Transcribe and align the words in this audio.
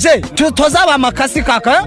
twanje 0.00 0.20
tu- 0.34 0.50
tuzaba 0.52 0.94
amakasi 0.94 1.42
kaka? 1.42 1.86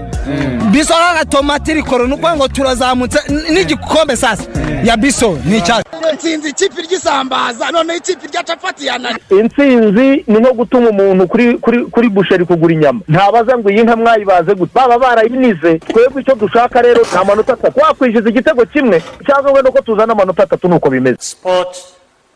Biso 0.70 0.94
kaka 0.94 1.24
tomati 1.24 1.74
rikoro 1.74 2.06
ni 2.06 2.12
ukuvuga 2.14 2.36
ngo 2.36 2.48
turazamutse. 2.48 3.18
N'igikombe 3.50 4.16
sasa. 4.16 4.44
Ya 4.84 4.96
biso 4.96 5.38
ni 5.44 5.56
icyacu 5.58 5.84
nsinzi 6.14 6.48
ikipe 6.50 6.82
ry'isambaza. 6.82 7.70
Noneho 7.70 7.98
ikipe 7.98 8.26
rya 8.28 8.42
capati 8.42 8.86
yanani 8.86 9.18
intsinzi 9.30 10.24
ni 10.26 10.38
nko 10.40 10.52
gutuma 10.52 10.88
umuntu 10.90 11.26
kuri 11.28 11.58
kuri 11.58 11.86
kuri 11.86 12.08
busheri 12.08 12.44
kugura 12.44 12.74
inyama. 12.74 13.00
Ntabaza 13.08 13.58
ngo 13.58 13.70
iyi 13.70 13.82
nka 13.82 13.96
mwayibaze 13.96 14.54
gute? 14.54 14.72
Baba 14.74 14.98
barayinize. 14.98 15.78
Twebwe 15.78 16.22
icyo 16.22 16.34
dushaka 16.34 16.82
rero 16.82 17.02
ni 17.12 17.18
amanota 17.18 17.52
atatu. 17.52 17.80
Wakwishyuza 17.80 18.28
igitego 18.30 18.66
kimwe 18.66 19.02
cyangwa 19.26 19.52
wenda 19.52 19.70
ko 19.70 19.80
tuzana 19.80 20.12
amanota 20.12 20.42
atatu 20.42 20.68
nuko 20.68 20.90
bimeze. 20.90 21.16
Sport 21.20 21.76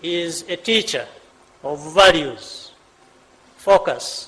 is 0.03 0.45
a 0.49 0.57
teacher 0.57 1.05
of 1.65 1.79
values, 1.95 2.71
focus, 3.65 4.28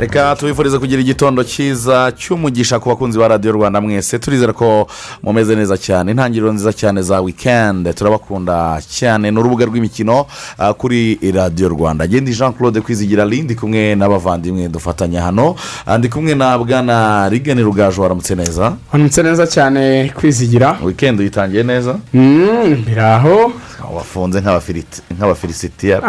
Reka 0.00 0.36
tubifurize 0.36 0.78
kugira 0.78 1.00
igitondo 1.02 1.44
cyiza 1.44 2.10
cy'umugisha 2.18 2.78
ku 2.82 2.88
bakunzi 2.88 3.18
ba 3.18 3.28
radiyo 3.28 3.52
rwanda 3.52 3.80
mwese. 3.80 4.18
Turizera 4.18 4.52
ko 4.52 4.86
mumeze 5.22 5.54
neza 5.56 5.78
cyane. 5.78 6.10
Intangiriro 6.10 6.52
nziza 6.52 6.72
cyane 6.72 7.02
za 7.02 7.20
wikendi 7.22 7.94
turabakunda 7.94 8.82
cyane. 8.90 9.30
Ni 9.30 9.38
urubuga 9.38 9.64
rw'imikino 9.70 10.26
ah, 10.58 10.74
kuri 10.74 11.18
radiyo 11.34 11.68
rwanda. 11.68 12.04
Agenda 12.04 12.32
jean 12.32 12.52
claude 12.52 12.80
kwizigira 12.80 13.24
ndi 13.24 13.54
kumwe 13.54 13.94
n'abavandimwe 13.94 14.68
dufatanya 14.68 15.22
hano. 15.22 15.54
Ah, 15.86 15.98
ndi 15.98 16.08
kumwe 16.08 16.34
na 16.34 16.58
bwana 16.58 17.28
rigani 17.28 17.62
rugaju. 17.62 18.02
Waramutse 18.02 18.34
neza? 18.34 18.74
Waramutse 18.92 19.22
neza 19.22 19.46
cyane 19.46 20.10
kwizigira. 20.14 20.76
Wikendi 20.82 21.22
uyitangiye 21.22 21.62
neza? 21.62 21.94
Mm, 22.14 22.82
biri 22.86 23.00
aho. 23.00 23.52
Wafunze 23.94 24.40
nk'abafilisitiya 24.40 26.00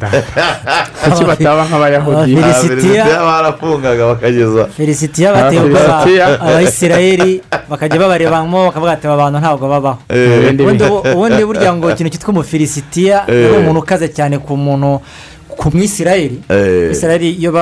data 0.00 0.22
kuki 1.04 1.24
bataba 1.24 1.64
nk'abayahudi? 1.68 2.34
Barafungaga 3.24 4.06
bakageza 4.06 4.66
felicitiya 4.76 5.32
bateye 5.32 5.60
Felicitiya. 5.60 6.26
ubwoba 6.26 6.40
abayisirayeli 6.40 7.42
bakajya 7.70 7.98
babarebamo 7.98 8.64
bakavuga 8.68 8.92
ati 8.92 9.06
aba 9.06 9.16
bantu 9.16 9.38
ntabwo 9.38 9.68
babaho 9.68 9.98
Eh, 10.08 10.54
ubundi 11.14 11.44
burya 11.44 11.74
ngo 11.74 11.90
ikintu 11.90 12.10
cyitwa 12.12 12.30
umufilisitiya 12.34 13.24
Eh. 13.28 13.50
ni 13.50 13.56
umuntu 13.58 13.80
ukaze 13.80 14.08
cyane 14.08 14.38
ku 14.38 14.56
muntu 14.56 15.00
ku 15.60 15.68
mwisirayeli 15.76 16.40
Eh. 16.48 16.90
isirayeli 16.92 17.30
iyo 17.36 17.52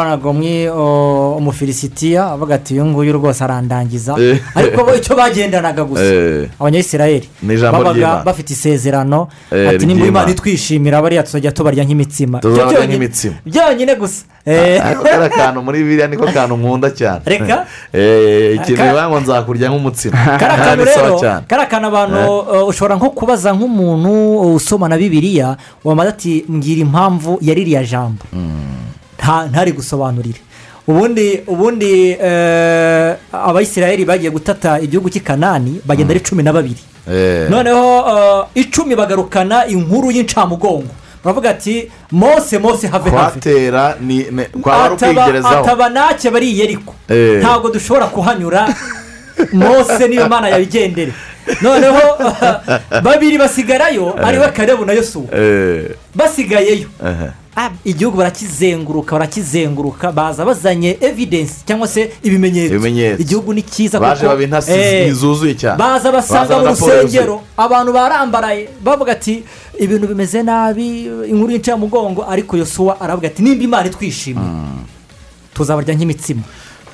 o, 0.70 1.34
umufilisitiya 1.40 2.30
avuga 2.30 2.54
ati 2.54 2.74
uyu 2.74 2.86
nguyu 2.86 3.12
rwose 3.12 3.44
arandangiza 3.44 4.14
Eh. 4.20 4.38
ariko 4.54 4.84
bo 4.84 4.94
icyo 4.94 5.16
bagendanaga 5.16 5.84
gusa 5.84 6.04
Eh. 6.04 6.48
ijambo 7.54 7.78
babaga 7.82 8.22
bafite 8.24 8.50
isezerano 8.54 9.28
Eh, 9.50 9.68
ati 9.68 9.86
nimba 9.86 10.06
imana 10.06 10.30
itwishimira 10.30 11.02
bariya 11.02 11.22
tuzajya 11.22 11.50
tubarya 11.52 11.84
nk'imitsima 11.84 12.38
byonyine- 12.38 12.86
nk'imitsima. 12.86 13.34
byonyine 13.46 13.94
gusa 13.98 14.22
Eh. 14.30 14.37
Kariya 14.48 15.28
kantu 15.28 15.62
muri 15.62 15.84
biriya 15.84 16.06
niko 16.08 16.26
kantu 16.26 16.56
nkunda 16.56 16.90
cyane 16.90 17.20
Reka. 17.26 17.66
Ikintu 18.54 18.82
bivuga 18.82 19.08
ngo 19.08 19.20
nzakurya 19.20 19.68
nk'umutsima 19.68 20.16
kariya 20.40 20.64
kantu 20.64 20.84
rero 20.84 21.20
kariya 21.48 21.66
kantu 21.68 21.86
abantu 21.88 22.18
ushobora 22.68 22.96
nko 22.96 23.10
kubaza 23.10 23.52
nk'umuntu 23.52 24.10
usoma 24.56 24.88
na 24.88 24.96
bibiliya 24.96 25.56
wamaze 25.84 26.08
ati 26.10 26.44
mbwira 26.48 26.80
impamvu 26.80 27.38
ya 27.40 27.54
ririya 27.54 27.84
jambo 27.84 28.24
nta 29.18 29.46
ntari 29.50 29.72
gusobanurire 29.72 30.40
ubundi 30.88 31.42
ubundi 31.46 32.16
abayisirayeli 33.32 34.04
bagiye 34.04 34.30
gutata 34.30 34.80
igihugu 34.80 35.10
cy'i 35.10 35.20
kanani 35.20 35.80
bagenda 35.84 36.10
ari 36.14 36.20
cumi 36.20 36.42
na 36.42 36.52
babiri 36.52 36.80
Eh, 37.12 37.48
noneho 37.50 38.04
icumi 38.54 38.92
bagarukana 38.96 39.66
inkuru 39.66 40.10
y'incamugongo 40.12 40.92
baravuga 41.24 41.50
ati 41.50 41.90
mose 42.12 42.58
mose 42.58 42.86
have 42.86 43.10
have 43.10 43.30
kwatera 43.30 43.96
ni 44.00 44.24
kwaba 44.62 44.92
ukwigerezaho 44.94 45.64
ataba 45.64 45.88
nake 45.88 46.30
bari 46.30 46.50
i 46.50 46.60
yeriko. 46.60 46.94
Eh. 47.08 47.38
ntabwo 47.42 47.70
dushobora 47.70 48.06
kuhanyura. 48.06 48.68
Mose 49.52 50.08
niyo 50.08 50.28
mana 50.28 50.48
yabigendere. 50.48 51.12
Noneho 51.62 52.00
babiri 53.04 53.38
basigarayo 53.38 54.14
ari 54.26 54.38
we 54.38 54.48
karebu 54.48 54.84
na 54.84 54.92
yosuwa. 54.92 55.38
Eh, 55.38 55.90
basigayeyo. 56.14 56.88
Igihugu 57.84 58.16
barakizenguruka 58.16 59.12
barakizenguruka 59.18 60.12
baza 60.12 60.44
bazanye 60.44 60.98
evidensi 61.00 61.54
cyangwa 61.66 61.88
se 61.88 62.10
ibimenyetso. 62.22 62.74
Igihugu 63.22 63.52
ni 63.54 63.62
cyiza 63.62 64.00
baje 64.00 64.26
baba 64.26 64.42
intasi 64.42 64.70
Eh, 64.72 65.06
ntizuzuye 65.06 65.54
cyane. 65.54 65.78
baza 65.78 66.12
basanga 66.12 66.58
mu 66.58 66.66
rusengero. 66.66 67.40
Abantu 67.56 67.92
barambaraye 67.92 68.68
bavuga 68.84 69.12
ati 69.12 69.42
ibintu 69.78 70.06
bimeze 70.08 70.42
nabi 70.42 71.04
inkuru 71.30 71.50
y'incamugongo 71.52 72.24
ariko 72.28 72.56
yosuwa 72.56 73.00
aravuga 73.00 73.28
ati 73.28 73.42
nimba 73.42 73.64
imana 73.64 73.86
itwishimiye 73.86 74.46
tuzabarya 75.54 75.94
nk'imitsima. 75.94 76.42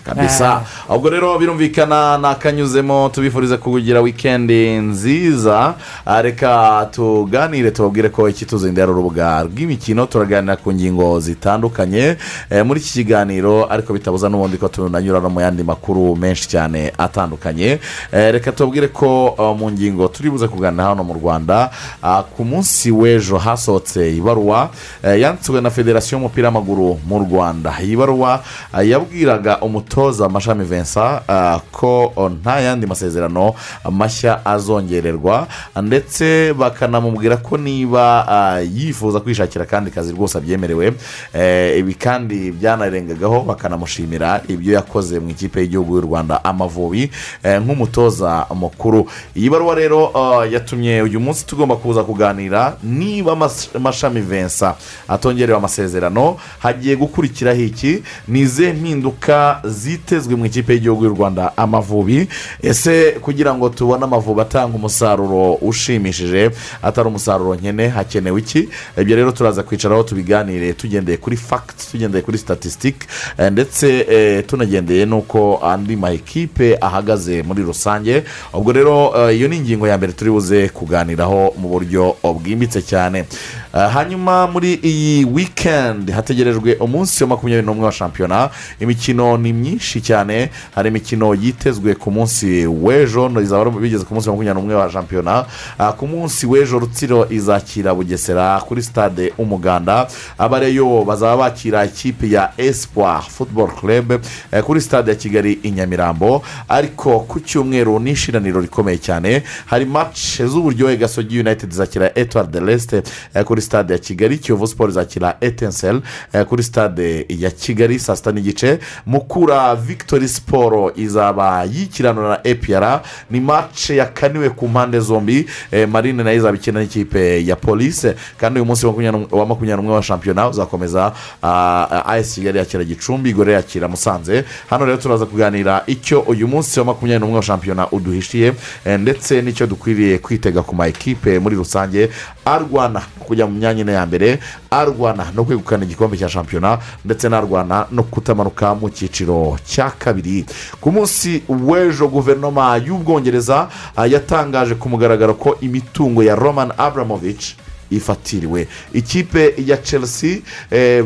Kabisa. 0.04 0.62
Ubwo 0.88 1.10
rero 1.10 1.38
birumvikana 1.38 2.18
nakanyuzemo 2.18 3.08
tubifurize 3.08 3.56
kugira 3.56 4.00
wikendi 4.00 4.68
nziza. 4.76 5.74
Ah, 6.06 6.22
reka 6.22 6.88
tuganire 6.92 7.70
tubabwire 7.70 8.08
ko 8.08 8.28
ikituzinda 8.28 8.82
ari 8.82 8.92
urubuga 8.92 9.42
rw'imikino 9.42 10.06
turaganira 10.06 10.56
ku 10.56 10.72
ngingo 10.72 11.20
zitandukanye. 11.20 12.16
Eh, 12.50 12.64
muri 12.64 12.80
iki 12.80 12.92
kiganiro 12.92 13.66
ariko 13.70 13.92
bitabuza 13.92 14.28
n'ubundi 14.28 14.58
ko 14.58 14.68
tunanyura 14.68 15.20
no 15.20 15.30
mu 15.30 15.40
yandi 15.40 15.62
makuru 15.64 16.16
menshi 16.16 16.48
cyane 16.48 16.92
atandukanye. 16.98 17.78
Eh, 18.12 18.32
reka 18.32 18.52
tubabwire 18.52 18.88
ko 18.88 19.34
mu 19.58 19.70
ngingo 19.70 20.08
turi 20.08 20.30
buze 20.30 20.48
kuganira 20.48 20.84
hano 20.84 21.04
mu 21.04 21.14
rwanda 21.14 21.70
ah, 22.02 22.22
ku 22.22 22.44
munsi 22.44 22.90
w'ejo 22.90 23.38
hasohotse 23.38 24.16
ibaruwa 24.16 24.70
eh, 25.02 25.20
yanditswe 25.20 25.60
na 25.60 25.70
federasiyo 25.70 26.18
y'umupira 26.18 26.48
w'amaguru 26.48 26.98
mu 27.08 27.18
rwanda. 27.18 27.72
Iyi 27.82 27.96
baruwa 27.96 28.42
ah, 28.72 28.82
yabwiraga 28.82 29.60
umutoza 29.96 30.28
mashami 30.28 30.64
vincent 30.64 31.22
ah, 31.28 31.60
ko 31.72 32.12
nta 32.42 32.60
yandi 32.60 32.86
masezerano 32.86 33.54
mashya 33.90 34.46
azongererwa 34.46 35.46
ndetse 35.82 36.52
bakanamubwira 36.58 37.36
ko 37.36 37.56
niba 37.56 38.26
ah, 38.28 38.60
yifuza 38.60 39.20
kwishakira 39.20 39.64
akandi 39.64 39.90
kazi 39.90 40.12
rwose 40.12 40.38
abyemerewe 40.38 40.94
Eh, 41.34 41.78
ibi 41.78 41.94
kandi 41.94 42.52
byanarengagaho 42.52 43.40
bakanamushimira 43.40 44.40
ibyo 44.48 44.74
yakoze 44.74 45.20
mu 45.20 45.30
ikipe 45.30 45.60
y'igihugu 45.60 45.94
y'u 45.96 46.00
rwanda 46.00 46.44
amavubi 46.44 47.10
nk'umutoza 47.44 48.46
mukuru. 48.54 49.06
Iyi 49.36 49.50
baruwa 49.50 49.74
rero 49.74 50.10
yatumye 50.50 51.02
uyu 51.02 51.20
munsi 51.20 51.46
tugomba 51.46 51.76
kuza 51.76 52.04
kuganira 52.04 52.76
niba 52.82 53.32
Mas- 53.36 53.78
mashami 53.78 54.20
vincent 54.20 54.74
atongerewe 55.08 55.58
amasezerano 55.58 56.36
hagiye 56.58 56.96
gukurikiraho 56.96 57.60
iki? 57.60 58.02
Ni 58.28 58.40
izihe 58.40 58.72
mpinduka 58.72 59.60
zitezwe 59.88 60.34
mu 60.36 60.46
ikipe 60.46 60.72
y'igihugu 60.72 61.04
y'u 61.04 61.10
rwanda 61.14 61.52
amavubi. 61.56 62.28
Ese 62.62 63.12
kugira 63.20 63.54
ngo 63.54 63.68
tubone 63.68 64.04
amavubi 64.04 64.40
atanga 64.40 64.76
umusaruro 64.76 65.52
ushimishije 65.54 66.50
atari 66.82 67.08
umusaruro 67.08 67.54
nkene 67.54 67.88
hakenewe 67.88 68.40
iki? 68.40 68.68
Ibyo 69.00 69.16
rero 69.16 69.32
turaza 69.32 69.62
kwicaraho 69.62 70.02
tubiganire 70.02 70.72
tugendeye 70.72 71.18
kuri 71.18 71.36
fagiti 71.36 71.90
tugendeye 71.90 72.22
kuri 72.22 72.38
statisitike 72.38 73.06
ndetse 73.50 74.06
eh, 74.10 74.44
tunagendeye 74.46 75.06
n'uko 75.06 75.60
andi 75.62 75.96
ma 75.96 76.10
ekipe 76.12 76.78
ahagaze 76.80 77.42
muri 77.42 77.62
rusange. 77.62 78.22
Ubwo 78.54 78.72
rero 78.72 79.12
eh, 79.30 79.36
iyo 79.36 79.48
ni 79.48 79.56
ingingo 79.56 79.88
ya 79.88 79.98
mbere 79.98 80.12
turi 80.12 80.30
buze 80.30 80.68
kuganiraho 80.68 81.52
mu 81.60 81.68
buryo 81.68 82.16
bwimbitse 82.22 82.82
cyane. 82.82 83.18
Eh, 83.18 83.26
hanyuma 83.74 84.46
muri 84.46 84.74
iyi 84.82 85.24
wikendi 85.24 86.12
hategerejwe 86.12 86.74
umunsi 86.80 87.24
wa 87.24 87.28
makumyabiri 87.28 87.66
n'umwe 87.66 87.84
wa 87.84 87.92
shampiyona. 87.92 88.50
Imikino 88.80 89.36
ni 89.36 89.52
myinshi 89.52 90.00
cyane. 90.00 90.50
Hari 90.74 90.88
imikino 90.88 91.34
yitezwe 91.34 91.94
ku 91.94 92.10
munsi 92.10 92.66
w'ejo 92.66 93.28
bigeze 93.28 94.04
ku 94.04 94.14
munsi 94.14 94.28
wa 94.28 94.34
makumyabiri 94.34 94.54
n'umwe 94.60 94.74
wa 94.74 94.90
shampiyona. 94.90 95.44
Ah, 95.78 95.92
ku 95.92 96.06
munsi 96.06 96.46
w'ejo 96.46 96.78
rutsiro 96.78 97.26
izakira 97.30 97.94
bugesera 97.94 98.60
kuri 98.60 98.82
stade 98.82 99.32
umuganda. 99.38 100.06
Abareyo 100.38 101.04
bazaba 101.04 101.36
bakira 101.36 101.84
ikipe 101.84 102.30
ya 102.30 102.52
espoir 102.56 103.22
football 103.28 103.68
club 103.74 104.12
eh, 104.52 104.62
kuri 104.62 104.80
stade 104.80 105.10
ya 105.10 105.16
kigali 105.16 105.58
i 105.62 105.70
nyamirambo. 105.70 106.42
Ariko 106.68 107.20
ku 107.20 107.40
cyumweru 107.40 107.98
ni 108.00 108.10
ishiraniro 108.10 108.60
rikomeye 108.60 108.98
cyane. 108.98 109.42
Hari 109.66 109.84
match 109.84 110.42
z'uburyohe 110.42 110.96
gasogi 110.96 111.40
united 111.40 111.72
izakira 111.72 112.10
etuwari 112.14 112.48
de 112.52 112.60
resite 112.60 113.02
kuri 113.44 113.63
stade 113.64 113.92
ya 113.92 113.98
kigali 113.98 114.38
kiyovu 114.38 114.66
siporo 114.66 114.90
izakira 114.90 115.36
etensel 115.40 116.00
kuri 116.48 116.62
stade 116.62 117.26
ya 117.28 117.50
kigali 117.50 117.98
saa 117.98 118.16
sita 118.16 118.32
n'igice 118.32 118.78
mukura 119.06 119.54
ya 119.54 119.74
victory 119.76 120.28
siporo 120.28 120.92
izaba 120.96 121.64
yikiranura 121.64 122.28
na 122.28 122.40
epr 122.44 123.00
ni 123.30 123.40
mace 123.40 123.96
yakaniwe 123.96 124.50
ku 124.50 124.68
mpande 124.68 125.00
zombi. 125.00 125.46
Eh, 125.72 125.88
marine 125.88 126.22
na 126.22 126.30
yo 126.30 126.36
izaba 126.36 126.56
ikina 126.56 126.80
n'ikipe 126.80 127.46
ya 127.46 127.56
polise 127.56 128.14
kandi 128.36 128.60
uyu 128.60 128.66
munsi 128.66 128.86
wa 128.86 129.46
makumyabiri 129.46 129.76
n'umwe 129.76 129.94
wa 129.94 130.02
shampiyona 130.02 130.48
uzakomeza 130.48 131.12
as 131.42 132.34
kigali 132.34 132.58
yakira 132.58 132.84
gicumbi 132.84 133.30
igore 133.30 133.52
yakira 133.52 133.88
musanze. 133.88 134.44
Hano 134.70 134.84
rero 134.86 134.96
turaza 134.96 135.26
kuganira 135.26 135.82
icyo 135.86 136.20
uyu 136.20 136.48
munsi 136.48 136.78
wa 136.80 136.84
makumyabiri 136.86 137.20
n'umwe 137.20 137.36
wa 137.36 137.42
shampiyona 137.42 137.90
uduhishiye 137.92 138.52
eh, 138.84 139.00
ndetse 139.00 139.42
n'icyo 139.42 139.66
dukwiriye 139.66 140.18
kwitega 140.18 140.62
ku 140.62 140.74
ma 140.74 140.86
ekipe 140.86 141.38
muri 141.38 141.56
rusange 141.56 142.10
arwana 142.44 143.00
kujya 143.18 143.46
mu 143.46 143.53
myanya 143.54 143.80
ine 143.82 143.92
ya 143.92 144.06
mbere 144.06 144.38
arwana 144.70 145.26
no 145.34 145.44
kwegukana 145.44 145.84
igikombe 145.84 146.16
cya 146.16 146.28
shampiyona 146.28 146.78
ndetse 147.04 147.28
n'arwana 147.28 147.86
no 147.90 148.02
kutamanuka 148.02 148.74
mu 148.74 148.90
cyiciro 148.90 149.56
cya 149.66 149.90
kabiri. 149.98 150.44
Ku 150.80 150.92
munsi 150.92 151.42
w'ejo 151.48 152.08
guverinoma 152.08 152.76
y'ubwongereza 152.76 153.68
ah, 153.96 154.06
yatangaje 154.06 154.74
ku 154.74 154.88
mugaragaro 154.88 155.34
ko 155.34 155.56
imitungo 155.60 156.22
ya 156.22 156.34
roman 156.34 156.72
abramovich 156.78 157.56
ifatiriwe. 157.90 158.66
Ikipe 158.92 159.54
ya 159.66 159.76
chelsea 159.76 160.38
eh, 160.70 161.04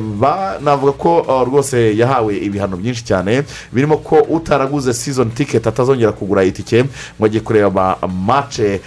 navuga 0.65 0.93
ko 0.93 1.19
uh, 1.21 1.43
rwose 1.49 1.97
yahawe 1.97 2.37
ibihano 2.37 2.77
byinshi 2.77 3.05
cyane 3.05 3.43
birimo 3.73 3.97
ko 3.97 4.17
utaraguze 4.29 4.93
season 4.95 5.31
ticket 5.31 5.67
atazongera 5.67 6.13
kugura 6.13 6.45
itike 6.45 6.85
ngo 7.19 7.27
agiye 7.27 7.41
kureba 7.41 7.99
mace 8.27 8.81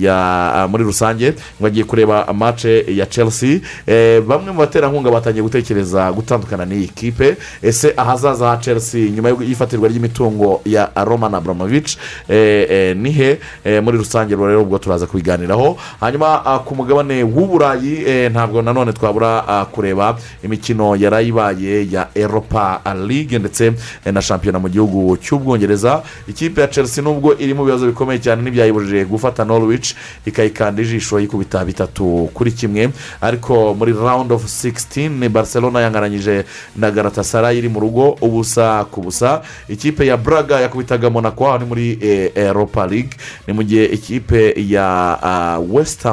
ya 0.00 0.66
muri 0.70 0.84
rusange 0.84 1.34
ngo 1.60 1.66
agiye 1.66 1.84
kureba 1.84 2.32
mace 2.32 2.84
ya 2.96 3.06
chelsea. 3.06 3.60
Eh, 3.86 4.20
bamwe 4.22 4.52
mu 4.52 4.58
baterankunga 4.58 5.10
batangiye 5.10 5.42
gutekereza 5.42 6.12
gutandukana 6.12 6.64
n'iyi 6.66 6.88
kipe. 6.88 7.36
Ese 7.62 7.94
ahazaza 7.96 8.48
ha 8.48 8.56
chelsea 8.56 9.10
nyuma 9.10 9.28
y'ifatirwa 9.28 9.88
ry'imitungo 9.88 10.60
ya 10.64 10.90
roman 11.04 11.34
abramovich 11.34 11.96
eh, 12.28 12.66
eh, 12.70 12.96
ni 12.96 13.10
he? 13.12 13.38
Eh, 13.64 13.82
muri 13.82 13.98
rusange 13.98 14.36
rero 14.36 14.62
ubwo 14.62 14.78
turaza 14.78 15.06
kubiganiraho. 15.06 15.76
Hanyuma 16.00 16.44
ah, 16.46 16.58
ku 16.58 16.74
mugabane 16.90 17.22
w'uburayi 17.22 18.02
eh, 18.06 18.30
ntabwo 18.30 18.62
nanone 18.62 18.92
twabura 18.92 19.48
ah, 19.48 19.64
kureba 19.64 20.18
imikino 20.44 20.96
yarayibaye 20.96 21.86
ya 21.90 22.08
eropa 22.14 22.80
ligue 23.06 23.38
ndetse 23.38 23.72
eh, 24.04 24.12
na 24.12 24.22
shampiyona 24.22 24.58
mu 24.58 24.68
gihugu 24.68 25.16
cy'ubwongereza. 25.16 26.02
Ikipe 26.28 26.60
ya 26.60 26.68
chelsea 26.68 27.04
nubwo 27.04 27.34
iri 27.38 27.54
mu 27.54 27.64
bibazo 27.64 27.86
bikomeye 27.86 28.18
cyane 28.18 28.42
ntibyayibujije 28.42 29.04
gufata 29.04 29.44
norwich 29.44 29.94
ikayikanda 30.26 30.82
ijisho 30.82 31.20
yikubita 31.20 31.64
bitatu 31.64 32.28
kuri 32.34 32.52
kimwe. 32.52 32.90
Ariko 33.20 33.74
muri 33.74 33.92
round 33.92 34.32
of 34.32 34.44
16 34.44 35.08
ni 35.08 35.28
barcelona 35.28 35.80
yangaranyije 35.80 36.44
na 36.76 36.90
garatasara 36.90 37.52
iri 37.52 37.68
mu 37.68 37.80
rugo 37.80 38.18
ubusa 38.20 38.84
ku 38.90 39.00
busa. 39.00 39.42
Ikipe 39.68 40.06
ya 40.06 40.16
braga 40.16 40.60
yakubitaga 40.60 41.10
monaco 41.10 41.46
aho 41.48 41.58
ni 41.58 41.64
muri 41.64 41.98
eh, 42.02 42.32
eropa 42.34 42.86
ligue 42.86 43.14
ni 43.46 43.54
mu 43.54 43.62
gihe 43.62 43.84
ikipe 43.84 44.54
ya 44.68 45.18
ah, 45.22 45.58
west 45.70 46.04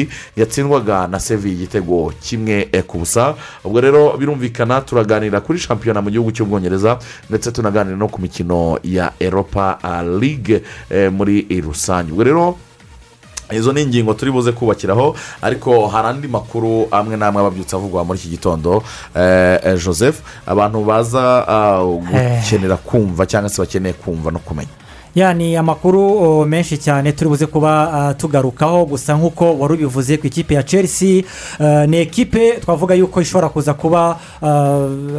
united 0.00 0.08
yatsindwaga 0.36 1.06
na 1.06 1.20
sevi 1.20 1.52
igitego 1.52 2.12
kimwe 2.22 2.68
eh, 2.72 2.82
ku 2.84 2.98
busa 2.98 3.34
ubwo 3.64 3.80
rero 3.80 4.16
birumvikana 4.16 4.80
turaganira 4.80 5.40
kuri 5.40 5.58
shampiyona 5.58 6.02
mu 6.02 6.10
gihugu 6.10 6.30
cy'ubwongereza 6.32 6.98
ndetse 7.28 7.52
tunaganira 7.52 7.96
no 7.96 8.08
ku 8.08 8.20
mikino 8.20 8.78
ya 8.84 9.12
eropa 9.20 9.78
ah, 9.82 10.02
ligue 10.02 10.62
eh, 10.90 11.12
muri 11.12 11.46
rusange. 11.60 12.12
Ubwo 12.12 12.24
rero 12.24 12.56
izo 13.52 13.72
ni 13.72 13.82
ingingo 13.82 14.14
turi 14.14 14.30
buze 14.30 14.52
kubakiraho 14.52 15.16
ariko 15.42 15.88
hari 15.88 16.08
andi 16.08 16.28
makuru 16.28 16.86
amwe 16.90 17.16
n'amwe 17.16 17.40
ababyutse 17.40 17.76
avugwa 17.76 18.04
muri 18.04 18.18
iki 18.18 18.28
gitondo. 18.28 18.82
Eh, 19.16 19.58
eh, 19.64 19.78
joseph 19.84 20.20
abantu 20.46 20.84
baza 20.84 21.44
gukenera 21.82 22.76
kumva 22.76 23.26
cyangwa 23.26 23.50
se 23.50 23.62
bakeneye 23.62 23.92
kumva 23.94 24.30
no 24.30 24.38
kumenya. 24.38 24.79
Ya 25.14 25.34
ni 25.34 25.56
amakuru 25.56 26.46
menshi 26.46 26.78
cyane 26.78 27.12
turi 27.12 27.28
buze 27.30 27.46
kuba 27.46 27.92
ah, 27.92 28.14
tugarukaho 28.14 28.84
gusa 28.84 29.14
nk'uko 29.14 29.58
wari 29.58 29.74
ubivuze 29.74 30.16
ku 30.16 30.26
ikipe 30.26 30.54
ya 30.54 30.62
chelsea. 30.62 31.22
Ni 31.86 31.96
ekipe 31.96 32.52
twavuga 32.60 32.94
yuko 32.94 33.20
ishobora 33.20 33.48
kuza 33.48 33.74
kuba 33.74 34.18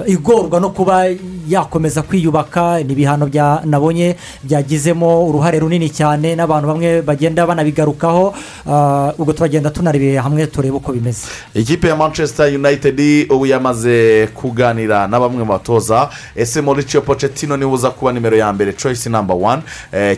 igorwa 0.07 0.59
no 0.59 0.69
kuba 0.69 1.05
yakomeza 1.47 2.01
kwiyubaka. 2.01 2.83
Ni 2.83 2.93
ibihano 2.93 3.29
nabonye 3.65 4.15
byagizemo 4.43 5.27
uruhare 5.27 5.59
runini 5.59 5.89
cyane 5.89 6.35
n'abantu 6.35 6.67
bamwe 6.67 7.01
bagenda 7.01 7.45
banabigarukaho. 7.47 8.33
Ah, 8.69 9.13
ubwo 9.17 9.33
turagenda 9.33 9.69
tunarebeye 9.69 10.19
hamwe 10.19 10.47
turebe 10.47 10.75
uko 10.75 10.91
bimeze. 10.93 11.27
Ikipe 11.53 11.87
ya 11.87 11.95
manchester 11.95 12.55
united 12.55 13.27
ubu 13.29 13.45
yamaze 13.45 14.27
kuganira 14.33 15.07
na 15.07 15.19
bamwe 15.19 15.43
mu 15.43 15.51
batoza. 15.51 16.09
Ese 16.35 16.61
mauricio 16.61 17.01
pochettino 17.01 17.57
ni 17.57 17.65
we 17.65 17.71
uza 17.71 17.89
kuba 17.89 18.11
nimero 18.11 18.37
ya 18.37 18.53
mbere? 18.53 18.73
Choice 18.73 19.09
number 19.09 19.35
eh, 19.35 19.61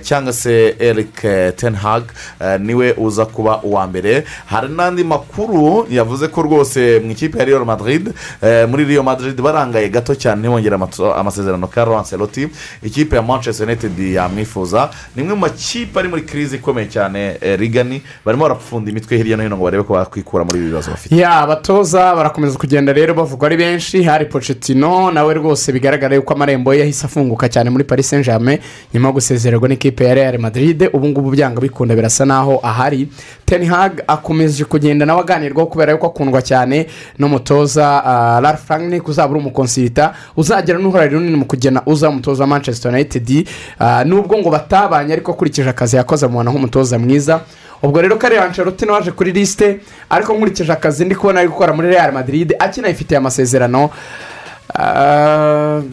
cyangwa 0.03 0.33
se 0.33 0.75
eric 0.79 1.23
eh, 1.23 1.51
ten 1.55 1.75
hag 1.75 2.03
eh, 2.41 2.59
ni 2.59 2.73
we 2.73 2.93
uza 2.97 3.25
kuba 3.25 3.61
uwa 3.63 3.87
mbere. 3.87 4.23
Hari 4.45 4.67
n'andi 4.67 5.03
makuru 5.03 5.87
yavuze 5.89 6.27
ko 6.27 6.41
rwose 6.41 6.99
mu 7.05 7.11
ikipe 7.11 7.39
ya 7.39 7.45
real 7.45 7.65
madrid 7.65 8.09
eh, 8.41 8.67
muri 8.69 8.85
real 8.85 9.03
madrid 9.03 9.41
barangaye 9.41 9.89
gato 9.89 10.15
cyane 10.15 10.41
ntibongere 10.41 10.75
amasezerano 11.15 11.67
ka 11.67 11.83
Ancelotti. 11.83 12.47
Ikipe 12.83 13.15
ya 13.15 13.21
manchester 13.21 13.67
united 13.67 13.99
yamwifuza. 13.99 14.89
Ni 15.15 15.23
imwe 15.23 15.33
mu 15.35 15.41
makipe 15.41 15.99
ari 15.99 16.07
muri 16.09 16.21
kirizi 16.21 16.55
ikomeye 16.55 16.87
cyane 16.87 17.37
eh, 17.41 17.59
rigani 17.59 18.01
barimo 18.25 18.43
barapfunda 18.43 18.91
imitwe 18.91 19.17
hirya 19.17 19.37
no 19.37 19.43
hino 19.43 19.57
ngo 19.57 19.63
barebe 19.63 19.83
ko 19.83 19.93
bakwikura 19.93 20.43
muri 20.43 20.59
ibi 20.59 20.67
bibazo 20.67 20.91
bafite. 20.91 21.25
Abatoza 21.25 22.15
barakomeza 22.15 22.57
kugenda 22.57 22.93
rero 22.93 23.13
bavugwa 23.13 23.47
ari 23.47 23.57
benshi. 23.57 24.03
Hari 24.03 24.25
pochettino 24.25 25.11
nawe 25.11 25.33
rwose 25.33 25.71
bigaragara 25.71 26.15
yuko 26.15 26.33
amarembo 26.33 26.73
ye 26.73 26.79
yahise 26.79 27.05
afunguka 27.05 27.49
cyane 27.49 27.69
muri 27.69 27.83
paris 27.83 28.09
saint 28.09 28.25
germain 28.25 28.59
nyuma 28.93 29.07
yo 29.07 29.13
gusezererwa 29.53 29.67
n'ikipe 29.69 30.05
ya 30.05 30.13
real 30.13 30.37
madrid 30.39 30.89
ubu 30.93 31.07
ngubu 31.07 31.31
byanga 31.31 31.61
bikunda 31.61 31.95
birasa 31.95 32.25
naho 32.25 32.59
ahari. 32.63 33.07
Ten 33.45 33.65
hag 33.65 34.01
akomeje 34.07 34.65
kugenda 34.65 35.05
nawe 35.05 35.21
aganirwaho 35.21 35.67
kubera 35.69 35.91
yuko 35.91 36.07
akundwa 36.07 36.41
cyane 36.41 36.87
n'umutoza 37.19 38.01
uh, 38.05 38.43
ralph 38.43 38.69
rangnick 38.69 39.07
uzaba 39.07 39.31
uri 39.31 39.39
umukonsirita 39.39 40.13
uzagira 40.37 40.79
n'uruhare 40.79 41.09
runini 41.09 41.35
mu 41.37 41.45
kugena 41.45 41.81
uza 41.85 42.09
umutoza 42.09 42.47
manchester 42.47 42.91
united. 42.91 43.47
Uh, 43.79 44.01
nubwo 44.05 44.37
ngo 44.37 44.49
batabanye 44.49 45.13
ariko 45.13 45.31
akurikije 45.31 45.69
akazi 45.69 45.95
yakoze 45.95 46.25
amubona 46.25 46.51
nk'umutoza 46.51 46.99
mwiza. 46.99 47.39
Ubwo 47.83 48.01
rero 48.01 48.15
kariya 48.17 48.45
ansharuti 48.45 48.85
waje 48.85 49.11
kuri 49.11 49.31
lisite 49.31 49.79
ariko 50.09 50.33
nkurikije 50.33 50.71
akazi 50.73 51.05
ndi 51.05 51.15
kubona 51.15 51.39
ari 51.39 51.49
gukora 51.49 51.73
muri 51.73 51.87
real 51.89 52.11
madrid 52.13 52.55
akinayifitiye 52.59 53.17
amasezerano. 53.17 53.83
ah, 53.83 54.32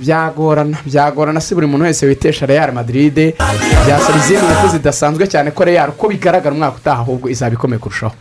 byagorana 0.00 0.78
byagorana 0.86 1.40
si 1.40 1.54
buri 1.54 1.66
muntu 1.66 1.84
wese 1.84 2.06
witesha 2.06 2.46
real 2.46 2.72
madrid. 2.72 3.34
Byasaba 3.86 4.18
izindi 4.18 4.42
ngufu 4.46 4.68
zidasanzwe 4.68 5.26
cyane 5.26 5.50
ko 5.50 5.64
real 5.64 5.88
uko 5.90 6.08
bigaragara 6.08 6.54
umwaka 6.54 6.76
utaha 6.76 7.00
ahubwo 7.02 7.28
izaba 7.28 7.54
ikomeye 7.54 7.78
kurushaho. 7.78 8.14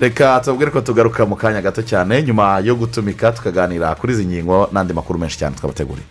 Reka 0.00 0.40
tubabwire 0.40 0.70
ko 0.70 0.80
tugaruka 0.80 1.26
mu 1.26 1.36
kanya 1.36 1.60
gato 1.62 1.82
cyane 1.82 2.22
nyuma 2.22 2.60
yo 2.64 2.74
gutumika 2.76 3.32
tukaganira 3.32 3.94
kuri 3.94 4.12
izi 4.12 4.24
ngingo 4.26 4.68
n'andi 4.72 4.92
makuru 4.94 5.18
menshi 5.18 5.38
cyane 5.38 5.56
twabateguriye. 5.56 6.06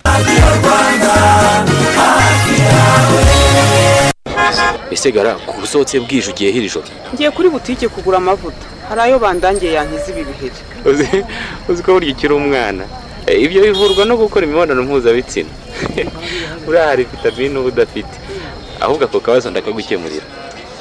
Ese 4.91 5.11
gara 5.11 5.33
ku 5.45 5.61
busohotse 5.61 5.99
bwije 5.99 6.31
ugiye 6.31 6.51
hiri 6.51 6.69
joro? 6.69 6.85
Ngiye 7.13 7.31
kuri 7.31 7.49
butike 7.49 7.87
kugura 7.87 8.17
amavuta. 8.17 8.65
Hari 8.89 9.01
ayo 9.01 9.19
bandangiye 9.19 9.73
yankiza 9.73 10.09
ibi 10.11 10.23
biheri. 10.29 10.59
Uzi- 11.69 11.83
ko 11.83 11.93
burya 11.93 12.11
ukiri 12.13 12.33
umwana. 12.33 12.83
Ibyo 13.37 13.61
bivurwa 13.61 14.05
no 14.05 14.17
gukora 14.17 14.45
imibonano 14.45 14.83
mpuzabitsina. 14.83 15.49
Uriya 16.67 16.85
hari 16.87 17.03
vitamine 17.03 17.59
uba 17.59 17.67
udafite. 17.67 18.15
Ahubwo 18.79 19.05
ako 19.05 19.19
kabazo 19.19 19.49
ndakagukemurira. 19.51 20.25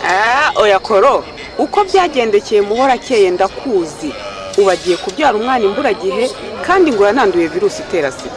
Ah, 0.05 0.53
oya 0.57 0.79
koro 0.79 1.25
uko 1.59 1.85
byagendekeye 1.85 2.63
muhora 2.63 2.93
akeye 2.93 3.31
ndakuzi. 3.31 4.13
Ubu 4.59 4.71
agiye 4.71 4.97
kubyara 4.97 5.39
umwana 5.39 5.65
imburagihe 5.65 6.31
kandi 6.67 6.93
ngo 6.93 7.05
yananduye 7.07 7.47
virusi 7.49 7.83
itera 7.83 8.13
sida. 8.13 8.35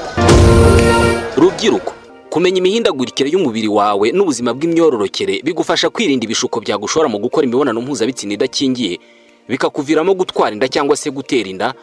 Rubyiruko 1.38 1.94
kumenya 2.30 2.58
imihindagurikire 2.58 3.30
y'umubiri 3.30 3.68
wawe 3.68 4.12
n'ubuzima 4.12 4.54
bw'imyororokere 4.54 5.42
bigufasha 5.44 5.90
kwirinda 5.90 6.26
ibishuko 6.26 6.60
byagushora 6.60 7.08
mu 7.10 7.18
gukora 7.20 7.44
imibonano 7.46 7.82
mpuzabitsina 7.82 8.34
idakingiye. 8.34 9.00
Bikakuviramo 9.50 10.14
gutwara 10.14 10.54
inda 10.54 10.68
cyangwa 10.68 10.96
se 10.98 11.12
gutera 11.12 11.50
inda 11.50 11.74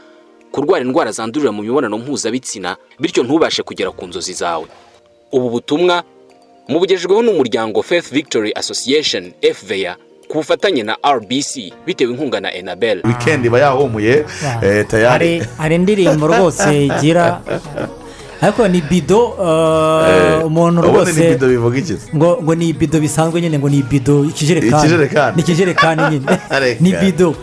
kurwara 0.53 0.85
indwara 0.85 1.11
zandurira 1.13 1.53
mu 1.53 1.63
mibonano 1.63 1.99
mpuzabitsina 1.99 2.77
bityo 3.01 3.23
ntubashe 3.23 3.63
kugera 3.63 3.91
ku 3.91 4.07
nzozi 4.07 4.33
zawe. 4.33 4.67
Ubu 5.33 5.51
butumwa 5.51 6.03
mubugejejweho 6.69 7.23
n'umuryango 7.23 7.83
faith 7.83 8.13
victory 8.13 8.53
association 8.55 9.33
fva 9.55 9.97
ku 10.29 10.35
bufatanye 10.39 10.83
na 10.83 10.97
rbc 11.05 11.73
bitewe 11.87 12.13
inkunga 12.13 12.41
na 12.41 12.53
enabel. 12.55 13.01
Wikendi 13.05 13.47
iba 13.49 13.59
yahumuye 13.61 14.25
eh, 14.63 14.87
tayari. 14.87 15.39
Hari 15.39 15.49
hari 15.59 15.75
indirimbo 15.75 16.27
rwose 16.27 16.85
igira 16.87 17.41
ariko 18.43 18.69
ni 18.69 18.81
bido 18.81 19.35
eh, 19.41 20.47
umuntu 20.47 20.83
rwose. 20.83 21.13
bido 21.35 21.47
bivuga 21.49 21.79
iki 21.79 21.95
ngo 22.17 22.39
ngo 22.43 22.55
ni 22.55 22.69
ibido 22.69 23.01
bisanzwe 23.01 23.41
nyine 23.41 23.59
ngo 23.59 23.69
ni 23.69 23.79
ibido 23.79 24.25
ikijerekani. 24.25 25.37
Ni 25.37 25.43
ikijerekani 25.43 26.03
nyine 26.11 26.27
ni 26.81 26.93
bido. 26.93 27.35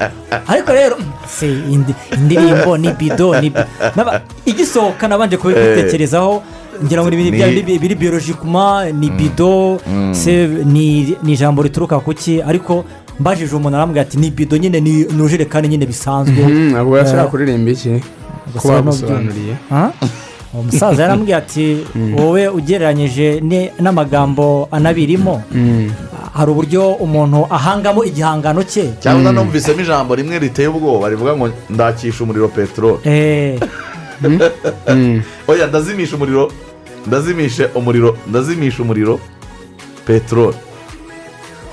Ariko 0.47 0.71
rero 0.73 0.95
se 1.27 1.47
indi- 1.47 1.95
indirimbo 2.17 2.77
ni 2.77 2.89
bido 2.93 3.41
ni 3.41 3.49
bi- 3.49 3.65
n'aba- 3.95 4.21
igisohoka 4.45 5.07
nabanje 5.07 5.37
kubitekerezaho 5.37 6.43
ngira 6.83 7.01
ngo 7.03 7.09
ni 7.09 7.17
biri 7.79 7.95
biyolojikuma 7.95 8.85
ni 8.91 9.09
bido 9.09 9.79
se 10.11 10.47
ni 10.47 11.15
ni 11.23 11.33
ijambo 11.33 11.63
rituruka 11.63 11.99
ku 11.99 12.13
ki? 12.13 12.41
Ariko 12.41 12.85
mbajije 13.19 13.55
umuntu 13.55 13.75
arambwira 13.77 14.01
ati 14.01 14.17
ni 14.17 14.31
bido 14.31 14.57
nyine 14.57 14.79
ni 14.79 14.91
ni 15.03 15.19
urujerekani 15.21 15.67
nyine 15.67 15.85
bisanzwe. 15.85 16.39
Ntabwo 16.71 16.97
yashaka 16.97 17.23
Eh, 17.23 17.29
kuririmba 17.29 17.71
iki. 17.71 17.99
Ko 18.57 18.67
bagusobanuriye 18.71 19.55
Ah? 20.55 20.59
uwo 20.59 20.63
musaza 20.63 21.01
yarambwiye 21.03 21.35
ati 21.37 21.77
wowe 22.17 22.47
ugereranyije 22.47 23.41
ne- 23.43 23.71
n'amagambo 23.79 24.67
anabirimo? 24.71 25.43
Hari 26.33 26.51
uburyo 26.51 26.93
umuntu 26.93 27.47
ahangamo 27.49 28.03
igihangano 28.03 28.63
cye? 28.63 28.93
Cyangwa 28.99 29.31
numvisemo 29.31 29.81
ijambo 29.81 30.15
rimwe 30.15 30.39
riteye 30.39 30.67
ubwoba 30.67 31.09
rivuga 31.09 31.35
ngo 31.35 31.49
ndakisha 31.69 32.23
umuriro 32.23 32.47
peteroli 32.47 32.99
Eh, 33.03 33.59
oya 35.47 35.67
ndazimisha 35.67 36.15
umuriro 36.15 36.51
ndazimisha 37.07 37.69
umuriro 37.75 38.17
ndazimisha 38.27 38.83
umuriro 38.83 39.19
peteroli 40.05 40.57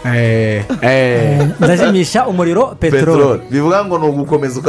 Eh, 0.04 0.64
eh. 0.82 1.46
ndazimisha 1.60 2.26
umuriro 2.26 2.66
peteroli 2.80 3.04
peteroli 3.06 3.42
bivuga 3.50 3.84
ngo 3.84 3.98
ni 3.98 4.06
ugukomeza 4.06 4.60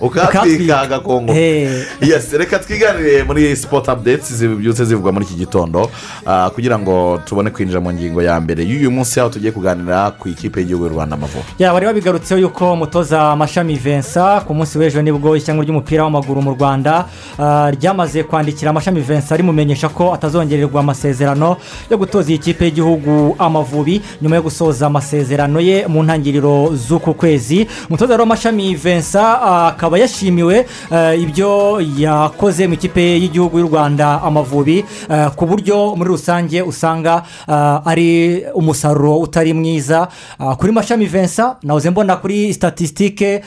ukatwika 0.00 0.80
agakongo 0.80 1.32
Eh. 1.32 1.84
reka 2.32 2.58
twiganire 2.58 3.22
muri 3.24 3.56
sipoti 3.56 3.90
apudeti 3.90 4.34
zibyutse 4.34 4.84
zivugwa 4.84 5.12
muri 5.12 5.24
iki 5.24 5.34
gitondo. 5.34 5.90
Ah, 6.26 6.50
kugira 6.54 6.78
ngo 6.78 7.20
tubone 7.24 7.50
kwinjira 7.50 7.80
mu 7.80 7.92
ngingo 7.92 8.22
ya 8.22 8.40
mbere. 8.40 8.62
Y'uyu 8.64 8.90
munsi 8.90 9.20
aho 9.20 9.28
tugiye 9.28 9.52
kuganira 9.52 10.10
ku 10.10 10.28
ikipe 10.28 10.60
y'igihugu 10.60 10.84
y'u 10.86 10.92
rwanda 10.94 11.16
amavubi. 11.16 11.44
Bari 11.58 11.86
babigarutseho 11.86 12.40
yuko 12.40 12.72
umutoza 12.72 13.36
mashami 13.36 13.74
Vincent 13.74 14.44
ku 14.46 14.54
munsi 14.54 14.78
w'ejo 14.78 15.02
ni 15.02 15.12
bwo 15.12 15.36
ishyanga 15.36 15.62
ry'umupira 15.62 16.04
w'amaguru 16.04 16.42
mu 16.42 16.50
rwanda 16.54 17.06
ah, 17.38 17.70
ryamaze 17.70 18.22
kwandikira 18.22 18.70
amashami 18.70 19.00
Vincent 19.00 19.40
rimumenyesha 19.40 19.88
ko 19.88 20.14
atazongererwa 20.14 20.80
amasezerano 20.80 21.56
yo 21.90 21.98
gutoza 21.98 22.30
iyi 22.30 22.38
kipe 22.38 22.64
y'igihugu 22.64 23.34
amavubi 23.38 24.02
nyuma 24.22 24.36
yo 24.36 24.42
gusoza 24.42 24.67
amasezerano 24.72 25.60
ye 25.60 25.86
mu 25.86 26.02
ntangiriro 26.02 26.70
z'uku 26.74 27.14
kwezi. 27.14 27.66
Umutoza 27.88 28.12
rero 28.16 28.26
mashami 28.26 28.74
Vincent 28.74 29.16
ah, 29.16 29.66
akaba 29.66 29.98
yashimiwe 29.98 30.66
ah, 30.90 31.14
ibyo 31.14 31.80
yakoze 31.98 32.66
mu 32.66 32.74
ikipe 32.74 33.02
y'igihugu 33.20 33.58
y'u 33.58 33.66
rwanda 33.68 34.22
amavubi. 34.22 34.84
Ah, 35.08 35.30
ku 35.30 35.46
buryo 35.46 35.96
muri 35.96 36.08
rusange 36.10 36.62
usanga 36.62 37.22
ah, 37.48 37.80
ari 37.84 38.42
umusaruro 38.54 39.18
utari 39.18 39.52
mwiza. 39.54 40.08
Ah, 40.38 40.56
kuri 40.56 40.72
mashami 40.72 41.06
Vincent 41.06 41.52
nahoze 41.62 41.90
mbona 41.90 42.16
kuri 42.16 42.54
statisitike 42.54 43.42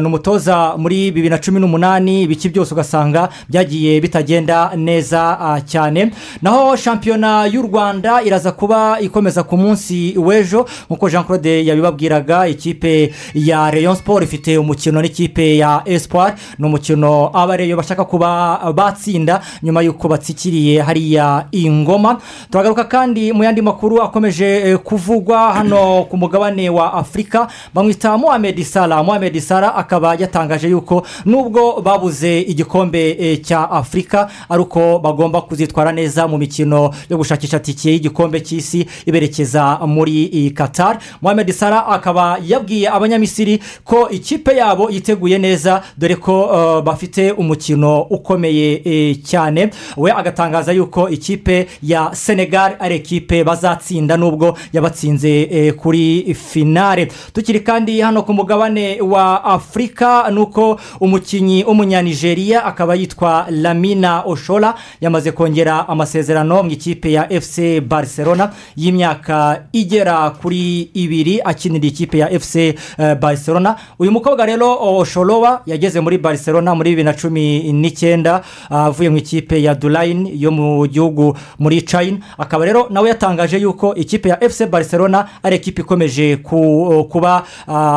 ni 0.00 0.06
umutoza 0.06 0.74
muri 0.76 1.10
bibiri 1.10 1.28
na 1.30 1.38
cumi 1.38 1.60
n'umunani 1.60 2.22
ibiki 2.22 2.48
byose 2.48 2.74
ugasanga 2.74 3.28
byagiye 3.48 4.00
bitagenda 4.00 4.70
neza 4.76 5.40
ah, 5.40 5.60
cyane. 5.60 6.10
Naho 6.42 6.76
shampiyona 6.76 7.46
y'u 7.46 7.62
rwanda 7.62 8.22
iraza 8.22 8.52
kuba 8.52 9.00
ikomeza 9.00 9.42
ku 9.42 9.56
munsi 9.56 10.14
w'ejo. 10.18 10.63
Nk'uko 10.90 11.10
jean 11.10 11.24
claude 11.24 11.64
yabibabwiraga 11.66 12.48
ikipe 12.48 13.14
ya 13.34 13.70
rayon 13.70 13.96
sport 13.96 14.24
ifite 14.24 14.58
umukino 14.58 15.02
n'ikipe 15.02 15.56
ya 15.56 15.82
espoir. 15.84 16.34
Ni 16.58 16.66
umukino 16.66 17.30
abareyo 17.32 17.76
bashaka 17.76 18.04
kuba 18.04 18.58
batsinda 18.72 19.40
nyuma 19.62 19.82
y'uko 19.82 20.08
batsikiriye 20.08 20.82
hariya 20.82 21.46
ingoma. 21.52 22.18
Turagaruka 22.50 22.84
kandi 22.84 23.32
mu 23.32 23.44
yandi 23.44 23.62
makuru 23.62 24.02
akomeje 24.02 24.46
eh, 24.70 24.78
kuvugwa 24.78 25.52
hano 25.52 26.04
ku 26.10 26.16
mugabane 26.16 26.70
wa 26.70 26.92
afurika 26.92 27.48
bamwita 27.74 28.16
mohamed 28.18 28.62
salah. 28.64 29.04
Mohamed 29.04 29.40
salah 29.40 29.78
akaba 29.78 30.14
yatangaje 30.14 30.68
yuko 30.68 31.06
nubwo 31.24 31.80
babuze 31.80 32.40
igikombe 32.40 33.16
eh, 33.20 33.42
cya 33.42 33.70
afurika 33.70 34.30
ari 34.48 34.62
uko 34.62 34.98
bagomba 34.98 35.40
kuzitwara 35.40 35.92
neza 35.92 36.28
mu 36.28 36.38
mikino 36.38 36.90
yo 37.10 37.16
gushakisha 37.16 37.58
tike 37.58 37.90
y'igikombe 37.92 38.40
cy'isi 38.40 38.86
iberekeza 39.06 39.78
muri 39.86 40.24
eh, 40.24 40.52
qatar. 40.54 40.98
Mohamed 41.22 41.52
salah 41.52 41.88
akaba 41.92 42.38
yabwiye 42.46 42.88
abanyamisiri 42.88 43.60
ko 43.84 44.08
ikipe 44.10 44.56
yabo 44.56 44.90
yiteguye 44.90 45.38
neza 45.38 45.82
dore 45.98 46.16
ko 46.16 46.50
eh, 46.54 46.82
bafite 46.82 47.32
umukino 47.32 48.02
ukomeye 48.02 48.82
eh, 48.84 49.16
cyane. 49.24 49.70
We 49.96 50.10
agatangaza 50.12 50.72
yuko 50.72 51.08
ikipe 51.08 51.66
ya 51.82 52.10
senegal 52.14 52.76
ari 52.80 52.94
ekipe 52.94 53.44
bazatsinda 53.44 54.16
nubwo 54.16 54.56
yabatsinze 54.72 55.42
eh, 55.50 55.74
kuri 55.74 56.34
finale. 56.34 57.08
Tukiri 57.32 57.60
kandi 57.60 58.00
hano 58.00 58.22
ku 58.22 58.32
mugabane 58.34 59.00
wa 59.00 59.44
afurika 59.44 60.30
ni 60.30 60.38
uko 60.40 60.80
umukinnyi 61.00 61.64
w'umunyanigeriya 61.64 62.64
akaba 62.64 62.94
yitwa 62.94 63.46
lamina 63.50 64.22
oshora 64.26 64.74
yamaze 65.00 65.32
kongera 65.32 65.88
amasezerano 65.88 66.62
mu 66.62 66.70
ikipe 66.70 67.12
ya 67.12 67.28
fc 67.40 67.80
barcelona 67.80 68.52
y'imyaka 68.76 69.62
igera 69.72 70.30
kuri 70.48 70.90
ibiri 70.94 71.40
akinira 71.44 71.86
ikipe 71.86 72.18
ya 72.18 72.28
fc 72.40 72.56
eh, 72.56 72.76
barcelona. 73.20 73.76
Uyu 73.98 74.12
mukobwa 74.12 74.46
rero 74.46 74.76
oshorowa 74.98 75.62
yageze 75.66 76.00
muri 76.00 76.18
barcelona 76.18 76.74
muri 76.74 76.90
bibiri 76.90 77.04
na 77.04 77.12
cumi 77.12 77.72
n'icyenda 77.72 78.42
avuye 78.70 79.08
mu 79.10 79.16
ikipe 79.16 79.62
ya 79.62 79.74
durayini 79.74 80.32
yo 80.42 80.50
mu 80.50 80.86
gihugu 80.86 81.36
muri 81.58 81.80
china. 81.82 82.18
Akaba 82.38 82.64
rero 82.64 82.86
nawe 82.90 83.08
yatangaje 83.08 83.56
yuko 83.58 83.94
ikipe 83.94 84.28
ya 84.28 84.36
fc 84.50 84.66
barcelona 84.68 85.28
ari 85.42 85.56
ekipe 85.56 85.80
ikomeje 85.82 86.36
ku- 86.36 87.06
kuba 87.08 87.44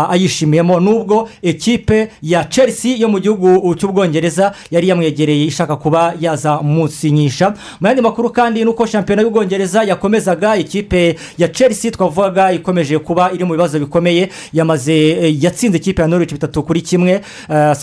ayishimiyemo. 0.10 0.80
Nubwo 0.80 1.30
ekipe 1.42 2.08
ya 2.24 2.44
chelsea 2.44 2.96
yo 2.98 3.10
mu 3.10 3.20
gihugu 3.20 3.76
cy'ubwongereza 3.76 4.54
yari 4.72 4.88
yamwegereye 4.88 5.46
ishaka 5.46 5.76
kuba 5.76 6.14
yaza 6.20 6.62
musinyisha 6.62 7.54
mu 7.82 7.88
yandi 7.88 8.02
makuru 8.02 8.30
kandi 8.30 8.64
ni 8.64 8.70
uko 8.70 8.86
shampiyona 8.86 9.22
y'ubwongereza 9.22 9.84
yakomezaga 9.84 10.56
ikipe 10.58 11.16
ya 11.38 11.48
chelsea 11.48 11.92
twavugaga 12.28 12.52
ikomeje 12.52 13.00
kuba 13.00 13.32
iri 13.32 13.44
mu 13.44 13.54
bibazo 13.54 13.80
bikomeye 13.80 14.30
yamaze 14.54 14.94
eh, 15.10 15.44
yatsinze 15.44 15.78
ikipe 15.78 16.02
ya 16.02 16.08
norwich 16.08 16.34
bitatu 16.34 16.64
kuri 16.64 16.82
kimwe. 16.82 17.12
Eh, 17.50 17.74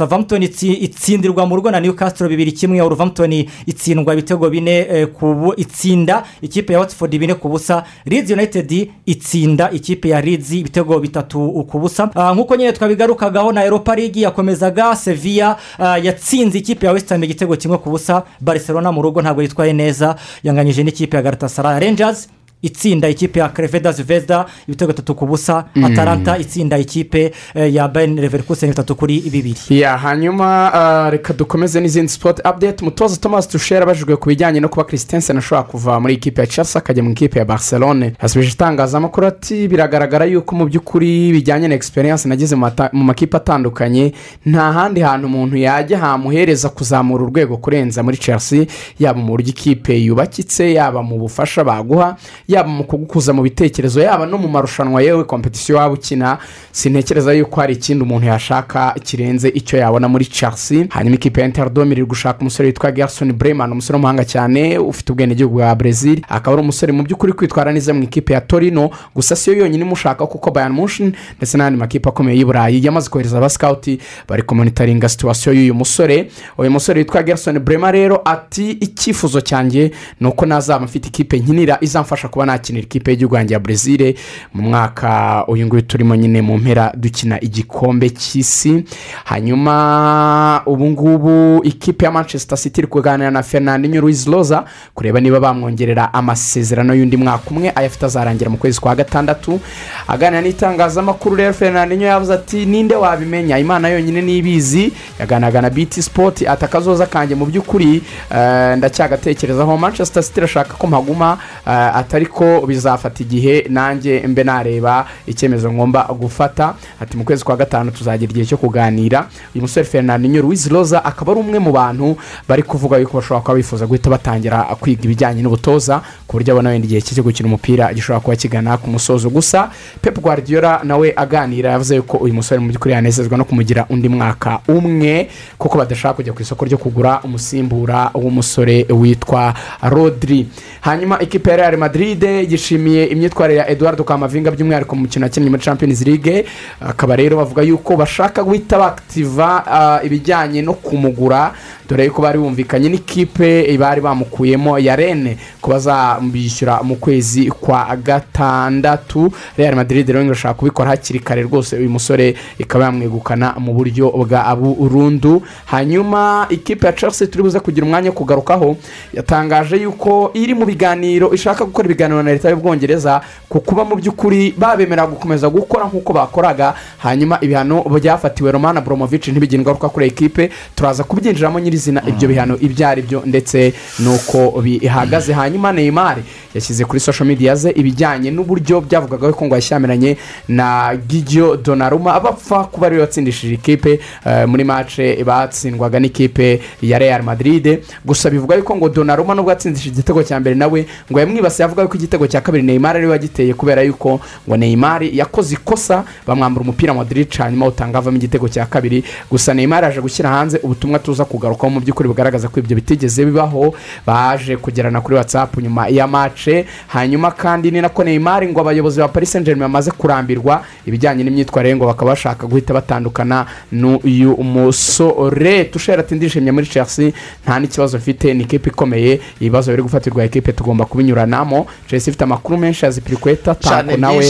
itsi- 0.45 0.73
itsindirwa 0.85 1.47
mu 1.47 1.57
rugo 1.57 1.71
na 1.71 1.81
newcastle 1.81 2.29
bibiri 2.29 2.53
kimwe 2.53 2.81
wolverhampton 2.81 3.33
itsindwa 3.67 4.13
ibitego 4.15 4.51
bine 4.51 4.71
eh, 4.91 5.07
ku 5.07 5.55
itsinda 5.57 6.25
ikipe 6.43 6.73
ya 6.73 6.79
watford 6.81 7.19
bine 7.19 7.35
ku 7.35 7.49
busa 7.49 7.85
leeds 8.07 8.31
united 8.31 8.89
itsinda 9.07 9.71
ikipe 9.71 10.09
ya 10.09 10.21
leeds 10.21 10.53
ibitego 10.53 10.99
bitatu 11.01 11.65
ku 11.71 11.79
busa. 11.79 12.11
Ah, 12.15 12.35
nk'uko 12.35 12.57
nyine 12.57 12.73
twabigarukagaho 12.73 13.53
na 13.53 13.65
europa 13.65 13.95
league 13.97 14.21
yakomezaga 14.23 14.97
sevilla 14.97 15.57
ah, 15.79 15.99
yatsinze 15.99 16.59
ikipe 16.59 16.87
ya 16.87 16.93
west 16.93 17.09
ham 17.09 17.25
igitego 17.25 17.57
kimwe 17.57 17.79
ku 17.79 17.91
busa 17.91 18.23
barcelona 18.41 18.93
mu 18.93 19.03
rugo 19.03 19.23
ntabwo 19.23 19.43
yitwaye 19.43 19.73
neza 19.73 20.17
yanganyije 20.43 20.83
n'ikipe 20.85 21.17
ya 21.17 21.23
galatasaray. 21.23 21.81
Rangers 21.81 22.29
itsinda 22.69 23.09
ikipe 23.09 23.39
ya 23.41 23.49
crevedas 23.49 24.03
vesta 24.03 24.47
ibitego 24.69 24.93
bitatu 24.93 25.15
ku 25.15 25.27
busa 25.27 25.65
atalanta 25.85 26.39
itsinda 26.39 26.79
ikipe 26.79 27.33
eh, 27.55 27.75
ya 27.75 27.89
bayern 27.89 28.15
leverkusen 28.21 28.69
bitatu 28.71 28.95
kuri 28.97 29.21
bibiri 29.21 29.55
ya 29.71 29.99
hanyuma 29.99 30.73
ah, 30.75 31.11
reka 31.11 31.33
dukomeze 31.33 31.81
n'izindi 31.81 32.09
sipoti 32.13 32.41
apudeti 32.45 32.83
umutoza 32.85 33.17
thomas 33.17 33.49
tushera 33.49 33.83
abajijwe 33.83 34.17
ku 34.17 34.29
bijyanye 34.29 34.61
no 34.61 34.69
kuba 34.69 34.85
christensen 34.85 35.39
ashobora 35.39 35.63
kuva 35.63 36.01
muri 36.01 36.15
ikipe 36.15 36.41
ya 36.41 36.47
chelsea 36.47 36.79
akajya 36.83 37.03
mu 37.03 37.11
ikipe 37.11 37.39
ya 37.39 37.45
barcelone. 37.45 38.13
Yasubije 38.23 38.53
itangazamakuru 38.53 39.27
ati 39.27 39.69
biragaragara 39.69 40.25
yuko 40.25 40.55
mu 40.57 40.65
by'ukuri 40.67 41.33
bijyanye 41.33 41.69
na 41.69 41.75
egisperiyanse 41.75 42.29
mata- 42.57 42.91
mu 42.93 43.05
makipe 43.05 43.37
atandukanye 43.37 44.13
nta 44.47 44.73
handi 44.73 45.01
hantu 45.01 45.27
umuntu 45.27 45.57
yajya 45.57 45.99
hamuhereza 45.99 46.69
kuzamura 46.69 47.25
urwego 47.25 47.57
kurenza 47.57 48.03
muri 48.03 48.17
chelsea 48.17 48.67
yaba 48.99 49.21
mu 49.21 49.27
buryo 49.27 49.49
ikipe 49.51 49.95
yubakitse 49.99 50.73
yaba 50.73 51.03
mu 51.03 51.19
bufasha 51.19 51.65
baguha 51.65 52.17
yaba 52.55 52.69
mu 52.69 52.85
kugukuza 52.85 53.33
mu 53.33 53.43
bitekerezo 53.43 54.01
yaba 54.01 54.27
no 54.27 54.39
mu 54.39 54.49
marushanwa 54.49 55.03
yewe 55.03 55.25
kompetisiyo 55.25 55.79
waba 55.79 55.95
ukina 55.95 56.39
sintekereza 56.73 57.33
yuko 57.33 57.61
hari 57.61 57.73
ikindi 57.75 58.03
umuntu 58.05 58.27
yashaka 58.27 58.95
kirenze 59.05 59.49
icyo 59.49 59.79
yabona 59.79 60.09
muri 60.09 60.27
chelsea. 60.27 60.87
Hanyuma 60.91 61.17
ikipe 61.17 61.41
ya 61.41 61.47
interdome 61.47 61.93
iri 61.93 62.05
gushaka 62.05 62.41
umusore 62.41 62.67
witwa 62.67 62.93
gerson 62.93 63.33
breman 63.33 63.73
umusore 63.73 63.97
w'umuhanga 63.97 64.25
cyane 64.25 64.79
ufite 64.79 65.13
ubwenegihugu 65.13 65.55
bwa 65.57 65.75
brezil 65.75 66.21
akaba 66.29 66.53
ari 66.57 66.63
umusore 66.63 66.93
mu 66.93 67.03
by'ukuri 67.03 67.33
kwitwara 67.33 67.73
neza 67.73 67.95
mu 67.95 68.03
ikipe 68.03 68.33
ya 68.33 68.41
torino. 68.41 68.91
Gusa 69.15 69.37
siyo 69.37 69.57
yonyine 69.57 69.85
imushaka 69.85 70.27
kuko 70.27 70.51
bayan 70.51 70.73
mushin 70.73 71.13
ndetse 71.37 71.59
n'andi 71.59 71.79
makipe 71.79 72.09
akomeye 72.09 72.39
y'i 72.39 72.45
burayi 72.45 72.85
yamaze 72.87 73.11
kohereza 73.11 73.39
abasikawuti 73.39 73.99
bari 74.29 74.43
kumonitaringa 74.43 75.09
situwasiyo 75.09 75.53
y'uyu 75.55 75.75
musore. 75.75 76.31
Uyu 76.59 76.71
musore 76.71 76.99
witwa 77.01 77.23
gerson 77.23 77.59
breman 77.59 77.93
rero 77.93 78.21
ati 78.25 78.71
icyifuzo 78.71 79.41
cyanjye 79.41 79.91
ni 80.21 80.27
uko 80.29 80.47
nazaba 80.47 80.85
mfite 80.85 81.07
ikipe 81.09 81.39
nkinira 81.39 81.79
izamfasha 81.81 82.29
kuba 82.35 82.47
nakinira 82.47 82.83
ikipe 82.85 83.11
y'igihugu 83.11 83.37
yanjye 83.37 83.55
ya 83.55 83.61
brezil 83.61 84.15
mu 84.55 84.63
mwaka 84.63 85.45
uyu 85.49 85.67
nguyu 85.67 85.83
turimo 85.83 86.17
nyine 86.17 86.43
mu 86.43 86.59
mpera 86.59 86.93
dukina 86.97 87.41
igikombe 87.41 88.11
cy'isi. 88.11 88.85
Hanyuma 89.25 90.63
ubu 90.67 90.87
ngubu 90.91 91.61
ikipe 91.65 92.05
ya 92.05 92.11
manchester 92.11 92.59
city 92.59 92.81
iri 92.81 92.87
kuganira 92.89 93.31
na 93.31 93.43
fernandinho 93.43 94.01
Luiz 94.01 94.27
Roza 94.27 94.65
kureba 94.95 95.21
niba 95.21 95.41
bamwongerera 95.41 96.15
amasezerano 96.15 96.95
y'undi 96.95 97.17
mwaka 97.17 97.51
umwe. 97.51 97.73
Ayafite 97.75 98.07
azarangira 98.07 98.51
mu 98.51 98.57
kwezi 98.57 98.81
kwa 98.81 98.95
gatandatu. 98.97 99.61
Aganira 100.09 100.43
n'itangazamakuru 100.43 101.37
rero 101.37 101.53
fernandinho 101.53 102.05
yavuze 102.07 102.35
ati 102.35 102.67
ninde 102.67 102.95
wabimenya? 102.95 103.59
Imana 103.59 103.89
yonyine 103.89 104.23
nibizi 104.23 104.93
yaganiraga 105.21 105.61
na 105.63 105.71
biti 105.71 106.03
sipoti 106.03 106.47
ati 106.49 106.65
akazoza 106.65 107.07
kanjye 107.07 107.35
mu 107.35 107.47
by'ukuri 107.47 108.03
eh, 108.37 108.77
ndacyagatekerezaho 108.77 109.77
manchester 109.77 110.23
city 110.23 110.39
irashaka 110.41 110.75
ko 110.75 110.87
mpaguma 110.87 111.39
eh, 111.67 111.97
atari 111.97 112.24
ko 112.27 112.65
bizafata 112.67 113.23
igihe 113.23 113.67
nanjye 113.69 114.23
mbe 114.27 114.45
nareba 114.45 115.07
icyemezo 115.27 115.73
ngomba 115.73 116.03
gufata. 116.21 116.75
Ati 117.01 117.17
mu 117.17 117.25
kwezi 117.25 117.45
kwa 117.45 117.57
gatanu 117.57 117.91
tuzagira 117.91 118.31
igihe 118.31 118.47
cyo 118.47 118.57
kuganira. 118.57 119.27
Uyu 119.55 119.63
musore 119.63 119.87
fernandinho 119.87 120.43
Luiz 120.43 120.67
Roza 120.69 121.05
akaba 121.05 121.33
ari 121.33 121.41
umwe 121.41 121.59
mu 121.59 121.73
bantu 121.73 122.17
bari 122.49 122.63
kuvuga 122.63 122.97
yuko 122.99 123.17
bashobora 123.19 123.41
kuba 123.41 123.55
bifuza 123.55 123.87
guhita 123.87 124.11
batangira 124.11 124.63
kwiga 124.81 125.05
ibijyanye 125.05 125.43
n'ubutoza 125.43 126.03
ku 126.27 126.37
buryo 126.37 126.53
abona 126.55 126.71
wenda 126.71 126.87
igihe 126.87 127.01
cyo 127.01 127.23
gukina 127.23 127.47
umupira 127.49 127.93
gishobora 127.95 128.21
kuba 128.21 128.37
kigana 128.37 128.77
ku 128.79 128.91
musozo 128.91 129.31
gusa. 129.31 129.71
Pep 130.03 130.19
guardiola 130.21 130.81
nawe 130.85 131.13
aganira 131.17 131.71
yavuze 131.71 131.97
yuko 131.97 132.17
uyu 132.23 132.35
musore 132.35 132.61
mu 132.61 132.69
by'ukuri 132.69 132.95
yanezezwa 132.95 133.39
no 133.39 133.45
kumugira 133.45 133.87
undi 133.91 134.09
mwaka 134.09 134.61
umwe 134.69 135.29
kuko 135.59 135.79
badashaka 135.79 136.15
kujya 136.15 136.33
ku 136.33 136.43
isoko 136.43 136.65
ryo 136.65 136.79
kugura 136.79 137.21
umusimbura 137.25 138.11
w'umusore 138.15 138.87
witwa 138.91 139.55
rodri. 139.83 140.47
Hanyuma 140.81 141.19
ikipe 141.23 141.51
ya 141.51 141.57
real 141.57 141.77
madrid 141.77 142.14
yishimiye 142.23 143.05
imyitwarire 143.07 143.59
ya 143.59 143.69
eduardo 143.71 144.05
kamavinga 144.05 144.51
by'umwihariko 144.51 144.95
mu 144.97 145.03
mukino 145.03 145.27
yakinnye 145.27 145.51
muri 145.51 145.63
champions 145.63 146.01
league. 146.07 146.45
Akaba 146.81 147.17
rero 147.17 147.37
bavuga 147.37 147.63
yuko 147.63 147.97
bashaka 147.97 148.43
guhita 148.43 148.79
bakitiva 148.79 149.65
ah, 149.67 150.01
ibijyanye 150.05 150.63
no 150.63 150.75
kumugura 150.75 151.53
dore 151.89 152.05
yuko 152.05 152.23
bari 152.23 152.39
bumvikanye 152.39 152.89
n'ikipe 152.89 153.77
bari 153.79 154.01
bamukuyemo 154.01 154.79
ya 154.79 154.97
rene 154.97 155.37
ko 155.61 155.71
bazamwishyura 155.71 156.83
mu 156.83 156.97
kwezi 156.97 157.51
kwa 157.51 157.97
gatandatu. 157.97 159.33
Real 159.57 159.75
madrid 159.77 160.09
rero 160.09 160.23
irashaka 160.23 160.55
kubikora 160.55 160.91
hakiri 160.91 161.19
kare 161.21 161.43
rwose 161.43 161.77
uyu 161.77 161.91
musore 161.91 162.35
ikaba 162.59 162.85
yamwegukana 162.85 163.55
mu 163.59 163.75
buryo 163.75 164.11
bwa 164.11 164.57
burundu. 164.57 165.43
Hanyuma 165.67 166.47
ikipe 166.51 166.87
ya 166.87 166.93
chelsea 166.93 167.27
turi 167.29 167.43
buze 167.45 167.61
kugira 167.61 167.87
umwanya 167.87 168.11
wo 168.11 168.17
kugarukaho 168.17 168.77
yatangaje 169.13 169.77
yuko 169.77 170.31
iri 170.35 170.55
mu 170.55 170.65
biganiro 170.67 171.33
ishaka 171.35 171.65
gukora 171.65 171.87
ibiganiro 171.87 172.23
na 172.23 172.33
leta 172.33 172.51
y'ubwongereza 172.51 173.21
ku 173.49 173.61
kuba 173.61 173.85
mu 173.85 173.97
by'ukuri 173.97 174.55
babemera 174.59 175.07
gukomeza 175.07 175.49
gukora 175.49 175.85
nk'uko 175.87 176.13
bakoraga. 176.13 176.75
Hanyuma 176.99 177.39
ibihano 177.41 177.83
byafatiwe 177.85 178.53
romana 178.53 178.81
boromovici 178.81 179.31
ntibigire 179.31 179.61
ingaruka 179.63 179.89
kuri 179.89 180.07
ekipe 180.07 180.51
turaza 180.75 181.05
kubyinjiramo 181.05 181.59
nyirizina 181.75 182.03
ibyo 182.09 182.29
bihano 182.29 182.57
ibyo 182.61 182.89
ari 182.89 183.03
byo 183.03 183.23
ndetse 183.27 183.73
n'uko 183.99 184.61
bihagaze. 184.63 185.33
Hanyuma 185.33 185.73
neymar 185.73 186.19
yashyize 186.55 186.85
kuri 186.85 187.01
social 187.01 187.27
media 187.29 187.55
ze 187.55 187.71
ibijyanye 187.71 188.31
n'uburyo 188.31 188.81
byavugaga 188.81 189.33
ko 189.33 189.45
ngo 189.47 189.55
yashyamiranye 189.55 190.17
na 190.49 190.95
gigiyo 190.97 191.57
donaruma 191.57 192.21
bapfa 192.21 192.65
kuba 192.71 192.87
ari 192.87 192.97
we 192.97 193.01
watsindishije 193.03 193.55
ikipe 193.55 194.01
eh, 194.27 194.47
muri 194.47 194.65
mace 194.65 195.25
batsindwaga 195.25 195.99
n'ikipe 196.01 196.61
ya 196.83 196.99
real 196.99 197.23
madrid. 197.23 197.83
Gusa 198.05 198.31
bivuga 198.31 198.55
yuko 198.57 198.77
ngo 198.77 198.89
donaruma 198.89 199.35
nubwo 199.35 199.51
yatsindishije 199.51 199.91
igitego 199.91 200.23
cya 200.23 200.41
mbere 200.41 200.55
nawe 200.57 200.87
ngo 201.11 201.21
yamwibasiye 201.21 201.65
avuga 201.65 201.87
ko 201.87 201.97
igitego 201.97 202.27
cya 202.27 202.41
kabiri 202.41 202.63
neymar 202.63 202.97
ari 202.97 203.07
we 203.07 203.13
wagiteye 203.13 203.55
kubera 203.55 203.83
yuko 203.83 204.21
ngo 204.49 204.57
neymar 204.57 205.03
yakoze 205.03 205.55
ikosa 205.55 206.05
bamwambura 206.27 206.63
umupira 206.63 206.95
modric 206.95 207.35
hanyuma 207.39 207.67
utanga 207.67 207.99
avamo 207.99 208.17
igitego 208.17 208.49
cya 208.49 208.67
kabiri. 208.67 209.05
Gusa 209.31 209.55
neymar 209.55 209.85
yaje 209.85 210.01
gushyira 210.01 210.31
hanze 210.31 210.59
ubutumwa 210.63 210.99
tuza 210.99 211.25
kugarukaho 211.65 211.71
mu 211.71 211.81
by'ukuri 211.81 212.09
bugaragaza 212.09 212.49
ko 212.49 212.61
ibyo 212.61 212.77
bitigeze 212.77 213.25
bibaho 213.25 213.75
baje 214.07 214.57
kugerana 214.57 215.01
kuri 215.01 215.17
whatsapp 215.17 215.57
nyuma 215.59 215.89
ya 215.89 216.07
mace 216.07 216.67
hanyuma 216.89 217.31
kandi 217.31 217.71
ni 217.71 217.81
nako 217.81 218.05
neymar 218.05 218.47
ngo 218.49 218.61
abayobozi 218.61 219.01
ba 219.01 219.09
paris 219.09 219.33
saint 219.33 219.47
germain 219.47 219.69
bamaze 219.69 219.91
kurambirwa 219.91 220.63
ibijyanye 220.87 221.25
n'imyitwarire 221.25 221.77
ngo 221.77 221.87
bakaba 221.87 222.11
bashaka 222.13 222.47
guhita 222.47 222.75
batandukana 222.75 223.47
n'uyu 223.73 224.37
musore. 224.43 225.65
Tushera 225.65 226.01
ati 226.01 226.15
ndishimye 226.15 226.53
muri 226.53 226.67
chelsea 226.67 227.13
nta 227.45 227.59
n'ikibazo 227.61 227.99
mfite 227.99 228.35
ni 228.35 228.43
ikipe 228.45 228.71
ikomeye 228.71 229.21
ibibazo 229.41 229.71
biri 229.71 229.83
gufatirwa 229.83 230.25
ekipe 230.25 230.53
tugomba 230.53 230.85
kubinyuranamo. 230.85 231.67
Chelsea 231.87 232.11
ifite 232.11 232.25
amakuru 232.25 232.59
menshi 232.59 232.87
azipirikweta 232.87 233.55
cyane 233.55 233.89
tako 233.89 234.01
nawe 234.01 234.23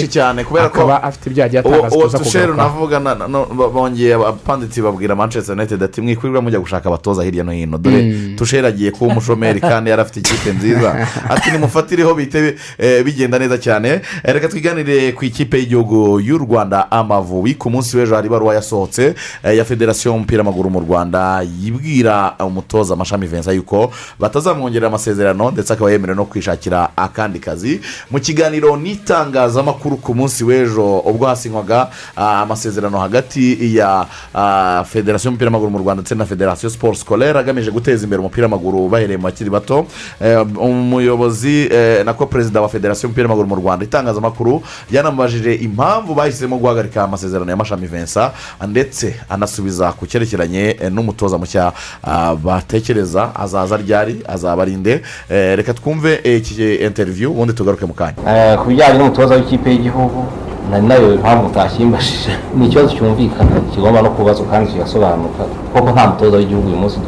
ko 0.44 0.58
akaba 0.58 1.02
afite 1.02 1.26
ibyo 1.30 1.42
yagiye 1.42 1.62
uwo 1.62 1.74
atangaza 1.74 1.96
uwo 1.96 2.04
tuza 2.04 2.18
tusheru 2.18 2.52
kugarukaho 2.52 2.68
navuga 2.74 3.00
na- 3.00 3.14
na- 3.14 3.28
no- 3.28 3.46
ba- 3.46 3.68
bongeye 3.68 4.14
abapanditsi 4.14 4.82
babwira 4.82 5.14
manchester 5.16 5.56
united 5.56 5.82
ati 5.82 6.00
mwikwirirwa 6.00 6.42
mujya 6.42 6.60
gushaka 6.60 6.88
abatoza 6.88 7.23
hirya 7.24 7.44
no 7.44 7.52
hino. 7.52 7.78
Dore 7.78 8.34
tusheru 8.36 8.66
agiye 8.66 8.90
kuba 8.90 9.12
umushomeri 9.12 9.60
kandi 9.70 9.90
yari 9.90 10.02
afite 10.02 10.20
ikipe 10.20 10.52
nziza. 10.52 11.08
Ati 11.28 11.50
nimufatireho 11.50 12.14
bihite 12.14 12.54
eh, 12.78 13.04
bigenda 13.04 13.38
neza 13.38 13.58
cyane. 13.58 13.88
Eh, 14.24 14.34
reka 14.34 14.48
twiganire 14.48 15.12
ku 15.12 15.24
ikipe 15.24 15.58
y'igihugu 15.58 16.20
y'u 16.20 16.38
rwanda 16.38 16.90
amavubi. 16.90 17.54
Ku 17.54 17.70
munsi 17.70 17.96
w'ejo 17.96 18.14
hari 18.14 18.26
ibaruwa 18.26 18.54
yasohotse 18.54 19.14
eh, 19.44 19.56
ya 19.56 19.64
federasiyo 19.64 20.12
y'umupira 20.12 20.42
w'amaguru 20.42 20.70
mu 20.70 20.80
rwanda. 20.80 21.42
Yibwira 21.60 22.34
umutoza 22.38 22.94
amashami 22.94 23.26
vincent 23.26 23.56
yuko 23.56 23.92
batazamwongerera 24.18 24.88
amasezerano 24.88 25.50
ndetse 25.50 25.72
akaba 25.72 25.90
yemerewe 25.90 26.16
no 26.16 26.24
kwishakira 26.24 26.88
akandi 26.96 27.38
kazi. 27.38 27.80
Mu 28.10 28.20
kiganiro 28.20 28.76
n'itangazamakuru 28.76 29.96
ku 29.96 30.14
munsi 30.14 30.44
w'ejo 30.44 30.98
ubwo 30.98 31.26
hasinywaga 31.26 31.88
ah, 32.16 32.40
amasezerano 32.42 32.98
hagati 32.98 33.76
ya 33.76 34.06
ah, 34.34 34.84
federasiyo 34.84 35.28
y'umupira 35.28 35.48
w'amaguru 35.48 35.70
mu 35.70 35.78
rwanda 35.78 36.00
ndetse 36.00 36.14
na 36.14 36.26
federasiyo 36.26 36.70
siporo 36.70 36.94
sikorere 37.14 37.38
agamije 37.38 37.70
guteza 37.70 38.04
imbere 38.04 38.20
umupira 38.20 38.46
w'amaguru 38.46 38.88
bahereye 38.88 39.16
mu 39.16 39.22
bakiri 39.24 39.50
bato. 39.50 39.86
Eh, 40.20 40.46
umuyobozi 40.58 41.68
eh, 41.70 42.04
nako 42.04 42.26
perezida 42.26 42.60
wa 42.60 42.68
federasiyo 42.68 43.06
y'umupira 43.06 43.28
w'amaguru 43.28 43.48
mu 43.48 43.56
rwanda. 43.56 43.84
Itangazamakuru 43.84 44.62
yanamubajije 44.90 45.54
impamvu 45.54 46.14
bahisemo 46.14 46.58
guhagarika 46.58 47.02
amasezerano 47.04 47.50
ya 47.50 47.56
mashami 47.56 47.86
vincent 47.86 48.32
ndetse 48.66 49.14
anasubiza 49.28 49.92
ku 49.92 50.06
cyerekeranye 50.06 50.76
eh, 50.80 50.92
n'umutoza 50.92 51.38
mushya 51.38 51.72
ah, 52.02 52.34
batekereza. 52.34 53.34
Azaza 53.34 53.76
ryari? 53.76 54.22
Azaba 54.28 54.62
ari 54.62 54.76
nde? 54.76 55.02
Eh, 55.30 55.56
reka 55.56 55.74
twumve 55.74 56.20
iki 56.24 56.74
interiviyu 56.74 57.30
ubundi 57.30 57.52
tugaruke 57.54 57.86
mu 57.86 57.94
kanya. 57.94 58.18
Ku 58.58 58.68
bijyanye 58.68 58.98
n'umutoza 58.98 59.34
w'ikipe 59.34 59.70
y'igihugu 59.70 60.26
nari 60.70 60.86
na 60.86 60.94
yo 60.94 61.14
impamvu 61.14 61.46
utakimbashije 61.46 62.30
ni 62.56 62.66
ikibazo 62.66 62.88
cyumvikana 62.96 63.50
kigomba 63.74 64.02
no 64.02 64.10
kubazwa 64.10 64.46
kandi 64.50 64.72
kigasobanuka 64.72 65.42
kuko 65.72 65.90
nta 65.90 66.06
mutoza 66.08 66.36
w'igihugu 66.36 66.68
uyu 66.68 66.76
munsi 66.76 66.98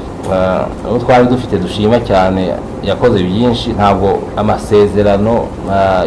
uwo 0.90 0.99
twari 0.99 1.27
dufite 1.27 1.59
dushima 1.59 1.97
cyane 2.01 2.42
yakoze 2.83 3.23
byinshi 3.23 3.69
ntabwo 3.79 4.09
amasezerano 4.37 5.35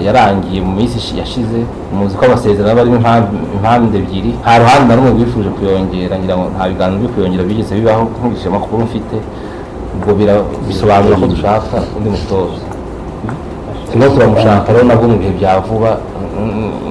yarangiye 0.06 0.62
mu 0.62 0.72
minsi 0.78 0.98
yashize 1.20 1.60
muzi 1.96 2.16
ko 2.18 2.26
amasezerano 2.26 2.72
aba 2.72 2.82
arimo 2.82 2.98
impande 3.56 3.98
ebyiri 4.02 4.32
nta 4.44 4.60
ruhande 4.60 4.86
na 4.88 4.96
rumwe 4.96 5.12
rwifuje 5.16 5.50
kuyongera 5.56 6.16
ngira 6.20 6.36
ngo 6.38 6.46
nta 6.56 6.64
biganiro 6.70 7.00
byo 7.02 7.10
kuyongera 7.14 7.44
bigeze 7.50 7.76
bibaho 7.76 8.02
nkurikije 8.04 8.48
amakuru 8.52 8.84
mfite 8.88 9.16
ubwo 9.96 10.12
bisobanura 10.68 11.16
ko 11.22 11.26
dushaka 11.34 11.76
undi 11.98 12.10
mutoza 12.16 12.66
turimo 13.88 14.08
turamushaka 14.14 14.68
rero 14.74 14.84
nabwo 14.86 15.06
mu 15.12 15.18
bihe 15.18 15.32
bya 15.40 15.60
vuba 15.66 15.92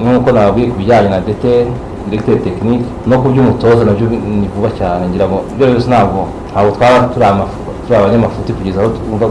nk'uko 0.01 0.31
nababwiye 0.31 0.67
ku 0.71 0.75
bijyanye 0.79 1.09
na 1.09 1.19
deteri 1.19 1.71
diregiteri 2.09 2.39
tekinike 2.39 2.85
no 3.07 3.15
ku 3.21 3.29
by'umutoza 3.29 3.83
na 3.85 3.91
byo 3.93 4.05
ni 4.09 4.47
vuba 4.55 4.69
cyane. 4.77 5.07
Ngira 5.09 5.25
ngo 5.27 5.37
ibyo 5.53 5.65
byose 5.67 5.87
ntabwo 5.89 6.19
ntabwo 6.51 6.71
twaba 6.75 7.07
turi 7.13 7.25
amafu- 7.25 7.63
turi 7.87 7.95
abanyamafuti 7.99 8.53
kugeza 8.53 8.79
aho 8.81 8.89
twumva 8.97 9.25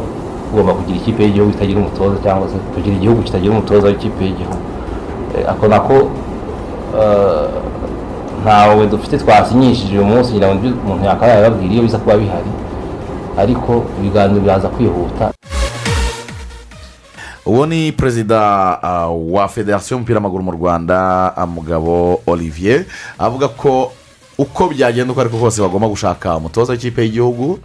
tugomba 0.49 0.73
kugira 0.79 0.97
ikipe 0.99 1.21
y'igihugu 1.23 1.51
itagira 1.53 1.79
umutoza 1.81 2.17
cyangwa 2.25 2.49
se 2.49 2.57
kugira 2.75 2.95
igihugu 2.97 3.21
kitagira 3.23 3.53
umutoza 3.53 3.87
w'ikipe 3.89 4.21
y'igihugu. 4.25 4.59
Eh, 5.37 5.45
ako 5.51 5.65
nako 5.69 5.95
eh, 7.01 7.47
ntawe 8.43 8.87
dufite 8.87 9.19
twasinyishije 9.19 9.95
uyu 9.99 10.05
munsi 10.07 10.33
ngira 10.33 10.55
ngo 10.55 10.67
umuntu 10.85 11.05
yakaba 11.05 11.33
yababwira 11.33 11.73
iyo 11.75 11.83
biza 11.83 11.99
kuba 11.99 12.17
bihari. 12.17 12.51
Ariko 13.37 13.83
ibiganiro 14.01 14.41
biraza 14.41 14.69
kwihuta. 14.69 15.31
Uwo 17.49 17.67
ni 17.67 17.93
perezida 17.93 18.41
wa 19.33 19.49
federasiyo 19.49 19.95
y'umupira 19.97 20.17
w'amaguru 20.19 20.43
mu 20.45 20.53
rwanda 20.53 21.33
mugabo 21.49 22.21
olivier 22.27 22.85
avuga 23.19 23.49
ko 23.49 23.93
uko 24.39 24.69
byagenda 24.69 25.13
uko 25.13 25.21
ariko 25.21 25.39
kose 25.39 25.61
bagomba 25.63 25.89
gushaka 25.89 26.37
umutoza 26.37 26.73
w'ikipe 26.73 27.03
y'igihugu 27.03 27.59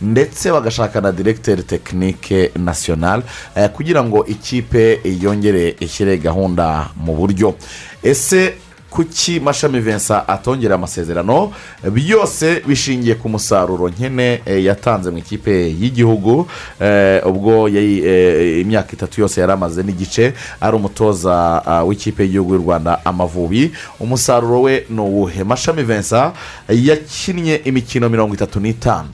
ndetse 0.00 0.52
bagashaka 0.52 1.00
na 1.00 1.12
diregiteri 1.12 1.62
tekinike 1.62 2.50
nasiyonari 2.56 3.22
eh, 3.56 3.68
kugira 3.70 4.04
ngo 4.04 4.26
ikipe 4.26 5.00
yongere 5.20 5.76
ishyire 5.80 6.18
gahunda 6.18 6.90
mu 6.96 7.14
buryo. 7.16 7.54
Ese 8.02 8.54
kuki 8.90 9.40
mashami 9.40 9.80
vincent 9.80 10.22
atongera 10.28 10.74
amasezerano? 10.74 11.52
Byose 11.92 12.62
bishingiye 12.66 13.14
ku 13.14 13.28
musaruro 13.28 13.88
nkene 13.88 14.40
eh, 14.46 14.64
yatanze 14.64 15.10
mu 15.10 15.18
ikipe 15.18 15.50
y'igihugu. 15.80 16.46
Eh, 16.80 17.26
ubwo 17.26 17.68
eh, 17.68 18.60
imyaka 18.60 18.92
itatu 18.92 19.20
yose 19.20 19.40
yari 19.40 19.52
amaze 19.52 19.82
n'igice 19.82 20.34
ari 20.60 20.76
umutoza 20.76 21.62
ah, 21.66 21.84
w'ikipe 21.84 22.22
y'igihugu 22.22 22.54
y'u 22.54 22.62
rwanda 22.62 23.04
amavubi. 23.04 23.72
Umusaruro 24.00 24.62
we 24.62 24.84
ni 24.90 25.00
uwuhe? 25.00 25.44
Mashami 25.44 25.82
vincent 25.82 26.34
yakinnye 26.68 27.60
imikino 27.64 28.08
mirongo 28.08 28.34
itatu 28.34 28.60
n'itanu. 28.60 29.08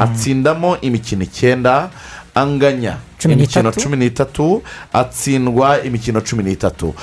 Atsindamo 0.00 0.76
imikino 0.80 1.22
icyenda 1.22 1.90
anganya 2.34 2.96
Cumi 3.22 3.36
n'itatu. 3.36 3.80
cumi 3.80 3.96
n'itatu 3.96 4.62
atsindwa 4.92 5.82
imikino 5.84 6.20
cumi 6.20 6.42
n'itatu 6.42 6.94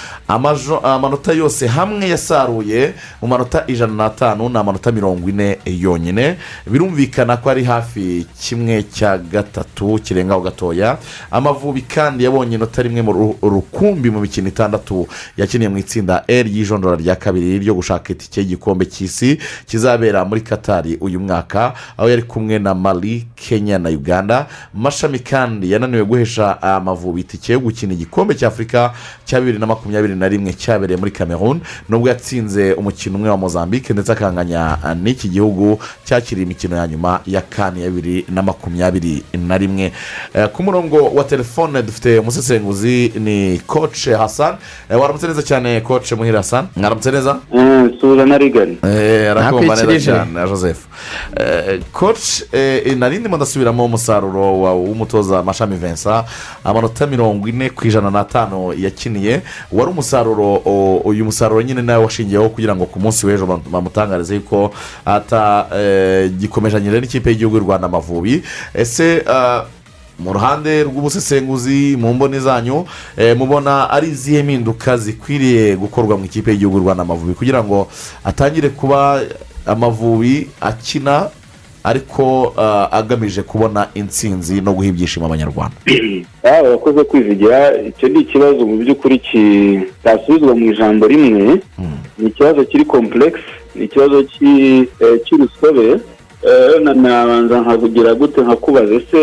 amanota 0.84 1.34
yose 1.34 1.68
hamwe 1.68 2.10
yasaruye 2.10 2.94
mu 3.22 3.28
manota 3.28 3.64
ijana 3.68 3.94
n'atanu 3.94 4.50
ni 4.50 4.58
amanota 4.58 4.92
mirongo 4.92 5.30
ine 5.30 5.58
yonyine. 5.66 6.38
Birumvikana 6.68 7.38
ko 7.38 7.50
ari 7.50 7.64
hafi 7.64 8.26
kimwe 8.42 8.84
cya 8.84 9.18
gatatu 9.18 10.00
kirengaho 10.04 10.42
gatoya. 10.42 10.98
Amavubi 11.32 11.82
kandi 11.82 12.24
yabonye 12.24 12.56
inota 12.56 12.82
rimwe 12.82 13.02
mu 13.02 13.12
ru- 13.14 13.36
rukumbi 13.42 14.10
mu 14.12 14.20
mikino 14.22 14.48
itandatu 14.48 15.08
yakiniye 15.38 15.70
mu 15.70 15.78
itsinda 15.78 16.24
r 16.28 16.48
y'ijondora 16.48 16.96
rya 16.98 17.16
kabiri 17.16 17.60
ryo 17.60 17.74
gushaka 17.76 18.14
itike 18.14 18.42
y'igikombe 18.42 18.86
cy'isi 18.86 19.38
kizabera 19.66 20.26
muri 20.26 20.42
katari 20.42 20.98
uyu 21.02 21.20
mwaka 21.20 21.74
aho 21.98 22.10
yari 22.10 22.24
kumwe 22.24 22.60
na 22.60 22.74
mali 22.76 23.28
kenya 23.36 23.78
na 23.80 23.90
uganda. 23.90 24.48
Mashami 24.74 25.20
kandi 25.20 25.72
yananiwe 25.72 26.02
guhesha 26.08 26.62
amavubi. 26.62 27.22
Itike 27.22 27.54
yo 27.54 27.60
gukina 27.60 27.93
igikombe 27.93 28.36
cy'afurika 28.36 28.93
cya 29.26 29.39
bibiri 29.39 29.60
na 29.60 29.65
makumyabiri 29.65 30.15
na 30.15 30.28
rimwe 30.28 30.54
cyabereye 30.54 30.98
muri 31.00 31.12
cameroon 31.12 31.60
nubwo 31.89 32.08
yatsinze 32.10 32.74
umukino 32.74 33.15
umwe 33.17 33.30
wa 33.30 33.38
mozambique 33.38 33.93
ndetse 33.93 34.12
akanganya 34.12 34.78
ah, 34.84 34.96
n'iki 34.96 35.30
gihugu 35.30 35.80
cyakiriye 36.06 36.46
imikino 36.46 36.78
ya 36.78 36.88
nyuma 36.88 37.20
ya 37.26 37.41
kane 37.41 37.82
ya 37.82 37.89
bibiri 37.89 38.26
na 38.30 38.41
makumyabiri 38.41 39.24
na 39.48 39.58
rimwe. 39.58 39.91
Eh, 40.34 40.48
ku 40.54 40.63
murongo 40.63 40.98
wa 41.13 41.24
telefone 41.24 41.84
dufite 41.84 42.20
umusesenguzi 42.20 43.12
ni 43.20 43.60
koce 43.67 44.13
hasan 44.15 44.56
Eh, 44.89 45.00
waramutse 45.02 45.28
neza 45.28 45.41
cyane 45.43 45.82
koce 45.82 46.15
muhira 46.15 46.38
hasan 46.39 46.65
mwaramutse 46.76 47.12
neza? 47.12 47.39
Sura 48.02 48.26
na 48.26 48.38
rigari 48.38 48.78
Eh, 48.84 49.32
arakumva 49.32 49.76
neza 49.76 50.00
cyane 50.00 50.32
na 50.34 50.48
joseph. 50.48 50.80
Eh, 51.36 51.80
coach 51.91 52.43
eh, 52.52 52.98
nari 52.98 53.20
ndimo 53.20 53.36
ndasubiramo 53.38 53.86
umusaruro 53.86 54.62
wa- 54.62 54.74
w'umutoza 54.74 55.43
mashami 55.43 55.76
vincent. 55.76 55.97
Amanota 56.64 57.08
mirongo 57.08 57.48
ine 57.48 57.70
ku 57.70 57.88
ijana 57.88 58.10
n'atanu 58.12 58.74
yakiniye 58.78 59.42
wari 59.72 59.90
umusaruro 59.92 60.56
uyu 61.06 61.26
musaruro 61.26 61.62
nyine 61.62 61.82
nawe 61.82 62.04
washingiyeho 62.04 62.50
kugira 62.50 62.76
ngo 62.76 62.86
ku 62.86 63.00
munsi 63.00 63.26
w'ejo 63.26 63.46
bam- 63.46 63.66
bamutangarize 63.72 64.36
yuko 64.36 64.72
atagikomeje 65.06 66.80
n'ikipe 66.80 67.30
y'igihugu 67.30 67.58
y'u 67.58 67.64
rwanda 67.64 67.88
amavubi 67.88 68.44
ese 68.74 69.24
mu 70.20 70.34
ruhande 70.34 70.84
rw'ubusesenguzi 70.84 71.96
mu 72.00 72.14
mboni 72.14 72.40
zanyu 72.40 72.86
mubona 73.38 73.90
ari 73.90 74.08
izihe 74.10 74.44
mpinduka 74.44 74.98
zikwiriye 74.98 75.76
gukorwa 75.76 76.18
mu 76.18 76.26
ikipe 76.26 76.52
y'igihugu 76.52 76.78
y'u 76.78 76.84
rwanda 76.84 77.04
amavubi 77.04 77.34
kugira 77.34 77.64
ngo 77.64 77.88
atangire 78.24 78.70
kuba 78.70 79.22
amavubi 79.66 80.50
akina 80.62 81.30
ariko 81.89 82.54
ah, 82.58 82.91
agamije 82.91 83.41
kubona 83.43 83.88
intsinzi 83.95 84.62
no 84.62 84.73
guha 84.76 84.88
ibyishimo 84.91 85.26
abanyarwanda. 85.26 85.78
Aha 86.47 86.62
urakoze 86.63 87.04
kwizigira 87.04 87.58
icyo 87.89 88.08
ni 88.10 88.19
ikibazo 88.21 88.60
mu 88.67 88.76
by'ukuri 88.78 89.19
kitasubizwa 89.19 90.52
mu 90.56 90.65
ijambo 90.71 91.08
rimwe. 91.08 91.62
Ni 92.17 92.28
ikibazo 92.28 92.63
kiri 92.65 92.86
kompuregisi 92.86 93.43
ni 93.76 93.86
ikibazo 93.86 94.23
ki- 94.23 94.88
eh, 95.00 95.15
cy'urusobe. 95.26 95.88
Eh, 96.47 96.82
na- 96.84 96.93
nabanza 96.93 97.62
nkavugira 97.62 98.13
gute 98.15 98.41
nkakubaza 98.41 98.93
ese 98.95 99.21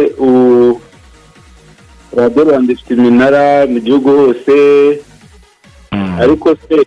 radiyo 2.16 2.44
rwanda 2.44 2.72
ifite 2.72 2.90
iminara 2.94 3.66
mu 3.66 3.78
gihugu 3.80 4.08
hose? 4.10 4.56
Ariko 6.20 6.56
se 6.68 6.78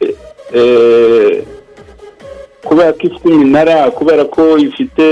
eh, 0.53 1.43
kubera 2.67 2.93
ko 2.93 3.01
ifite 3.07 3.27
iminara 3.29 3.91
kubera 3.91 4.25
ko 4.25 4.57
ifite 4.57 5.05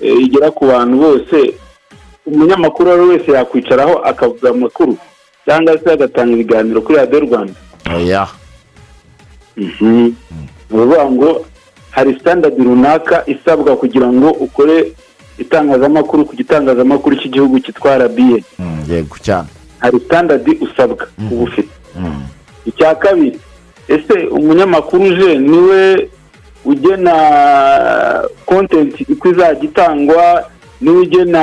igera 0.00 0.50
ku 0.50 0.66
bantu 0.66 0.94
bose 0.96 1.54
umunyamakuru 2.26 2.86
uwo 2.90 2.94
ari 2.94 3.02
we 3.02 3.08
wese 3.16 3.30
yakwicaraho 3.32 3.94
akavuga 4.10 4.50
amakuru 4.50 4.96
cyangwa 5.44 5.78
se 5.78 5.92
agatanga 5.92 6.32
ibiganiro 6.32 6.80
kuri 6.80 6.98
radiyo 6.98 7.20
rwanda. 7.20 7.54
Oya. 7.96 8.26
Ni 9.80 10.14
ukuvuga 10.70 11.04
ngo 11.10 11.44
hari 11.90 12.14
sitandadi 12.14 12.62
runaka 12.62 13.24
isabwa 13.26 13.76
kugira 13.76 14.06
ngo 14.12 14.30
ukore 14.30 14.92
itangazamakuru 15.38 16.24
ku 16.24 16.36
gitangazamakuru 16.36 17.16
cy'igihugu 17.16 17.60
cyitwa 17.60 17.98
rabiye 17.98 18.44
Mm, 18.58 18.84
yego 18.90 19.16
cyane. 19.22 19.48
Hari 19.78 19.98
sitandadi 20.00 20.52
usabwa 20.60 21.08
uba 21.32 21.42
ufite 21.44 21.68
icya 22.66 22.94
kabiri 22.94 23.38
ese 23.88 24.26
umunyamakuru 24.30 25.04
uje 25.04 25.38
ni 25.38 25.58
we 25.58 26.08
ugena 26.68 27.14
kontenti 28.46 29.06
uko 29.12 29.28
izajya 29.28 29.62
itangwa 29.64 30.44
ni 30.80 30.90
we 30.90 30.98
ugena 31.00 31.42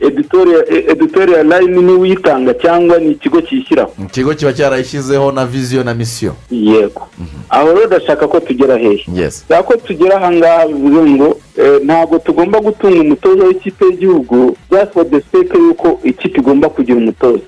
editoriya 0.00 1.42
layini 1.42 1.82
ni 1.82 1.92
we 1.92 1.98
uyitanga 1.98 2.54
cyangwa 2.54 2.98
ni 2.98 3.10
ikigo 3.10 3.42
kiyishyiraho 3.42 3.92
ikigo 4.06 4.34
kiba 4.34 4.52
cyarayishyizeho 4.52 5.32
na 5.32 5.46
viziyo 5.46 5.84
na 5.84 5.94
misiyo 5.94 6.34
yego. 6.50 7.08
Aho 7.50 7.72
rero 7.72 7.86
ndashaka 7.86 8.28
ko 8.28 8.40
tugera 8.40 8.76
hehe? 8.78 9.04
Cyangwa 9.48 9.62
ko 9.62 9.76
tugera 9.76 10.16
ahangaha 10.16 10.66
bivuze 10.66 11.10
ngo 11.10 11.38
eh, 11.56 11.80
ntabwo 11.84 12.18
tugomba 12.18 12.60
gutunga 12.60 13.00
umutoza 13.00 13.44
w'ikipe 13.44 13.84
y'igihugu 13.84 14.56
for 14.92 15.10
the 15.10 15.20
sake 15.32 15.58
y'uko 15.58 16.00
ikipe 16.04 16.40
igomba 16.40 16.68
kugira 16.68 16.98
umutoza. 16.98 17.42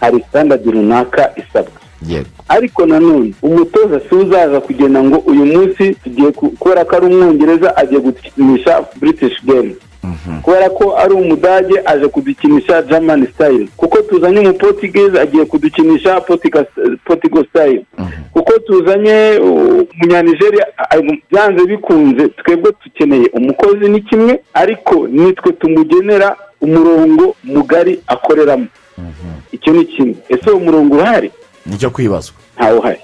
Hari 0.00 0.16
sitandadi 0.20 0.70
runaka 0.70 1.30
isabwa. 1.36 1.72
Ariko 2.48 2.86
nanone 2.86 3.32
umutoza 3.42 4.00
si 4.08 4.14
uzaza 4.14 4.60
kugenda 4.60 5.02
ngo 5.02 5.16
uyu 5.26 5.44
munsi 5.46 5.94
tugiye 6.04 6.32
ku- 6.32 6.50
kubera 6.58 6.84
ko 6.84 6.96
ari 6.96 7.06
umwongereza 7.06 7.76
agiye 7.76 8.00
gukinisha 8.00 8.84
british 9.00 9.44
game. 9.44 9.74
Kubera 10.42 10.70
ko 10.70 10.96
ari 10.98 11.14
umudage 11.14 11.74
aje 11.84 12.08
kudukinisha 12.08 12.82
german 12.82 13.26
style. 13.34 13.68
Kuko 13.76 13.98
tuzanye 14.02 14.38
umuportuguese 14.38 15.20
agiye 15.20 15.44
kudukinisha 15.44 16.20
Portugal- 16.20 16.66
style. 17.50 17.84
Kuko 18.32 18.52
tuzanye 18.58 19.38
umunyanigeriya 19.94 20.66
byanze 21.30 21.64
bikunze 21.66 22.28
twebwe 22.28 22.70
dukeneye 22.84 23.26
umukozi 23.32 23.88
ni 23.88 24.00
kimwe 24.00 24.40
ariko 24.54 25.08
nitwe 25.08 25.52
tumugenera 25.52 26.36
umurongo 26.60 27.34
mugari 27.44 28.00
akoreramo. 28.06 28.66
Icyo 29.52 29.72
ni 29.72 29.84
kimwe. 29.84 30.14
Ese 30.28 30.50
uwo 30.50 30.60
murongo 30.60 30.94
urahari 30.96 31.30
ni 31.66 31.76
cyo 31.78 31.90
kwibazwa 31.90 32.34
ntawe 32.56 32.78
uhari. 32.78 33.00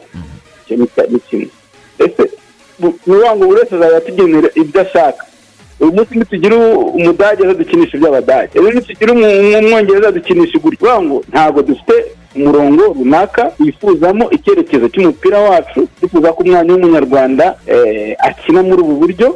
Icyo 0.65 0.77
ni 0.77 1.19
kimwe 1.21 1.49
ese 1.99 2.23
ni 2.79 2.87
ukuvuga 2.89 3.37
ngo 3.37 3.45
buri 3.47 3.61
wese 3.61 3.75
azajya 3.75 3.97
atugenera 3.97 4.49
ibyo 4.55 4.81
ashaka. 4.81 5.25
Uyu 5.81 5.93
munsi 5.93 6.19
nitugira 6.19 6.57
umudage 6.99 7.43
azadukinisha 7.45 7.97
iby'abadage. 7.97 8.59
Ejo 8.59 8.71
nitugira 8.71 9.13
umu- 9.13 9.59
umwongereza 9.59 10.09
adukinisha 10.09 10.59
gutya 10.59 11.03
ngo 11.03 11.25
ntabwo 11.31 11.63
dufite 11.63 11.95
umurongo 12.37 12.83
runaka 12.97 13.53
wifuzamo 13.61 14.31
icyerekezo 14.31 14.89
cy'umupira 14.89 15.39
wacu 15.41 15.89
twifuza 15.99 16.33
ko 16.33 16.43
umwana 16.43 16.73
w'umunyarwanda 16.73 17.57
eh, 17.67 18.15
akina 18.19 18.63
muri 18.63 18.81
ubu 18.83 18.95
buryo 18.97 19.29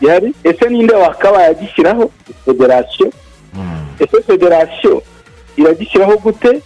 gihari. 0.00 0.34
Ese 0.44 0.68
ninde 0.68 0.94
wakabaye 0.94 1.46
agishyiraho 1.46 2.10
federasiyo 2.44 3.12
ese 4.00 4.16
federasiyo 4.26 5.02
iragishyiraho 5.56 6.16
gute? 6.18 6.60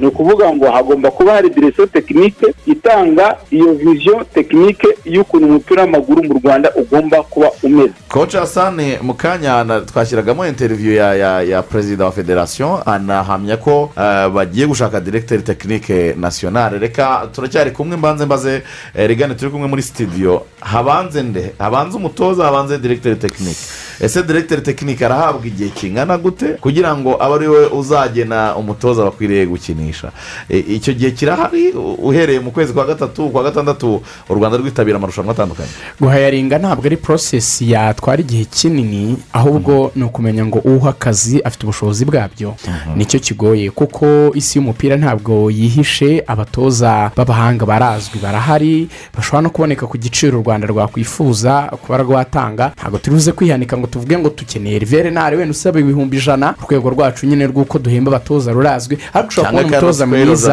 Ni 0.00 0.06
ukuvuga 0.06 0.52
ngo 0.54 0.70
hagomba 0.70 1.10
kuba 1.10 1.32
hari 1.32 1.50
direkisiyo 1.50 1.86
tekinike 1.86 2.46
itanga 2.66 3.36
iyo 3.50 3.72
viziyo 3.74 4.24
tekinike 4.34 4.88
y'ukuntu 5.04 5.46
umupira 5.46 5.82
w'amaguru 5.82 6.22
mu 6.24 6.40
rwanda 6.44 6.70
ugomba 6.74 7.22
kuba 7.22 7.50
umeze. 7.62 7.92
Koci 8.08 8.36
hasani 8.36 8.98
mu 9.02 9.14
kanya 9.14 9.64
twashyiragamo 9.86 10.46
interiviyu 10.46 10.94
ya, 10.94 11.14
ya, 11.14 11.42
ya 11.42 11.62
perezida 11.62 12.04
wa 12.04 12.12
federasiyo 12.12 12.82
anahamya 12.90 13.56
ko 13.56 13.90
eh, 13.98 14.28
bagiye 14.30 14.66
gushaka 14.66 15.00
diregiteri 15.00 15.42
tekinike 15.42 16.14
nasiyonari 16.18 16.78
reka 16.78 17.28
turacyari 17.32 17.70
kumwe 17.70 17.96
mbanze 17.96 18.24
mbaze 18.24 18.62
eh, 18.94 19.08
rigane 19.08 19.34
turi 19.34 19.50
kumwe 19.50 19.68
muri 19.68 19.82
sitidiyo 19.82 20.42
habanze 20.60 21.22
nde? 21.22 21.52
Habanze 21.58 21.96
umutoza 21.96 22.44
habanze 22.44 22.78
diregiteri 22.78 23.16
tekinike 23.16 23.60
ese 24.00 24.22
diregiteri 24.22 24.62
tekinike 24.62 25.06
arahabwa 25.06 25.46
igihe 25.46 25.70
kingana 25.70 26.18
gute? 26.18 26.46
Kugira 26.60 26.96
ngo 26.96 27.22
abe 27.22 27.34
ari 27.34 27.48
we 27.48 27.66
uzagena 27.66 28.56
umutoza 28.56 29.04
bakwiriye 29.04 29.46
gukinisha. 29.46 30.12
Icyo 30.48 30.94
gihe 30.94 31.10
kirahari? 31.10 31.70
Uhereye 31.98 32.40
mu 32.40 32.50
kwezi 32.50 32.72
kwa 32.72 32.84
gatatu 32.86 33.28
kwa 33.30 33.42
gatandatu 33.42 34.02
u 34.28 34.34
rwanda 34.34 34.58
rwitabira 34.58 34.96
amarushanwa 34.96 35.32
atandukanye. 35.32 35.68
Guhayaringa 36.00 36.58
ntabwo 36.58 36.86
ari 36.86 36.96
porosesi 36.96 37.70
yatwara 37.70 38.20
igihe 38.20 38.44
kinini 38.44 39.16
ahubwo 39.32 39.92
ni 39.96 40.04
ukumenya 40.04 40.46
ngo 40.46 40.58
uha 40.58 40.90
akazi 40.90 41.40
afite 41.42 41.62
ubushobozi 41.64 42.04
bwabyo. 42.04 42.54
Nicyo 42.96 43.20
kigoye 43.20 43.70
kuko 43.70 44.30
isi 44.34 44.58
y'umupira 44.58 44.96
ntabwo 44.96 45.50
yihishe 45.50 46.24
abatoza 46.26 47.10
b'abahanga 47.16 47.66
barazwi 47.66 48.18
barahari 48.22 48.88
bashobora 49.16 49.42
no 49.42 49.50
kuboneka 49.50 49.86
ku 49.86 49.98
giciro 49.98 50.38
u 50.38 50.42
rwanda 50.42 50.66
rwakwifuza 50.66 51.70
kuba 51.82 51.98
rwatanga 51.98 52.72
ntabwo 52.78 52.98
turi 52.98 53.14
buze 53.16 53.32
kwihanika 53.32 53.76
ngo 53.84 53.90
tuvuge 53.92 54.18
ngo 54.18 54.28
dukeneye 54.36 54.78
rivere 54.78 55.10
ntare 55.10 55.36
wenda 55.36 55.50
usaba 55.52 55.80
ibihumbi 55.80 56.16
ijana 56.16 56.54
urwego 56.64 56.90
rwacu 56.90 57.26
nyine 57.26 57.46
rw'uko 57.46 57.78
duhemba 57.78 58.10
abatoza 58.10 58.52
rurazwi. 58.52 58.98
Ariko 59.12 59.28
ushobora 59.28 59.50
kubona 59.50 59.68
umutoza 59.78 60.06
mwiza. 60.24 60.48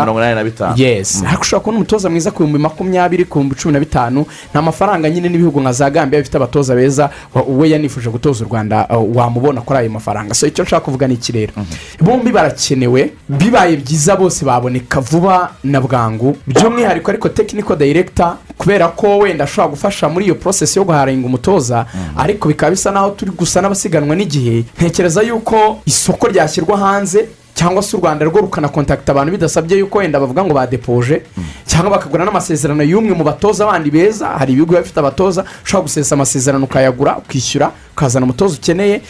yes. 0.77 1.23
Ariko 1.27 1.41
ushobora 1.41 1.59
kubona 1.63 1.77
umutoza 1.77 2.09
mwiza 2.09 2.31
ku 2.31 2.37
bihumbi 2.43 2.59
makumyabiri 2.59 3.25
ku 3.25 3.39
bihumbi 3.39 3.55
cumi 3.55 3.73
na 3.73 3.79
bitanu. 3.79 4.19
Ni 4.53 4.59
amafaranga 4.59 5.09
nyine 5.09 5.29
n'ibihugu 5.29 5.61
nka 5.61 5.71
za 5.73 5.89
gambia 5.89 6.19
bifite 6.19 6.35
abatoza 6.37 6.75
beza 6.75 7.09
wa- 7.33 7.41
we 7.47 7.69
yanifuje 7.69 8.09
gutoza 8.09 8.45
u 8.45 8.47
rwanda 8.49 8.87
uh, 8.89 9.15
wamubona 9.17 9.61
kuri 9.61 9.79
ayo 9.79 9.89
mafaranga. 9.89 10.33
So 10.33 10.47
icyo 10.47 10.63
nshaka 10.63 10.85
kuvuga 10.85 11.07
ni 11.07 11.13
iki 11.13 11.31
rero? 11.31 11.53
Bombi 12.01 12.31
barakenewe 12.31 13.13
bibaye 13.29 13.75
byiza 13.77 14.15
bose 14.15 14.45
baboneka 14.45 14.99
vuba 14.99 15.51
na 15.63 15.81
bwangu 15.81 16.37
by'umwihariko 16.47 17.11
ariko 17.11 17.29
tekiniko 17.29 17.75
dayiregita 17.75 18.37
kubera 18.57 18.87
ko 18.87 19.17
wenda 19.17 19.43
ashobora 19.43 19.67
gufasha 19.71 20.09
muri 20.09 20.25
iyo 20.25 20.35
porosesi 20.35 20.79
yo 20.79 20.85
guharinga 20.85 21.27
umutoza 21.27 21.85
ariko 22.17 22.47
bikaba 22.47 22.69
bisa 22.71 22.91
naho 22.91 23.09
turi 23.21 23.31
gusa 23.37 23.61
n'abasiganwa 23.61 24.15
n'igihe 24.17 24.65
ntekereza 24.77 25.21
yuko 25.21 25.77
isoko 25.85 26.27
ryashyirwa 26.27 26.77
hanze 26.77 27.29
cyangwa 27.53 27.83
se 27.83 27.93
u 27.97 27.99
rwanda 27.99 28.25
rwo 28.25 28.41
rukanakontakita 28.41 29.11
abantu 29.11 29.31
bidasabye 29.31 29.77
yuko 29.77 29.97
wenda 30.01 30.17
bavuga 30.19 30.41
ngo 30.43 30.53
badepoje 30.53 31.21
cyangwa 31.69 31.91
bakagura 32.01 32.25
n'amasezerano 32.25 32.81
y'umwe 32.83 33.13
mu 33.13 33.23
batoza 33.23 33.65
bandi 33.69 33.91
beza. 33.93 34.27
Hari 34.41 34.53
ibigo 34.53 34.65
biba 34.73 34.81
bifite 34.81 34.97
abatoza 34.99 35.45
ushobora 35.63 35.83
gusesa 35.85 36.15
amasezerano 36.15 36.65
ukayagura 36.65 37.17
ukishyura 37.21 37.69
ukazana 37.93 38.25
umutoza 38.25 38.57
ukeneye. 38.57 39.01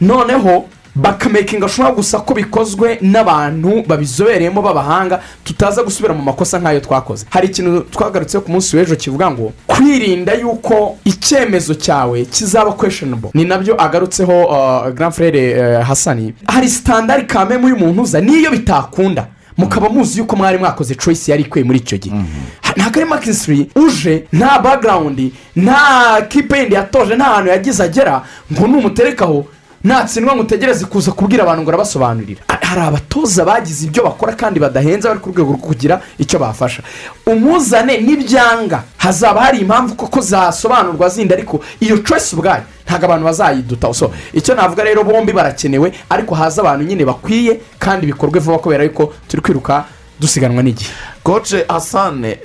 Noneho 0.00 0.64
bakamekinga 1.02 1.66
ashobora 1.66 1.94
gusa 1.94 2.18
ko 2.20 2.34
bikozwe 2.34 2.98
n'abantu 3.00 3.82
babizobereyemo 3.86 4.62
b'abahanga 4.62 5.20
tutaza 5.44 5.82
gusubira 5.82 6.14
mu 6.14 6.22
makosa 6.22 6.58
nk'ayo 6.58 6.80
twakoze. 6.80 7.26
Hari 7.30 7.46
ikintu 7.48 7.80
twagarutseho 7.90 8.44
ku 8.44 8.50
munsi 8.52 8.76
w'ejo 8.76 8.96
kivuga 8.96 9.30
ngo 9.30 9.52
kwirinda 9.66 10.32
yuko 10.34 10.96
icyemezo 11.04 11.74
cyawe 11.74 12.24
kizaba 12.24 12.72
questionable. 12.72 13.30
Ni 13.34 13.44
na 13.44 13.58
byo 13.58 13.74
agarutseho 13.82 14.44
uh, 14.44 14.90
grand 14.94 15.14
frere 15.14 15.42
uh, 15.78 15.86
hasani 15.86 16.34
hari 16.46 16.68
sitandari 16.68 17.26
kamemu 17.26 17.68
y'umuntu 17.68 18.02
uza 18.02 18.20
n'iyo 18.20 18.50
bitakunda. 18.50 19.26
Mukaba 19.56 19.88
muzi 19.88 20.18
yuko 20.18 20.36
mwari 20.36 20.58
mwakoze 20.58 20.94
choice 20.94 21.30
yari 21.30 21.42
ikwiye 21.42 21.64
muri 21.64 21.78
icyo 21.78 21.98
gihe. 21.98 22.16
Ntabwo 22.76 23.00
ari 23.00 23.04
makisiri 23.10 23.70
uje 23.76 24.24
nta 24.32 24.58
bagarawundi 24.58 25.32
nta 25.56 26.22
kipe 26.28 26.58
yindi 26.58 26.74
yatoje 26.74 27.14
nta 27.16 27.24
hantu 27.24 27.50
yagize 27.50 27.82
agera 27.82 28.22
ngo 28.52 28.66
numuterekaho 28.66 29.46
natsindwa 29.84 30.34
ngo 30.34 30.42
utegereze 30.42 30.84
kuza 30.86 31.12
kubwira 31.12 31.42
abantu 31.42 31.62
ngo 31.62 31.68
urabasobanurira 31.70 32.40
hari 32.68 32.80
abatoza 32.80 33.44
bagize 33.44 33.86
ibyo 33.86 34.02
bakora 34.04 34.32
kandi 34.36 34.60
badahenze 34.60 35.08
bari 35.08 35.20
ku 35.20 35.30
rwego 35.32 35.52
rwo 35.52 35.56
kugira 35.56 36.00
icyo 36.18 36.38
bafasha. 36.38 36.82
Umuzane 37.26 37.98
n'ibyanga. 38.00 38.82
Hazaba 38.96 39.40
hari 39.40 39.58
impamvu 39.58 39.94
koko 39.94 40.20
zasobanurwa 40.20 41.08
zindi 41.08 41.32
ariko 41.34 41.60
iyo 41.80 41.98
choice 42.04 42.36
ubwayo 42.36 42.62
ntabwo 42.84 43.04
abantu 43.06 43.24
bazayiduta 43.24 43.94
so 43.94 44.10
icyo 44.32 44.54
navuga 44.54 44.84
rero 44.84 45.04
bombi 45.04 45.32
barakenewe 45.32 45.92
ariko 46.10 46.34
haza 46.34 46.62
abantu 46.62 46.84
nyine 46.84 47.04
bakwiye 47.04 47.60
kandi 47.78 48.06
bikorwe 48.06 48.40
vuba 48.40 48.58
kubera 48.58 48.84
yuko 48.84 49.12
turi 49.28 49.42
kwiruka 49.42 49.84
dusiganwa 50.20 50.62
n'igihe. 50.62 50.90
Koce 51.28 51.64
hasane 51.68 52.38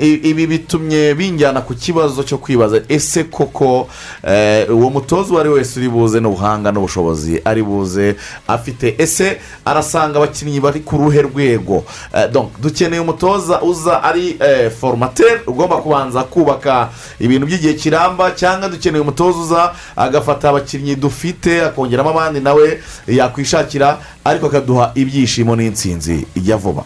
i- 0.00 0.20
ibi 0.30 0.46
bitumye 0.46 1.14
binjyana 1.14 1.60
ku 1.66 1.74
kibazo 1.74 2.22
cyo 2.22 2.38
kwibaza 2.38 2.82
ese 2.88 3.24
koko 3.24 3.88
eh, 4.22 4.70
uwo 4.70 4.90
mutoza 4.90 5.30
uwo 5.30 5.40
ari 5.40 5.48
wese 5.48 5.80
uri 5.80 5.88
buze 5.88 6.20
n'ubuhanga 6.20 6.70
n'ubushobozi 6.72 7.42
ari 7.44 7.62
buze 7.62 8.14
afite 8.46 8.94
ese 8.98 9.40
arasanga 9.64 10.18
abakinnyi 10.18 10.60
bari 10.60 10.80
ku 10.80 10.96
ruhe 10.96 11.22
rwego? 11.22 11.84
Eh, 12.14 12.30
dukeneye 12.62 13.00
umutoza 13.02 13.62
uza 13.62 14.02
ari 14.02 14.36
eh, 14.40 14.70
formateri 14.70 15.40
ugomba 15.46 15.76
kubanza 15.76 16.22
kubaka 16.22 16.88
ibintu 17.20 17.46
by'igihe 17.46 17.74
kiramba 17.74 18.30
cyangwa 18.30 18.68
dukeneye 18.68 19.02
umutoza 19.02 19.38
uza 19.38 19.74
agafata 19.96 20.48
abakinnyi 20.50 20.94
dufite 20.96 21.64
akongeramo 21.66 22.10
abandi 22.10 22.40
nawe 22.40 22.78
yakwishakira 23.08 23.98
ariko 24.24 24.46
akaduha 24.46 24.92
ibyishimo 24.94 25.56
n'insinzi 25.56 26.26
ijya 26.34 26.56
vuba. 26.56 26.84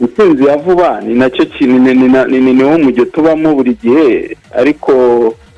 Intsinzi 0.00 0.44
ya 0.46 0.56
vuba 0.56 1.00
ni 1.00 1.14
na 1.14 1.30
cyo 1.30 1.44
kintu 1.46 1.78
ni- 1.78 1.94
ni 1.94 2.08
na- 2.08 2.24
ni 2.26 2.40
ni 2.40 2.62
wo 2.64 2.78
mujyo 2.78 3.04
tubamo 3.04 3.54
buri 3.54 3.76
gihe 3.82 4.36
ariko 4.54 4.92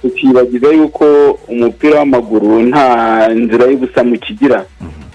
tukibagiza 0.03 0.69
yuko 0.69 1.05
umupira 1.49 1.99
w'amaguru 1.99 2.63
nta 2.63 3.29
nzira 3.29 3.67
y'ubusamu 3.67 4.19
kigira 4.19 4.65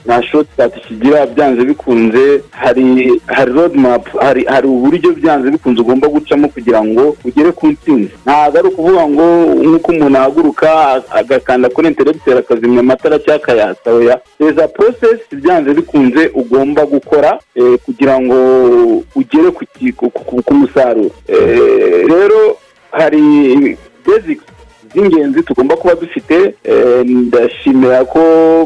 nta 0.08 0.24
shotikati 0.24 0.80
kigira 0.80 1.26
byanze 1.26 1.62
bikunze 1.66 2.42
hari 2.52 2.86
hari 3.28 3.52
rodimapu 3.52 4.18
hari 4.18 4.46
hari 4.46 4.68
uburyo 4.68 5.12
byanze 5.20 5.52
bikunze 5.52 5.82
ugomba 5.82 6.08
gucamo 6.08 6.48
kugira 6.50 6.80
ngo 6.84 7.16
ugere 7.26 7.52
ku 7.52 7.68
ntsinzi. 7.68 8.14
Ntabwo 8.26 8.56
ari 8.60 8.68
ukuvuga 8.68 9.04
ngo 9.08 9.26
nk'uko 9.68 9.92
umuntu 9.92 10.18
ahaguruka 10.18 10.68
agakanda 11.20 11.68
kuri 11.70 11.88
interineti 11.88 12.32
akazimya 12.32 12.80
amatara 12.80 13.20
cyangwa 13.20 13.44
akayatsa 13.44 13.90
oya 13.92 14.16
reza 14.40 14.68
porosesi 14.68 15.36
byanze 15.36 15.74
bikunze 15.74 16.22
ugomba 16.34 16.82
gukora 16.86 17.40
eh, 17.56 17.76
kugira 17.86 18.16
ngo 18.22 18.38
ugere 19.16 19.50
ku 20.48 20.54
musaruro. 20.60 21.12
Eh, 21.28 22.08
rero 22.08 22.58
hari 22.92 23.78
bezikisi 24.06 24.57
z'ingenzi 24.94 25.44
tugomba 25.44 25.76
kuba 25.76 25.96
dufite 25.96 26.56
eh, 26.64 27.02
ndashimira 27.06 28.06
ko 28.06 28.22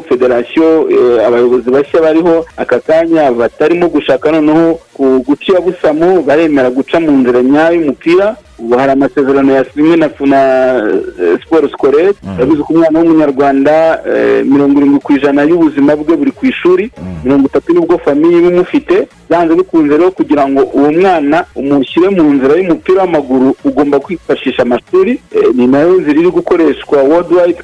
federasiyo 0.09 0.89
eh, 0.89 1.27
abayobozi 1.27 1.69
bashya 1.71 2.01
bariho 2.01 2.45
aka 2.57 2.79
kanya 2.79 3.31
batarimo 3.31 3.87
gushaka 3.89 4.31
noneho 4.31 4.79
ku 4.93 5.23
busamu 5.65 6.21
baremera 6.23 6.69
guca 6.69 6.99
mu 6.99 7.11
nzira 7.11 7.41
nyayo 7.43 7.75
y'umupira. 7.81 8.35
Ubu 8.61 8.77
hari 8.77 8.91
amasezerano 8.91 9.51
yasinywe 9.53 9.95
na 9.97 10.09
na 10.25 10.41
eh, 11.21 11.39
siporo 11.41 11.67
sikorere 11.69 12.13
yavuze 12.39 12.61
ko 12.63 12.73
umwana 12.73 12.99
w'umunyarwanda 12.99 14.01
eh, 14.09 14.45
mirongo 14.45 14.79
irindwi 14.79 14.99
ku 14.99 15.13
ijana 15.13 15.41
y'ubuzima 15.43 15.95
bwe 15.95 16.15
buri 16.15 16.31
ku 16.31 16.45
ishuri 16.45 16.91
mirongo 17.23 17.47
itatu 17.47 17.73
ni 17.73 17.79
bwo 17.85 17.97
famiye 17.97 18.37
iba 18.39 18.47
imufite 18.49 19.07
byanze 19.29 19.55
bikunze 19.55 19.97
rero 19.97 20.11
kugira 20.11 20.43
ngo 20.49 20.61
uwo 20.73 20.91
mwana 20.91 21.45
umushyire 21.55 22.09
mu 22.09 22.23
nzira 22.33 22.53
y'umupira 22.55 23.01
w'amaguru 23.01 23.55
ugomba 23.65 23.99
kwifashisha 23.99 24.61
amashuri. 24.63 25.11
Eh, 25.35 25.47
ni 25.55 25.67
na 25.67 25.79
yo 25.79 26.01
nzira 26.01 26.19
iri 26.19 26.29
gukoreshwa 26.31 26.97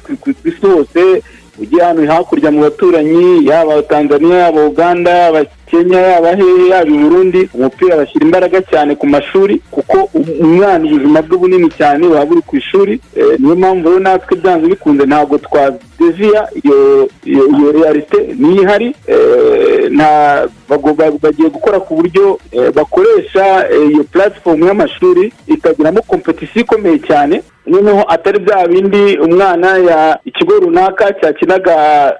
ku 0.04 0.12
ku 0.22 0.48
isi 0.48 0.66
hose. 0.66 1.22
Ujye 1.62 1.82
hano 1.82 2.06
hakurya 2.12 2.50
mu 2.50 2.60
baturanyi 2.60 3.46
yaba 3.46 3.82
tanzania 3.82 4.36
yaba 4.36 4.64
uganda 4.66 5.10
yaba 5.10 5.44
kenya 5.70 6.00
yaba 6.00 6.28
hehe 6.36 6.68
yaba 6.68 6.90
i 6.90 6.98
burundi 6.98 7.48
umupira 7.54 7.96
bashyira 7.96 8.24
imbaraga 8.26 8.62
cyane 8.62 8.94
ku 8.94 9.06
mashuri 9.06 9.60
kuko 9.70 10.08
um- 10.14 10.36
umwana 10.40 10.84
ubuzima 10.86 11.22
bwe 11.22 11.36
bunini 11.38 11.68
cyane 11.78 12.06
buba 12.08 12.24
buri 12.26 12.40
ku 12.46 12.56
ishuri 12.56 13.00
Eh, 13.16 13.34
niyo 13.38 13.56
mpamvu 13.56 13.88
rero 13.88 14.00
natwe 14.00 14.36
byanze 14.36 14.66
bikunze 14.66 15.02
ntabwo 15.06 15.38
twadeviya 15.38 16.48
iyo 16.56 17.08
realite 17.72 18.18
niyo 18.38 18.62
ihari 18.62 18.94
Eh, 19.06 19.90
bagiye 21.22 21.48
gukora 21.50 21.80
ku 21.80 21.94
buryo 21.96 22.38
eh, 22.52 22.70
bakoresha 22.74 23.68
iyo 23.90 24.04
puratifomu 24.04 24.66
y'amashuri 24.66 25.32
ikagiramo 25.46 26.02
kompetisiyo 26.02 26.60
ikomeye 26.64 26.98
cyane 26.98 27.42
noneho 27.68 28.02
atari 28.08 28.38
bya 28.38 28.66
bindi 28.68 29.18
umwana 29.18 29.78
ya 29.78 30.18
ikigo 30.24 30.54
runaka 30.60 31.12
cyakinaga 31.20 31.76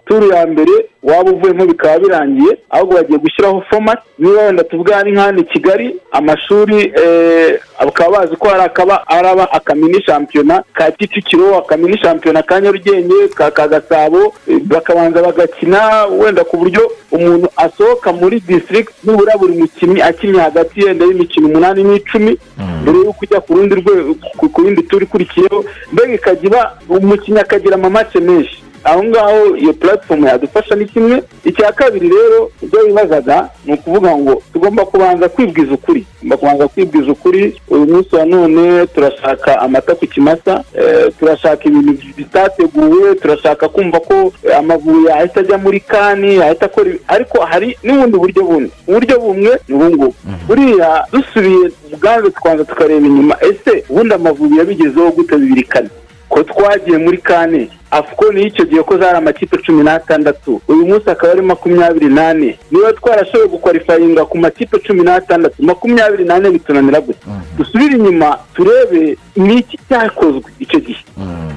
turu 0.07 0.33
ya 0.33 0.47
mbere 0.47 0.73
waba 1.09 1.31
uvuyemo 1.33 1.67
bikaba 1.67 1.99
birangiye 1.99 2.53
ahubwo 2.71 2.95
bagiye 2.97 3.19
gushyiraho 3.19 3.61
fomati 3.71 4.03
niba 4.19 4.43
wenda 4.43 4.65
tuvuga 4.65 4.97
ari 4.97 5.13
nk'ahandi 5.13 5.41
i 5.43 5.45
kigali 5.45 5.97
amashuri 6.13 6.93
eh, 7.03 7.61
bakaba 7.85 8.19
bazi 8.19 8.37
ko 8.37 8.49
hari 8.49 8.63
akaba 8.63 9.09
araba 9.09 9.53
akamini 9.53 10.03
shampiyona 10.03 10.63
ka 10.73 10.91
kicukiro 10.91 11.59
akamini 11.59 11.99
shampiyona 11.99 12.43
ka 12.43 12.61
nyarugenge 12.61 13.29
ka 13.35 13.51
ka 13.51 13.69
gasabo 13.69 14.35
eh, 14.49 14.61
bakabanza 14.65 15.23
bagakina 15.23 16.07
wenda 16.07 16.45
ku 16.45 16.57
buryo 16.57 16.93
umuntu 17.13 17.49
asohoka 17.57 18.13
muri 18.13 18.41
disitirigiti 18.41 18.95
nibura 19.05 19.37
buri 19.39 19.55
mukinnyi 19.59 20.03
akinnye 20.03 20.41
hagati 20.41 20.81
yenda 20.87 21.05
y'imikino 21.05 21.49
umunani 21.49 21.83
n'icumi 21.85 22.39
mbere 22.83 22.99
y'uko 22.99 23.21
ujya 23.23 23.41
ku 23.41 23.55
rundi 23.55 23.75
rwego 23.75 24.15
ku 24.53 24.61
yindi 24.65 24.83
turi 24.83 25.05
ikurikiyeho 25.05 25.65
mbega 25.93 26.15
ikajya 26.15 26.47
iba 26.47 26.63
umukinnyi 26.89 27.41
akagira 27.41 27.75
amamace 27.75 28.21
menshi. 28.21 28.63
Aho 28.85 29.05
ngaho 29.05 29.57
iyo 29.57 29.73
puratifomu 29.73 30.27
yadufasha 30.27 30.75
ni 30.75 30.85
kimwe. 30.87 31.23
Icya 31.45 31.73
kabiri 31.73 32.09
rero 32.09 32.51
ibyo 32.63 32.81
wibazaga 32.81 33.49
ni 33.67 33.73
ukuvuga 33.75 34.17
ngo 34.17 34.43
tugomba 34.53 34.85
kubanza 34.85 35.29
kwibwiza 35.29 35.73
ukuri. 35.75 36.07
Tugomba 36.21 36.37
kubanza 36.37 36.69
kwibwiza 36.69 37.13
ukuri 37.13 37.61
uyu 37.71 37.87
munsi 37.87 38.17
wa 38.17 38.25
none 38.25 38.87
turashaka 38.87 39.59
amata 39.61 39.95
ku 39.95 40.07
kimasa 40.07 40.65
eh, 40.75 41.13
turashaka 41.19 41.65
ibintu 41.65 42.07
bitateguwe 42.17 43.15
turashaka 43.15 43.69
kumva 43.69 44.01
ko 44.01 44.33
eh, 44.43 44.57
amavubi 44.59 45.07
yahita 45.07 45.41
ajya 45.41 45.59
muri 45.59 45.81
kani 45.81 46.37
yahita 46.37 46.67
akora 46.67 46.91
ariko 47.09 47.41
hari 47.41 47.77
n'ubundi 47.83 48.19
buryo 48.19 48.43
bumwe. 48.45 48.71
Uburyo 48.89 49.21
bumwe 49.21 49.53
ni 49.69 49.75
ubu 49.75 49.85
ngubu. 49.85 50.15
Buriya 50.47 51.05
dusubiye 51.13 51.71
ubwanze 51.93 52.31
tukabanza 52.31 52.65
tukareba 52.65 53.07
inyuma 53.07 53.37
ese 53.41 53.85
ubundi 53.89 54.15
amavubi 54.15 54.59
yabigezeho 54.59 55.11
gute 55.11 55.37
bibiri 55.37 55.63
kane 55.63 55.89
ko 56.29 56.43
twagiye 56.43 56.99
muri 56.99 57.19
kane 57.19 57.69
afukoni 57.91 58.43
y'icyo 58.43 58.65
gihe 58.65 58.83
ko 58.83 58.99
zari 58.99 59.17
amakipe 59.17 59.57
cumi 59.65 59.83
n'atandatu. 59.85 60.61
Uyu 60.69 60.87
munsi 60.87 61.11
akaba 61.11 61.33
ari 61.33 61.43
makumyabiri 61.43 62.09
n'ane. 62.09 62.59
Niba 62.71 62.93
twarashoboye 62.93 63.49
gukwalifayinga 63.49 64.25
ku 64.25 64.39
makipe 64.39 64.79
cumi 64.79 65.03
n'atandatu. 65.03 65.57
Makumyabiri 65.63 66.25
n'ane 66.25 66.51
bitunanira 66.51 67.01
gusa 67.01 67.19
dusubire 67.59 67.97
inyuma 67.97 68.39
turebe 68.55 69.17
ni 69.37 69.55
iki 69.59 69.79
cyakozwe 69.89 70.51
icyo 70.61 70.81
gihe. 70.81 71.01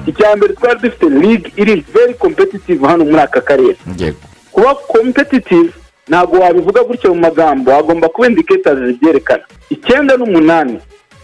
Icya 0.06 0.36
mbere 0.36 0.52
twari 0.54 0.78
dufite 0.80 1.06
ligue 1.08 1.52
iri 1.56 1.84
very 1.94 2.14
competitive 2.14 2.86
hano 2.86 3.04
muri 3.04 3.20
aka 3.20 3.40
karere. 3.40 3.76
Kuba 4.52 4.74
competitive 4.74 5.70
ntabwo 6.08 6.38
wabivuga 6.40 6.82
gutyo 6.84 7.14
mu 7.14 7.20
magambo. 7.20 7.70
Hagomba 7.72 8.08
kuba 8.08 8.26
indicators 8.28 8.80
zibyerekana. 8.86 9.42
Icyenda 9.70 10.16
n'umunani 10.16 10.78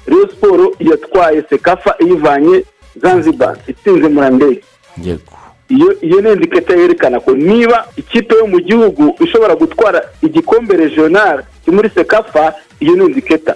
Rayon 0.06 0.28
siporo 0.28 0.72
yatwaye 0.80 1.42
sekafa 1.50 1.94
iyivanye 2.00 2.64
zanzibar 3.02 3.56
itsinze 3.66 4.08
murandege 4.08 4.60
yego. 5.02 5.32
Iyo 5.68 6.00
iyo 6.00 6.20
ni 6.20 6.32
indiketa 6.32 6.74
yerekana 6.76 7.20
ko 7.20 7.32
niba 7.36 7.86
ikipe 7.96 8.34
yo 8.34 8.46
mu 8.46 8.60
gihugu 8.60 9.14
ishobora 9.24 9.54
gutwara 9.54 10.02
igikombe 10.22 10.76
regional 10.76 11.42
muri 11.66 11.90
sekafa 11.94 12.54
iyo 12.80 12.96
ni 12.96 13.04
indiketa 13.04 13.54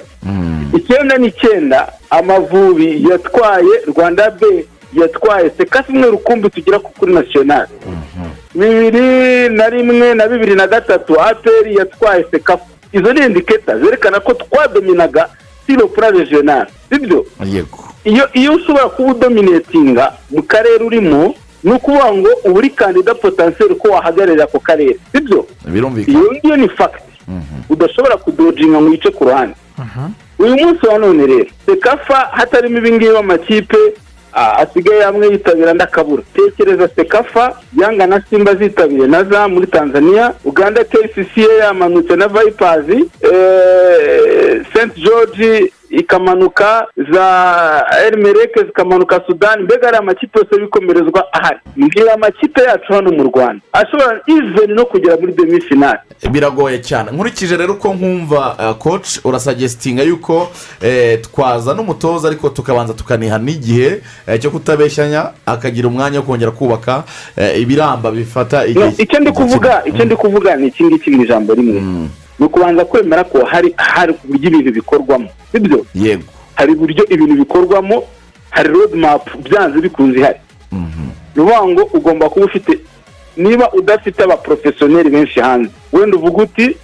icyenda 0.77 1.19
n'icyenda 1.19 1.93
amavubi 2.11 3.07
yatwaye 3.11 3.75
rwanda 3.87 4.31
be 4.31 4.67
yatwaye 4.93 5.51
sekafa 5.57 5.93
imwe 5.93 6.11
rukumbi 6.11 6.51
tugera 6.51 6.79
ku 6.79 6.91
kuri 6.99 7.13
national. 7.15 7.67
Bibiri 8.55 9.49
na 9.49 9.69
rimwe 9.69 10.15
na 10.15 10.29
bibiri 10.29 10.55
na 10.55 10.67
gatatu 10.67 11.21
aperi 11.21 11.77
yatwaye 11.77 12.25
sekafa. 12.31 12.65
Izo 12.93 13.13
ni 13.13 13.21
indiketa 13.27 13.79
zerekana 13.79 14.21
ko 14.21 14.35
twadominaga 14.35 15.29
siro 15.67 15.89
pura 15.89 16.11
regional 16.11 16.67
sibyo 16.91 17.25
yego. 17.45 17.85
Iyo 18.05 18.29
iyo 18.33 18.53
ushobora 18.55 18.89
kuba 18.89 19.11
udominatinga 19.13 20.13
mu 20.31 20.43
karere 20.43 20.85
urimo 20.85 21.35
ni 21.65 21.73
ukuvuga 21.73 22.13
ngo 22.13 22.29
uba 22.45 22.59
uri 22.59 22.71
kandida 22.71 23.15
potensiyeri 23.15 23.75
ko 23.75 23.89
wahagararira 23.89 24.45
ako 24.45 24.59
karere. 24.61 24.97
Sibyo? 25.13 25.47
Birumvikana. 25.65 26.19
Iyo 26.19 26.33
ngiyo 26.33 26.57
ni 26.57 26.69
fagiti 26.69 27.13
udashobora 27.71 28.17
kudojinga 28.17 28.81
ngo 28.81 28.91
wice 28.91 29.11
ku 29.11 29.25
ruhande. 29.25 29.55
Uyu 30.39 30.57
munsi 30.57 30.87
wa 30.87 30.99
none 30.99 31.27
rero 31.27 31.47
sekafa 31.67 32.17
hatarimo 32.33 32.79
ibingibi 32.79 33.17
amakipe 33.17 33.77
asigaye 34.33 35.05
amwe 35.05 35.27
yitabira 35.31 35.71
andi 35.71 35.83
akabura 35.85 36.23
tekereza 36.35 36.89
sekafa 36.97 37.57
yanga 37.81 38.07
na 38.07 38.23
simba 38.31 38.55
zitabiriye 38.55 39.07
na 39.07 39.25
za 39.25 39.49
muri 39.49 39.67
tanzania 39.67 40.33
uganda 40.45 40.85
kcca 40.85 41.53
yamanutse 41.61 42.17
na 42.17 42.29
vipazi 42.29 43.05
st 44.73 44.95
george 44.97 45.73
ikamanuka 45.93 46.87
za 47.13 47.27
erimereke 48.07 48.61
zikamanuka 48.65 49.21
sudani 49.27 49.63
mbega 49.63 49.89
ari 49.89 49.97
amakipe 49.97 50.39
yose 50.39 50.51
y'ibikomerezwa 50.55 51.33
ahari? 51.33 51.59
Mbwira 51.77 52.15
amakipe 52.15 52.63
yacu 52.63 52.93
hano 52.93 53.11
mu 53.13 53.23
rwanda. 53.23 53.63
Ashobora 53.73 54.21
iveni 54.27 54.75
no 54.75 54.85
kugera 54.87 55.17
muri 55.17 55.33
demi 55.33 55.61
finale 55.61 55.99
biragoye 56.31 56.79
cyane. 56.79 57.11
Nkurikije 57.13 57.57
rero 57.57 57.73
uko 57.75 57.95
nkumva 57.95 58.75
koci 58.79 59.21
urasagestinga 59.25 60.03
yuko 60.03 60.49
eh, 60.81 61.21
twazana 61.21 61.81
umutoza 61.81 62.29
ariko 62.29 62.49
tukabanza 62.49 62.95
tukaniha 62.95 63.39
n'igihe 63.39 64.01
eh, 64.27 64.41
cyo 64.41 64.51
kutabeshyanya 64.51 65.31
akagira 65.47 65.89
umwanya 65.89 66.19
wo 66.19 66.25
kongera 66.27 66.51
kubaka 66.51 67.05
ibiramba 67.59 68.11
bifata 68.11 68.67
igihe 68.67 68.89
icyo 68.99 69.21
ndi 69.21 69.33
kuvuga 69.33 69.83
icyo 69.85 70.05
ndi 70.05 70.17
kuvuga 70.17 70.57
ni 70.57 70.67
iki 70.67 70.85
ngiki 70.85 71.11
ijambo 71.11 71.55
rimwe. 71.55 72.09
Ni 72.43 72.47
ukubanza 72.49 72.85
kwemera 72.85 73.25
ko 73.25 73.45
hari 73.45 73.75
hari 73.77 74.15
uburyo 74.25 74.49
ibintu 74.51 74.73
bikorwamo. 74.73 75.29
Sibyo? 75.53 75.87
Yego. 75.95 76.23
Hari 76.55 76.73
uburyo 76.73 77.05
ibintu 77.09 77.35
bikorwamo 77.35 78.03
hari 78.51 78.69
rodi 78.69 78.97
mapu 78.97 79.39
byanze 79.39 79.81
bikunze 79.81 80.19
ihari. 80.19 80.39
Ni 80.73 81.43
ukuvuga 81.43 81.67
ngo 81.67 81.83
ugomba 81.95 82.29
kuba 82.29 82.47
ufite 82.47 82.79
niba 83.37 83.73
udafite 83.73 84.23
abaporofesiyoneri 84.23 85.11
benshi 85.11 85.41
hanze. 85.41 85.71
Wenda 85.93 86.17
uvuga 86.17 86.43
uti 86.43 86.77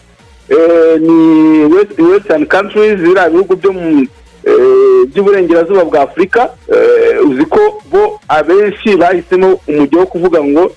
eh, 0.48 1.00
ni 1.00 2.04
wesitani 2.04 2.46
kantirizi 2.46 3.02
biriya 3.02 3.30
bihugu 3.30 3.56
byo 3.56 3.72
mu 3.72 4.06
eh, 4.44 5.06
by'uburengerazuba 5.10 5.84
bwa 5.84 6.00
afurika 6.02 6.50
eh, 6.72 7.28
uzi 7.28 7.44
ko 7.46 7.60
bo 7.90 8.20
abenshi 8.28 8.96
bahisemo 8.96 9.60
umujyi 9.68 9.96
wo 9.96 10.06
kuvuga 10.06 10.44
ngo 10.44 10.70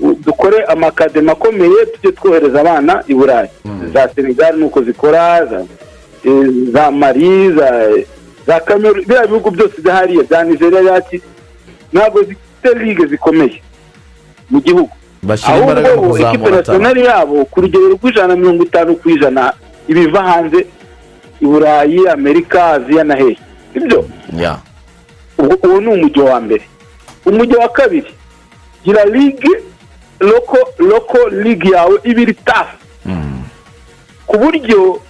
dukore 0.00 0.64
amakademi 0.64 1.30
akomeye 1.30 1.86
tujye 1.86 2.12
twohereza 2.12 2.60
abana 2.60 3.02
i 3.08 3.14
burayi. 3.14 3.48
Za 3.94 4.08
senegali 4.08 4.60
nuko 4.60 4.82
zikora 4.82 5.46
za 5.46 5.64
eh, 6.24 6.46
za 6.72 6.90
mari 6.90 7.52
za 7.52 7.88
za 8.46 8.60
kameru 8.60 8.94
biriya 9.02 9.26
bihugu 9.26 9.50
byose 9.50 9.82
bya 9.82 9.94
hariya 9.94 10.22
bya 10.22 10.44
nigeria 10.44 10.80
yaki 10.80 11.20
ntabwo 11.92 12.22
zifite 12.22 12.74
ligue 12.84 13.06
zikomeye 13.06 13.62
mu 14.50 14.60
gihugu. 14.60 14.90
Ahubwo 15.52 15.72
atanu 16.16 16.56
nasiyonari 16.56 17.04
yabo 17.04 17.44
ku 17.44 17.60
rugero 17.60 17.88
rw'ijana 17.88 18.28
na 18.28 18.36
mirongo 18.36 18.62
itanu 18.64 18.96
ku 18.96 19.10
ijana 19.10 19.52
ibiva 19.88 20.22
hanze 20.22 20.66
i 21.40 21.46
burayi 21.46 22.08
amerika 22.08 22.66
aziya 22.66 23.04
na 23.04 23.14
hehe 23.16 23.38
ibyo? 23.74 24.04
Uwo 25.38 25.80
ni 25.80 25.86
umujyi 25.88 26.20
wa 26.20 26.40
mbere. 26.40 26.62
Umujyi 27.26 27.54
wa 27.56 27.68
kabiri 27.68 28.10
gira 28.84 29.04
ligue 29.04 29.62
loko 30.20 30.58
loko 30.78 31.28
ligue 31.28 31.70
yawe 31.76 31.98
iba 32.04 32.20
iri 32.20 32.34
tafu 32.34 32.76
ku 34.26 34.38
buryo 34.38 35.00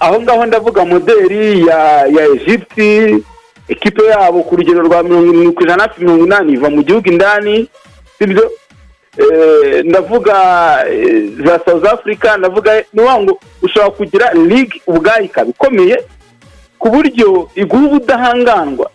aho 0.00 0.20
ngaho 0.22 0.46
ndavuga 0.46 0.84
moderi 0.84 1.66
ya 1.66 2.06
ya 2.06 2.24
egypte 2.26 3.16
ekipe 3.68 4.04
yabo 4.06 4.42
ku 4.42 4.56
rugero 4.56 4.80
rwa 4.82 5.02
mirongo 5.02 5.26
irindwi 5.32 5.52
ku 5.52 5.62
ijana 5.62 5.82
hafi 5.82 6.00
mirongo 6.04 6.24
inani 6.24 6.52
iva 6.52 6.70
mu 6.70 6.82
gihugu 6.82 7.08
indani 7.08 7.68
sibyo 8.18 8.50
Eh, 9.18 9.84
ndavuga 9.84 10.34
eh, 10.90 11.24
za 11.44 11.60
south 11.64 11.84
africa 11.86 12.36
ndavuga 12.38 12.84
ngo 12.96 13.38
ushobora 13.62 13.90
kugira 13.90 14.32
ligue 14.34 14.80
ubwayo 14.86 15.24
ikaba 15.24 15.50
ikomeye 15.50 15.96
ku 16.78 16.90
buryo 16.90 17.48
iguha 17.54 17.84
ubudahangarwa 17.86 18.90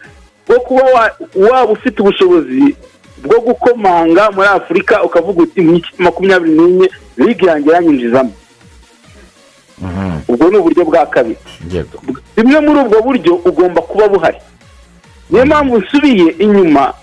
bwo 0.47 0.59
kuba 0.59 0.83
wa- 0.83 1.15
waba 1.35 1.71
ufite 1.71 2.01
ubushobozi 2.01 2.75
bwo 3.23 3.39
gukomanga 3.39 4.31
muri 4.31 4.47
afurika 4.47 5.03
ukavuga 5.03 5.43
uti 5.43 5.61
mu 5.61 5.75
ikipe 5.75 6.03
makumyabiri 6.03 6.53
n'imwe 6.55 6.87
ligue 7.17 7.47
yanjye 7.49 7.71
yanyinjizamo. 7.71 8.33
Ubwo 10.27 10.49
ni 10.49 10.57
uburyo 10.57 10.85
bwa 10.85 11.05
kabiri. 11.05 11.37
Bimwe 12.35 12.59
muri 12.59 12.79
ubwo 12.79 13.01
buryo 13.01 13.33
ugomba 13.35 13.81
kuba 13.81 14.07
buhari. 14.07 14.37
Niyo 15.29 15.45
mpamvu 15.45 15.77
nsubiye 15.77 16.31
inyuma 16.39 16.93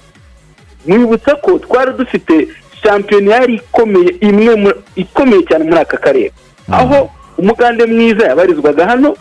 mwibutsa 0.87 1.35
ko 1.37 1.59
twari 1.59 1.93
dufite 1.93 2.49
shampiyona 2.83 3.33
yari 3.35 3.55
ikomeye 3.55 4.09
imwe 4.21 4.75
ikomeye 4.97 5.43
cyane 5.43 5.65
muri 5.65 5.79
aka 5.81 5.97
karere. 5.97 6.33
Aho 6.71 7.11
umugande 7.39 7.87
mwiza 7.87 8.27
yabarizwaga 8.27 8.87
hano 8.87 9.17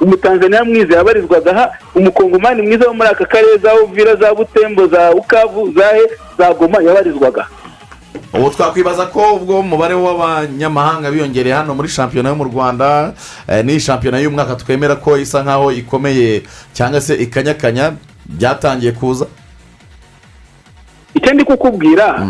umutanzaniya 0.00 0.64
mwiza 0.64 0.96
yabarizwaga 0.96 1.50
aha 1.52 1.70
umukongomani 1.94 2.62
mwiza 2.62 2.86
wo 2.88 2.94
muri 2.94 3.08
aka 3.08 3.24
karere 3.24 3.58
za 3.58 3.74
uvira 3.74 4.16
za 4.16 4.34
butembo 4.34 4.86
za 4.86 5.12
bukavu 5.12 5.72
za 5.72 5.86
he 5.86 6.02
za 6.38 6.54
goma 6.54 6.82
yabarizwaga. 6.82 7.46
Ubu 8.34 8.50
twakwibaza 8.50 9.06
ko 9.06 9.34
ubwo 9.34 9.60
umubare 9.60 9.94
w'abanyamahanga 9.94 11.10
biyongereye 11.10 11.54
hano 11.56 11.74
muri 11.74 11.88
shampiyona 11.88 12.28
yo 12.28 12.34
mu 12.36 12.44
rwanda 12.44 13.12
eh, 13.48 13.64
n'iyi 13.64 13.80
shampiyona 13.80 14.18
y'umwaka 14.20 14.54
twemera 14.56 14.96
ko 14.96 15.16
isa 15.18 15.42
nkaho 15.42 15.72
ikomeye 15.72 16.42
cyangwa 16.72 17.00
se 17.00 17.14
ikanyakanya 17.14 17.92
byatangiye 18.26 18.92
kuza? 18.92 19.26
Icyo 21.14 21.32
ndi 21.34 21.44
kukubwira 21.44 22.26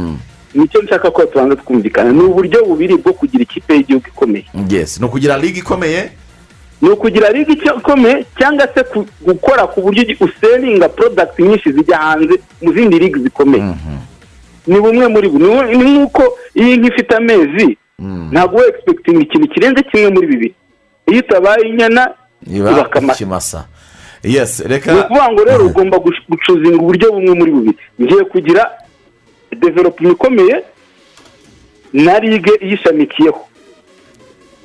ni 0.55 0.69
cyo 0.69 0.83
nshaka 0.83 1.11
ko 1.11 1.25
tubanza 1.27 1.57
twumvikana 1.57 2.13
ni 2.13 2.23
uburyo 2.23 2.65
bubiri 2.65 2.97
bwo 2.97 3.13
kugira 3.13 3.43
ikipe 3.43 3.75
y'igihugu 3.75 4.07
ikomeye. 4.09 4.47
Yes 4.69 5.01
ni 5.01 5.07
ukugira 5.07 5.39
ligue 5.39 5.59
ikomeye 5.61 6.11
ni 6.83 6.89
ukugira 6.91 7.31
icyo- 7.33 7.77
ikomeye 7.79 8.25
cyangwa 8.39 8.69
se 8.75 8.81
gukora 9.25 9.67
ku 9.67 9.81
buryo 9.81 10.03
uselinga 10.21 10.89
porodagiti 10.89 11.43
nyinshi 11.43 11.73
zijya 11.73 11.97
hanze 11.99 12.35
mu 12.63 12.73
zindi 12.73 12.99
ligue 12.99 13.23
zikomeye. 13.23 13.65
Ni 14.67 14.81
bumwe 14.81 15.07
muri 15.09 15.29
bo 15.29 15.39
Ni- 15.39 15.77
nk'uko 15.79 16.23
iyo 16.55 16.69
inka 16.75 16.89
ifite 16.89 17.13
amezi 17.17 17.79
ntabwo 18.33 18.59
we 18.61 18.69
egisegitinga 18.69 19.21
ikintu 19.23 19.47
kirenze 19.49 19.83
kimwe 19.89 20.09
muri 20.11 20.27
bibiri. 20.27 20.55
Iyo 21.11 21.21
utabaye 21.21 21.63
inyana 21.69 22.03
iba 22.71 22.71
ikimasa. 23.15 23.65
Ni 24.93 25.01
ukuvuga 25.01 25.33
ngo 25.33 25.45
rero 25.45 25.65
ugomba 25.67 25.97
gush- 25.99 26.25
gucuzinga 26.29 26.77
uburyo 26.83 27.13
bumwe 27.13 27.33
muri 27.35 27.51
bubiri. 27.53 27.79
Ngiye 28.03 28.25
kugira 28.25 28.63
development 29.61 30.13
ikomeye 30.15 30.57
na 31.93 32.19
ligue 32.19 32.53
iyishamikiyeho 32.61 33.41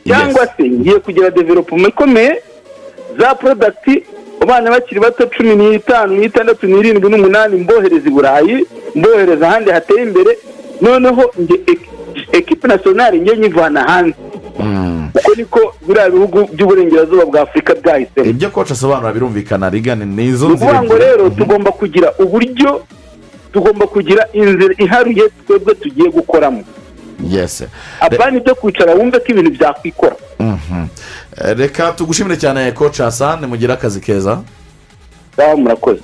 cyangwa 0.07 0.47
se 0.57 0.63
ngiye 0.69 0.99
kugira 0.99 1.29
development 1.29 1.87
ikomeye 1.87 2.41
za 3.19 3.35
porodagiti 3.35 4.03
abana 4.39 4.69
bakiri 4.71 4.99
bato 4.99 5.25
cumi 5.27 5.55
n'itanu 5.55 6.13
n'itandatu 6.17 6.67
n'irindwi 6.67 7.09
n'umunani 7.11 7.55
mbohereza 7.63 8.07
i 8.07 8.11
burayi 8.11 8.65
mbohereza 8.95 9.47
ahandi 9.47 9.71
hateye 9.71 10.03
imbere 10.03 10.37
noneho 10.81 11.23
nge 11.41 11.53
ek- 11.71 11.87
ekipe 12.31 12.67
nasiyonari 12.67 13.19
njye 13.19 13.37
nyivana 13.37 13.83
hanze. 13.83 14.15
Uko 15.15 15.35
niko 15.37 15.73
biriya 15.87 16.09
bihugu 16.09 16.49
by'uburengerazuba 16.53 17.25
bwa 17.25 17.41
afurika 17.41 17.75
byahisemo 17.75 18.29
ibyo 18.29 18.49
koci 18.49 18.73
asobanura 18.73 19.13
birumvikana 19.13 19.69
rigane 19.69 20.05
ni 20.05 20.25
izo 20.25 20.47
ni 20.47 20.53
nzira 20.53 20.71
ukuvuga 20.71 20.83
ngo 20.83 20.93
ebyiri. 20.95 21.11
rero 21.11 21.29
tugomba 21.29 21.71
kugira 21.71 22.13
uburyo 22.19 22.81
tugomba 23.53 23.87
kugira 23.87 24.27
inzira 24.33 24.73
iharuye 24.77 25.23
twebwe 25.47 25.75
tugiye 25.75 26.09
gukoramo. 26.09 26.63
Yes. 27.29 27.63
Apana 27.99 28.37
ibyo 28.37 28.55
kwicara 28.55 28.93
wumve 28.95 29.19
ko 29.19 29.25
ibintu 29.27 29.51
byakwikora. 29.51 30.15
Mhm. 30.39 30.85
Eh, 31.37 31.57
reka 31.57 31.91
tugushimire 31.91 32.37
cyane 32.37 32.71
koci 32.71 33.01
hasani 33.01 33.47
mugire 33.47 33.73
akazi 33.73 33.99
keza. 34.01 34.41
Murakoze. 35.57 35.99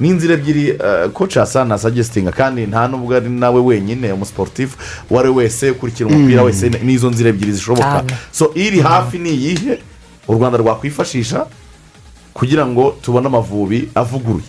Ni 0.00 0.08
inzira 0.08 0.34
ebyiri 0.34 0.68
eh, 0.68 1.08
koci 1.12 1.38
hasani 1.38 1.72
asagestinga 1.72 2.32
kandi 2.32 2.66
nta 2.66 2.88
nubwo 2.88 3.16
ari 3.16 3.28
nawe 3.28 3.60
wenyine 3.60 4.12
umusiporutifu 4.12 4.76
uwo 5.10 5.20
ari 5.20 5.28
we 5.28 5.34
wese 5.44 5.70
ukurikira 5.70 6.08
umupira 6.08 6.40
Mm. 6.42 6.46
wese 6.46 6.68
ni 6.68 6.92
izo 6.92 7.10
nzira 7.10 7.28
ebyiri 7.30 7.52
zishoboka. 7.52 8.04
So 8.32 8.50
iri 8.54 8.80
hafi 8.80 9.18
ni 9.18 9.30
iyihe? 9.30 9.78
U 10.28 10.32
rwanda 10.34 10.58
rwakwifashisha 10.58 11.46
kugira 12.34 12.66
ngo 12.66 12.96
tubone 13.02 13.26
amavubi 13.26 13.88
avuguruye. 13.94 14.44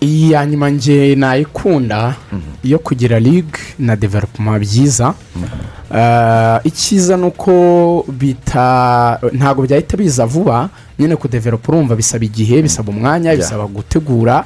Iyi 0.00 0.30
ya 0.32 0.46
nyuma 0.46 0.72
nge 0.72 1.14
nayikunda 1.16 2.14
yo 2.64 2.78
kugira 2.78 3.18
ligue 3.20 3.60
na 3.78 3.96
development 3.96 4.58
byiza. 4.60 5.14
Eh, 5.94 6.58
icyiza 6.64 7.16
ni 7.16 7.24
uko 7.26 8.04
bita 8.08 9.18
ntabwo 9.32 9.66
byahita 9.66 9.96
biza 9.96 10.26
vuba 10.26 10.68
nyine 10.98 11.16
kudevelopa 11.16 11.72
urumva 11.72 11.96
bisaba 11.96 12.24
igihe 12.24 12.62
bisaba 12.62 12.88
umwanya 12.92 13.36
bisaba 13.36 13.66
gutegura. 13.66 14.44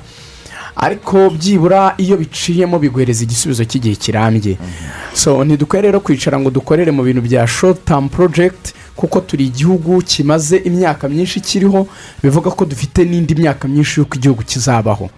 Ariko 0.76 1.30
byibura 1.30 1.94
iyo 1.98 2.16
biciyemo 2.16 2.78
biguhereza 2.78 3.22
igisubizo 3.24 3.64
cy'igihe 3.64 3.94
kirambye. 3.94 4.58
So 5.14 5.44
ntidukwiye 5.44 5.82
rero 5.82 6.00
kwicara 6.00 6.34
ngo 6.40 6.50
dukorere 6.50 6.90
mu 6.90 7.02
bintu 7.06 7.22
bya 7.22 7.46
short 7.46 7.84
term 7.84 8.08
project 8.08 8.74
kuko 9.04 9.20
turi 9.20 9.44
igihugu 9.52 10.02
kimaze 10.02 10.56
imyaka 10.64 11.08
myinshi 11.08 11.40
kiriho 11.40 11.86
bivuga 12.22 12.50
ko 12.50 12.64
dufite 12.64 13.04
n'indi 13.04 13.34
myaka 13.36 13.68
myinshi 13.68 14.00
y'uko 14.00 14.16
igihugu 14.16 14.42
kizabaho. 14.42 15.10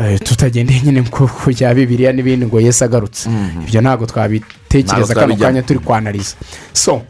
Eh, 0.00 0.20
tutagendeye 0.20 0.80
nyine 0.84 1.02
ku 1.10 1.28
bya 1.48 1.74
bibiriya 1.74 2.12
n'ibindi 2.12 2.46
ngo 2.46 2.60
yesi 2.60 2.84
agarutse. 2.84 3.30
Ibyo 3.64 3.80
ntabwo 3.80 4.06
twabitekereza 4.06 5.14
kano 5.14 5.36
kanya 5.36 5.62
turi 5.62 5.78
kwanariza 5.78 6.34
so 6.72 7.02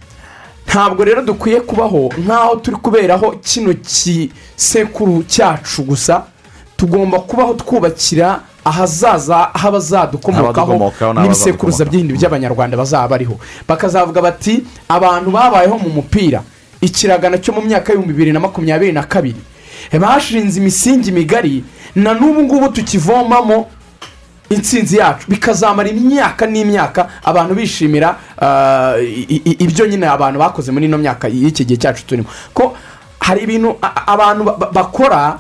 ntabwo 0.68 1.05
rero 1.05 1.22
dukwiye 1.22 1.61
kubaho 1.61 2.11
nk'aho 2.25 2.57
turi 2.62 2.77
kuberaho 2.77 3.31
kino 3.43 3.72
gisekuru 3.75 5.22
cyacu 5.29 5.83
gusa 5.83 6.25
tugomba 6.77 7.18
kubaho 7.18 7.55
twubakira 7.55 8.41
ahazaza 8.65 9.51
h'abazadukomokaho 9.55 10.73
n'ibisekuruza 11.23 11.85
by'ibindi 11.85 12.12
by'abanyarwanda 12.19 12.77
bazaba 12.77 13.09
bariho 13.09 13.37
bakazavuga 13.69 14.23
bati 14.23 14.65
abantu 14.89 15.31
babayeho 15.31 15.79
mu 15.79 15.89
mupira. 15.91 16.43
Ikiragano 16.81 17.37
cyo 17.41 17.53
mu 17.53 17.61
myaka 17.62 17.93
y'ibihumbi 17.93 18.12
bibiri 18.12 18.33
na 18.33 18.41
makumyabiri 18.41 18.93
na 18.93 19.03
kabiri. 19.03 19.41
Bashinze 20.01 20.61
imisingi 20.61 21.12
migari 21.12 21.65
na 21.97 22.12
n'ubu 22.15 22.43
ngubu 22.43 22.69
tukivomamo 22.69 23.67
intsinzi 24.51 24.97
yacu. 24.97 25.25
Bikazamara 25.29 25.89
imyaka 25.89 26.47
n'imyaka 26.47 27.09
abantu 27.25 27.55
bishimira 27.55 28.17
i- 29.01 29.57
ibyo 29.65 29.87
nyine 29.87 30.07
abantu 30.09 30.39
bakoze 30.39 30.73
muri 30.73 30.85
ino 30.87 30.99
myaka 30.99 31.29
y'iki 31.29 31.65
gihe 31.65 31.79
cyacu 31.81 32.05
turimo. 32.07 32.29
Ko 32.55 32.77
hari 33.21 33.41
ibintu 33.49 33.77
abantu 34.07 34.45
ba- 34.45 34.57
ba- 34.57 34.71
bakora 34.73 35.39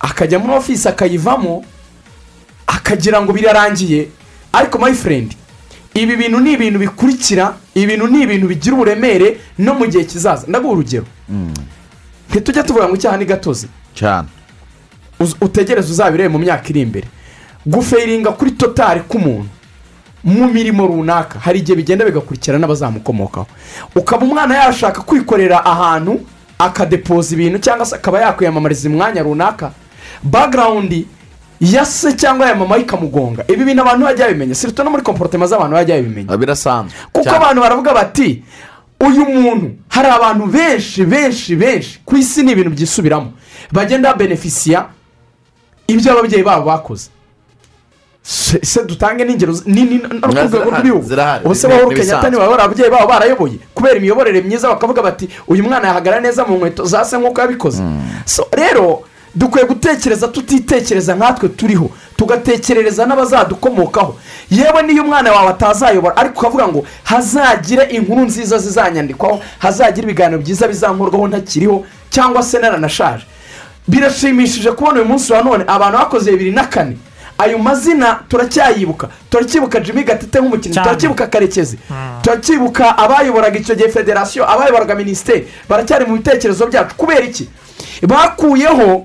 akajya 0.00 0.38
muri 0.38 0.54
ofisi 0.58 0.88
akayivamo 0.88 1.64
akagira 2.66 3.22
ngo 3.22 3.32
birarangiye. 3.32 4.08
Ariko 4.52 4.78
my 4.78 4.92
friend 4.94 5.34
ibi 5.94 6.16
bintu 6.16 6.40
ni 6.40 6.52
ibintu 6.52 6.78
bikurikira 6.78 7.54
ibi 7.74 7.86
bintu 7.86 8.06
ni 8.06 8.22
ibintu 8.22 8.46
bigira 8.48 8.74
uburemere 8.74 9.38
no 9.58 9.74
mu 9.74 9.86
gihe 9.86 10.04
kizaza. 10.04 10.46
Ndaguha 10.46 10.72
urugero. 10.72 11.06
Ntitujya 12.30 12.62
tuvuga 12.62 12.88
ngo 12.88 12.94
icyaha 12.96 13.16
ni 13.16 13.24
gatozi. 13.24 13.68
Cyane 13.94 14.28
utegereze 15.40 15.90
uzabirebe 15.92 16.28
mu 16.28 16.38
myaka 16.38 16.68
iri 16.68 16.80
imbere. 16.80 17.06
Guferinga 17.66 18.32
kuri 18.32 18.50
totari 18.50 19.00
k'umuntu 19.08 19.48
mu 20.24 20.48
mirimo 20.48 20.86
runaka 20.86 21.38
hari 21.38 21.58
igihe 21.58 21.76
bigenda 21.76 22.04
bigakurikira 22.04 22.58
n'abazamukomokaho 22.58 23.46
ukaba 23.96 24.26
umwana 24.26 24.56
yashaka 24.56 25.00
kwikorera 25.02 25.64
ahantu 25.64 26.20
akadepoza 26.58 27.34
ibintu 27.34 27.58
cyangwa 27.58 27.86
se 27.86 27.96
akaba 27.96 28.20
yakwiyamamariza 28.20 28.88
umwanya 28.88 29.22
runaka. 29.22 29.72
Bagarawundi 30.22 31.06
ya 31.60 31.84
se 31.86 32.12
cyangwa 32.16 32.46
ya 32.48 32.54
mama 32.54 32.78
ikamugonga. 32.78 33.44
Ibi 33.48 33.64
bintu 33.64 33.82
abantu 33.82 34.04
bajya 34.04 34.26
babimenya 34.26 34.54
sirito 34.54 34.84
no 34.84 34.90
muri 34.90 35.02
komporotema 35.02 35.46
z'abantu 35.46 35.74
bajya 35.74 35.96
babimenya 35.96 36.36
birasanzwe. 36.36 36.92
Kuko 37.12 37.30
abantu 37.30 37.60
baravuga 37.60 37.94
bati 37.94 38.42
uyu 39.00 39.24
muntu 39.26 39.70
hari 39.88 40.08
abantu 40.08 40.46
benshi 40.46 41.04
benshi 41.04 41.56
benshi 41.56 42.00
ku 42.04 42.16
isi 42.16 42.42
ni 42.42 42.52
ibintu 42.52 42.70
byisubiramo. 42.70 43.32
Bagenda 43.72 44.12
babenefisiya 44.12 44.86
ibyo 45.86 46.12
ababyeyi 46.12 46.42
babo 46.44 46.64
bakoze. 46.66 47.08
Se 48.22 48.58
se 48.64 48.84
dutange 48.84 49.24
n'ingero 49.24 49.52
nini 49.66 49.98
no 49.98 50.08
ku 50.08 50.32
rwego 50.32 50.58
rw'ibihugu 50.64 51.06
ubuse 51.44 51.68
Ni- 51.68 51.74
bahuru 51.74 51.90
kenyatta 51.96 52.28
ibisanzwe. 52.28 52.30
niba 52.30 52.48
bari 52.48 52.62
ababyeyi 52.62 52.90
babo 52.90 53.06
barayoboye 53.06 53.58
kubera 53.74 53.96
imiyoborere 53.96 54.40
myiza 54.42 54.68
bakavuga 54.68 55.02
bati 55.02 55.28
uyu 55.48 55.62
mwana 55.62 55.88
yahagarara 55.88 56.22
neza 56.22 56.44
mu 56.44 56.56
nkweto 56.56 56.84
za 56.84 57.04
se 57.04 57.18
nk'uko 57.18 57.40
yabikoze. 57.40 57.82
So 58.24 58.48
rero 58.52 59.02
dukwiye 59.34 59.66
gutekereza 59.66 60.28
tutitekereza 60.28 61.14
nkatwe 61.14 61.48
turiho 61.48 61.90
tugatekerereza 62.16 63.06
n'abazadukomokaho. 63.06 64.16
Yewe 64.50 64.82
n'iyo 64.82 65.02
umwana 65.02 65.32
wawe 65.32 65.48
atazayobora 65.48 66.16
ariko 66.16 66.38
ukavuga 66.40 66.68
ngo 66.68 66.86
hazagire 67.04 67.82
inkuru 67.84 68.20
nziza 68.20 68.58
zizanyandikwaho 68.58 69.40
hazagire 69.58 70.04
ibiganiro 70.04 70.38
byiza 70.42 70.68
bizankurwaho 70.68 71.28
ntakiriho 71.28 71.84
cyangwa 72.10 72.42
se 72.42 72.58
naranashaje. 72.58 73.24
Birashimishije 73.88 74.72
kubona 74.72 74.96
uyu 75.00 75.04
munsi 75.08 75.32
wa 75.32 75.42
none 75.42 75.64
abantu 75.66 75.98
bakoze 75.98 76.30
bibiri 76.30 76.52
na 76.52 76.64
kane. 76.64 76.96
Ayo 77.38 77.58
mazina 77.58 78.20
turacyayibuka. 78.28 79.08
Turacyibuka 79.30 79.80
jimmy 79.80 80.04
gatete 80.04 80.40
nk'umukinnyi 80.40 80.74
turacyibuka 80.74 81.26
karekezi 81.26 81.78
turacyibuka 82.22 82.98
abayoboraga 82.98 83.58
icyo 83.58 83.74
gihe 83.74 83.88
federasiyo 83.88 84.50
abayoboraga 84.50 84.94
minisiteri. 84.94 85.48
Baracyari 85.68 86.04
mu 86.06 86.16
bitekerezo 86.16 86.66
byacu. 86.66 86.94
Kubera 86.96 87.20
iki? 87.20 87.48
Bakuyeho 88.06 89.04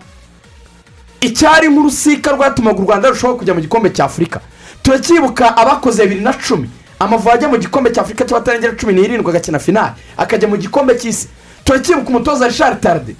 icyari 1.22 1.67
nk'urusika 1.70 2.32
rwatumaga 2.32 2.80
u 2.80 2.84
rwanda 2.86 3.07
rurushaho 3.09 3.36
kujya 3.36 3.53
mu 3.53 3.61
gikombe 3.61 3.89
cya 3.89 4.05
afurika. 4.05 4.39
Turacyibuka 4.84 5.57
abakoze 5.57 6.03
bibiri 6.03 6.22
na 6.22 6.34
cumi. 6.34 6.70
Amavubi 6.99 7.30
ajya 7.32 7.47
mu 7.49 7.57
gikombe 7.57 7.91
cya 7.91 8.01
afurika 8.01 8.26
cy'abatarengera 8.26 8.76
cumi 8.76 8.93
n'irindwi 8.93 9.30
agakina 9.30 9.59
finali 9.59 9.91
akajya 10.17 10.47
mu 10.47 10.57
gikombe 10.57 10.95
cy'isi. 10.99 11.28
Turacyibuka 11.63 12.09
umutoza 12.09 12.47
richard 12.47 12.80
tarde 12.82 13.15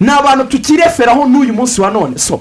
ni 0.00 0.10
abantu 0.10 0.44
tukireferaho 0.44 1.26
n'uyu 1.26 1.52
munsi 1.54 1.80
wa 1.80 1.90
none. 1.90 2.18
So 2.18 2.40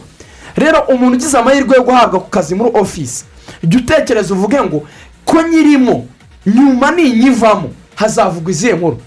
rero 0.56 0.80
umuntu 0.88 1.16
ugize 1.18 1.38
amahirwe 1.38 1.76
yo 1.78 1.84
guhabwa 1.84 2.20
ku 2.20 2.30
kazi 2.30 2.56
muri 2.56 2.72
ofisi 2.74 3.26
jya 3.64 3.80
utekereza 3.80 4.34
uvuge 4.34 4.62
ngo 4.62 4.84
ko 5.26 5.42
nyirimo 5.42 6.06
nyuma 6.46 6.92
ninyivamo 6.92 7.70
hazavugwa 7.96 8.52
izihe 8.52 8.74
nkuru? 8.74 8.98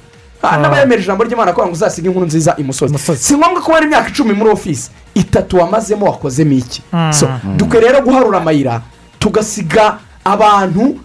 N'abayemera 0.42 1.00
ijambo 1.02 1.24
ry'imana 1.24 1.52
kugira 1.52 1.66
ngo 1.66 1.72
uzasige 1.74 2.08
inkuru 2.08 2.26
nziza 2.26 2.54
imusozi 2.58 2.92
si 3.24 3.34
ngombwa 3.36 3.60
ko 3.62 3.72
wari 3.72 3.86
imyaka 3.86 4.08
icumi 4.08 4.32
muri 4.32 4.50
ofisi 4.50 4.90
itatu 5.14 5.56
wamazemo 5.58 6.06
wakozemo 6.06 6.52
iki? 6.52 6.82
So 7.12 7.28
dukwiye 7.56 7.82
rero 7.82 8.00
guharura 8.04 8.38
amayira 8.38 8.80
tugasiga 9.18 9.98
abantu 10.24 10.96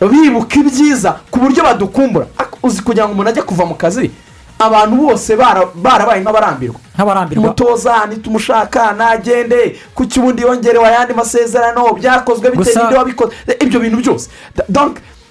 bibuka 0.00 0.56
ibyiza 0.60 1.12
ku 1.30 1.38
buryo 1.40 1.62
badukumbura. 1.64 2.26
Uzi 2.62 2.82
kugira 2.82 3.04
ngo 3.06 3.12
umuntu 3.12 3.30
ajye 3.30 3.42
kuva 3.42 3.64
mu 3.66 3.74
kazi 3.74 4.10
abantu 4.58 4.96
bose 4.96 5.36
bara- 5.36 5.68
barabaye 5.74 6.20
nk'abarambirwa. 6.22 6.76
Nk'abarambirwa. 6.94 7.44
Umutoza 7.44 8.06
ntitumushaka 8.06 8.92
nagende 8.92 9.76
kuki 9.94 10.20
ubundi 10.20 10.42
yongerewe 10.42 10.86
ayandi 10.86 11.14
masezerano 11.14 11.92
byakozwe 11.94 12.50
bitewe 12.50 12.74
n'ibyo 12.84 12.98
wabikoze? 12.98 13.32
Ibyo 13.60 13.80
bintu 13.80 13.96
byose. 13.96 14.28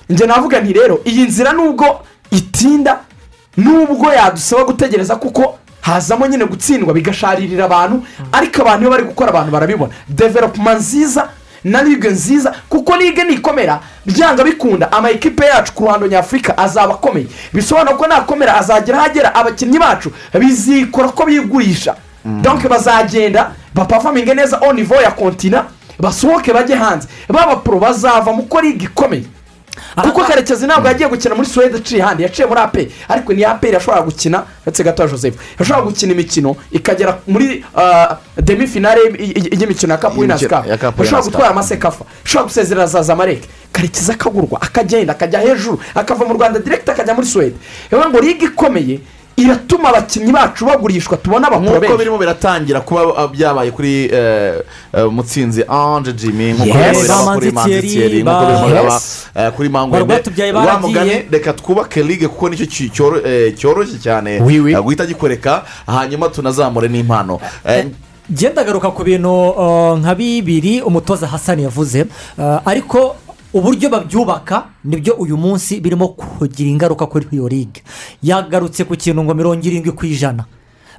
Njye 0.09 0.25
navuga 0.27 0.59
nti 0.61 0.73
rero 0.73 0.99
iyi 1.05 1.23
nzira 1.27 1.53
nubwo 1.53 1.85
itinda 2.31 2.99
nubwo 3.57 4.13
yadusaba 4.13 4.63
gutegereza 4.63 5.15
kuko 5.15 5.57
hazamo 5.81 6.27
nyine 6.27 6.45
gutsindwa 6.45 6.93
bigasharirira 6.93 7.65
abantu 7.65 8.03
ariko 8.31 8.61
abantu 8.61 8.81
iyo 8.81 8.91
bari 8.91 9.03
gukora 9.03 9.29
abantu 9.29 9.51
barabibona. 9.51 9.93
Developuma 10.09 10.73
nziza 10.73 11.29
na 11.63 11.81
ligue 11.83 12.09
nziza 12.11 12.53
kuko 12.69 12.95
ligue 12.97 13.23
nikomera. 13.23 13.79
Byanga 14.05 14.43
bikunda 14.43 14.91
ama 14.91 15.09
ekipe 15.09 15.45
yacu 15.45 15.73
ku 15.73 15.83
ruhando 15.83 16.07
nyafurika 16.07 16.57
azaba 16.57 16.93
akomeye. 16.93 17.27
Bisobanura 17.53 17.95
ko 17.97 18.07
nakomera 18.07 18.57
azagera 18.57 18.99
ahagera 18.99 19.35
abakinnyi 19.35 19.79
bacu 19.79 20.11
bizikora 20.39 21.07
ko 21.09 21.25
bigurisha. 21.25 21.95
Donc 22.25 22.67
bazagenda 22.67 23.51
bapafaminge 23.73 24.33
neza 24.33 24.59
niveau 24.73 25.01
ya 25.01 25.11
kontina 25.11 25.65
basohoke 25.99 26.53
bajye 26.53 26.75
hanze. 26.75 27.07
Baba 27.29 27.55
poro 27.55 27.79
bazava 27.79 28.33
mu 28.33 28.43
ko 28.43 28.61
liga 28.61 28.85
ikomeye. 28.85 29.23
Kuko 30.01 30.23
karekezi 30.23 30.65
ntabwo 30.65 30.87
yagiye 30.87 31.09
gukina 31.09 31.35
muri 31.35 31.47
suwede 31.49 31.77
aciye 31.77 32.03
ahandi 32.03 32.23
yaciye 32.23 32.47
muri 32.47 32.59
aperi 32.61 32.91
ariko 33.09 33.33
ni 33.33 33.43
aperi 33.45 33.73
yashobora 33.73 34.01
gukina. 34.03 34.43
Ndetse 34.63 34.83
gato 34.83 35.07
joseph. 35.07 35.35
Yashobora 35.59 35.85
gukina 35.85 36.11
imikino 36.13 36.55
ikagera 36.71 37.17
muri 37.27 37.63
ah, 37.75 38.17
demi 38.41 38.67
finale 38.67 39.01
y'imikino 39.51 39.93
ya 39.93 39.97
kapu 39.97 40.19
winazi 40.19 40.43
Y'imikino 40.45 40.61
kapu 40.61 40.69
ya 40.69 40.77
Cup 40.77 40.99
yashobora 40.99 41.23
gutwara 41.23 41.49
amasekafa 41.49 42.05
ashobora 42.25 42.43
gusezerera 42.47 42.87
za 42.87 43.01
zamareke 43.03 43.47
karekezi 43.71 44.11
akagurwa 44.11 44.61
akagenda 44.61 45.13
akajya 45.13 45.39
hejuru 45.39 45.79
akava 45.95 46.25
mu 46.25 46.33
rwanda 46.33 46.59
direkita 46.59 46.91
akajya 46.91 47.13
muri 47.13 47.27
suwede 47.27 47.55
rero 47.91 48.09
ngo 48.09 48.19
liga 48.19 48.45
ikomeye 48.45 48.99
iratuma 49.37 49.89
abakinnyi 49.89 50.31
bacu 50.31 50.65
bagurishwa 50.65 51.17
tubona 51.17 51.47
abakuru 51.47 51.69
nk'uko 51.69 51.79
benshi 51.81 51.97
birimo 51.97 52.17
biratangira 52.17 52.81
kuba 52.81 53.27
byabaye 53.27 53.71
kuri 53.71 54.09
eh, 54.13 54.63
eh, 54.93 55.11
mutsinzi 55.11 55.63
ange 55.69 56.13
jimmy 56.13 56.53
nk'uko 56.53 56.77
birimo 56.77 57.33
kuri 57.33 57.51
Manzi 57.51 57.51
manzi 57.51 57.69
Thierry, 57.69 57.89
thierry 57.89 58.23
nk'uko 58.23 58.45
birimo 58.45 58.67
biraba 58.67 59.01
eh, 59.35 59.51
kuri 59.55 59.69
mangwende 59.69 60.13
wa 60.53 60.79
mugani 60.79 61.11
reka 61.31 61.53
twubake 61.53 62.03
ligue 62.03 62.27
kuko 62.27 62.49
ni 62.49 62.57
cyo 62.57 62.65
cyoroshye 63.57 63.97
cyane. 64.03 64.39
Guhita 64.39 65.05
gikoreka 65.05 65.63
hanyuma 65.85 66.29
tunazamure 66.29 66.87
n'impano. 66.87 67.39
Genda 68.29 68.61
agaruka 68.61 68.91
ku 68.91 69.03
bintu 69.03 69.49
uh, 69.49 69.97
nka 69.99 70.15
bibiri 70.15 70.81
umutoza 70.81 71.27
hasani 71.27 71.63
yavuze. 71.63 72.05
Ariko 72.65 73.15
uburyo 73.53 73.89
babyubaka 73.89 74.65
ni 74.83 74.97
byo 74.97 75.13
uyu 75.15 75.37
munsi 75.37 75.79
birimo 75.79 76.07
kugira 76.07 76.69
ingaruka 76.69 77.05
kuri 77.05 77.27
iyo 77.31 77.47
ligue 77.47 77.81
yagarutse 78.23 78.83
ku 78.83 78.95
kintu 78.95 79.23
ngo 79.23 79.33
mirongo 79.33 79.63
irindwi 79.63 79.91
ku 79.91 80.05
ijana. 80.05 80.45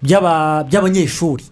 By'aba- 0.02 0.64
by'abanyeshuri 0.64 1.44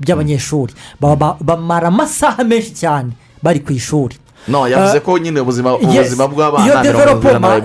by'abanyeshuri. 0.00 0.72
Ba- 1.00 1.16
ba- 1.16 1.36
bamara 1.40 1.88
amasaha 1.88 2.44
menshi 2.44 2.74
cyane 2.74 3.12
bari 3.42 3.60
ku 3.60 3.72
ishuri. 3.72 4.16
No 4.48 4.66
yavuze 4.66 4.96
Eh, 4.98 5.02
ko 5.02 5.18
nyine 5.18 5.38
ubuzima 5.40 5.78
bw'abana 5.78 6.66
iyo 6.66 6.74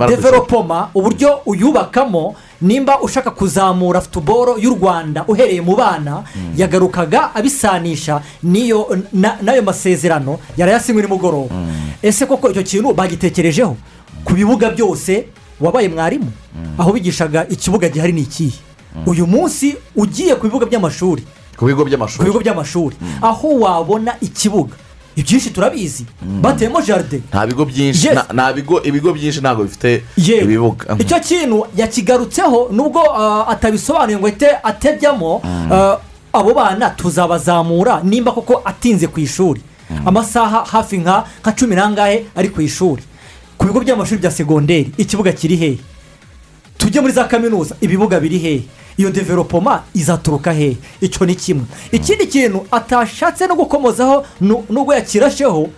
developoma 0.07 0.89
uburyo 0.93 1.41
uyubakamo 1.45 2.35
nimba 2.61 3.01
ushaka 3.01 3.31
kuzamura 3.31 4.01
futuboro 4.01 4.57
y'u 4.57 4.73
rwanda 4.75 5.25
uhereye 5.27 5.61
mu 5.61 5.75
bana 5.75 6.23
yagarukaga 6.57 7.35
abisanisha. 7.35 8.21
N'iyo 8.43 8.87
na- 9.13 9.37
n'ayo 9.41 9.61
masezerano 9.61 10.39
yarayasinywe 10.57 11.01
nimugoroba 11.01 11.55
ese 12.01 12.25
koko 12.25 12.49
icyo 12.51 12.63
kintu 12.63 12.93
bagitekerejeho? 12.93 13.75
Ku 14.25 14.33
bibuga 14.33 14.69
byose 14.69 15.25
wabaye 15.59 15.89
mwarimu. 15.89 16.31
Aho 16.77 16.91
bigishaga 16.93 17.45
ikibuga 17.49 17.89
gihari 17.89 18.13
ni 18.13 18.21
ikihe? 18.21 18.57
Uyu 19.05 19.27
munsi 19.27 19.75
ugiye 19.95 20.35
ku 20.35 20.43
bibuga 20.49 20.65
by'amashuri. 20.65 21.23
Ku 22.17 22.23
bigo 22.25 22.39
by'amashuri. 22.39 22.95
Aho 23.21 23.47
wabona 23.59 24.13
ikibuga. 24.21 24.73
Ibyinshi 25.17 25.49
turabizi. 25.49 26.05
Bateyemo 26.41 26.81
jaride 26.81 27.21
nta 27.29 27.47
bigo 27.47 27.65
byinshi. 27.65 28.07
Nta- 28.33 28.53
bigo 28.53 28.81
ibigo 28.83 29.13
byinshi 29.13 29.39
ntabwo 29.41 29.63
bifite 29.63 30.03
ibibuga. 30.43 30.95
Icyo 30.99 31.19
kintu 31.19 31.65
yakigarutseho 31.77 32.69
nubwo 32.71 33.01
ah, 33.17 33.47
atabisobanuye 33.49 34.17
ngo 34.17 34.27
ahite 34.27 34.49
atejyamo 34.63 35.41
ah, 35.71 35.97
abo 36.33 36.53
bana 36.53 36.89
tuzabazamura 36.89 38.01
nimba 38.03 38.31
koko 38.31 38.61
atinze 38.65 39.07
ku 39.07 39.19
ishuri. 39.19 39.61
Amasaha 40.05 40.63
hafi 40.71 40.97
nka 40.97 41.23
nka 41.41 41.51
cumi 41.51 41.75
n'angahe 41.75 42.25
ari 42.35 42.49
ku 42.49 42.61
ishuri. 42.61 43.03
Ku 43.57 43.65
bigo 43.65 43.79
by'amashuri 43.81 44.21
bya 44.21 44.31
segonderi 44.31 44.91
ikibuga 44.97 45.31
kiri 45.33 45.55
hehe 45.57 45.77
tujye 46.77 47.01
muri 47.01 47.13
za 47.13 47.23
kaminuza 47.23 47.75
ibibuga 47.81 48.19
biri 48.19 48.37
hehe 48.39 48.61
iyo 48.97 49.09
developoma 49.11 49.83
izaturuka 49.93 50.53
hehe 50.53 50.77
icyo 51.01 51.25
ni 51.25 51.35
kimwe. 51.35 51.65
Ikindi 51.91 52.27
kintu 52.27 52.67
atashatse 52.71 53.47
no 53.47 53.55
gukomozaho 53.55 54.25
nu- 54.41 54.63
nubwo 54.69 54.93
yakirasheho 54.93 55.69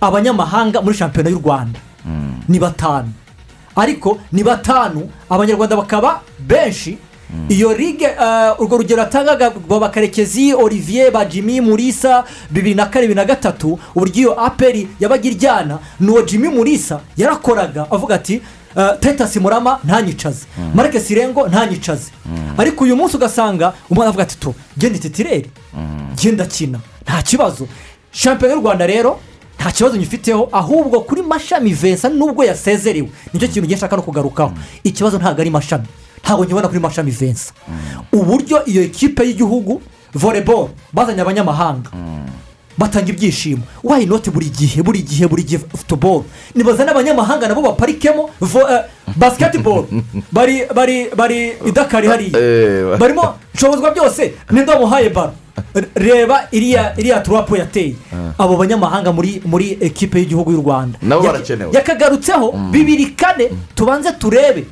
abanyamahanga 0.00 0.82
muri 0.82 0.96
shampiyona 0.96 1.30
y'u 1.30 1.38
rwanda. 1.44 1.80
Ni 2.48 2.58
batanu. 2.58 3.08
Ariko 3.76 4.18
ni 4.32 4.42
batanu. 4.44 5.10
Abanyarwanda 5.30 5.76
bakaba 5.76 6.20
benshi. 6.38 6.98
Iyo 7.48 7.74
ligue 7.76 8.06
eh, 8.06 8.60
urwo 8.60 8.76
rugero 8.78 9.00
yatangaga 9.02 9.50
bakarekezi 9.50 10.54
olivier 10.54 11.10
ba 11.10 11.24
jimmy 11.24 11.60
murisa 11.60 12.24
bibiri 12.50 12.74
na 12.74 12.86
kane 12.86 13.06
bibiri 13.06 13.16
na 13.20 13.24
gatatu 13.24 13.78
uburyo 13.94 14.14
iyo 14.22 14.40
aperi 14.46 14.88
yabaga 15.00 15.28
iryana 15.28 15.78
n'uwo 16.00 16.22
jimmy 16.22 16.48
murisa 16.48 17.00
yarakoraga 17.16 17.86
avuga 17.90 18.14
ati 18.14 18.40
eh, 18.76 18.90
titus 19.00 19.36
murama 19.36 19.78
ntanyicaze 19.84 20.46
marike 20.74 21.00
sirengo 21.00 21.48
ntanyicaze 21.48 22.10
ariko 22.58 22.84
uyu 22.84 22.96
munsi 22.96 23.16
ugasanga 23.16 23.72
umwana 23.90 24.08
avuga 24.08 24.22
ati 24.22 24.36
tu 24.38 24.54
genda 24.78 24.98
ititirere 24.98 25.46
genda 26.16 26.46
kina 26.46 26.78
nta 27.04 27.22
kibazo. 27.22 27.68
Shampiyona 28.12 28.54
y'u 28.54 28.60
rwanda 28.60 28.86
rero 28.86 29.18
nta 29.60 29.70
kibazo 29.72 29.96
nyifiteho 29.96 30.48
ahubwo 30.52 31.00
kuri 31.00 31.22
mashami 31.22 31.72
vensa 31.72 32.08
nubwo 32.08 32.44
yasezerewe. 32.44 33.08
Nicyo 33.32 33.48
kintu 33.48 33.66
ngiye 33.66 33.76
nshaka 33.76 33.96
no 33.96 34.02
kugarukaho. 34.02 34.52
Ikibazo 34.84 35.18
ntabwo 35.18 35.40
ari 35.40 35.50
mashami. 35.50 35.84
Ntabwo 36.24 36.44
nkibona 36.44 36.68
kuri 36.68 36.80
mashami 36.80 37.10
vensa 37.10 37.52
uburyo 38.12 38.64
iyo 38.66 38.82
ekipe 38.82 39.24
y'igihugu 39.26 39.82
voleboro 40.14 40.70
bazanye 40.92 41.20
abanyamahanga. 41.20 41.90
Batanga 42.78 43.08
ibyishimo. 43.12 43.62
Wayi 43.82 44.06
noti 44.06 44.30
buri 44.30 44.50
gihe 44.50 44.82
buri 44.82 45.02
gihe 45.02 45.26
buri 45.26 45.42
gihe 45.42 45.58
futuboro 45.58 46.24
nibazane 46.54 46.90
abanyamahanga 46.90 47.48
nabo 47.48 47.62
baparikemo 47.62 48.30
eh, 48.42 48.82
basiketiboro 49.16 49.88
bari 50.32 50.62
bari 50.74 51.08
bari 51.16 51.52
idakari 51.66 52.08
hariya. 52.08 52.38
Eh, 52.38 52.98
barimo 52.98 53.34
nshobozwa 53.54 53.90
byose 53.90 54.34
ninde 54.50 54.72
wamuhaye 54.72 55.08
baro 55.08 55.32
reba 55.94 56.48
iriya 56.52 56.94
iriya 56.98 57.20
turapu 57.20 57.56
yateye. 57.56 57.94
Abo 58.38 58.56
banyamahanga 58.56 59.12
muri 59.12 59.42
muri 59.44 59.78
ekipe 59.80 60.18
y'igihugu 60.18 60.52
y'u 60.52 60.62
rwanda. 60.62 60.98
Nabo 61.02 61.22
barakenewe. 61.22 61.72
yakagarutseho 61.72 62.52
bibiri 62.70 63.06
kane 63.06 63.50
tubanze 63.74 64.12
turebe. 64.18 64.64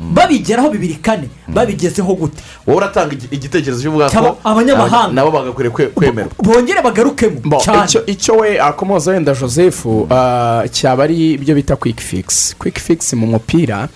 Babigeraho 0.00 0.70
bibiri 0.70 0.94
kane. 0.94 1.28
Babigezeho 1.48 2.14
gute? 2.14 2.42
Wowe 2.66 2.76
uratanga 2.76 3.12
igi- 3.14 3.28
igitekerezo 3.30 3.82
cy'uvuga 3.82 4.10
Cyaba 4.10 4.32
ko 4.32 4.38
abanyamahanga. 4.44 4.98
abanya- 4.98 5.14
nabo 5.14 5.30
bagakwiriye 5.30 5.72
kwe- 5.74 5.90
kwemerwa. 5.94 6.32
Bongere 6.42 6.82
bagarukemo 6.82 7.58
cyane. 7.60 7.88
icyo 8.06 8.34
we 8.36 8.60
akomoza 8.60 9.10
wenda 9.12 9.34
joseph 9.34 9.86
ah, 10.10 10.62
cyaba 10.70 11.04
ari 11.04 11.32
ibyo 11.40 11.54
bita 11.54 11.76
kwiki 11.76 12.02
figisi 12.02 12.54
kwiki 12.56 12.80
figisi 12.80 13.16
mu 13.16 13.26
mupira 13.26 13.88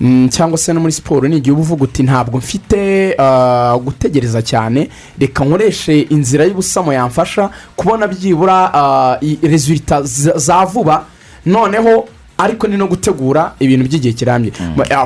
mm, 0.00 0.28
cyangwa 0.28 0.58
se 0.58 0.72
no 0.72 0.80
muri 0.80 0.92
siporo 0.92 1.28
ni 1.28 1.36
igihe 1.36 1.52
uba 1.52 1.60
uvuga 1.62 1.84
uti 1.84 2.02
ntabwo 2.02 2.38
mfite 2.38 3.14
ah, 3.18 3.78
gutegereza 3.84 4.42
cyane 4.42 4.88
reka 5.18 5.44
nkoreshe 5.44 6.00
inzira 6.10 6.44
y'ubusamo 6.44 6.92
yamfasha 6.92 7.50
kubona 7.76 8.06
byibura 8.08 9.18
i- 9.22 9.38
rezilita 9.42 10.02
za 10.36 10.64
vuba. 10.64 11.04
Noneho 11.46 12.08
ariko 12.42 12.66
ni 12.66 12.76
no 12.76 12.86
gutegura 12.86 13.54
ibintu 13.60 13.84
by'igihe 13.88 14.14
kirambye. 14.14 14.52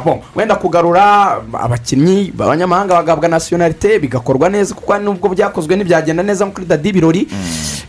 Bon, 0.05 0.19
wenda 0.35 0.55
kugarura 0.57 1.37
abakinnyi 1.53 2.33
b'abanyamahanga 2.35 2.95
bagahabwa 2.95 3.29
nasiyonarite 3.29 3.99
bigakorwa 3.99 4.49
neza 4.49 4.75
kuko 4.75 4.99
n'ubwo 4.99 5.29
byakozwe 5.29 5.77
ntibyagenda 5.77 6.23
neza 6.23 6.47
kuri 6.47 6.67
dadi 6.67 6.93
birori. 6.93 7.29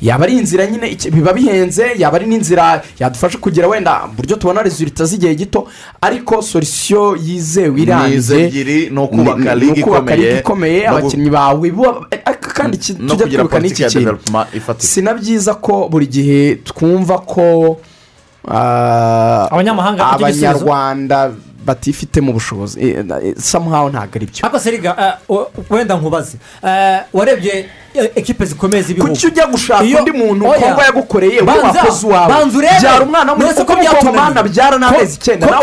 Yaba 0.02 0.24
ari 0.24 0.38
inzira 0.38 0.66
nyine 0.68 0.98
biba 1.12 1.34
bihenze 1.34 1.86
yaba 1.98 2.18
ari 2.18 2.26
n'inzira 2.26 2.84
yadufasha 3.00 3.38
kugira 3.38 3.68
wenda 3.68 4.06
buryo 4.18 4.36
tubona 4.36 4.62
rezilita 4.64 5.06
z'igihe 5.06 5.36
gito 5.36 5.68
ariko 6.02 6.42
solisiyo 6.42 7.18
yizewe 7.24 7.82
ebyiri 7.82 8.90
ni 8.94 9.00
ukubaka 9.00 9.56
ukubaka 9.82 10.16
ikomeye, 10.16 10.88
abakinnyi 10.88 11.30
bawe 11.30 11.72
ariko 12.26 12.50
kandi 12.54 12.78
tujya 12.78 13.26
twibuka 13.28 13.60
n'iki 13.60 13.86
kintu. 13.86 14.18
si 14.78 15.02
na 15.02 15.14
byiza 15.14 15.54
ko 15.56 15.88
buri 15.90 16.06
gihe 16.08 16.56
twumva 16.64 17.18
ko 17.26 17.78
Abanyamahanga 18.48 20.04
ni 20.04 20.10
cyo 20.20 20.26
gisubizo? 20.28 20.48
abanyarwanda 20.48 21.32
batifitemo 21.66 22.32
ubushobozi 22.32 22.80
Eh, 22.80 23.06
eh, 23.24 23.36
somehow 23.38 23.90
ntabwo 23.90 24.16
ari 24.16 24.26
byo. 24.26 24.40
Ariko 24.44 24.60
seriga 24.60 24.96
eh, 25.30 25.38
wenda 25.70 25.96
nkubaze. 25.96 26.38
Eh, 26.64 27.00
warebye 27.14 27.66
ekipe 28.16 28.46
zikomeye 28.46 28.84
z'ibihugu. 28.84 29.14
Kuki 29.14 29.28
ujya 29.28 29.48
gushaka 29.48 29.84
undi 30.00 30.12
muntu 30.12 30.46
kongo 30.46 30.82
yagukoreye? 30.82 31.42
Banza- 31.42 31.68
wakoze 31.80 32.08
uwawe. 32.08 32.28
banza 32.34 32.58
urebe. 32.58 32.80
Byara 32.82 33.04
umwana 33.06 33.32
se 33.56 33.62
kuko 33.64 33.74
ko 33.74 33.80
byatunaniye? 33.80 34.10
umwana 34.12 34.44
byara 34.44 34.78
n'amezi 34.78 35.16
icyenda 35.16 35.46
nawe 35.48 35.58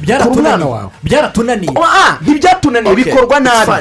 ubyara 0.00 0.24
umwana 0.26 0.90
byaratunaniye 1.02 1.72
Ah, 1.76 2.18
ntibyatunaniye. 2.22 2.92
Okay, 2.92 3.04
bikorwa 3.04 3.40
nabi. 3.40 3.72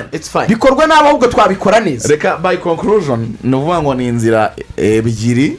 bikorwa 0.47 0.87
nabi 0.87 1.07
ahubwo 1.07 1.27
twabikora 1.27 1.79
neza. 1.79 2.07
Reka 2.09 2.37
by 2.37 2.57
conclusion 2.57 3.33
ni 3.43 3.55
ukuvuga 3.55 3.81
ngo 3.81 3.93
ni 3.93 4.07
inzira 4.07 4.51
ebyiri 4.77 5.57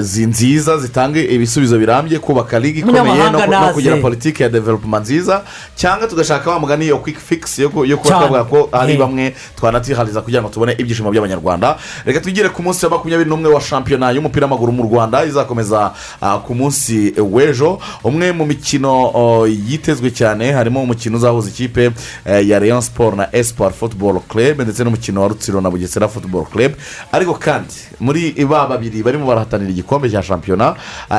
zi- 0.00 0.26
nziza 0.26 0.78
zitanga 0.78 1.20
ibisubizo 1.20 1.78
birambye 1.78 2.18
kubaka 2.18 2.58
liga 2.58 2.80
ikomeye 2.80 3.30
no, 3.30 3.72
kugira 3.74 3.96
politiki 3.96 4.42
ya 4.42 4.48
development 4.48 5.02
nziza. 5.02 5.42
Cyangwa 5.76 6.06
tugashaka 6.08 6.50
wa 6.50 6.58
mugani 6.60 6.86
yo 6.88 6.98
quick 6.98 7.18
fix 7.18 7.58
yo, 7.58 7.70
ku- 7.70 7.84
yo 7.84 7.96
kuba 7.98 8.10
twavuga 8.18 8.44
ko 8.44 8.68
hari 8.72 8.92
Eh. 8.92 8.98
bamwe 8.98 9.34
twanatihariza 9.56 10.20
kugira 10.22 10.42
ngo 10.42 10.48
tubone 10.48 10.72
ibyishimo 10.78 11.10
by'abanyarwanda. 11.10 11.78
Reka 12.04 12.20
twigire 12.20 12.48
ku 12.48 12.62
munsi 12.62 12.84
wa 12.86 12.90
makumyabiri 12.90 13.30
n'umwe 13.30 13.50
wa 13.54 13.60
shampiyona 13.60 14.10
y'umupira 14.10 14.46
w'amaguru 14.46 14.72
mu 14.72 14.82
rwanda 14.82 15.24
izakomeza 15.24 15.92
ah, 16.20 16.38
ku 16.38 16.54
munsi 16.54 17.14
w'ejo. 17.18 17.78
Umwe 18.04 18.32
mu 18.32 18.44
mikino 18.46 19.12
yitezwe 19.46 20.10
cyane 20.10 20.52
harimo 20.52 20.82
umukino 20.82 21.16
uzahuza 21.16 21.48
ikipe 21.48 21.90
eh, 22.24 22.48
ya 22.48 22.58
rayon 22.58 22.80
sport 22.80 23.16
na 23.16 23.28
espoir 23.32 23.72
football 23.72 24.20
club 24.28 24.60
ndetse 24.60 24.84
n'umukino 24.84 25.22
wa 25.22 25.28
rutsiro 25.28 25.60
na 25.60 25.70
bugesera 25.70 26.08
football 26.08 26.44
club. 26.46 26.72
Ariko 27.12 27.34
kandi 27.34 27.74
muri 28.00 28.32
ba 28.46 28.66
babiri 28.66 29.02
barimo 29.02 29.26
barahatanira 29.26 29.70
igikombe 29.72 30.10
cya 30.10 30.22
shampiyona 30.22 30.74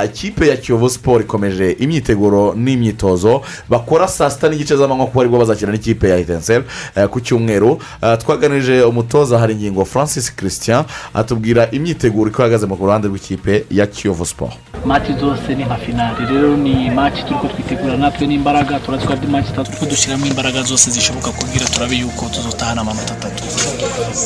ikipe 0.05 0.47
ya 0.47 0.57
kiyovu 0.57 0.89
sport 0.89 1.23
ikomeje 1.25 1.71
imyiteguro 1.79 2.53
n'imyitozo 2.55 3.41
bakora 3.69 4.07
saa 4.07 4.29
sita 4.29 4.49
n'igice 4.49 4.75
z'amanywa 4.77 5.05
kuko 5.05 5.19
ari 5.21 5.29
bwo 5.29 5.39
bazakina 5.39 5.71
n'ikipe 5.71 6.09
ya 6.09 6.17
hitensel 6.17 6.63
ku 7.11 7.19
cyumweru. 7.21 7.79
Ah, 8.01 8.17
twaganije 8.17 8.81
umutoza 8.83 9.39
hari 9.39 9.53
ingingo 9.53 9.85
francis 9.85 10.35
christian 10.35 10.83
atubwira 11.13 11.67
imyiteguro 11.71 12.29
uko 12.31 12.41
ihagaze 12.41 12.65
mu 12.65 12.75
ruhande 12.75 13.07
rw'ikipe 13.07 13.65
ya 13.71 13.87
kiyovu 13.87 14.25
sport. 14.25 14.53
Mati 14.85 15.13
zose 15.19 15.55
ni 15.55 15.63
nka 15.65 15.75
finari 15.75 16.25
rero 16.25 16.57
ni 16.57 16.89
mati 16.91 17.23
turi 17.23 17.39
ko 17.39 17.47
twitegura 17.47 17.97
natwe 17.97 18.27
n'imbaraga 18.27 18.79
turatwa 18.79 19.13
andi 19.13 19.27
mati 19.27 19.51
turi 19.53 19.77
ko 19.79 19.85
dushyiramo 19.85 20.25
imbaraga 20.25 20.61
zose 20.63 20.91
zishoboka 20.91 21.31
kugira 21.31 21.65
turabe 21.65 21.95
yuko 21.95 22.25
tuzotahana 22.29 22.81
amanota 22.81 23.13
atatu. 23.13 23.43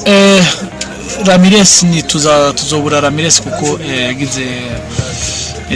Eh, 0.05 0.43
ramiresi 1.25 1.85
ni 1.85 2.03
tuzobura 2.03 3.01
ramiresi 3.01 3.41
kuko 3.41 3.79
eh, 3.83 4.01
yagize 4.03 4.45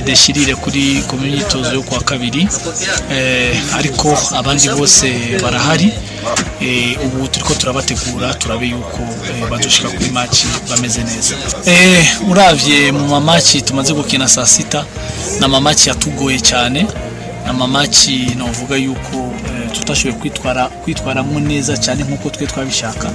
deshirire 0.06 0.56
kuri 0.56 1.04
ku 1.08 1.18
myitozo 1.18 1.74
yo 1.74 1.82
kuwa 1.84 2.00
kabiri. 2.04 2.48
Eh, 3.12 3.58
ariko 3.78 4.18
abandi 4.36 4.70
bose 4.70 5.08
barahari. 5.44 5.94
Eh, 6.62 6.98
ubu 7.06 7.28
turi 7.28 7.46
ko 7.46 7.54
turabategura 7.54 8.34
turabe 8.34 8.66
yuko 8.68 9.00
eh, 9.02 9.50
bazoshika 9.50 9.90
kuri 9.90 10.10
maci 10.10 10.48
bameze 10.70 11.04
neza. 11.04 11.36
Eh, 11.66 12.06
uravye 12.30 12.92
mu 12.92 13.08
mamaci 13.08 13.62
tumaze 13.62 13.94
gukina 13.94 14.28
saa 14.28 14.46
sita 14.46 14.86
ni 15.40 15.46
amamaci 15.46 15.90
yatugoye 15.90 16.40
cyane 16.40 16.82
ni 17.44 17.50
amamaci 17.50 18.36
navuga 18.38 18.76
yuko 18.76 19.18
eh, 19.18 19.31
tutashoboye 19.74 20.20
kwitwara 20.20 20.68
kwitwaramo 20.84 21.40
neza 21.40 21.78
cyane 21.78 22.04
nk'uko 22.04 22.30
twe 22.30 22.48
twabishaka. 22.48 23.08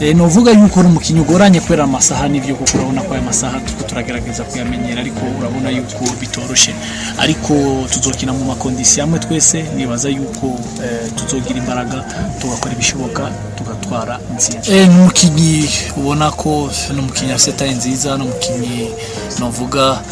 Eh, 0.00 0.16
nuvuga 0.16 0.50
yuko 0.52 0.80
uri 0.80 0.88
umukinnyi 0.88 1.20
ugoranye 1.20 1.60
kubera 1.60 1.84
amasaha 1.84 2.28
n'ibyo 2.28 2.54
kuko 2.58 2.70
urabona 2.78 3.00
ko 3.06 3.14
aya 3.14 3.22
masaha 3.22 3.60
turagerageza 3.86 4.42
kuyamenyera 4.44 5.00
ariko 5.00 5.20
urabona 5.38 5.70
yuko 5.70 6.04
bitoroshye 6.20 6.74
ariko 7.18 7.54
tuzokina 7.90 8.32
mu 8.32 8.44
makondisiyo 8.44 9.04
amwe 9.04 9.18
twese 9.18 9.62
nibaza 9.76 10.08
yuko 10.08 10.46
eh, 10.84 11.06
tuzogira 11.16 11.58
imbaraga 11.58 12.04
tugakora 12.40 12.74
ibishoboka 12.74 13.30
tugatwara 13.56 14.18
intsinzi. 14.32 14.72
Eh, 14.74 14.88
ni 14.88 14.94
umukinnyi 15.00 15.70
ubona 15.96 16.30
ko 16.30 16.70
ni 16.94 16.98
umukinnyi 17.00 17.32
afite 17.32 17.52
taye 17.56 17.72
nziza 17.74 18.16
ni 18.18 18.22
umukinnyi 18.26 18.90
navuga 19.38 20.02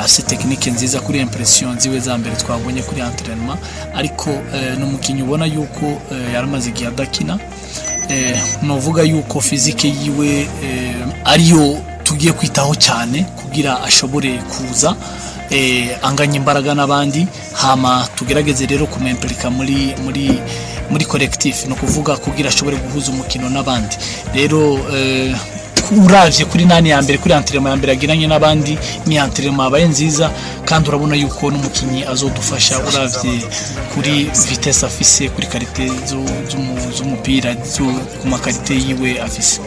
afite 0.00 0.22
tekinike 0.28 0.70
nziza 0.70 1.00
kuri 1.00 1.20
impresiyo 1.20 1.74
ziwe 1.78 2.00
za 2.00 2.18
mbere 2.18 2.36
twabonye 2.36 2.82
kuri 2.82 3.00
anterinoma 3.00 3.58
ariko 3.94 4.30
eh, 4.30 4.78
ni 4.78 4.84
umukinnyi 4.84 5.22
ubona 5.22 5.46
yuko 5.46 5.86
eh, 6.12 6.34
yaramaze 6.34 6.68
igihe 6.70 6.88
adakina 6.88 7.38
eh, 8.08 8.38
nuvuga 8.62 9.02
yuko 9.02 9.40
fizike 9.40 9.88
yiwe 9.88 10.40
eh, 10.40 10.96
ariyo 11.24 11.78
tugiye 12.04 12.32
kwitaho 12.32 12.74
cyane 12.74 13.22
kugira 13.42 13.82
ashobore 13.84 14.38
kuza 14.38 14.96
eh, 15.50 15.96
anganya 16.02 16.36
imbaraga 16.36 16.74
n'abandi. 16.74 17.26
Hama 17.52 18.08
tugerageze 18.14 18.66
rero 18.66 18.86
kumwempelika 18.86 19.50
muri 19.50 19.94
muri 20.04 20.40
muri 20.90 21.04
korekitifu 21.04 21.66
ni 21.68 21.72
ukuvuga 21.72 22.16
kugira 22.16 22.48
ashobore 22.48 22.76
guhuza 22.76 23.10
umukino 23.12 23.48
n'abandi. 23.50 23.96
Rero 24.34 24.78
uravye 25.96 26.44
kuri 26.44 26.64
nani 26.64 26.88
ya 26.90 27.02
mbere 27.02 27.18
kuri 27.18 27.34
antirema 27.34 27.70
ya 27.70 27.76
mbere 27.76 27.92
agiranye 27.92 28.26
n'abandi 28.26 28.78
ni 29.06 29.18
antirema 29.18 29.64
yabaye 29.64 29.84
nziza 29.88 30.30
kandi 30.64 30.88
urabona 30.88 31.14
yuko 31.16 31.50
n'umukinnyi 31.50 32.04
azodufasha 32.12 32.78
uravye 32.78 33.34
kuri 33.94 34.30
vitesse 34.48 34.86
afise 34.86 35.28
kuri 35.28 35.46
karite 35.46 35.86
zu- 36.08 36.24
z'umu- 36.50 36.92
z'umupira 36.96 37.50
zu- 37.74 38.00
ku 38.20 38.28
makarite 38.28 38.74
yiwe 38.74 39.20
afise. 39.20 39.60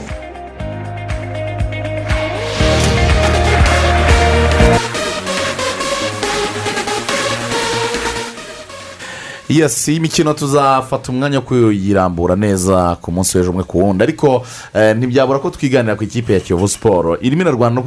Yesi 9.50 9.96
imikino 9.96 10.34
tuzafata 10.34 11.12
umwanya 11.12 11.38
wo 11.38 11.42
kuyirambura 11.46 12.36
neza 12.36 12.98
ku 13.02 13.12
munsi 13.12 13.38
w'ejo 13.38 13.52
umwe 13.52 13.64
ku 13.64 13.78
wundi. 13.80 14.04
Ariko 14.04 14.44
eh, 14.74 14.96
ntibyabura 14.98 15.40
ko 15.40 15.50
twiganira 15.50 15.96
ku 15.96 16.04
ikipe 16.04 16.34
ya 16.34 16.40
kiyovu 16.40 16.68
siporo 16.68 17.18
irimo 17.22 17.42
irarwana 17.42 17.82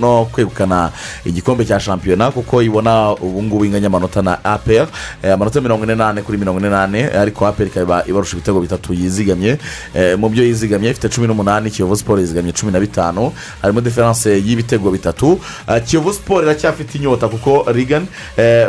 no 0.00 0.28
kwegukana 0.32 0.90
igikombe 1.24 1.64
cya 1.64 1.80
shampiyona 1.80 2.30
kuko 2.30 2.62
ibona 2.62 3.12
ubu 3.12 3.42
ngubu 3.42 3.64
inganya 3.64 3.86
amanota 3.86 4.22
na 4.22 4.44
apr 4.44 4.88
eh, 5.22 5.32
amanota 5.34 5.60
mirongo 5.60 5.84
ine 5.84 5.94
n'ane 5.94 6.22
kuri 6.22 6.38
mirongo 6.38 6.60
ine 6.60 6.70
n'ane. 6.70 7.04
Ariko 7.12 7.46
apr 7.46 7.66
ikaba 7.66 8.04
ibarusha 8.06 8.36
ibitego 8.36 8.60
bitatu 8.60 8.94
yizigamye. 8.94 9.58
Eh, 9.94 10.18
mu 10.18 10.28
byo 10.28 10.44
yizigamye 10.44 10.90
ifite 10.90 11.08
cumi 11.08 11.26
n'umunani 11.28 11.70
kiyovu 11.70 11.96
siporo 11.96 12.20
yizigamye 12.20 12.52
cumi 12.52 12.72
na 12.72 12.80
bitanu. 12.80 13.32
Harimo 13.62 13.80
diferanse 13.80 14.38
y'ibitego 14.40 14.90
bitatu. 14.90 15.38
Kiyovu 15.84 16.12
siporo 16.12 16.42
iracyafite 16.42 16.94
inyota 16.98 17.28
kuko 17.28 17.64
rigani 17.72 18.06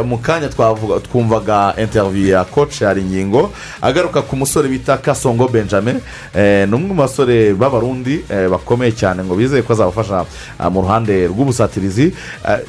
mu 0.06 0.18
kanya 0.18 0.50
twumvaga 1.08 1.74
interiviyu 1.78 2.17
ya 2.26 2.44
koci 2.46 2.84
hari 2.84 3.02
ingingo 3.02 3.52
agaruka 3.82 4.22
ku 4.22 4.36
musore 4.36 4.68
bita 4.70 4.98
kasongo 4.98 5.48
benjamin. 5.48 6.00
Eh, 6.36 6.68
ni 6.70 6.76
umwe 6.76 6.88
mu 6.88 6.96
basore 6.96 7.54
b'abarundi 7.54 8.24
eh, 8.30 8.50
bakomeye 8.50 8.92
cyane 8.92 9.24
ngo 9.24 9.36
bizeye 9.36 9.62
ko 9.62 9.74
azabafasha 9.74 10.26
ah, 10.60 10.70
mu 10.70 10.82
ruhande 10.82 11.28
rw'ubusatirizi. 11.28 12.14
Eh, 12.50 12.60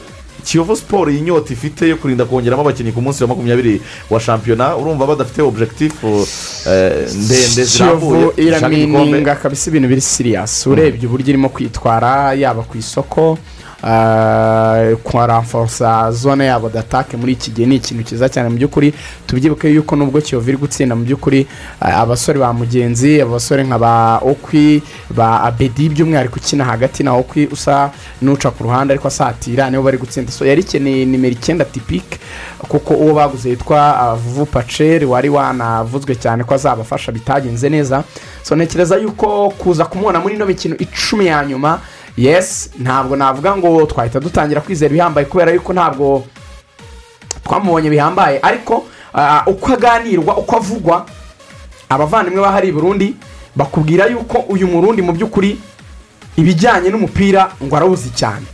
kiyovu 0.44 0.76
siporo 0.76 1.10
iyi 1.10 1.20
nyota 1.20 1.52
ifite 1.52 1.88
yo 1.88 1.96
kurinda 1.96 2.24
kongeramo 2.24 2.62
abakinnyi 2.62 2.92
ku 2.92 3.00
munsi 3.02 3.22
wa 3.22 3.28
makumyabiri 3.28 3.80
wa 4.10 4.20
shampiyona. 4.20 4.76
Urumva 4.76 5.06
badafite 5.06 5.42
objekitifu 5.42 6.26
eh, 6.66 7.08
ndende 7.14 7.64
zirambuye. 7.64 8.30
Iramininga 8.36 9.34
kabisa 9.34 9.70
ibintu 9.70 9.88
biri 9.88 10.00
siriyasi 10.00 10.68
urebye 10.68 11.06
uburyo 11.08 11.28
irimo 11.28 11.48
kwitwara 11.48 12.32
yaba 12.34 12.62
ku 12.62 12.78
isoko 12.78 13.38
ah, 13.82 14.96
kwa 15.02 15.26
ramforsa 15.26 16.12
zone 16.12 16.46
yabo 16.46 16.68
datake 16.68 17.16
muri 17.16 17.32
iki 17.32 17.50
gihe 17.50 17.66
ni 17.68 17.76
ikintu 17.76 18.02
cyiza 18.04 18.28
cyane. 18.28 18.48
Mu 18.48 18.56
by'ukuri 18.56 18.94
tubyibuke 19.26 19.68
yuko 19.70 19.96
nubwo 19.96 20.20
kiyovu 20.20 20.48
iri 20.48 20.58
gutsinda 20.58 20.96
mu 20.96 21.04
by'ukuri 21.04 21.46
ah, 21.80 22.00
abasore 22.02 22.38
ba 22.38 22.52
mugenzi 22.52 23.20
abasore 23.22 23.64
nka 23.64 23.78
ba 23.78 24.18
okwi 24.22 24.82
ba 25.10 25.42
abedi 25.42 25.88
by'umwihariko 25.88 26.36
ukina 26.36 26.64
hagati 26.64 27.02
na 27.02 27.12
okwi 27.14 27.46
usa 27.52 27.90
n'uca 28.22 28.50
ku 28.50 28.64
ruhande 28.64 28.92
ariko 28.92 29.08
asatira 29.08 29.70
nibo 29.70 29.82
bari 29.82 29.98
gutsinda. 29.98 30.32
So 30.32 30.44
yari 30.46 30.60
ikeneye 30.62 31.04
nimero 31.04 31.32
icyenda 31.32 31.64
tipike 31.64 32.18
kuko 32.58 32.94
uwo 32.94 33.14
baguze 33.14 33.50
yitwa 33.50 34.00
ah, 34.00 34.14
vuvu 34.14 34.46
paceri 34.46 35.04
wari 35.06 35.28
wanavuzwe 35.28 36.14
cyane 36.14 36.44
ko 36.44 36.54
azabafasha 36.54 37.12
bitagenze 37.12 37.68
neza. 37.68 38.04
So 38.42 38.56
ntekereza 38.56 38.96
yuko 38.96 39.50
kuza 39.58 39.84
kumubona 39.84 40.20
muri 40.20 40.34
ino 40.34 40.46
mikino 40.46 40.76
icumi 40.78 41.26
ya 41.26 41.44
nyuma 41.46 41.80
yesi 42.18 42.70
ntabwo 42.78 43.16
navuga 43.16 43.56
ngo 43.56 43.86
twahita 43.86 44.20
dutangira 44.20 44.60
kwizera 44.60 44.90
ibihambaye 44.90 45.26
kubera 45.26 45.52
yuko 45.52 45.72
ntabwo 45.72 46.24
twamubonye 47.44 47.90
bihambaye. 47.90 48.38
Ariko 48.42 48.84
ah, 49.14 49.42
uko 49.46 49.72
aganirwa 49.72 50.36
uko 50.36 50.56
avugwa 50.56 51.06
abavandimwe 51.88 52.40
bahari 52.42 52.68
i 52.68 52.72
burundi 52.72 53.16
bakubwira 53.56 54.06
yuko 54.06 54.38
uyu 54.48 54.66
murundi 54.66 55.02
mu 55.02 55.12
by'ukuri 55.12 55.58
ibijyanye 56.36 56.90
n'umupira 56.90 57.50
ngo 57.62 57.76
arawuzi 57.76 58.10
cyane. 58.10 58.46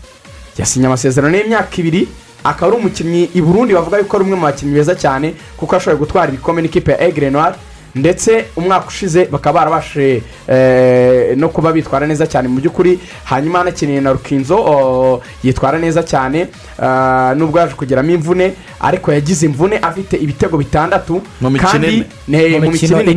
Yasinye 0.59 0.87
amasezerano 0.87 1.37
y'imyaka 1.37 1.77
ibiri 1.81 2.09
akaba 2.45 2.73
ari 2.73 2.77
umukinnyi 2.81 3.31
i 3.35 3.41
burundi 3.43 3.75
bavuga 3.75 3.99
yuko 3.99 4.17
ari 4.17 4.25
umwe 4.25 4.37
mu 4.37 4.43
bakinnyi 4.45 4.75
beza 4.75 4.95
cyane 4.95 5.35
kuko 5.57 5.77
ashoboye 5.77 5.99
gutwara 5.99 6.29
ibikombe 6.29 6.63
n'ikipe 6.63 6.93
ya 6.93 7.31
noir 7.31 7.55
ndetse 7.95 8.45
umwaka 8.57 8.87
ushize 8.89 9.25
bakaba 9.25 9.59
barabashije 9.61 10.23
eh, 10.49 11.37
no 11.37 11.49
kuba 11.49 11.73
bitwara 11.73 12.07
neza 12.07 12.27
cyane. 12.27 12.49
Mu 12.49 12.61
by'ukuri 12.61 12.99
hanyuma 13.25 13.61
anakeneye 13.61 14.01
na 14.01 14.13
rukinzo 14.13 15.21
yitwara 15.43 15.79
neza 15.79 16.03
cyane. 16.03 16.49
Ah, 16.83 17.35
nubwo 17.37 17.59
yaje 17.59 17.75
kugeramo 17.75 18.11
imvune 18.11 18.53
ariko 18.81 19.13
yagize 19.13 19.47
imvune 19.47 19.79
afite 19.79 20.17
ibitego 20.17 20.57
bitandatu. 20.59 21.23
Mu 21.41 21.51
mikino 21.51 21.71
kandi 21.71 21.87
ine. 21.89 22.07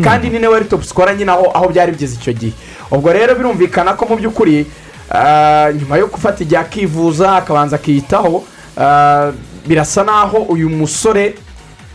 kandi 0.04 0.30
ni 0.30 0.40
nawe 0.40 0.54
wari 0.54 0.66
top 0.66 0.84
scorer 0.84 1.16
nyine 1.18 1.32
aho 1.32 1.52
aho 1.54 1.70
byari 1.70 1.92
bigeze 1.92 2.16
icyo 2.16 2.34
gihe. 2.34 2.54
Ubwo 2.92 3.14
rero 3.14 3.36
birumvikana 3.36 3.94
ko 3.94 4.06
mu 4.06 4.16
by'ukuri 4.16 4.66
ah, 5.12 5.72
nyuma 5.74 5.98
yo 5.98 6.08
gufata 6.08 6.44
igihe 6.44 6.62
akivuza 6.62 7.36
akabanza 7.36 7.76
akiyitaho 7.76 8.44
ah, 8.78 9.32
birasa 9.68 10.04
naho 10.04 10.38
uyu 10.38 10.70
musore 10.70 11.34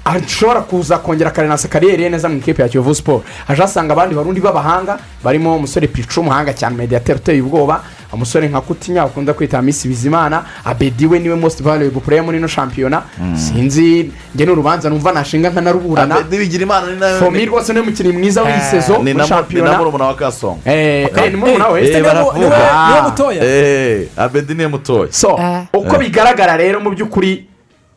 ashobora 0.05 0.61
kuza 0.61 0.99
kongera 0.99 1.31
akarenansa 1.31 1.69
kariyeri 1.69 2.03
ye 2.03 2.09
neza 2.11 2.29
mu 2.29 2.37
ikipe 2.39 2.63
ya 2.63 2.69
kiyovu 2.69 2.95
siporo 2.95 3.23
aje 3.49 3.63
asanga 3.63 3.93
abandi 3.93 4.15
barundi 4.15 4.41
b'abahanga 4.41 4.99
barimo 5.25 5.57
umusore 5.57 5.87
picu 5.87 6.21
umuhanga 6.21 6.53
cyane 6.55 6.77
mediyateri 6.77 7.19
uteye 7.19 7.41
ubwoba 7.43 7.81
umusore 8.13 8.49
nka 8.49 8.61
kutinya 8.61 9.07
ukunda 9.07 9.33
kwita 9.35 9.63
misi 9.63 9.89
bizimana 9.89 10.45
abedi 10.65 11.07
we 11.07 11.19
ni 11.19 11.29
we 11.29 11.35
most 11.37 11.63
valuable 11.63 12.01
player 12.01 12.25
muri 12.25 12.39
ino 12.39 12.47
shampiyona. 12.49 13.03
Sinzi 13.35 14.11
njye 14.35 14.47
n'urubanza 14.47 14.91
numva 14.91 15.13
nashinga 15.13 15.51
nkanaruburana 15.51 16.15
Abedi 16.17 16.37
Bigirimana 16.39 16.87
ni 16.93 17.01
nawe- 17.01 17.19
fomi 17.19 17.47
rwose 17.47 17.73
ni 17.73 17.81
umukinnyi 17.81 18.13
mwiza 18.13 18.43
w'iyi 18.43 18.61
sezo 18.71 18.93
ni 18.93 18.99
muri 18.99 19.05
na 19.05 19.13
mu- 19.13 19.15
ni 19.15 19.15
na 19.15 19.27
shampiyona. 19.27 19.79
murumuna 19.79 20.05
wa 20.05 20.15
kasongo 20.15 20.61
Eh, 20.65 21.09
eh, 21.17 21.31
ni 21.31 21.37
murumuna 21.37 21.69
we 21.69 21.89
Eh, 21.89 22.03
baravuga. 22.05 22.57
Ah. 22.73 23.13
Eh, 23.43 24.09
abedi 24.17 24.55
ni 24.55 24.63
we 24.63 24.69
mutoya. 24.69 25.13
So 25.13 25.39
uko 25.73 25.99
bigaragara 25.99 26.57
rero 26.57 26.81
mu 26.81 26.91
by'ukuri 26.91 27.47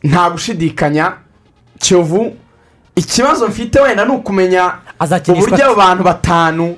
nta 0.04 0.30
gushidikanya 0.30 1.12
kiyovu 1.78 2.36
ikibazo 2.96 3.48
mfite 3.48 3.80
wenda 3.80 4.04
ni 4.04 4.12
ukumenya 4.12 4.72
uburyo 5.28 5.64
abo 5.66 5.74
bantu 5.74 6.02
batanu 6.04 6.76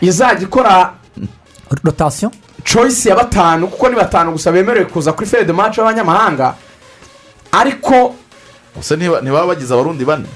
izajya 0.00 0.42
ikora 0.42 0.92
rotasiyo 1.84 2.30
choice 2.64 3.08
ya 3.08 3.16
batanu 3.16 3.68
kuko 3.68 3.88
ni 3.88 3.96
batanu 3.96 4.32
gusa 4.32 4.52
bemerewe 4.52 4.84
kuza 4.86 5.12
kuri 5.12 5.26
fede 5.26 5.52
maci 5.52 5.80
y'abanyamahanga 5.80 6.54
ariko 7.52 8.14
gusa 8.76 8.96
ntiba- 8.96 9.20
ntibaba 9.20 9.46
bagize 9.46 9.74
abarundi 9.74 10.04
bane 10.04 10.26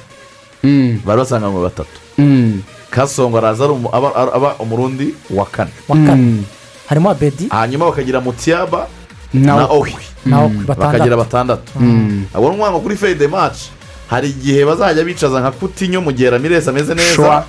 bari 1.05 1.19
basanga 1.19 1.51
ngo 1.51 1.63
batatu. 1.63 1.99
Mm. 2.19 2.63
kasongo 2.91 3.39
araza 3.39 3.65
aba- 3.65 4.55
umurundi 4.59 5.15
wa 5.31 5.45
kane. 5.47 5.71
Wa 5.89 5.97
kane. 5.97 6.45
Harimo 6.87 7.11
abedi. 7.11 7.49
Hanyuma 7.51 7.87
bakagira 7.91 8.21
mutiyaba 8.21 8.87
Na 9.35 9.57
batandatu. 9.57 10.65
bakagira 10.67 11.17
batandatu. 11.17 11.73
Mm. 11.81 12.27
abo 12.35 12.49
ni 12.49 12.55
umwana 12.55 12.79
kuri 12.79 12.97
fede 12.97 13.27
maci 13.29 13.71
hari 14.13 14.29
igihe 14.31 14.65
bazajya 14.65 15.05
bicaza 15.05 15.41
nka 15.41 15.51
kutinyo 15.51 16.01
mu 16.01 16.13
gihe 16.13 16.31
ramiresi 16.31 16.69
ameze 16.71 16.95
neza. 16.95 17.45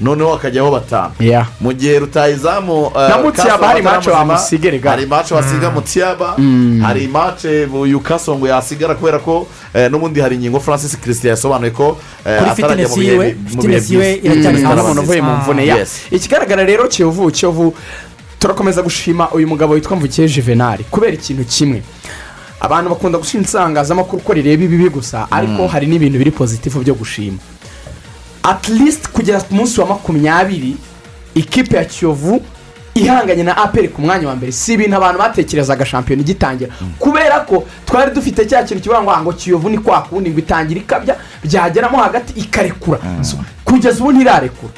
Noneho 0.00 0.30
hakajyaho 0.32 0.70
batanu 0.70 1.10
mu 1.60 1.72
gihe 1.72 1.98
rutayizamu 1.98 2.86
eh, 2.96 3.08
Na 3.08 3.18
Kasongo 3.32 3.64
hari 3.66 3.82
wamusiga 4.10 4.68
erega. 4.68 4.90
hari 4.90 5.06
mace 5.06 5.34
wasiga 5.34 5.70
mutiyaba 5.70 6.34
Mm. 6.38 6.80
hari 6.82 7.06
mace 7.08 7.64
uyu 7.66 8.00
kasongo 8.00 8.46
yasigara 8.48 8.94
kubera 8.94 9.18
ko 9.18 9.46
eh, 9.74 9.90
n'ubundi 9.90 10.20
hari 10.20 10.36
ingingo 10.36 10.60
francis 10.60 10.96
christian 11.00 11.30
yasobanuye 11.34 11.70
ko 11.70 11.98
eh, 12.26 12.42
atarajya 12.50 12.88
mu 12.88 12.94
bihe 12.96 13.34
byiza. 13.34 13.98
Mm, 16.10 16.16
ikigaragara 16.16 16.64
rero 16.64 16.88
kiyovu 16.88 17.30
kiyovu 17.30 17.74
turakomeza 18.38 18.82
gushima 18.82 19.30
uyu 19.30 19.48
mugabo 19.48 19.74
witwa 19.74 19.96
mvukiye 19.96 20.28
juvenali 20.28 20.84
kubera 20.90 21.12
ikintu 21.12 21.44
kimwe 21.44 21.82
abantu 22.60 22.90
bakunda 22.90 23.18
gushinja 23.18 23.46
isangazamakuru 23.48 24.22
ko 24.22 24.32
rireba 24.32 24.64
ibibi 24.64 24.88
gusa 24.90 25.26
ariko 25.30 25.66
hari 25.68 25.86
n'ibintu 25.86 26.18
biri 26.18 26.30
pozitifu 26.30 26.80
byo 26.80 26.94
gushima. 26.94 27.38
At 28.42 28.68
least 28.68 29.08
kugera 29.08 29.40
ku 29.40 29.54
munsi 29.54 29.80
wa 29.80 29.86
makumyabiri 29.86 30.76
ikipe 31.34 31.76
ya 31.76 31.84
kiyovu 31.84 32.40
ihanganye 32.94 33.42
na 33.42 33.56
aperi 33.56 33.88
ku 33.88 34.02
mwanya 34.02 34.28
wa 34.28 34.36
mbere. 34.36 34.52
Si 34.52 34.72
ibintu 34.74 34.96
abantu 34.96 35.18
batekerezaga 35.18 35.86
shampiyona 35.86 36.22
igitangira. 36.22 36.70
Kubera 36.98 37.40
ko 37.40 37.64
twari 37.86 38.10
dufite 38.14 38.46
cya 38.46 38.62
kintu 38.62 38.82
kivuga 38.82 39.02
ngo 39.02 39.10
"Ah, 39.10 39.22
ngo 39.22 39.32
kiyovu 39.32 39.68
ni 39.70 39.78
kwa 39.78 40.02
kundi 40.02 40.30
ngo 40.30 40.38
itangira 40.38 40.80
ikabya 40.80 41.16
byageramo 41.44 41.96
hagati 41.98 42.32
ikarekura. 42.40 42.98
So, 43.22 43.36
kugeza 43.64 44.00
ubu 44.02 44.12
ntirarekura 44.12 44.72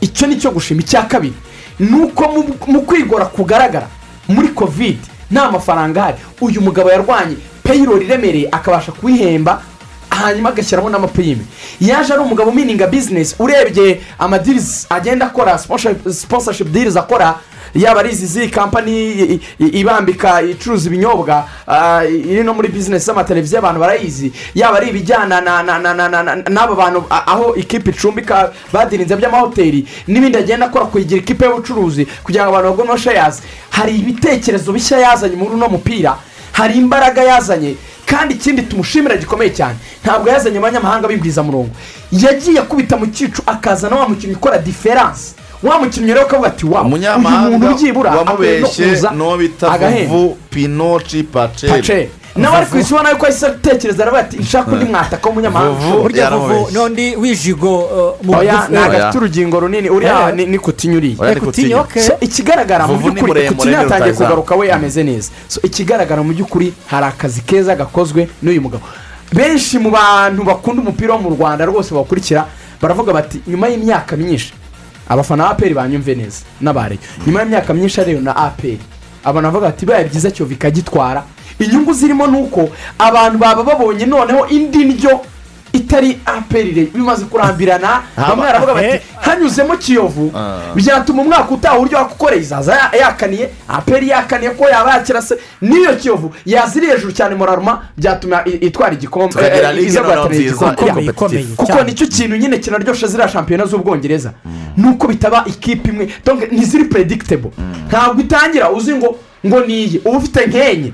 icyo 0.00 0.26
ni 0.26 0.36
cyo 0.36 0.50
gushima. 0.50 0.80
Icya 0.80 1.02
kabiri 1.02 1.34
ni 1.80 1.96
uko 2.02 2.44
mu 2.66 2.80
kwigora 2.82 3.24
kugaragara 3.26 3.88
muri 4.28 4.48
kovide 4.48 5.02
nta 5.30 5.50
mafaranga 5.50 6.00
ahari. 6.02 6.16
Uyu 6.40 6.60
mugabo 6.60 6.90
yarwanye 6.90 7.36
payirori 7.62 8.04
iremereye 8.06 8.48
akabasha 8.52 8.92
kuyihemba 8.92 9.62
hanyuma 10.10 10.48
agashyiramo 10.48 10.90
n'amapurime 10.90 11.42
yaje 11.80 12.12
ari 12.12 12.22
umugabo 12.22 12.50
umininga 12.50 12.86
bizinesi 12.86 13.34
urebye 13.38 14.00
amadirizi 14.18 14.86
agenda 14.90 15.26
akora 15.26 15.58
sponsorship 16.12 16.68
dirizi 16.72 16.98
akora 16.98 17.34
yaba 17.74 18.00
ari 18.00 18.10
izi 18.10 18.26
z'iyi 18.26 18.48
kampani 18.50 19.40
ibambika 19.58 20.42
icuruza 20.42 20.88
ibinyobwa 20.88 21.44
ah, 21.66 22.04
iri 22.04 22.42
no 22.44 22.54
muri 22.54 22.68
bizinesi 22.68 23.06
z'amateleviziyo 23.06 23.58
abantu 23.58 23.80
barayizi. 23.80 24.32
Yaba 24.54 24.76
ari 24.76 24.88
ibijyana 24.88 25.40
na- 25.40 25.62
na- 25.62 25.78
na- 25.78 25.94
na- 25.94 26.08
na- 26.08 26.22
na- 26.22 26.36
n'abo 26.36 26.74
bantu 26.74 27.04
aho 27.10 27.54
ikipe 27.54 27.90
icumbika 27.90 28.52
badirinze 28.72 29.16
by'amahoteli 29.16 29.86
n'ibindi 30.06 30.38
agenda 30.38 30.66
akora 30.66 30.86
kuyigira 30.86 31.20
ikipe 31.20 31.44
y'ubucuruzi 31.44 32.06
kugira 32.24 32.44
ngo 32.46 32.50
abantu 32.56 32.70
baguremo 32.70 32.96
shayazi 32.96 33.42
hari 33.70 33.96
ibitekerezo 33.98 34.72
bishya 34.72 34.98
yazanye 34.98 35.36
muri 35.36 35.50
uno 35.54 35.68
mupira 35.68 36.16
hari 36.52 36.74
imbaraga 36.78 37.22
yazanye 37.22 37.74
kandi 38.06 38.34
ikindi 38.34 38.62
tumushimira 38.62 39.16
gikomeye 39.16 39.50
cyane. 39.50 39.74
Ntabwo 40.04 40.28
yazanye 40.30 40.58
abanyamahanga 40.58 41.08
b'ibwizamurongo 41.08 41.70
yagiye 42.12 42.60
akubita 42.60 42.96
mu 42.96 43.06
cyicu 43.06 43.42
akazana 43.46 43.96
wa 43.96 44.08
mukinnyi 44.08 44.34
ukora 44.34 44.58
diferanse 44.58 45.34
wa 45.64 45.78
mukinnyi 45.78 46.12
rero 46.14 46.26
ukavuga 46.26 46.48
ati 46.48 46.66
wa 46.66 46.82
no 47.18 48.18
wamubeshye 48.18 48.86
n'uwo 49.10 49.36
bita 49.36 49.70
vuvu 50.08 50.36
pinoci 50.50 51.22
pace 51.22 51.68
paceri 51.68 52.08
nawe 52.36 52.56
ari 52.56 52.66
ku 52.66 52.78
isi 52.78 52.94
ubona 52.94 53.10
yuko 53.10 53.26
ahise 53.26 53.46
atekereza 53.46 54.02
aravuga 54.02 54.20
ati 54.22 54.36
nshaka 54.36 54.72
undi 54.72 54.84
mwataka 54.84 55.28
w'umunyamahanga 55.28 55.70
Vuvu 55.80 56.02
burya 56.02 56.30
vuvu 56.30 56.70
n'undi 56.72 57.16
w'ijigo 57.16 57.78
uh, 57.78 58.14
mu 58.26 58.38
oya 58.38 58.52
bugufi- 58.54 58.70
ntabwo 58.72 58.96
afite 59.06 59.18
urugingo 59.18 59.60
runini. 59.60 59.90
Uriya 59.90 60.32
ni. 60.32 60.46
So, 62.02 62.12
ikigaragara 62.20 62.86
mu 62.86 62.92
by'ukuri 63.14 63.40
ni 63.42 63.72
yatangiye 63.72 64.12
kugaruka 64.28 64.54
we 64.56 64.72
ameze 64.72 65.02
neza. 65.04 65.30
So, 65.48 65.60
ikigaragara 65.62 66.22
mu 66.22 66.32
by'ukuri 66.34 66.72
hari 66.86 67.06
akazi 67.06 67.40
keza 67.40 67.76
gakozwe 67.76 68.28
n'uyu 68.42 68.60
mugabo. 68.62 68.82
Benshi 69.32 69.78
mu 69.78 69.90
bantu 69.90 70.42
bakunda 70.44 70.82
umupira 70.82 71.14
wo 71.14 71.20
mu 71.20 71.30
rwanda 71.30 71.64
rwose 71.64 71.94
bakurikira 71.94 72.46
baravuga 72.82 73.12
bati 73.12 73.40
nyuma 73.46 73.68
y'imyaka 73.68 74.16
myinshi 74.16 74.52
abafana 75.08 75.44
ba 75.44 75.50
aperi 75.50 75.74
banyumve 75.74 76.14
neza. 76.14 76.40
N'abareyo 76.60 77.00
nyuma 77.26 77.40
y'imyaka 77.42 77.74
myinshi 77.74 78.00
ariyo 78.00 78.20
na 78.20 78.36
aperi. 78.36 78.80
Abantu 79.24 79.46
bavuga 79.48 79.66
bati 79.66 79.86
bibaye 79.86 80.04
byiza 80.04 80.30
kiyovu 80.30 80.52
ikagitwara 80.52 81.22
inyungu 81.58 81.92
zirimo 81.92 82.26
ni 82.26 82.36
uko 82.36 82.68
abantu 82.98 83.38
baba 83.38 83.62
babonye 83.64 84.06
noneho 84.06 84.46
indi 84.48 84.84
ndyo 84.84 85.20
itari 85.74 86.18
aperi 86.26 86.90
bimaze 86.94 87.24
kurambirana 87.24 88.02
bamwe 88.16 88.46
baravuga 88.46 88.74
bati 88.74 88.86
hanyuzemo 89.20 89.76
kiyovu. 89.76 90.32
Byatuma 90.74 91.22
umwaka 91.22 91.50
utaha 91.54 91.76
uburyo 91.78 91.98
wakukoreye 91.98 92.42
izaza 92.42 92.72
ya- 92.74 92.98
yakaniye 93.00 93.50
aperi 93.68 94.08
yakaniye 94.08 94.50
ko 94.50 94.64
yaba 94.68 94.90
yakira 94.94 95.22
se. 95.22 95.34
N'iyo 95.62 95.96
kiyovu 95.96 96.34
yaziri 96.46 96.86
hejuru 96.86 97.12
cyane 97.12 97.34
moraruma 97.34 97.82
byatuma 97.96 98.44
itwara 98.44 98.94
igikombe 98.94 99.34
eh, 99.80 99.86
iza 99.86 100.00
guhatanira 100.02 100.36
igikombe. 101.02 101.36
kuko 101.56 101.84
ni 101.84 101.94
cyo 101.94 102.06
kintu 102.06 102.36
nyine 102.36 102.58
kinaryoshya 102.58 103.08
ziriya 103.08 103.28
shampiyona 103.28 103.66
z'ubwongereza. 103.66 104.32
Nuko 104.76 105.06
bitaba 105.08 105.44
ikipe 105.46 105.88
imwe. 105.90 106.08
Ntiziri 106.52 106.84
predictable. 106.84 107.50
Ntabwo 107.88 108.20
itangira 108.20 108.70
uzi 108.70 108.94
ngo 108.94 109.16
ngo 109.46 109.60
niyi 109.60 110.00
uba 110.04 110.18
ufite 110.18 110.46
nk'enye. 110.46 110.92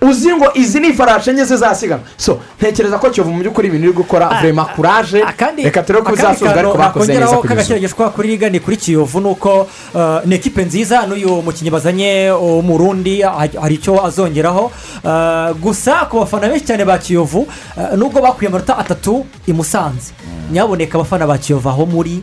Uzi 0.00 0.32
ngo 0.36 0.46
izi 0.54 0.80
ni 0.80 0.88
ifarashi 0.88 1.30
enye 1.30 1.44
zizasiganwa 1.44 2.04
so 2.16 2.40
ntekereza 2.60 2.98
ko 2.98 3.10
kiyovu 3.10 3.30
mu 3.32 3.40
by'ukuri 3.42 3.68
ibintu 3.68 3.84
iri 3.86 3.94
gukora 3.96 4.28
vrema 4.40 4.64
kuraje 4.64 5.22
akandi 5.22 5.62
reka 5.62 5.82
turebe 5.82 6.04
ko 6.04 6.12
akandi 6.14 6.32
bizasozwa 6.32 6.60
ariko 6.60 6.78
bakoze 6.78 7.12
neza 7.12 7.38
ubu 7.38 7.48
k'agakiragishwa 7.48 8.10
kuri 8.10 8.28
liga 8.28 8.48
ni 8.50 8.60
kuri 8.60 8.76
kiyovu 8.76 9.20
ni 9.20 9.26
uko 9.26 9.66
uh, 9.94 10.22
ni 10.26 10.34
ekipe 10.34 10.64
nziza 10.64 11.06
n'uyu 11.06 11.42
mukinnyi 11.42 11.70
bazanye 11.70 12.30
w'umurundi 12.30 13.22
ha- 13.22 13.48
hari 13.60 13.74
icyo 13.74 14.04
azongeraho. 14.06 14.70
Uh, 15.04 15.56
gusa 15.60 16.06
ku 16.10 16.18
bafana 16.20 16.48
benshi 16.48 16.66
cyane 16.66 16.84
ba 16.84 16.98
kiyovu 16.98 17.40
uh, 17.76 17.94
nubwo 17.98 18.22
bakuye 18.22 18.48
amanota 18.48 18.78
atatu 18.78 19.26
i 19.46 19.52
musanze. 19.52 20.12
Nyaboneka 20.52 20.94
abafana 20.98 21.26
ba 21.26 21.38
kiyovu 21.38 21.68
aho 21.68 21.86
muri 21.86 22.22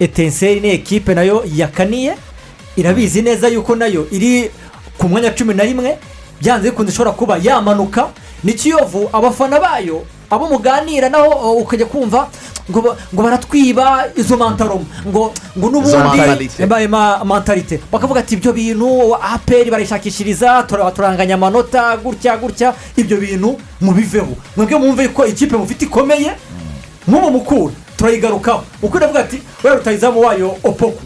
etenseri 0.00 0.60
ni 0.60 0.68
ekipe 0.70 1.14
na 1.14 1.22
yo 1.22 1.44
yakaniye. 1.56 2.14
Irabizi 2.76 3.22
neza 3.22 3.48
yuko 3.48 3.76
na 3.76 3.86
yo 3.86 4.06
iri 4.10 4.50
ku 4.98 5.08
mwanya 5.08 5.28
wa 5.28 5.34
cumi 5.34 5.54
na 5.54 5.64
rimwe 5.64 5.98
byanze 6.40 6.70
bikunze 6.70 6.92
ishobora 6.92 7.12
kuba 7.16 7.38
yamanuka. 7.42 8.08
Ni 8.44 8.52
kiyovu 8.52 9.08
abafana 9.12 9.60
bayo 9.60 10.04
abo 10.30 10.46
muganira 10.48 11.08
naho 11.08 11.52
ukajya 11.56 11.86
kumva 11.86 12.28
ngo 12.70 12.80
ba- 12.80 12.96
ngo 13.14 13.22
baratwiba 13.22 14.08
izo 14.16 14.36
mantaroma 14.36 14.84
ngo 15.06 15.32
ngo 15.58 15.66
n'ubundi 15.70 15.96
mentalite. 15.96 16.66
mbaye 16.66 16.88
ma- 16.88 17.24
mentalite 17.24 17.80
bakavuga 17.92 18.20
ati 18.20 18.34
ibyo 18.34 18.52
bintu 18.52 19.14
aperi 19.16 19.70
barishakishiriza 19.70 20.62
tura- 20.68 20.90
turanganya 20.92 21.34
amanota 21.34 21.96
gutya 21.96 22.36
gutya. 22.36 22.74
Ibyo 22.96 23.16
bintu 23.16 23.56
mubiveho. 23.80 24.32
Mwebwe 24.56 24.78
mwumve 24.78 25.08
ko 25.08 25.26
ikipe 25.26 25.56
mufite 25.56 25.84
ikomeye 25.84 26.32
nk'ubu 27.08 27.30
mukura 27.30 27.72
turayigarukaho. 27.96 28.64
Mukura 28.82 29.04
avuga 29.06 29.20
ati 29.20 29.42
rutayizamu 29.64 30.20
wayo 30.20 30.56
opoku. 30.64 31.02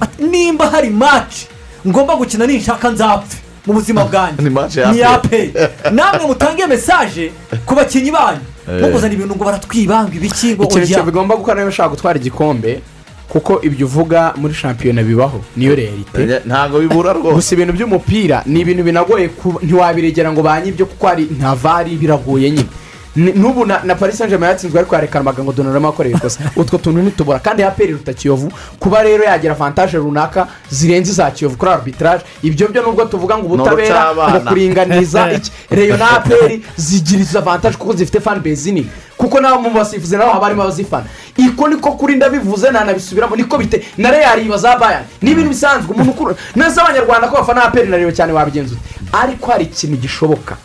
Ati, 0.00 0.22
nimba 0.24 0.66
hari 0.70 0.90
maci 0.90 1.46
ngomba 1.86 2.16
gukina 2.16 2.46
ninshaka 2.46 2.90
nzapfe 2.90 3.36
mu 3.66 3.72
buzima 3.72 4.04
bwanjye. 4.08 4.50
Ni 4.92 4.98
ya 4.98 5.10
aperi 5.10 5.52
namwe 5.92 6.26
mutange 6.26 6.66
mesaje 6.66 7.32
ku 7.66 7.74
bakinnyi 7.74 8.10
banyu. 8.10 8.40
Eh. 8.68 8.80
mukuzana 8.80 9.14
ibintu 9.14 9.34
ngo 9.36 9.44
baratwibanga 9.44 10.14
ibiki 10.14 10.54
ngo 10.54 10.64
ikintu 10.64 10.82
ojya 10.82 10.86
kiyovu 10.86 11.08
igomba 11.10 11.36
gukora 11.36 11.54
niba 11.54 11.68
ushaka 11.68 11.88
gutwara 11.88 12.18
igikombe 12.18 12.80
kuko 13.28 13.58
ibyo 13.62 13.86
uvuga 13.86 14.32
muri 14.36 14.54
shampiyona 14.54 15.02
bibaho. 15.02 15.40
Niyo 15.56 15.74
realite. 15.74 16.40
Ntabwo 16.46 16.78
bibura 16.80 17.12
rwose. 17.16 17.34
Gusa 17.34 17.54
ibintu 17.54 17.72
by'umupira 17.72 18.42
ni 18.46 18.60
ibintu 18.60 18.82
binagoye 18.84 19.30
ntiwabiregera 19.62 20.32
ngo 20.32 20.42
banyibyo 20.42 20.86
kuko 20.86 21.06
hari 21.06 21.24
nta 21.38 21.54
vari 21.54 21.96
biragoye 21.96 22.50
nyine. 22.50 22.68
N'ubu 23.16 23.66
na 23.66 23.94
paris 23.94 24.16
saint 24.16 24.30
germain 24.30 24.50
yatsinzwe 24.50 24.78
ariko 24.78 24.94
yarekanaga 24.94 25.42
ngo 25.42 25.52
donarama 25.52 25.88
akoreye 25.88 26.16
ikosa 26.16 26.40
utwo 26.56 26.78
tuntu 26.78 27.02
ntitubura. 27.02 27.38
Kandi 27.38 27.62
aperi 27.62 27.92
ruta 27.92 28.12
kiyovu 28.12 28.52
kuba 28.80 29.02
rero 29.02 29.24
yagira 29.24 29.52
avantaje 29.52 29.98
runaka 29.98 30.46
zirenze 30.70 31.10
iza 31.10 31.30
kiyovu 31.30 31.56
kuri 31.56 31.70
arbitrage 31.70 32.24
ibyo 32.42 32.68
byo 32.68 32.82
nubwo 32.82 33.04
tuvuga 33.04 33.38
ngo 33.38 33.46
ubutabera 33.46 34.14
ngo 34.14 34.40
kuringaniza 34.40 35.32
iki? 35.36 35.52
Reyo 35.70 35.96
na 35.96 36.10
aperi 36.10 36.64
zigira 36.76 37.22
izo 37.22 37.38
avantaje 37.38 37.76
kuko 37.76 37.92
zifite 37.92 38.20
fan 38.20 38.40
base 38.40 38.72
nini. 38.72 38.88
Kuko 39.16 39.40
nabo 39.40 39.60
mu 39.62 39.70
basifuzi 39.70 40.16
nabo 40.16 40.32
haba 40.32 40.44
harimo 40.44 40.62
abazifana. 40.62 41.04
Iko 41.36 41.68
niko 41.68 41.92
kuri 41.92 42.16
ndabivuze 42.16 42.70
ntanabisubiramo 42.70 43.36
niko 43.36 43.58
bite? 43.58 43.82
Na 43.98 44.36
iba 44.36 44.56
za 44.56 44.76
bayani 44.76 45.06
ni 45.22 45.30
ibintu 45.30 45.50
bisanzwe. 45.50 45.94
Umuntu 45.94 46.10
ukuru 46.10 46.36
neza 46.56 46.82
abanyarwanda 46.82 47.28
ko 47.28 47.36
bafana 47.36 47.64
aperi 47.64 47.88
na 47.88 47.96
reyo 47.96 48.12
cyane 48.12 48.32
wabigenzuye 48.32 48.80
ariko 49.12 49.50
hari 49.50 49.64
ikintu 49.64 49.96
gishoboka. 49.96 50.56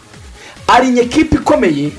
Ari 0.68 0.88
inyekipe 0.88 1.36
ikomeye 1.36 1.92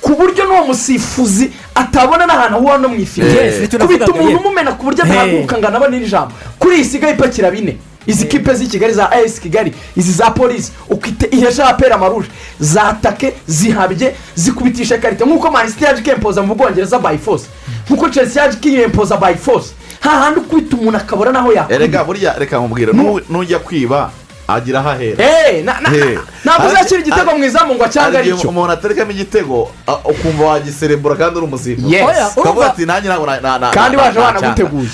ku 0.00 0.14
buryo 0.16 0.44
n'uwo 0.46 0.66
musifuzi 0.66 1.50
atabona 1.74 2.26
n'ahantu 2.26 2.56
ahura 2.56 2.78
no 2.78 2.88
mu 2.88 2.96
Yes, 2.96 3.60
ni 3.60 3.68
cyo 3.68 3.78
kubita 3.78 4.06
umuntu 4.12 4.38
umumena 4.38 4.72
ku 4.72 4.84
buryo 4.84 5.04
atahaguruka 5.04 5.58
ngo 5.58 5.66
anabone 5.68 5.98
n'ijambo 6.00 6.32
kuri 6.58 6.74
iyi 6.76 6.82
isigaye 6.84 7.14
ipakira 7.14 7.50
bine. 7.50 7.76
Izi 8.06 8.26
kipe 8.26 8.54
z'i 8.54 8.66
kigali 8.66 8.92
za 8.94 9.10
ayesi 9.12 9.40
kigali 9.40 9.72
izi 9.96 10.12
za 10.12 10.30
polisi 10.30 10.72
ukite 10.88 11.26
ihesha 11.36 11.66
apera 11.68 11.94
amaruje 11.94 12.28
zatake 12.60 13.32
zihabye 13.46 14.14
zikubitisha 14.34 14.98
karite 14.98 15.24
nk'uko 15.24 15.50
manisiti 15.50 15.84
yaje 15.84 16.00
ikempoza 16.00 16.42
mu 16.42 16.54
bwongereza 16.54 16.98
by 16.98 17.18
force. 17.18 17.46
Nk'uko 17.90 18.08
chelsea 18.08 18.42
yaje 18.42 18.56
ikiyempoza 18.56 19.16
by 19.16 19.34
force. 19.34 19.74
Hahandi 20.00 20.40
ukubita 20.40 20.76
umuntu 20.76 20.96
akabura 20.98 21.32
n'aho 21.32 21.52
erega 21.52 21.98
yakubita 21.98 22.04
burya 22.04 22.34
reka 22.38 22.58
nkubwire 22.58 22.92
nu- 22.92 23.20
nujya 23.30 23.58
kwiba 23.58 24.10
agira 24.48 24.78
aho 24.80 24.88
ahera 24.90 25.16
na- 25.64 25.80
na- 25.80 25.90
Eh. 25.96 26.18
ntabwo 26.44 26.66
uzashyira 26.68 27.00
igitego 27.00 27.30
mu 27.38 27.44
izamu 27.44 27.74
ngo 27.74 27.84
acange 27.84 28.16
hari 28.16 28.28
igihe 28.28 28.34
ari 28.34 28.42
cyo 28.42 28.48
umuntu 28.48 28.72
aterekamo 28.72 29.10
igitego 29.10 29.68
ukumva 30.04 30.44
wagiserebura 30.44 31.14
kandi 31.16 31.34
uri 31.38 31.46
umusifuzi 31.46 31.96
ukavuga 32.36 32.66
ati 32.66 32.86
nanjye 32.86 33.08
ntabwo 33.08 33.26
kandi 33.74 33.94
waje 33.96 34.18
na- 34.18 34.24
wanaguteguye 34.26 34.88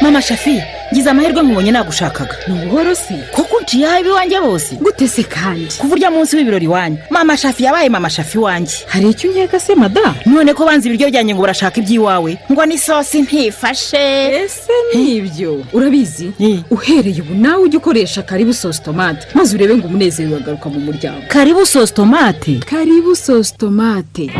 mama 0.00 0.22
shafi 0.22 0.62
ngize 0.92 1.10
amahirwe 1.10 1.42
nkubonye 1.42 1.70
nagushakaga. 1.72 2.34
Ni 2.48 2.54
ubuhoro 2.54 2.94
si 2.94 3.14
kuko 3.32 3.56
unciye 3.56 4.00
iwanjye 4.04 4.40
bose? 4.40 4.74
Gute 4.76 5.08
se 5.08 5.22
kandi? 5.22 5.66
Kuva 5.78 5.94
urya 5.94 6.10
munsi 6.10 6.36
w'ibirori 6.36 6.64
iwanyu 6.64 6.96
mama 7.10 7.36
shafi 7.36 7.64
yabaye 7.64 7.88
mama 7.88 8.10
shafi 8.10 8.38
iwanjye 8.38 8.76
hari 8.86 9.10
icyo 9.10 9.30
unkeka 9.30 9.60
se 9.60 9.74
mada? 9.74 10.14
None 10.26 10.54
ko 10.54 10.64
banze 10.66 10.88
ibiryo 10.88 11.08
byanjye 11.10 11.34
ngo 11.34 11.42
barashaka 11.42 11.80
iby'iwawe. 11.80 12.38
Ngo 12.52 12.62
n'isosi 12.66 13.22
ntifashe. 13.22 13.96
Ese 14.44 14.72
ni 14.94 15.20
byo 15.20 15.64
urabizi? 15.72 16.30
Uhereye 16.70 17.20
ubu 17.22 17.34
nawe 17.34 17.62
ujya 17.62 17.78
ukoresha 17.78 18.22
karibu 18.22 18.54
sosi 18.54 18.82
tomate 18.82 19.26
maze 19.34 19.56
urebe 19.56 19.76
ngo 19.76 19.86
umunezero 19.86 20.30
uragaruka 20.36 20.68
mu 20.68 20.80
muryango. 20.80 21.22
Karibu 21.28 21.66
sosi 21.66 21.94
tomate? 21.94 22.58
Karibu 22.58 23.16
sosi 23.16 23.54
tomate. 23.56 24.30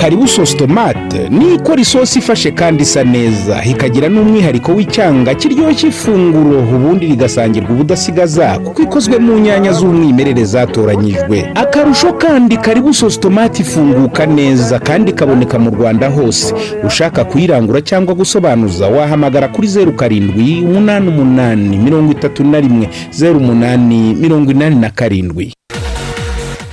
Karibu 0.00 0.28
sosi 0.28 0.56
tomate. 0.56 1.28
Ni 1.28 1.54
ikora 1.54 1.80
isosi 1.80 2.18
ifashe 2.18 2.50
kandi 2.50 2.82
isa 2.82 3.04
neza. 3.04 3.64
Ikagira 3.64 4.08
n'umwihariko 4.08 4.72
w'icyanga 4.72 5.34
kiryoshya 5.34 5.88
ifunguro. 5.88 6.58
Ubundi 6.60 7.06
rigasangirwa 7.06 7.70
ubudasigaza 7.70 8.58
kuko 8.58 8.82
ikozwe 8.82 9.18
mu 9.18 9.38
nyanya 9.38 9.72
z'umwimerere 9.72 10.44
zatoranyijwe. 10.44 11.50
Akarusho 11.54 12.12
kandi 12.12 12.56
karibu 12.56 12.94
sosi 12.94 13.20
tomate 13.20 13.62
ifunguka 13.62 14.26
neza 14.26 14.78
kandi 14.78 15.10
ikaboneka 15.10 15.58
mu 15.58 15.70
rwanda 15.70 16.08
hose. 16.08 16.54
Ushaka 16.86 17.24
kuyirangura 17.24 17.80
cyangwa 17.80 18.14
gusobanuza 18.14 18.86
wahamagara 18.88 19.48
kuri 19.48 19.68
zeru 19.68 19.92
karindwi 19.92 20.62
umunani 20.64 21.08
umunani 21.08 21.76
mirongo 21.78 22.12
itatu 22.12 22.44
na 22.44 22.60
rimwe 22.60 22.88
zeru 23.10 23.38
umunani 23.38 24.14
mirongo 24.14 24.50
inani 24.50 24.76
na 24.76 24.90
karindwi. 24.90 25.52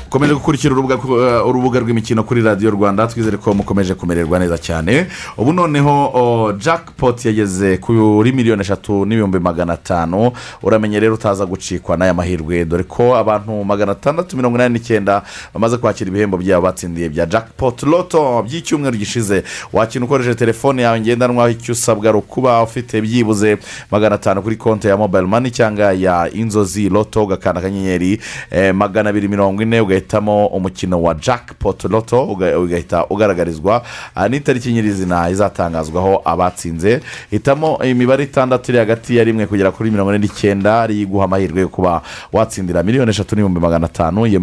Mukomeje 0.08 0.34
gukurikira 0.34 0.74
urubuga 0.74 0.95
uh, 0.95 1.47
urubuga 1.49 1.80
rw'imikino 1.80 2.24
kuri 2.24 2.41
radiyo 2.41 2.72
rwanda. 2.72 3.08
Twizere 3.08 3.38
ko 3.38 3.53
mukomeje 3.53 3.93
kumererwa 3.93 4.39
neza 4.39 4.58
cyane. 4.58 5.08
Ubu 5.38 5.53
noneho 5.53 6.53
jackpot 6.58 7.26
yageze 7.26 7.78
kuri 7.78 8.32
miliyoni 8.32 8.62
eshatu 8.62 9.05
n'ibihumbi 9.05 9.39
magana 9.39 9.74
atanu. 9.74 10.32
Uramenye 10.64 10.99
rero 10.99 11.14
utaza 11.14 11.45
gucikwa 11.45 11.97
n'aya 11.97 12.14
mahirwe. 12.14 12.66
Dore 12.66 12.84
ko 12.84 13.16
abantu 13.18 13.64
magana 13.64 13.91
atandatu 13.91 14.38
mirongo 14.38 14.58
inani 14.58 14.74
n'icyenda 14.80 15.24
bamaze 15.53 15.78
kwakira 15.78 16.10
ibihembo 16.10 16.38
byabo 16.38 16.62
batsindiye 16.66 17.10
bya 17.10 17.26
jackpot 17.26 17.84
loto 17.84 18.43
by'icyumweru 18.43 18.97
gishize. 18.97 19.43
Wakina 19.74 20.05
ukoresheje 20.05 20.36
telefone 20.36 20.82
yawe 20.82 20.99
ngendanwa 21.01 21.51
icyo 21.51 21.72
usabwa 21.74 22.10
ari 22.10 22.18
ukuba 22.18 22.64
ufite 22.64 23.01
byibuze 23.01 23.58
magana 23.91 24.16
atanu 24.16 24.41
kuri 24.41 24.55
konti 24.55 24.88
ya 24.88 24.97
mobile 24.97 25.26
money 25.28 25.51
cyangwa 25.51 25.93
ya 25.93 26.30
inzozi 26.34 26.89
loto 26.89 27.24
ugakanda 27.24 27.60
akanyenyeri 27.60 28.20
eh, 28.51 28.76
magana 28.76 29.10
abiri 29.10 29.28
mirongo 29.28 29.62
ine 29.62 29.82
ugahitamo 30.02 30.48
umukino 30.48 31.02
wa 31.02 31.14
jackpot 31.14 31.84
loto 31.86 32.24
uga- 32.26 32.60
ugahita 32.60 33.06
ugaragarizwa 33.10 33.84
ah, 34.16 34.28
n'itariki 34.30 34.72
nyirizina 34.74 35.30
izatangazwaho 35.30 36.22
abatsinze. 36.26 37.02
Hitamo 37.32 37.80
imibare 37.84 38.24
itandatu 38.24 38.72
iri 38.72 38.78
hagati 38.80 39.18
ya 39.18 39.24
rimwe 39.24 39.45
kugera 39.48 39.72
kuri 39.72 39.91
mirongo 39.91 40.12
ine 40.16 40.20
n'icyenda 40.28 40.82
ariyo 40.82 41.02
iguha 41.02 41.26
amahirwe 41.26 41.62
yo 41.62 41.68
kuba 41.70 42.02
watsindira. 42.34 42.84
Miliyoni 42.84 43.10
eshatu 43.12 43.36
n'ibihumbi 43.36 43.60
magana 43.60 43.86
atanu 43.86 44.26
iyo 44.26 44.39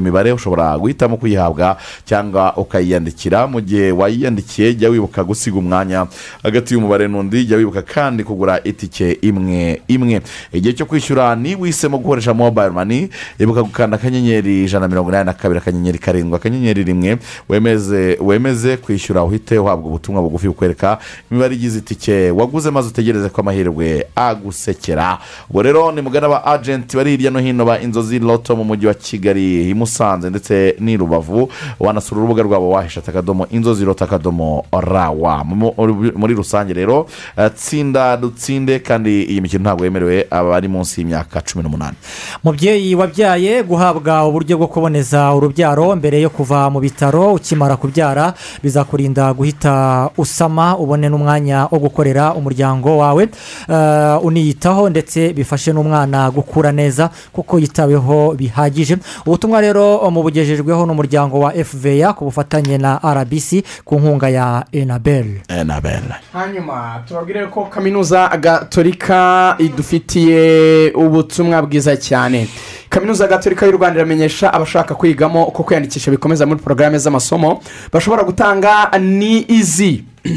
mibare- 0.00 0.32
ushobora 0.32 0.78
guhitamo 0.78 1.16
kuyihabwa 1.16 1.76
cyangwa 2.04 2.56
ukayiyandikira. 2.56 3.46
Mu 3.46 3.60
gihe 3.60 3.92
wayiyandikiye 3.92 4.74
jya 4.74 4.88
wibuka 4.90 5.24
gusiga 5.24 5.58
umwanya 5.58 6.06
hagati 6.42 6.74
y'umubare 6.74 7.08
n'undi 7.08 7.44
jya 7.44 7.56
wibuka 7.56 7.82
kandi 7.82 8.24
kugura 8.24 8.60
itike 8.64 9.18
imwe 9.22 9.82
imwe. 9.88 10.20
Igihe 10.52 10.74
cyo 10.74 10.86
kwishyura 10.86 11.36
niba 11.36 11.62
uhisemo 11.62 11.98
gukoresha 11.98 12.34
mobile 12.34 12.70
money. 12.70 13.08
Ibuka 13.38 13.62
gukanda 13.62 13.96
akanyenyeri 13.96 14.64
ijana 14.64 14.88
na 14.88 14.89
mirongo 14.90 15.10
inani 15.10 15.26
na 15.26 15.32
kabiri 15.32 15.58
akanyenyeri 15.58 15.98
karindwi 15.98 16.36
akanyenyeri 16.36 16.84
rimwe 16.84 17.18
wemeze 17.48 18.18
wemeze 18.20 18.76
kwishyura 18.76 19.24
uhite 19.24 19.58
uhabwa 19.58 19.86
ubutumwa 19.88 20.22
bugufi 20.22 20.48
bukwereka 20.48 20.98
imibare 21.30 21.54
igize 21.54 21.78
itike 21.78 22.30
waguze 22.30 22.70
maze 22.70 22.88
utegereze 22.88 23.28
ko 23.28 23.40
amahirwe 23.40 24.06
agusekera. 24.16 25.18
Ubwo 25.50 25.62
rero 25.62 25.92
ni 25.92 26.02
mugana 26.02 26.26
aba 26.26 26.44
agenti 26.44 26.96
bari 26.96 27.10
hirya 27.10 27.30
no 27.30 27.38
hino 27.38 27.64
ba 27.64 27.80
inzozi 27.80 28.18
loto 28.18 28.56
mu 28.56 28.64
mujyi 28.64 28.86
wa 28.86 28.94
kigali 28.94 29.70
i 29.70 29.74
musanze 29.74 30.30
ndetse 30.30 30.76
n'i 30.80 30.96
rubavu 30.96 31.50
wanasura 31.80 32.18
urubuga 32.20 32.42
rwabo 32.42 32.70
wahisha 32.70 33.00
akadomo 33.06 33.46
inzozi 33.50 33.84
loto 33.84 34.04
akadomo 34.04 34.64
rawa. 34.72 35.44
Mu- 35.44 35.74
muri 36.16 36.34
rusange 36.34 36.72
rero 36.72 37.06
eh, 37.36 37.50
tsinda 37.54 38.16
dutsinde 38.16 38.78
kandi 38.78 39.22
iyi 39.22 39.40
mikino 39.40 39.62
ntabwo 39.62 39.84
yemerewe 39.84 40.26
abari 40.30 40.68
munsi 40.68 41.00
y'imyaka 41.00 41.40
cumi 41.40 41.64
n'umunani. 41.64 41.96
Mubyeyi 42.44 42.94
wabyaye 42.94 43.62
guhabwa 43.62 44.26
uburyo 44.28 44.56
bwo 44.58 44.66
kuboneza 44.80 45.34
urubyaro 45.34 45.96
mbere 45.96 46.20
yo 46.24 46.30
kuva 46.32 46.70
mu 46.72 46.80
bitaro 46.80 47.34
ukimara 47.36 47.76
kubyara 47.76 48.32
bizakurinda 48.64 49.28
guhita 49.36 50.08
usama 50.16 50.72
ubone 50.80 51.08
n'umwanya 51.08 51.68
wo 51.70 51.78
gukorera 51.78 52.32
umuryango 52.34 52.96
wawe 52.98 53.28
eh, 53.68 54.24
uniyitaho 54.24 54.88
ndetse 54.90 55.32
bifashe 55.36 55.72
n'umwana 55.72 56.30
gukura 56.30 56.72
neza 56.72 57.10
kuko 57.32 57.58
yitaweho 57.58 58.32
bihagije. 58.34 58.96
Ubutumwa 59.26 59.60
rero 59.60 60.10
mubugejejweho 60.10 60.86
n'umuryango 60.86 61.40
wa 61.40 61.52
fva 61.52 62.12
ku 62.16 62.24
bufatanye 62.24 62.78
na 62.78 62.96
rbc 63.04 63.60
ku 63.84 64.00
nkunga 64.00 64.28
ya 64.28 64.64
enabel. 64.72 65.26
Enabel. 65.48 66.02
Hanyuma 66.32 67.04
tubabwire 67.08 67.46
ko 67.46 67.64
kaminuza 67.64 68.28
gatolika 68.40 69.54
idufitiye 69.58 70.92
ubutumwa 70.96 71.62
bwiza 71.62 71.96
cyane. 71.96 72.48
Kaminuza 72.90 73.26
gatolika 73.26 73.66
y'u 73.66 73.72
rwanda 73.72 74.00
iramenyesha 74.00 74.52
abashaka 74.52 74.94
kwigamo 74.94 75.44
uko 75.44 75.62
kwiyandikisha 75.62 76.10
bikomeza 76.10 76.46
muri 76.46 76.60
porogaramu 76.60 76.98
z'amasomo. 76.98 77.62
Bashobora 77.92 78.22
gutanga 78.22 78.90
ni 78.98 79.44
izi. 79.48 80.04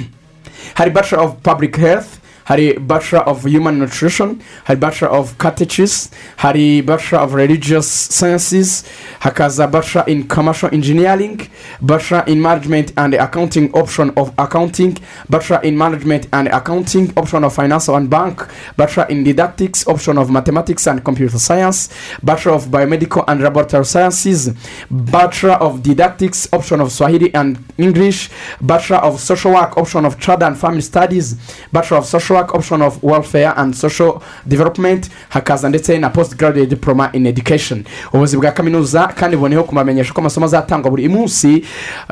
Hari 0.78 0.92
bachelor 0.92 1.26
of 1.26 1.34
public 1.44 1.78
health 1.78 2.08
hari 2.46 2.74
bachelor 2.74 3.22
of 3.22 3.44
human 3.46 3.80
nutrition 3.80 4.42
hari 4.66 4.80
bachelor 4.80 5.10
of 5.10 5.38
catechis 5.38 6.12
hari 6.38 6.82
bachelor 6.82 7.20
of 7.20 7.34
religious 7.34 7.88
sciences 7.88 8.84
hakaza 9.22 9.70
bachelor 9.72 10.04
in 10.08 10.28
commercial 10.28 10.70
engineering 10.74 11.50
bachelor 11.82 12.24
in 12.28 12.42
management 12.42 12.92
and 12.98 13.14
accounting 13.14 13.72
option 13.74 14.10
of 14.18 14.34
accounting 14.38 14.98
bachelor 15.30 15.60
in 15.64 15.78
management 15.78 16.28
and 16.34 16.48
accounting 16.50 17.12
option 17.18 17.44
of 17.44 17.54
finance 17.54 17.88
and 17.88 18.10
bank 18.10 18.42
bachelor 18.78 19.06
in 19.10 19.24
didactics 19.24 19.88
option 19.88 20.18
of 20.18 20.30
mathematics 20.30 20.88
and 20.88 21.04
computer 21.06 21.40
science 21.40 21.90
bachelor 22.24 22.54
of 22.54 22.66
biomedical 22.66 23.24
and 23.28 23.42
laboratory 23.42 23.86
sciences 23.86 24.50
bachelor 24.90 25.54
of 25.54 25.82
didactics 25.82 26.48
option 26.52 26.82
of 26.82 26.92
swahili 26.92 27.34
and 27.34 27.64
english 27.78 28.30
bachelor 28.62 28.98
of 28.98 29.20
social 29.20 29.54
work 29.54 29.78
option 29.78 30.04
of 30.06 30.20
child 30.20 30.44
and 30.44 30.58
family 30.58 30.82
studies 30.82 31.36
bachelor 31.72 31.98
of 31.98 32.06
social 32.06 32.33
work 32.34 32.56
option 32.56 32.82
of 32.82 32.98
welfare 33.04 33.54
and 33.56 33.74
social 33.74 34.20
development 34.46 35.10
hakaza 35.30 35.70
ndetse 35.70 35.98
na 36.00 36.10
post 36.10 36.36
graduate 36.38 36.70
diploma 36.70 37.10
in 37.14 37.26
education. 37.26 37.84
Ubuyobozi 38.08 38.38
bwa 38.38 38.52
kaminuza 38.52 39.08
kandi 39.08 39.36
buboneyeho 39.38 39.64
kubamenyesha 39.64 40.14
ko 40.14 40.22
amasomo 40.22 40.46
azatangwa 40.46 40.90
buri 40.92 41.10
munsi 41.10 41.64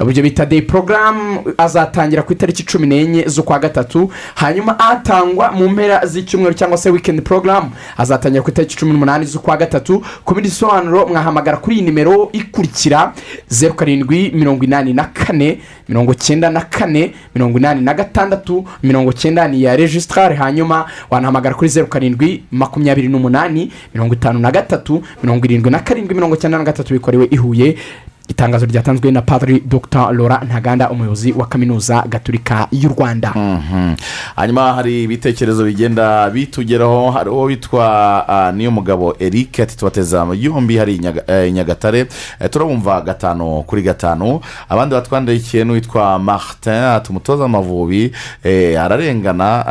ibyo 0.02 0.24
bita 0.24 0.46
day 0.46 0.62
program 0.62 1.40
azatangira 1.58 2.22
ku 2.24 2.34
itariki 2.34 2.64
cumi 2.64 2.88
n'enye 2.88 3.24
z'ukwa 3.28 3.60
gatatu 3.60 4.12
hanyuma 4.36 4.80
atangwa 4.80 5.52
mu 5.52 5.70
mpera 5.70 6.06
z'icyumweru 6.06 6.54
cyangwa 6.56 6.78
se 6.78 6.90
weekend 6.90 7.22
program. 7.22 7.72
Azatangira 7.98 8.44
ku 8.44 8.50
itariki 8.50 8.78
cumi 8.78 8.92
n'umunani 8.94 9.26
z'ukwa 9.26 9.58
gatatu 9.58 10.04
ku 10.26 10.34
bindi 10.36 10.50
bisobanuro 10.50 11.08
mwahamagara 11.08 11.58
kuri 11.58 11.76
iyi 11.76 11.86
nimero 11.86 12.30
ikurikira 12.34 13.14
zeru 13.48 13.74
karindwi 13.74 14.32
mirongo 14.34 14.64
inani 14.64 14.94
na 14.94 15.04
kane 15.04 15.60
mirongo 15.90 16.14
cyenda 16.14 16.50
na 16.50 16.62
kane 16.62 17.14
mirongo 17.36 17.58
inani 17.60 17.82
na 17.82 17.94
gatandatu 17.94 18.66
mirongo 18.84 19.14
cyenda 19.14 19.48
ni 19.48 19.58
iya 19.60 19.76
regisitare 20.12 20.36
hanyuma 20.36 20.86
wanahamagara 21.10 21.56
kuri 21.56 21.70
zeru 21.70 21.88
karindwi 21.88 22.44
makumyabiri 22.52 23.08
n'umunani 23.08 23.72
mirongo 23.94 24.14
itanu 24.14 24.40
na 24.40 24.52
gatatu 24.52 25.02
mirongo 25.24 25.46
irindwi 25.46 25.72
na 25.72 25.80
karindwi 25.80 26.16
mirongo 26.16 26.36
cyenda 26.36 26.58
na 26.58 26.64
gatatu 26.64 26.94
bikorewe 26.94 27.28
i 27.32 27.36
huye. 27.38 27.78
Itangazo 28.32 28.66
ryatanzwe 28.66 29.12
na 29.12 29.22
padiri 29.22 29.60
dr. 29.66 30.12
Laura 30.12 30.42
ntaganda 30.46 30.90
umuyobozi 30.90 31.32
wa 31.34 31.46
kaminuza 31.46 32.04
gaturika 32.10 32.68
y'u 32.72 32.90
rwanda. 32.90 33.32
Mhm. 33.36 33.96
hanyuma 34.36 34.74
hari 34.74 35.04
ibitekerezo 35.04 35.64
bigenda 35.66 36.30
bitugeraho. 36.30 37.12
Hari 37.12 37.30
uwo 37.30 37.44
witwa 37.44 37.86
ah, 38.28 38.52
niyo 38.52 38.72
mugabo 38.72 39.16
eric 39.20 39.60
ati 39.60 39.78
tubateza 39.78 40.28
yombi 40.40 40.78
hari 40.78 41.02
eh, 41.28 41.54
nyagatare. 41.54 42.00
Eh, 42.40 42.50
turabumva 42.50 43.02
gatanu 43.02 43.64
kuri 43.68 43.82
gatanu. 43.82 44.40
Abandi 44.70 44.96
batwandikiye 44.96 45.64
n'uwitwa 45.64 46.20
martin 46.20 46.74
ati 46.74 47.10
umutoza 47.10 47.44
w'amavubi 47.44 48.12
eh, 48.44 48.82
ararengana 48.82 49.66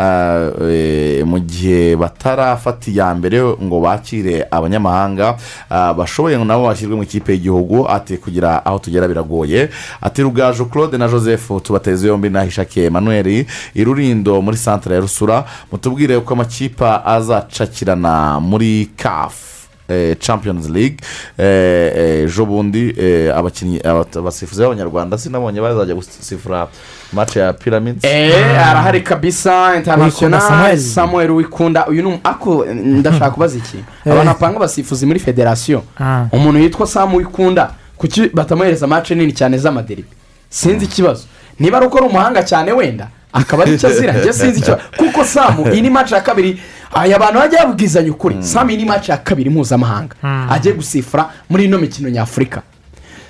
mu 1.24 1.38
gihe 1.38 1.96
batarafata 1.96 2.90
iya 2.90 3.14
mbere 3.14 3.40
ngo 3.62 3.80
bakire 3.80 4.46
abanyamahanga 4.50 5.36
ah, 5.70 5.94
bashoboye 5.94 6.36
nabo 6.44 6.66
bashyirwe 6.66 6.96
mu 6.96 7.02
ikipe 7.02 7.32
y'igihugu 7.32 7.88
ati 7.88 8.16
kugira 8.16 8.49
aho 8.64 8.78
tugera 8.78 9.08
biragoye. 9.08 9.68
Ati 10.02 10.22
rugaju 10.22 10.64
claude 10.66 10.98
na 10.98 11.08
joseph 11.08 11.50
tubateze 11.62 12.08
yombi 12.08 12.30
na 12.30 12.42
hishake 12.42 12.84
emmanuel. 12.84 13.44
Irurindo 13.74 14.42
muri 14.42 14.56
santire 14.56 14.94
ya 14.94 15.00
rusura 15.00 15.44
mutubwire 15.72 16.16
uko 16.16 16.34
amakipe 16.34 16.84
azacakirana 17.04 18.40
muri 18.40 18.90
kafu 18.96 19.50
eh, 19.88 20.16
champions 20.18 20.68
league. 20.68 20.96
Eh, 21.38 21.92
eh, 21.96 22.24
ejo 22.24 22.46
bundi 22.46 22.94
eh, 22.98 23.36
abakinnyi 23.36 23.80
aba- 23.84 24.06
abasifuzi 24.18 24.62
b'abanyarwanda 24.62 25.18
sinabonye 25.18 25.60
bazajya 25.60 25.94
gusifura 25.94 26.68
match 27.12 27.36
ya 27.36 27.52
pyramids. 27.52 28.04
Eee 28.04 28.58
arahari 28.58 29.00
kabisa 29.00 29.76
international. 29.76 30.40
Samuel. 30.40 30.78
samuel 30.78 31.30
wikunda. 31.30 31.86
Uyu 31.86 32.02
ni 32.02 32.08
umu- 32.08 32.20
ako 32.24 32.64
ndashaka 32.74 33.30
kubaza 33.30 33.58
iki? 33.58 33.78
Abantu 34.06 34.26
bapanga 34.26 34.56
abasifuzi 34.56 35.06
muri 35.06 35.18
federasiyo 35.20 35.82
Ah. 36.00 36.26
umuntu 36.32 36.60
witwa 36.60 36.86
samu 36.86 37.16
wikunda. 37.16 37.70
Kuki 38.00 38.30
batamuhereza 38.34 38.86
mace 38.86 39.14
nini 39.14 39.32
cyane 39.32 39.58
z'amaderibi 39.58 40.08
sinzi 40.48 40.84
ikibazo. 40.84 41.24
Niba 41.58 41.76
ari 41.76 41.86
uko 41.86 41.98
ari 41.98 42.06
umuhanga 42.06 42.42
cyane 42.42 42.72
wenda 42.72 43.08
akaba 43.32 43.62
ari 43.62 43.74
icyo 43.74 43.88
azira. 43.88 44.12
Njye 44.12 44.32
sinzi 44.32 44.58
ikibazo 44.60 44.82
kuko 44.96 45.24
samu 45.24 45.66
iyi 45.72 45.82
ni 45.82 45.90
mace 45.90 46.14
ya 46.14 46.20
kabiri. 46.20 46.60
Aya 46.94 47.18
bantu 47.18 47.38
bajya 47.38 47.66
babwizanya 47.66 48.10
ukuri. 48.10 48.36
Samu 48.42 48.70
iyi 48.70 48.78
ni 48.78 48.84
mace 48.84 49.12
ya 49.12 49.18
kabiri 49.18 49.50
mpuzamahanga. 49.50 50.14
Agiye 50.50 50.74
gusifura 50.74 51.30
muri 51.50 51.64
ino 51.64 51.78
mikino 51.78 52.08
nyafurika. 52.10 52.62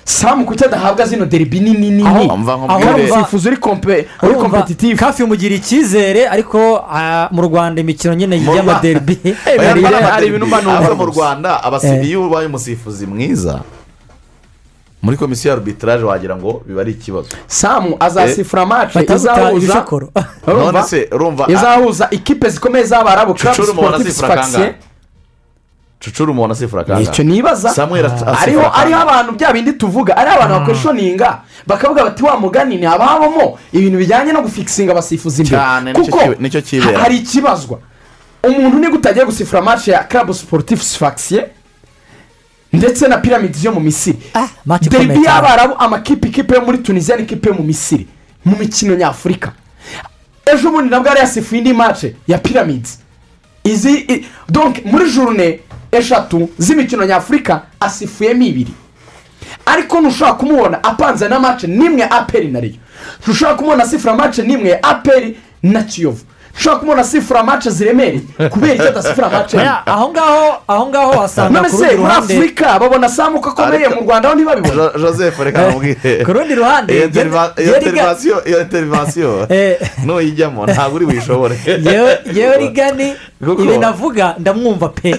Samu 0.05 0.45
kuki 0.45 0.65
adahabwa 0.65 1.05
zino 1.05 1.25
deribi 1.25 1.59
nini 1.59 1.89
nini? 1.89 2.03
Aho- 2.03 2.69
aho 2.69 2.95
umusifuzi 2.95 3.47
uri 3.47 3.57
kompe 3.57 4.07
uri 4.23 4.35
kompetitifu 4.35 4.97
kafi 4.97 5.23
umugira 5.23 5.55
icyizere 5.55 6.27
ariko 6.27 6.85
ah, 6.91 7.27
mu 7.31 7.41
rwanda 7.41 7.81
imikino 7.81 8.13
nyine 8.13 8.45
y'amaderbi 8.55 9.19
hari 10.11 10.27
ibintu 10.27 10.45
mba 10.45 10.61
numva 10.61 10.85
ava 10.85 10.95
mu 10.95 11.05
rwanda 11.05 11.61
Eh. 11.83 12.07
iyo 12.07 12.27
ubaye 12.27 12.47
umusifuzi 12.47 13.05
mwiza. 13.05 13.61
Muri 15.01 15.17
komisiyo 15.17 15.51
ya 15.51 15.57
arbitrage 15.57 16.03
wagira 16.03 16.35
ngo 16.35 16.63
biba 16.67 16.81
ari 16.81 16.91
ikibazo. 16.91 17.27
Samu 17.47 17.95
azasifura 17.99 18.65
mace 18.65 18.99
Bataguta 18.99 19.15
izahuza? 19.15 19.73
None 20.47 20.83
se, 20.83 21.09
urumva, 21.11 21.45
izahuza 21.51 22.07
ikipe 22.11 22.49
zikomeye 22.49 22.85
z'abarabu 22.85 23.33
azifura 23.95 24.27
kangahe? 24.27 24.51
faction 24.51 24.73
cucura 26.03 26.31
umuntu 26.31 26.51
asifura 26.53 26.83
kangahe 26.83 27.05
ni 27.05 27.11
cyo 27.15 27.23
nibaza. 27.23 27.69
Ariho 28.41 28.61
ariho 28.81 28.99
abantu 28.99 29.31
bya 29.31 29.53
bindi 29.53 29.73
tuvuga. 29.73 30.17
Ari 30.17 30.29
abantu 30.29 30.53
bakweshoninga 30.59 31.41
bakavuga 31.67 32.03
bati 32.03 32.23
wa 32.23 32.37
mugani 32.39 32.77
ni 32.77 32.85
habamo 32.85 33.57
ibintu 33.73 33.97
bijyanye 33.97 34.31
no 34.33 34.41
gufikisinga 34.41 34.91
abasifuzi 34.91 35.41
imbere. 35.41 35.57
Ha- 36.93 36.99
hari 36.99 37.17
ikibazwa. 37.17 37.79
Umuntu 38.43 38.79
ni 38.79 38.87
utagiye 38.87 39.25
gusifura 39.25 39.61
mace 39.61 39.91
ya 39.91 40.03
club 40.03 40.31
sportif 40.33 40.81
faction 40.97 41.43
ndetse 42.73 43.07
na 43.07 43.17
piramidi 43.17 43.65
yo 43.65 43.71
mu 43.71 43.79
misiri. 43.79 44.17
Ikomeye 44.87 45.07
cyane. 45.23 45.35
y'abarabu 45.35 45.73
amakipe 45.79 46.27
ikipe 46.27 46.55
yo 46.55 46.61
muri 46.61 46.77
tunisiya 46.77 47.17
n'ikipe 47.17 47.49
yo 47.49 47.55
mu 47.55 47.63
misiri 47.63 48.07
mu 48.45 48.55
mikino 48.59 48.95
nyafurika. 48.95 49.51
Ejo 50.45 50.71
bundi 50.71 50.89
nabwo 50.89 51.07
yari 51.07 51.19
yasifuye 51.19 51.61
indi 51.61 51.73
mace 51.73 52.15
ya 52.27 52.37
piramidi 52.37 52.89
izi 53.63 54.25
donc 54.49 54.85
muri 54.85 55.11
jurune 55.11 55.59
eshatu 55.91 56.49
z'imikino 56.57 57.05
nyafurika 57.05 57.61
asifuyemo 57.79 58.43
ibiri. 58.43 58.73
Ariko 59.65 60.01
ntushobora 60.01 60.33
kumubona 60.33 60.83
apanze 60.83 61.27
na 61.27 61.39
mace 61.39 61.67
n'imwe 61.67 62.03
aperi 62.03 62.47
na 62.47 62.59
riyo 62.59 62.75
ntushobora 63.23 63.55
kumubona 63.57 63.83
asifura 63.83 64.15
mace 64.15 64.43
n'imwe 64.43 64.79
aperi 64.81 65.37
na 65.63 65.83
kiyovu. 65.83 66.23
Ntushobora 66.53 66.79
kumubona 66.79 67.01
asifura 67.01 67.43
mace 67.43 67.69
ziremereye 67.69 68.21
kubera 68.49 68.73
icyo 68.73 68.87
adasifura 68.89 69.29
mace 69.29 69.57
aho 69.85 70.09
ngaho 70.11 70.45
aho 70.67 70.83
ngaho 70.89 71.11
wasanga 71.11 71.49
none 71.61 71.69
ku 71.69 71.77
se 71.77 71.83
rundi 71.83 71.97
muri 71.97 72.03
ruhande 72.03 72.33
afurika 72.33 72.79
babona 72.79 73.09
samuka 73.09 73.49
akomeye 73.49 73.87
mu 73.89 74.01
rwanda 74.01 74.27
aho 74.29 74.35
ntibabibona 74.35 74.75
Jo- 74.75 74.93
joseph 74.99 75.39
reka 75.39 75.61
namubwire 75.61 76.23
ku 76.25 76.33
rundi 76.33 76.55
ruhande 76.55 76.93
iyo 76.93 77.07
njye- 77.07 77.21
interva- 77.23 77.53
iyo 77.61 77.77
njye 77.77 77.79
riga- 77.79 77.87
interivasiyo 77.89 78.35
iyo 78.45 78.61
interivasiyo 78.61 79.47
nuyijyamo 80.05 80.65
ntabwo 80.67 80.95
uri 80.95 81.05
buyishobore 81.05 81.55
yewe 82.33 82.57
rigani 82.57 83.15
ibi 83.63 83.77
navuga 83.77 84.35
ndamwumva 84.39 84.89
pe 84.89 85.15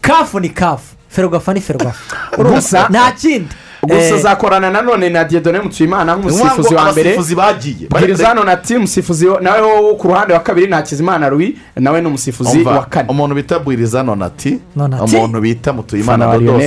kafu 0.00 0.40
ni 0.40 0.48
kafu 0.48 0.94
ferwafa 1.08 1.54
ni 1.54 1.60
ferwafa 1.60 2.16
Gusa- 2.38 2.88
nta 2.90 3.12
kindi 3.12 3.54
gusa 3.82 4.00
Eh, 4.00 4.14
azakorana 4.14 4.70
nanone 4.70 5.08
na 5.10 5.24
diedone 5.24 5.60
mutuyimana 5.60 6.16
nk'umusifuzi 6.16 6.74
wa 6.74 6.92
mbere. 6.92 7.16
bagiye 7.36 7.88
bwirizano 7.90 8.44
na 8.44 8.56
ti 8.56 8.76
umusifuzi 8.76 9.26
nawe 9.40 9.60
wo 9.60 9.94
ku 9.94 10.08
ruhande 10.08 10.34
wa 10.34 10.40
kabiri 10.40 10.66
nta 10.66 10.82
kizimana 10.82 11.28
ruwi 11.28 11.56
nawe 11.76 12.00
ni 12.00 12.06
umusifuzi 12.06 12.62
wa 12.62 12.84
kane. 12.86 13.08
umuntu 13.08 13.34
bita 13.34 13.58
bwiriza 13.58 14.02
nonati 14.02 14.58
Nonati? 14.76 15.16
umuntu 15.16 15.40
bita 15.40 15.72
mutuyimana 15.72 16.36
ubwoba. 16.36 16.64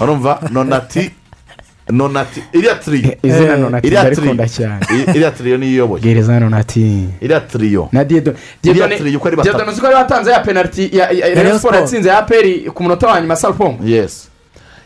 urumva? 0.00 0.40
Nonati 0.50 1.10
nonati 1.90 2.42
iriya 2.52 2.74
tiriyo 2.74 3.14
izina 3.22 3.56
nonati 3.56 3.86
iriya 3.86 4.02
ndarikunda 4.02 4.48
cyane. 4.48 4.86
Iriya 5.14 5.30
tiriyo 5.30 5.56
niyo 5.58 5.72
iyoboye. 5.72 6.02
Bwirizano 6.02 6.48
na 6.50 6.64
ti 6.64 7.04
iriya 7.20 7.40
tiriyo 7.40 7.88
na 7.92 8.02
iriya 8.02 8.88
tiriyo 8.88 9.18
uko 9.18 9.28
ari 9.28 9.36
diedone 9.36 9.52
batatu. 9.58 9.70
uzi 9.70 9.80
ko 9.80 9.86
yari 9.86 9.96
watanze 9.96 10.30
ya 10.30 10.40
penaliti 10.40 10.90
ya 10.96 11.58
Sport. 11.58 11.74
yatsinze 11.74 12.08
ya 12.08 12.18
aperi 12.18 12.70
ku 12.74 12.82
munota 12.82 13.06
wa 13.06 13.20
nyuma 13.20 13.36
salpong 13.36 13.76
yesi 13.84 14.29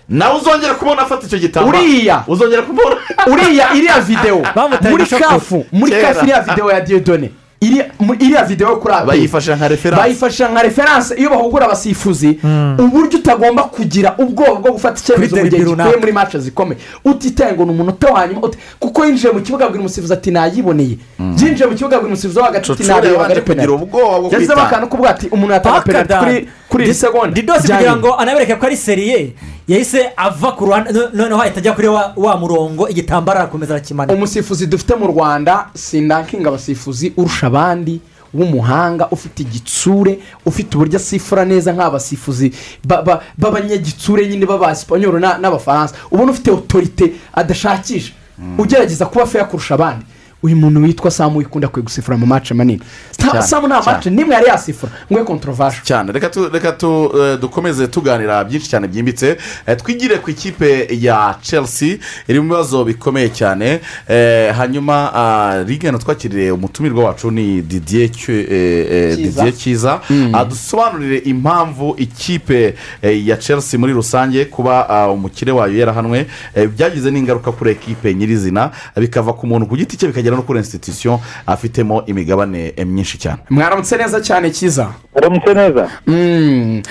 nawe 0.09 0.37
uzongera 0.41 0.75
kubona 0.75 1.03
afata 1.03 1.27
icyo 1.27 1.39
gitambaro 1.39 1.79
uriya. 1.79 2.25
Uzongera 2.27 2.63
kubona 2.63 2.97
uriya 3.27 3.75
iriya 3.75 4.01
videwo 4.01 4.47
muri 4.91 5.07
kafu 5.07 5.67
muri 5.73 5.93
kafu 5.93 6.25
iriya 6.25 6.41
videwo 6.41 6.73
ya 6.73 6.81
diedone 6.81 7.31
iriya 8.21 8.45
videwo 8.45 8.71
yo 8.71 8.77
kuri 8.77 8.95
aperi 8.95 9.07
bayifashe 9.09 9.55
nka 9.57 9.69
referanse 9.69 10.03
bayifasha 10.03 10.49
nka 10.49 10.63
referanse 10.63 11.15
iyo 11.15 11.31
bahugura 11.31 11.67
abasifuzi 11.67 12.39
uburyo 12.79 13.19
utagomba 13.19 13.63
kugira 13.63 14.15
ubwoba 14.19 14.55
bwo 14.55 14.73
gufata 14.73 15.01
icyemezo 15.01 15.37
mu 15.37 15.49
gihe 15.49 15.65
gikwiye 15.65 15.97
muri 15.97 16.13
mace 16.13 16.39
zikomeye. 16.39 16.81
Utitaye 17.05 17.53
ngo 17.53 17.65
ni 17.65 17.71
umunota 17.71 18.13
wa 18.13 18.27
nyuma 18.29 18.51
kuko 18.79 19.05
yinjiye 19.05 19.33
mu 19.33 19.41
kibuga 19.41 19.65
abwira 19.65 19.81
umusifuzi 19.81 20.13
ati 20.13 20.31
nayiboneye. 20.31 20.99
Yinjiye 21.19 21.67
mu 21.67 21.75
kibuga 21.75 21.97
abwira 21.97 22.13
umusifuzi 22.13 22.39
wo 22.39 22.45
hagati 22.45 22.73
ati 22.73 22.83
yabanje 22.89 23.33
ari 23.33 23.41
penaliti 23.41 23.85
yashyizemo 24.33 24.63
akantu 24.63 24.87
k'ubwo 24.87 25.09
ati 25.09 25.27
umuntu 25.29 25.53
yatanga 25.53 25.81
penaliti 25.81 26.15
kuri 26.15 26.49
kuri 26.69 26.85
iyi 26.85 26.95
segonda 26.95 27.35
didosi 27.35 27.73
kugira 27.73 27.97
ngo 27.97 28.15
anabereke 28.15 28.55
ko 28.55 28.67
ari 28.67 28.77
seriye 28.77 29.33
yahise 29.69 30.11
ava 30.17 30.53
ku 30.53 30.67
ruhande 30.67 30.93
no- 30.93 31.09
noneho 31.15 31.41
ahita 31.43 31.59
ajya 31.61 31.73
kuri 31.73 31.89
wa 32.17 32.37
murongo 32.37 32.89
igitambaro 32.89 33.39
arakomeza 33.41 33.75
arakimanika 33.75 34.15
umusifuzi 34.15 34.67
dufite 34.67 34.95
mu 34.95 35.07
rwanda 35.07 35.69
sindakinga 35.75 36.49
abasifuzi 36.49 37.12
urusha 37.17 37.47
abandi 37.47 38.01
w'umuhanga 38.35 39.09
ufite 39.11 39.41
igitsure 39.43 40.19
ufite 40.47 40.75
uburyo 40.77 40.97
asifura 40.99 41.45
neza 41.45 41.73
nk'abasifuzi 41.73 42.53
ba- 42.85 43.03
ba- 43.03 43.23
b'abanyagitsure 43.39 44.27
nyine 44.29 44.47
b'abasipanyoro 44.47 45.19
na- 45.21 45.39
n'abafaransa. 45.39 45.95
Ubona 46.11 46.33
ufite 46.33 46.51
otorite 46.51 47.12
adashakisha. 47.33 48.12
Ugerageza 48.59 49.07
kuba 49.07 49.27
feya 49.27 49.45
kurusha 49.45 49.75
abandi. 49.75 50.05
Uyu 50.45 50.57
muntu 50.57 50.82
witwa 50.82 51.11
samu 51.11 51.38
wikunda 51.38 51.68
kwe 51.68 51.82
gusifura 51.82 52.16
mu 52.16 52.26
mace 52.26 52.55
manini. 52.55 52.80
Samu 53.42 53.66
nta 53.66 53.82
mace 53.82 54.11
nimwe 54.11 54.34
yari 54.34 54.47
yasifura. 54.47 54.92
Ngo 55.12 55.24
kontorovashe 55.24 55.80
cyane 55.84 56.12
reka 56.12 56.28
tu- 56.28 56.49
reka 56.53 56.72
tu, 56.72 57.11
eh, 57.18 57.38
dukomeze 57.40 57.86
tuganira 57.88 58.45
byinshi 58.45 58.68
cyane 58.68 58.88
byimbitse. 58.88 59.36
Eh, 59.66 59.76
twigire 59.76 60.18
ku 60.18 60.30
ikipe 60.30 60.88
ya 61.01 61.34
chelsea 61.42 61.97
iri 62.28 62.40
mu 62.40 62.49
bibazo 62.49 62.84
bikomeye 62.84 63.28
cyane. 63.32 63.80
Eh, 64.09 64.53
hanyuma 64.57 65.11
ah, 65.14 65.62
rigana 65.66 65.99
twakiriye 65.99 66.51
umutumirwa 66.53 67.05
wacu 67.05 67.30
ni 67.30 67.59
eh, 67.59 67.64
Cyiza. 69.16 69.16
Didier 69.16 69.53
cyiza 69.57 70.01
adusobanurire 70.32 71.18
impamvu 71.18 71.95
ikipe 71.99 72.74
ya 73.03 73.36
chelsea 73.36 73.80
muri 73.80 73.92
rusange 73.92 74.45
kuba 74.45 74.88
ah, 74.88 75.09
umukire 75.11 75.53
wayo 75.53 75.78
yarahanwe. 75.78 76.26
Byagize 76.76 77.11
n'ingaruka 77.11 77.53
kuri 77.53 77.70
ekipe 77.70 78.14
nyirizina. 78.14 78.70
Bikava 78.97 79.32
ku 79.32 79.47
muntu 79.47 79.66
ku 79.66 79.76
giti 79.76 79.97
cye 79.97 80.07
bikagera 80.09 80.34
no 80.37 80.43
kuri 80.43 80.59
institution 80.59 81.18
afitemo 81.47 82.03
imigabane 82.07 82.72
myinshi 82.87 83.18
cyane. 83.18 83.39
Mwaramutse 83.51 83.97
neza 83.97 84.20
cyane 84.20 84.51
cyiza 84.51 84.89
uramutse 85.14 85.55
neza. 85.55 85.89
Mm. 86.07 86.82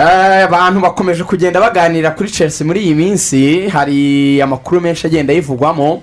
Abantu 0.00 0.80
bakomeje 0.80 1.24
kugenda 1.24 1.60
baganira 1.60 2.10
kuri 2.10 2.30
chelsea 2.30 2.66
muri 2.66 2.80
iyi 2.80 2.94
minsi. 2.94 3.68
Hari 3.68 4.42
amakuru 4.42 4.80
menshi 4.80 5.06
agenda 5.06 5.32
yivugwamo. 5.32 6.02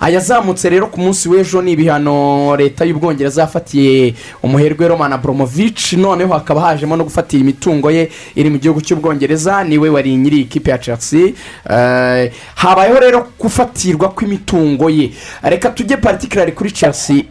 Ayazamutse 0.00 0.68
rero 0.70 0.86
ku 0.86 1.00
munsi 1.00 1.28
w'ejo 1.28 1.62
ni 1.62 1.72
ibihano 1.72 2.56
leta 2.56 2.84
y'ubwongereza 2.84 3.40
yafatiye 3.42 4.14
umuherwe 4.42 4.88
roman 4.88 5.12
abromovic 5.12 5.92
noneho 5.92 6.32
hakaba 6.34 6.60
hajemo 6.60 6.96
no 6.96 7.04
gufatira 7.04 7.40
imitungo 7.40 7.90
ye 7.90 8.10
iri 8.36 8.50
mu 8.50 8.58
gihugu 8.58 8.80
cy'ubwongereza 8.80 9.64
ni 9.64 9.78
we 9.78 9.88
wari 9.90 10.16
nyiri 10.16 10.40
ikipe 10.40 10.70
ya 10.70 10.78
chelsea. 10.78 11.32
Eh, 11.70 12.32
habayeho 12.54 13.00
rero 13.00 13.26
gufatirwa 13.40 14.08
kw'imitungo 14.08 14.90
ye. 14.90 15.10
Reka 15.42 15.70
tujye 15.70 15.96
particular 15.96 16.52
kuri 16.54 16.70
chelsea. 16.70 17.24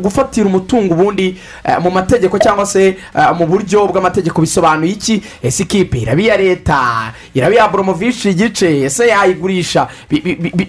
Gufatira 0.00 0.46
umutungo 0.46 0.94
ubundi 0.94 1.36
eh, 1.64 1.78
mu 1.82 1.90
mategeko 1.90 2.38
cyangwa 2.38 2.66
se 2.66 2.86
eh, 3.16 3.30
mu 3.38 3.46
buryo 3.46 3.86
bw'amategeko 3.86 4.40
bisobanuye 4.40 4.92
iki? 4.92 5.22
Ese 5.42 5.62
ikipe 5.62 5.98
iraba 5.98 6.20
iya 6.22 6.36
leta. 6.36 7.12
Iraba 7.34 7.54
iya 7.54 7.68
boromovici 7.68 8.30
igice. 8.30 8.80
Ese 8.84 9.06
yayigurisha. 9.08 9.88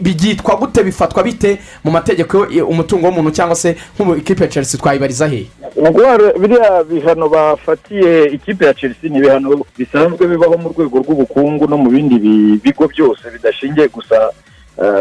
Byitwa 0.02 0.56
gute 0.56 0.84
bifatwa 0.84 1.24
bite? 1.24 1.60
Mu 1.84 1.92
mategeko 1.92 2.48
umutungo 2.68 3.08
w'umuntu 3.08 3.32
cyangwa 3.32 3.56
se 3.56 3.76
nk'ubu 3.96 4.16
ikipe 4.16 4.44
ya 4.44 4.50
chelsea 4.50 4.80
twayibariza 4.80 5.28
he? 5.28 5.48
Ni 5.76 5.90
ukuvuga 5.90 6.18
biriya 6.40 6.84
bihano 6.84 7.30
bafatiye 7.30 8.26
ikipe 8.26 8.66
ya 8.66 8.74
chelsea 8.74 9.10
ni 9.10 9.18
ibihano 9.18 9.66
bisanzwe 9.78 10.28
bibaho 10.28 10.58
mu 10.58 10.70
rwego 10.70 11.00
rw'ubukungu 11.00 11.68
no 11.68 11.78
mu 11.78 11.90
bindi 11.90 12.16
bi- 12.20 12.60
bigo 12.64 12.88
byose 12.88 13.24
bidashingiye 13.34 13.88
gusa 13.88 14.32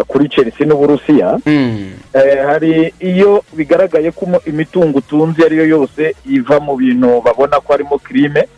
kuri 0.07 0.29
chelsea 0.29 0.67
n'uburusiya. 0.67 1.39
Eh, 1.47 2.39
hari 2.47 2.95
iyo 3.01 3.45
bigaragaye 3.53 4.11
ko 4.11 4.27
imitungo 4.47 4.99
utunze 4.99 5.39
iyo 5.39 5.47
ari 5.47 5.57
yo 5.57 5.67
yose 5.67 6.15
iva 6.27 6.61
mu 6.61 6.77
bintu 6.77 7.21
babona 7.25 7.61
ko 7.61 7.73
harimo 7.73 7.99
kirime 7.99 8.49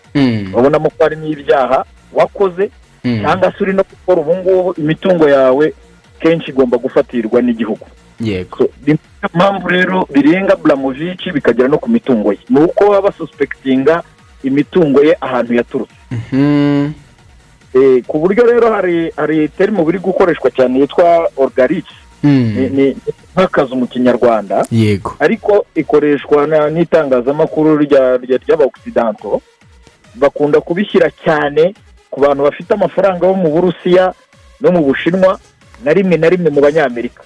babonamo 0.52 0.90
ko 0.90 0.98
harimo 1.04 1.26
ibyaha 1.26 1.84
wakoze 2.12 2.70
cyangwa 3.02 3.52
se 3.52 3.58
uri 3.64 3.72
no 3.72 3.82
gukora 3.82 4.20
ubu 4.20 4.34
ngubu 4.36 4.74
imitungo 4.80 5.28
yawe 5.28 5.72
kenshi 6.20 6.50
igomba 6.50 6.78
gufatirwa 6.78 7.42
n'igihugu. 7.42 7.86
Yego. 8.20 8.68
Ni 8.86 8.92
niyo 8.94 9.28
mpamvu 9.34 9.68
rero 9.68 10.06
birenga 10.12 10.56
buramovici 10.56 11.32
bikagera 11.32 11.68
no 11.68 11.78
ku 11.78 11.90
mitungo 11.90 12.32
ye. 12.32 12.38
Ni 12.50 12.60
uko 12.60 12.90
baba 12.90 13.10
basusipekitinga 13.10 14.02
imitungo 14.44 15.02
ye 15.02 15.16
ahantu 15.20 15.54
yaturutse. 15.54 15.94
Eh, 16.32 16.90
ku 18.06 18.18
buryo 18.18 18.44
rero 18.46 18.72
hari 18.72 19.12
hari 19.16 19.48
terimo 19.48 19.84
biri 19.84 19.98
gukoreshwa 19.98 20.50
cyane 20.50 20.80
yitwa 20.80 21.28
orgariki 21.36 21.94
ni 22.22 22.68
ni 22.70 22.86
nk'akazu 23.34 23.74
mu 23.76 23.86
kinyarwanda. 23.90 24.62
Yego. 24.70 25.16
Ariko 25.18 25.66
ikoreshwa 25.74 26.46
na- 26.46 26.70
n'itangazamakuru 26.70 27.78
rya- 27.82 28.16
rya- 28.22 28.38
ry'abaokisidanto 28.46 29.40
bakunda 30.14 30.60
kubishyira 30.60 31.10
cyane 31.24 31.74
ku 32.10 32.20
bantu 32.20 32.44
bafite 32.46 32.70
amafaranga 32.74 33.26
bo 33.26 33.34
mu 33.34 33.48
burusiya 33.50 34.14
no 34.60 34.68
mu 34.70 34.84
bushinwa 34.86 35.40
na 35.82 35.90
rimwe 35.92 36.16
na 36.20 36.28
rimwe 36.28 36.50
mu 36.54 36.60
banyamerika. 36.62 37.24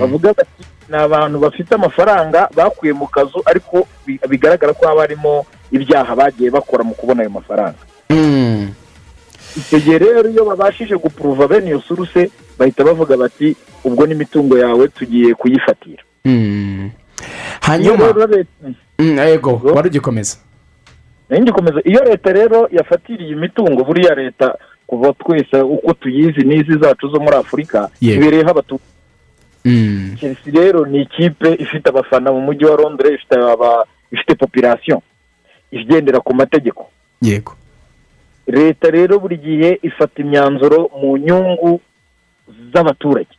Bavuga 0.00 0.32
bati 0.34 0.64
ni 0.90 0.96
abantu 0.98 1.38
bafite 1.38 1.70
amafaranga 1.78 2.48
bakuye 2.56 2.92
mu 2.92 3.06
kazu 3.06 3.38
ariko 3.46 3.86
bi- 4.06 4.18
bigaragara 4.26 4.72
ko 4.74 4.88
haba 4.90 5.06
harimo 5.06 5.46
ibyaha 5.70 6.16
bagiye 6.18 6.50
bakora 6.50 6.82
mu 6.82 6.94
kubona 6.98 7.22
ayo 7.22 7.30
mafaranga. 7.30 7.78
Icyo 9.56 9.78
gihe 9.80 9.98
rero 9.98 10.28
iyo 10.30 10.44
babashije 10.44 10.94
gupuruva 10.96 11.48
bene 11.48 11.66
iyo 11.66 11.80
suruse 11.80 12.30
bahita 12.58 12.84
bavuga 12.84 13.16
bati 13.16 13.56
ubwo 13.84 14.06
n'imitungo 14.06 14.58
yawe 14.58 14.88
tugiye 14.88 15.34
kuyifatira. 15.34 16.02
Hanyuma 17.60 18.04
Iyo 18.04 18.12
rero 18.12 18.26
leta- 18.26 18.74
Mm, 18.98 19.18
yego 19.18 19.60
wari 19.74 19.88
ugikomeza. 19.88 20.36
Ngikomeza. 21.32 21.80
Iyo 21.84 22.04
leta 22.04 22.32
rero 22.32 22.68
yafatiriye 22.72 23.30
imitungo 23.32 23.84
buriya 23.84 24.14
leta 24.14 24.54
kuva 24.86 25.12
twese 25.12 25.56
uko 25.60 25.92
tuyizi 25.94 26.40
n'izi 26.44 26.78
zacu 26.78 27.08
zo 27.08 27.20
muri 27.20 27.36
afurika 27.36 27.88
ibereyeho 28.00 28.50
abaturage 28.50 28.84
chelsea 30.20 30.52
rero 30.52 30.84
ni 30.86 31.02
ikipe 31.02 31.54
ifite 31.54 31.88
abafana 31.88 32.32
mu 32.32 32.40
mujyi 32.40 32.64
wa 32.64 32.76
londres 32.76 33.20
ifite 34.12 34.34
population 34.34 35.00
igendera 35.70 36.20
ku 36.20 36.34
mategeko. 36.34 36.90
Yego. 37.22 37.56
Leta 38.46 38.90
rero 38.90 39.18
buri 39.18 39.36
gihe 39.38 39.78
ifata 39.82 40.22
imyanzuro 40.22 40.90
mu 41.00 41.16
nyungu 41.16 41.80
z'abaturage. 42.72 43.34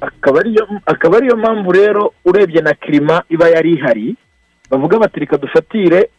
Akaba 0.00 0.40
ariyo 0.40 0.64
akaba 0.86 1.16
ariyo 1.16 1.36
mpamvu 1.36 1.72
rero 1.72 2.12
urebye 2.24 2.60
na 2.60 2.74
kirima 2.74 3.22
iba 3.28 3.48
yari 3.48 3.72
ihari 3.72 4.16
bavuga 4.70 4.98
bati 4.98 5.20
reka 5.20 5.36
dufatire 5.38 6.10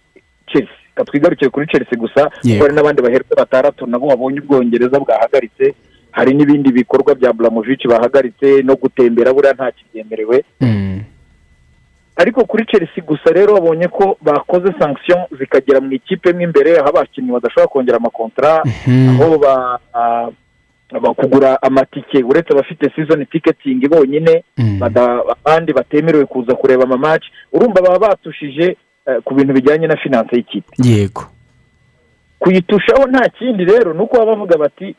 chelsea. 0.47 0.75
Twigarukire 1.05 1.49
kuri 1.49 1.67
chelsea 1.67 1.99
gusa 1.99 2.29
kuko 2.29 2.63
hari 2.63 2.73
n'abandi 2.75 3.01
baherwe 3.01 3.33
batandatu 3.37 3.85
nabo 3.87 4.07
babonye 4.07 4.39
ubwongereza 4.41 4.99
bwahagaritse 4.99 5.75
hari 6.11 6.33
n'ibindi 6.33 6.71
bikorwa 6.71 7.15
bya 7.15 7.33
buramovici 7.33 7.87
bahagaritse 7.87 8.61
no 8.65 8.75
gutembera 8.75 9.33
buriya 9.33 9.53
nta 9.53 9.71
kibyemerewe 9.71 10.43
ariko 12.17 12.45
kuri 12.45 12.65
chelsea 12.65 13.03
gusa 13.05 13.29
rero 13.31 13.53
babonye 13.53 13.87
ko 13.87 14.17
bakoze 14.21 14.73
sanction 14.79 15.19
zikagera 15.39 15.81
mu 15.81 15.91
ikipe 15.93 16.33
mo 16.33 16.41
imbere 16.41 16.79
aho 16.79 16.89
abakinnyi 16.89 17.31
badashobora 17.31 17.67
kongera 17.67 17.97
amakontara 17.97 18.63
aho 19.21 19.37
ba 19.37 19.79
ah, 19.93 20.29
bakugura 21.01 21.61
amatike. 21.61 22.23
Uretse 22.23 22.53
abafite 22.53 22.89
season 22.95 23.25
ticketing 23.25 23.87
bonyine 23.89 24.43
bada- 24.79 25.21
abandi 25.45 25.73
batemerewe 25.73 26.25
kuza 26.25 26.55
kureba 26.55 26.83
amamaci 26.83 27.27
urumva 27.53 27.81
baba 27.81 28.07
batushije 28.07 28.77
eh, 29.05 29.19
ku 29.23 29.35
bintu 29.35 29.53
bijyanye 29.53 29.87
na 29.87 29.97
finance 29.97 30.35
y'ikipe. 30.35 30.71
Yego. 30.83 31.23
Kuyitushaho 32.39 33.07
nta 33.07 33.29
kindi 33.29 33.65
rero 33.65 33.93
ni 33.93 33.99
uko 34.01 34.17
baba 34.17 34.31
bavuga 34.31 34.57
bati 34.57 34.95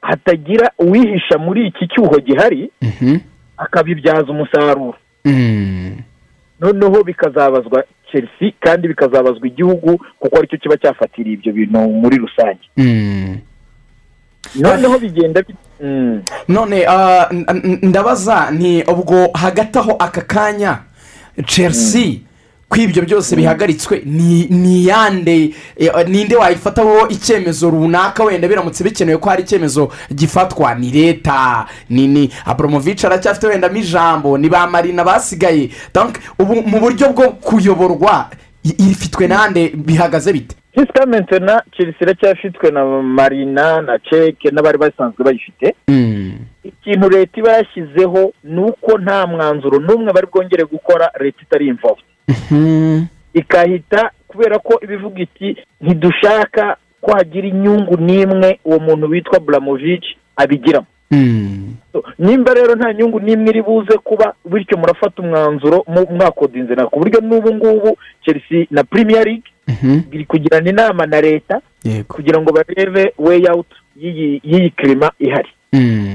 hatagira 0.00 0.70
uwihisha 0.78 1.38
muri 1.38 1.66
iki 1.66 1.86
cyuho 1.88 2.20
gihari 2.20 2.70
akabibyaza 3.56 4.32
umusaruro. 4.32 4.94
Noneho 6.60 7.04
bikazabazwa 7.04 7.84
chelsea 8.12 8.52
kandi 8.60 8.88
bikazabazwa 8.88 9.46
igihugu 9.46 9.98
kuko 10.18 10.38
ari 10.38 10.48
cyo 10.48 10.58
kiba 10.58 10.76
cyafatiriye 10.76 11.34
ibyo 11.34 11.52
bintu 11.52 11.78
muri 11.78 12.16
rusange. 12.18 12.64
Noneho 14.60 14.98
bigenda 14.98 15.42
bi- 15.42 15.54
Mm. 15.80 16.22
none 16.48 16.86
ah, 16.88 17.28
ndabaza 17.82 18.50
ni 18.50 18.82
ubwo 18.82 19.30
hagati 19.34 19.78
aho 19.78 19.92
aka 19.98 20.20
kanya 20.20 20.78
chelsea 21.46 22.18
ko 22.68 22.76
ibyo 22.76 23.02
byose 23.02 23.36
bihagaritswe. 23.36 24.02
Ni 24.04 24.82
iyande 24.82 25.54
eh, 25.76 25.90
ninde 26.08 26.36
wayifataho 26.36 27.08
icyemezo 27.08 27.70
runaka 27.70 28.24
wenda 28.24 28.48
biramutse 28.48 28.84
bikenewe 28.84 29.18
ko 29.18 29.28
hari 29.30 29.42
icyemezo 29.42 29.90
gifatwa? 30.14 30.74
Ni 30.74 30.90
leta. 30.90 31.66
Ni 31.90 32.06
ni. 32.08 32.30
Aboromovici 32.44 33.06
aracyafite 33.06 33.46
wendamo 33.46 33.76
ijambo. 33.76 34.38
Ni 34.38 34.48
ba 34.48 34.66
marina 34.66 35.04
basigaye. 35.04 35.70
Mu 36.38 36.80
buryo 36.80 37.08
bwo 37.12 37.30
kuyoborwa 37.40 38.30
ifitwe 38.64 39.26
nande? 39.26 39.68
Bihagaze 39.74 40.32
bite? 40.32 40.56
Jusqu'à 40.76 41.06
maintenant 41.06 41.60
chelsea 41.76 41.96
iracyafitwe 42.02 42.70
na 42.70 42.84
marina 43.02 43.82
na 43.82 43.98
ceke 43.98 44.50
n'abari 44.50 44.78
basanzwe 44.78 45.24
bayifite. 45.24 45.74
Ikintu 46.64 47.08
leta 47.10 47.40
iba 47.40 47.52
yashyizeho 47.52 48.32
ni 48.44 48.60
uko 48.60 48.98
nta 48.98 49.26
mwanzuro 49.26 49.78
n'umwe 49.80 50.12
bari 50.12 50.26
bwongere 50.32 50.64
gukora 50.64 51.10
leta 51.20 51.42
itari 51.42 51.66
involved. 51.66 52.04
Ikahita 53.34 54.10
kubera 54.28 54.58
ko 54.58 54.80
ibivuga 54.82 55.20
iti 55.22 55.56
ntidushaka 55.80 56.76
ko 57.00 57.12
hagira 57.16 57.48
inyungu 57.48 57.96
n'imwe 57.96 58.58
uwo 58.64 58.78
muntu 58.78 59.06
witwa 59.10 59.40
buramovici 59.40 60.16
abigiramo 60.36 60.86
So, 61.92 62.04
nimba 62.18 62.54
rero 62.54 62.74
nta 62.74 62.92
nyungu 62.94 63.20
n'imwe 63.20 63.50
iri 63.50 63.62
buze 63.62 63.98
kuba 63.98 64.34
bityo 64.44 64.76
murafata 64.78 65.22
umwanzuro 65.22 65.84
mwakodinze 66.10 66.74
na 66.74 66.86
ku 66.86 66.98
buryo 67.00 67.20
n'ubu 67.20 67.54
ngubu 67.54 67.96
chelsea 68.24 68.66
na 68.70 68.84
premier 68.84 69.24
league 69.24 69.48
biri 70.10 70.24
kugirana 70.24 70.70
inama 70.70 71.06
na 71.06 71.20
leta 71.20 71.60
kugira 72.08 72.40
ngo 72.40 72.52
barebe 72.52 73.12
way 73.18 73.42
out 73.48 73.66
y'iyi 73.96 74.70
kirima 74.70 75.10
ihari. 75.18 75.48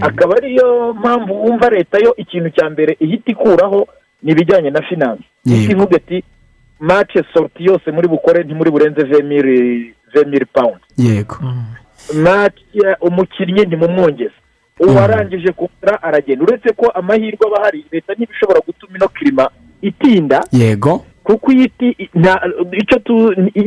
Akaba 0.02 0.38
ariyo 0.38 0.94
mpamvu 0.94 1.34
wumva 1.46 1.70
leta 1.70 1.98
yo 1.98 2.14
ikintu 2.18 2.50
cya 2.50 2.70
mbere 2.70 2.98
ihita 3.00 3.32
ikuraho 3.32 3.88
ni 4.24 4.32
ibijyanye 4.32 4.70
na 4.70 4.82
finance. 4.82 5.24
Yego. 5.46 5.72
ivuga 5.72 5.96
ati 5.98 6.24
mace 6.80 7.24
sorti 7.34 7.66
yose 7.66 7.92
muri 7.92 8.08
bukore 8.08 8.44
ntimuri 8.44 8.72
burenze 8.72 9.04
vemiri 9.04 9.94
vemiri 10.14 10.46
pawundi 10.46 10.84
yego 10.98 11.38
mace 12.14 12.62
umukinnyi 13.02 13.62
ntimumwongeze 13.66 14.34
uwarangije 14.80 15.52
kugura 15.52 16.04
aragenda. 16.04 16.44
Uretse 16.44 16.74
ko 16.74 16.90
amahirwe 16.90 17.48
aba 17.48 17.58
ahari 17.62 17.86
leta 17.92 18.14
ntibishobora 18.14 18.60
gutuma 18.66 18.98
ino 18.98 19.08
kirima 19.08 19.50
itinda. 19.82 20.44
Yego. 20.52 21.06
Kuko 21.24 21.52
iyo 21.52 21.66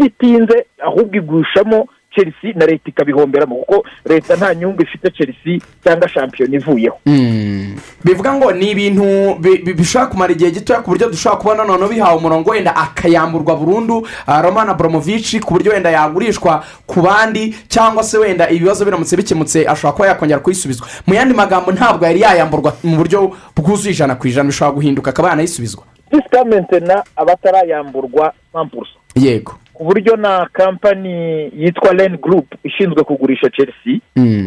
itinze 0.07 0.67
ahubwo 0.87 1.17
igushamo 1.17 1.89
chelsea 2.17 2.53
na 2.55 2.67
leta 2.67 2.89
ikabihomberamo 2.91 3.57
kuko 3.57 3.85
leta 4.09 4.37
nta 4.37 4.55
nyungu 4.55 4.83
ifite 4.83 5.11
chelsea 5.11 5.61
cyangwa 5.85 6.09
shampiyona 6.09 6.55
ivuyeho. 6.57 6.99
Mm. 7.07 7.77
bivuga 8.05 8.33
ngo 8.35 8.53
ni 8.53 8.71
ibintu 8.71 9.35
bi- 9.41 9.59
bi- 9.59 9.75
bishobora 9.75 10.11
kumara 10.11 10.33
igihe 10.33 10.51
gitoya 10.51 10.81
ku 10.81 10.91
buryo 10.91 11.09
dushobora 11.11 11.41
kubona 11.41 11.64
noneho 11.64 11.89
bihawe 11.89 12.17
umurongo 12.19 12.51
wenda 12.51 12.77
akayamburwa 12.77 13.57
burundu 13.57 14.09
ah, 14.27 14.43
roman 14.43 14.69
aburamovici 14.69 15.41
ku 15.41 15.55
buryo 15.55 15.73
wenda 15.73 15.91
yagurishwa 15.91 16.64
ku 16.87 17.03
bandi 17.03 17.55
cyangwa 17.69 18.03
se 18.03 18.19
wenda 18.19 18.49
ibibazo 18.51 18.85
biramutse 18.85 19.17
bikemutse 19.17 19.67
ashobora 19.69 19.93
kuba 19.93 20.09
yakongera 20.09 20.41
kuyisubizwa. 20.41 20.87
Mu 21.07 21.14
yandi 21.14 21.35
magambo 21.35 21.73
ntabwo 21.73 22.07
yari 22.07 22.21
yayamburwa 22.21 22.73
mu 22.85 22.97
buryo 22.97 23.33
bwuzuye 23.57 23.93
ijana 23.95 24.14
ku 24.14 24.27
ijana 24.29 24.47
bishobora 24.49 24.75
guhinduka 24.75 25.11
akaba 25.11 25.29
yanayisubizwa. 25.29 25.85
Disika 26.11 26.45
na 26.81 27.03
abatarayamburwa 27.17 28.33
mpampurusa 28.51 28.93
yego. 29.14 29.55
Ku 29.77 29.85
buryo 29.85 30.16
na 30.16 30.49
kampani 30.53 31.12
yitwa 31.57 31.93
ren 31.93 32.16
group 32.16 32.47
ishinzwe 32.64 33.05
kugurisha 33.05 33.51
chelsea 33.51 34.01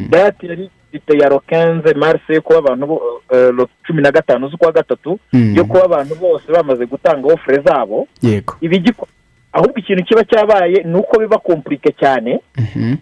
dati 0.09 0.47
yari 0.47 0.69
ifite 0.93 1.17
ya 1.17 1.29
rokenze 1.29 1.93
marise 1.93 2.33
yo 2.33 2.41
kuba 2.41 2.59
abantu 2.59 3.01
eh, 3.31 3.67
cumi 3.87 4.01
na 4.01 4.11
gatanu 4.11 4.47
z'ukwa 4.49 4.71
gatatu 4.71 5.19
Mm. 5.33 5.53
yo 5.57 5.65
kuba 5.65 5.83
abantu 5.85 6.15
bose 6.15 6.51
bamaze 6.51 6.85
gutanga 6.85 7.33
ofure 7.33 7.61
zabo. 7.61 8.07
Yego. 8.21 8.57
Ahubwo 9.53 9.79
ikintu 9.79 10.03
kiba 10.03 10.23
cyabaye 10.23 10.83
ni 10.83 10.95
uko 10.95 11.19
biba 11.19 11.37
kompurike 11.37 11.91
cyane 11.91 12.39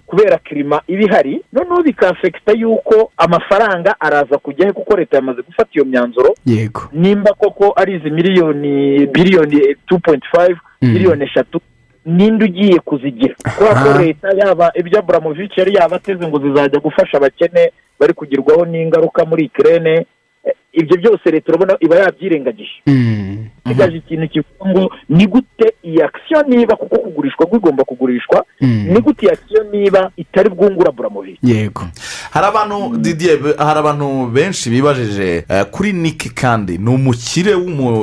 kubera 0.06 0.38
kirima 0.38 0.82
iba 0.88 1.04
ihari 1.04 1.42
noneho 1.54 1.84
bikafekita 1.84 2.52
yuko 2.52 3.12
amafaranga 3.18 3.96
araza 4.00 4.38
kujyaho 4.38 4.74
kuko 4.74 4.98
leta 4.98 5.16
yamaze 5.18 5.42
gufata 5.42 5.70
iyo 5.74 5.86
myanzuro. 5.86 6.36
Yego. 6.46 6.82
Nimba 6.94 7.34
koko 7.34 7.74
ari 7.76 7.96
izi 7.96 8.10
miliyoni 8.10 9.06
biliyoni 9.08 9.76
tu 9.88 10.00
poyinti 10.00 10.28
fayive 10.32 10.60
Mm. 10.82 10.90
miliyoni 10.94 11.24
eshatu 11.24 11.60
ninde 12.08 12.46
ugiye 12.46 12.80
kuzigira. 12.80 13.36
Kubera 13.58 13.76
ko 13.84 13.90
leta 14.02 14.28
yaba 14.40 14.72
ibyo 14.80 15.00
aburamovici 15.00 15.60
yari 15.60 15.76
yabateze 15.76 16.24
ngo 16.28 16.40
zizajya 16.40 16.80
gufasha 16.80 17.18
abakene 17.18 17.72
bari 18.00 18.14
kugirwaho 18.14 18.66
n'ingaruka 18.66 19.26
muri 19.26 19.44
ikirere 19.52 20.06
ibyo 20.78 20.98
byose 20.98 21.32
leta 21.32 21.50
urabona 21.52 21.78
iba 21.80 21.96
yabyirengagije. 21.96 22.78
Isigaje 23.66 23.98
ikintu 23.98 24.28
kivuga 24.30 24.66
ngo 24.72 24.92
ni 25.10 25.26
gute 25.28 25.74
iyi 25.84 26.02
akisiyo 26.04 26.44
niba 26.48 26.76
kuko 26.76 26.98
kugurishwa 26.98 27.48
igomba 27.56 27.84
kugurishwa. 27.84 28.46
Ni 28.62 29.00
gute 29.02 29.26
iyi 29.26 29.32
akisiyo 29.34 29.64
niba 29.74 30.12
itari 30.18 30.50
bwungura 30.50 30.92
buramovici 30.92 31.40
yego. 31.44 31.84
Hari 32.32 32.46
abantu 32.48 32.98
didiye 32.98 33.40
hari 33.58 33.80
abantu 33.80 34.28
benshi 34.28 34.70
bibajije 34.70 35.44
eh, 35.50 35.66
kuri 35.72 35.94
niki 35.94 36.30
kandi. 36.30 36.78
Ni 36.78 36.90
umukire 36.90 37.54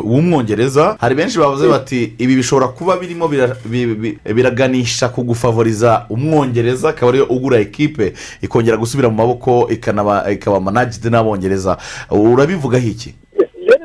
w'umwongereza. 0.05 0.97
Hari 1.01 1.15
benshi 1.15 1.39
bavuze 1.39 1.69
bati 1.69 2.13
ibi 2.19 2.37
bishobora 2.37 2.69
kuba 2.69 2.97
birimo 2.97 3.29
bira- 3.29 3.57
bi- 3.65 3.95
bi- 3.95 4.19
biraganisha 4.35 5.09
ku 5.09 5.23
gufavoriza 5.23 6.07
umwongereza. 6.11 6.89
Akaba 6.89 7.09
ariyo 7.09 7.25
ugura 7.27 7.59
ekipe 7.59 8.13
ikongera 8.43 8.77
gusubira 8.77 9.09
mu 9.09 9.17
maboko 9.17 9.69
ikaba 9.71 10.61
managidi 10.61 11.11
n'abongereza. 11.11 11.77
Urabivugaho 12.65 12.89
iki? 12.89 13.15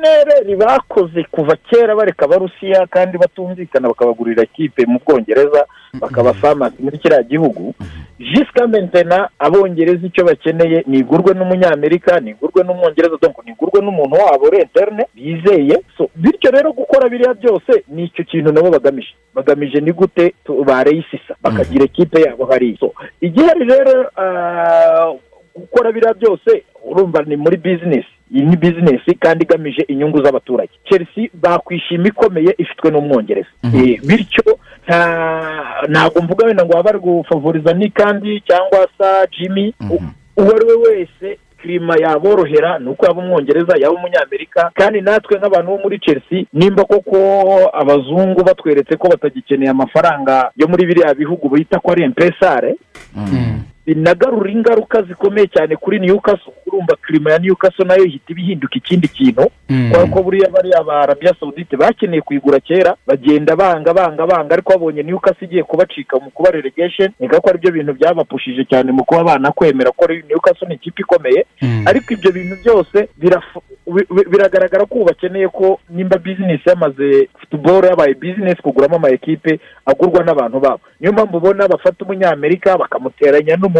Nere 0.00 0.56
bakoze 0.56 1.24
kuva 1.30 1.56
kera 1.56 1.94
bareka 1.96 2.24
abarusiya 2.24 2.86
kandi 2.86 3.18
batumvikana 3.18 3.88
bakabagurira 3.88 4.46
kipe 4.46 4.86
mu 4.86 4.98
bwongereza 5.04 5.66
bakaba 6.00 6.32
famasi 6.32 6.76
muri 6.80 6.98
kiriya 6.98 7.22
gihugu. 7.22 7.74
Jisika 8.18 8.66
mentena 8.66 9.28
abongereza 9.38 10.06
icyo 10.06 10.24
bakeneye 10.24 10.84
ni 10.86 10.98
igurwe 10.98 11.34
n'umunyamerika 11.34 12.20
ni 12.20 12.30
igurwe 12.30 12.64
n'umwongereza 12.64 13.16
donc 13.22 13.44
ni 13.44 13.52
igurwe 13.52 13.80
n'umuntu 13.84 14.16
wabo 14.16 14.46
uri 14.46 14.58
interne 14.62 15.04
bizeye. 15.14 15.76
Bityo 16.16 16.50
rero 16.50 16.72
gukora 16.72 17.08
biriya 17.08 17.34
byose 17.34 17.84
ni 17.88 18.04
icyo 18.04 18.24
kintu 18.24 18.52
nabo 18.52 18.70
bagamije. 18.70 19.12
Bagamije 19.34 19.80
ni 19.80 19.92
gute 19.92 20.34
bareyisisa 20.66 21.36
bakagira 21.42 21.84
ekipe 21.84 22.20
yabo 22.22 22.44
hariya 22.44 22.88
igihari 23.20 23.64
rero 23.64 24.08
ah, 24.16 25.12
gukora 25.56 25.92
biriya 25.92 26.14
byose 26.14 26.64
urumva 26.84 27.22
ni 27.22 27.36
muri 27.36 27.56
bizinesi 27.56 28.19
iyi 28.34 28.44
ni 28.46 28.56
bizinesi 28.56 29.14
kandi 29.14 29.44
igamije 29.44 29.82
inyungu 29.88 30.22
z'abaturage. 30.24 30.72
Chelsea 30.84 31.28
bakwishima 31.34 32.08
ikomeye 32.08 32.54
ifitwe 32.58 32.90
n'umwongereza. 32.90 33.48
Eh, 33.74 34.00
bityo 34.06 34.58
nta- 34.88 35.86
ntabwo 35.88 36.22
mvuga 36.22 36.46
wenda 36.46 36.64
ngo 36.64 36.72
baba 36.72 36.82
bari 36.82 36.98
gufavoriza 36.98 37.72
ni 37.72 37.90
kandi 37.90 38.40
cyangwa 38.40 38.88
sa 38.98 39.26
jimmy. 39.26 39.74
U- 39.90 40.02
uwo 40.42 40.56
ari 40.56 40.64
we 40.66 40.74
wese 40.74 41.38
kirima 41.62 41.96
yaborohera 41.96 42.78
ni 42.78 42.88
uko 42.88 43.06
yaba 43.06 43.22
umwongereza 43.22 43.74
yaba 43.78 43.94
umunyamerika. 43.94 44.70
Kandi 44.74 45.00
natwe 45.00 45.38
nk'abantu 45.38 45.70
bo 45.70 45.78
muri 45.82 45.98
chelsea 45.98 46.44
nimba 46.52 46.84
koko 46.84 47.16
abazungu 47.72 48.44
batweretse 48.44 48.96
ko 48.96 49.08
batagikeneye 49.08 49.70
amafaranga 49.70 50.50
yo 50.56 50.68
muri 50.68 50.86
biriya 50.86 51.14
bihugu 51.14 51.48
bita 51.48 51.78
ko 51.80 51.92
ari 51.92 52.02
empesare 52.02 52.76
binagarura 53.94 54.50
ingaruka 54.50 55.02
zikomeye 55.02 55.46
cyane 55.46 55.76
kuri 55.76 55.98
newcastle. 55.98 56.52
Urumva 56.66 56.96
kirima 57.06 57.32
ya 57.32 57.38
newcastle 57.38 57.84
na 57.86 57.94
yo 57.94 58.04
ihita 58.04 58.30
iba 58.32 58.40
ihinduka 58.40 58.74
ikindi 58.76 59.08
kintu. 59.08 59.50
Kubera 59.66 60.06
ko 60.06 60.22
buriya 60.22 60.48
bariya 60.50 60.82
ba 60.84 61.00
arabiya 61.02 61.34
sawudite 61.40 61.76
bakeneye 61.76 62.20
kuyigura 62.22 62.60
kera 62.60 62.94
bagenda 63.06 63.56
banga 63.56 63.94
banga 63.94 64.26
banga 64.26 64.54
ariko 64.54 64.72
babonye 64.72 65.02
newcastle 65.02 65.46
igiye 65.46 65.62
kubacika 65.62 66.16
mu 66.18 66.30
kuba 66.30 66.50
relegation 66.50 67.10
niga 67.20 67.40
ko 67.40 67.50
ari 67.50 67.58
byo 67.58 67.72
bintu 67.72 67.92
byabapushije 67.94 68.64
cyane 68.70 68.92
mu 68.92 69.04
kuba 69.04 69.24
banakwemera 69.24 69.90
ko 69.90 70.06
newcastle 70.28 70.68
ni 70.68 70.74
ikipe 70.74 71.02
ikomeye. 71.02 71.46
Ariko 71.86 72.14
ibyo 72.14 72.30
bintu 72.32 72.54
byose 72.62 73.08
biragaragara 74.30 74.86
ko 74.86 74.94
ubu 74.94 75.04
bakeneye 75.04 75.48
ko 75.48 75.80
nimba 75.90 76.18
bizinesi 76.18 76.68
yamaze 76.68 77.28
futuboro 77.40 77.88
yabaye 77.88 78.14
bizinesi 78.14 78.62
kuguramo 78.62 78.96
ama 78.96 79.10
ekipe 79.10 79.58
agurwa 79.86 80.24
n'abantu 80.24 80.60
babo. 80.60 80.80
Niyo 81.00 81.12
mpamvu 81.12 81.36
ubona 81.36 81.68
bafata 81.68 82.04
umunyamerika 82.04 82.78
bakamuteranya 82.78 83.56
n'umuntu 83.56 83.79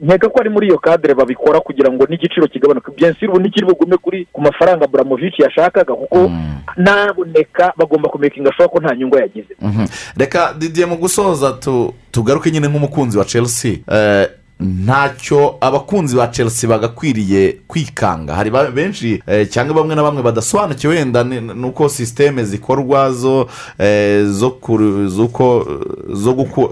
nkeka 0.00 0.28
ko 0.28 0.40
ari 0.40 0.50
muri 0.50 0.66
iyo 0.66 0.78
kadire 0.78 1.14
babikora 1.14 1.60
kugira 1.60 1.92
ngo 1.92 2.06
n'igiciro 2.08 2.46
kigabanuke. 2.48 2.90
Byensi 2.96 3.26
ubu 3.28 3.40
ntikiri 3.40 3.66
bugume 3.66 3.96
kuri 3.96 4.26
ku 4.32 4.40
mafaranga 4.40 4.86
buramovici 4.86 5.42
yashakaga 5.42 5.94
kuko 5.94 6.30
naboneka 6.76 7.72
bagomba 7.76 8.08
kumekinga 8.08 8.50
ashobora 8.50 8.68
ko 8.72 8.78
nta 8.80 8.96
nyungu 8.96 9.16
yagize. 9.18 9.54
Mhm. 9.60 9.86
reka 10.16 10.54
didiye 10.58 10.86
mu 10.86 10.96
gusoza 10.96 11.52
tu- 11.52 11.94
tugaruke 12.10 12.50
nyine 12.50 12.68
nk'umukunzi 12.68 13.18
wa 13.18 13.24
chelsea. 13.24 13.72
Eh, 13.92 14.28
ntacyo 14.60 15.56
abakunzi 15.60 16.16
ba 16.16 16.26
chelsea 16.28 16.70
bagakwiriye 16.70 17.56
kwikanga. 17.68 18.34
Hari 18.34 18.50
benshi 18.50 19.22
eh, 19.26 19.48
cyangwa 19.48 19.74
bamwe 19.74 19.94
na 19.94 20.02
bamwe 20.02 20.22
badasobanukiwe 20.22 20.94
wenda 20.96 21.24
nuko 21.24 21.88
sisiteme 21.88 22.44
zikorwa 22.44 23.12
zo 23.12 23.46
eh, 23.78 24.24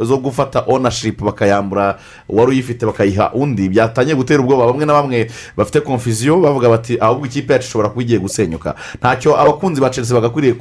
zo 0.02 0.16
gufata 0.22 0.64
onashipu 0.66 1.24
bakayambura 1.24 1.98
uwari 2.28 2.50
uyifite 2.50 2.86
bakayiha 2.86 3.32
undi. 3.32 3.68
Byatangiye 3.68 4.16
gutera 4.16 4.40
ubwoba. 4.40 4.66
Bamwe 4.66 4.86
na 4.86 4.92
bamwe 4.92 5.30
bafite 5.56 5.80
konfiziyo 5.80 6.36
bavuga 6.40 6.68
bati 6.68 6.98
ahubwo 7.00 7.26
ikipe 7.26 7.52
yacu 7.52 7.64
ishobora 7.66 7.88
kuba 7.88 8.02
igiye 8.02 8.18
gusenyuka. 8.18 8.74
Ntacyo 8.98 9.40
abakunzi 9.40 9.80
ba 9.80 9.90
chelsea 9.90 10.14
bagakwiriye 10.14 10.54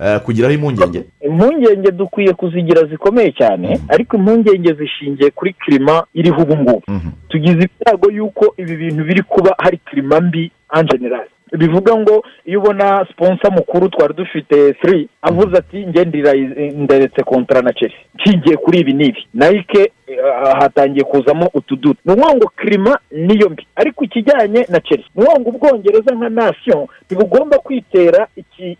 eh, 0.00 0.20
kugiraho 0.20 0.54
impungenge. 0.54 1.04
Impungenge 1.20 1.90
dukwiye 1.92 2.32
kuzigira 2.32 2.84
zikomeye 2.84 3.32
cyane 3.32 3.80
ariko 3.88 4.16
impungenge 4.16 4.72
zishingiye 4.74 5.30
kuri 5.30 5.52
kirima 5.64 6.04
iriho 6.14 6.42
ubu 6.42 6.56
ngubu 6.66 6.82
tugize 7.28 7.68
ibyago 7.68 8.10
y'uko 8.12 8.54
ibi 8.58 8.76
bintu 8.76 9.04
biri 9.04 9.22
kuba 9.22 9.54
hari 9.58 9.78
kirima 9.78 10.20
mbi 10.20 10.50
anjenerali 10.68 11.30
bivuga 11.58 11.96
ngo 11.96 12.24
iyo 12.44 12.58
ubona 12.60 13.06
siponsa 13.08 13.50
mukuru 13.50 13.88
twari 13.88 14.14
dufite 14.14 14.72
tiri 14.72 15.08
avuze 15.22 15.56
ati 15.58 15.86
nge 15.86 16.04
ndira- 16.04 16.34
nderetse 16.76 17.22
kontara 17.22 17.62
na 17.62 17.72
chelsea. 17.72 17.98
Nshingiye 18.14 18.56
kuri 18.56 18.78
ibi 18.80 18.92
n'ibi. 18.92 19.26
Nayike 19.34 19.92
eh, 20.06 20.18
hatangiye 20.58 21.04
kuzamo 21.04 21.50
utududu 21.54 21.96
ni 22.04 22.12
ukuvuga 22.12 22.34
ngo 22.36 22.52
kirima 22.60 22.98
niyo 23.10 23.48
mbi. 23.50 23.66
Ariko 23.76 24.04
ikijyanye 24.04 24.66
na 24.68 24.80
chelsea 24.80 25.06
ni 25.14 25.22
ukuvuga 25.22 25.40
ngo 25.40 25.48
ubwongereza 25.50 26.14
nka 26.14 26.28
nasiyo 26.28 26.88
ntibugomba 27.06 27.58
kwitera 27.58 28.26
iki 28.36 28.76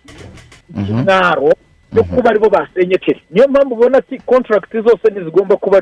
ikimwaro 0.81 1.53
yo 1.93 2.05
kuba 2.05 2.31
ari 2.31 2.39
bo 2.39 2.49
basenye 2.51 2.99
chelsea 2.99 3.23
niyo 3.31 3.49
mpamvu 3.49 3.75
ubona 3.75 3.99
ati 3.99 4.19
kontaragiti 4.19 4.81
zose 4.81 5.11
ntizigomba 5.11 5.57
kuba 5.57 5.81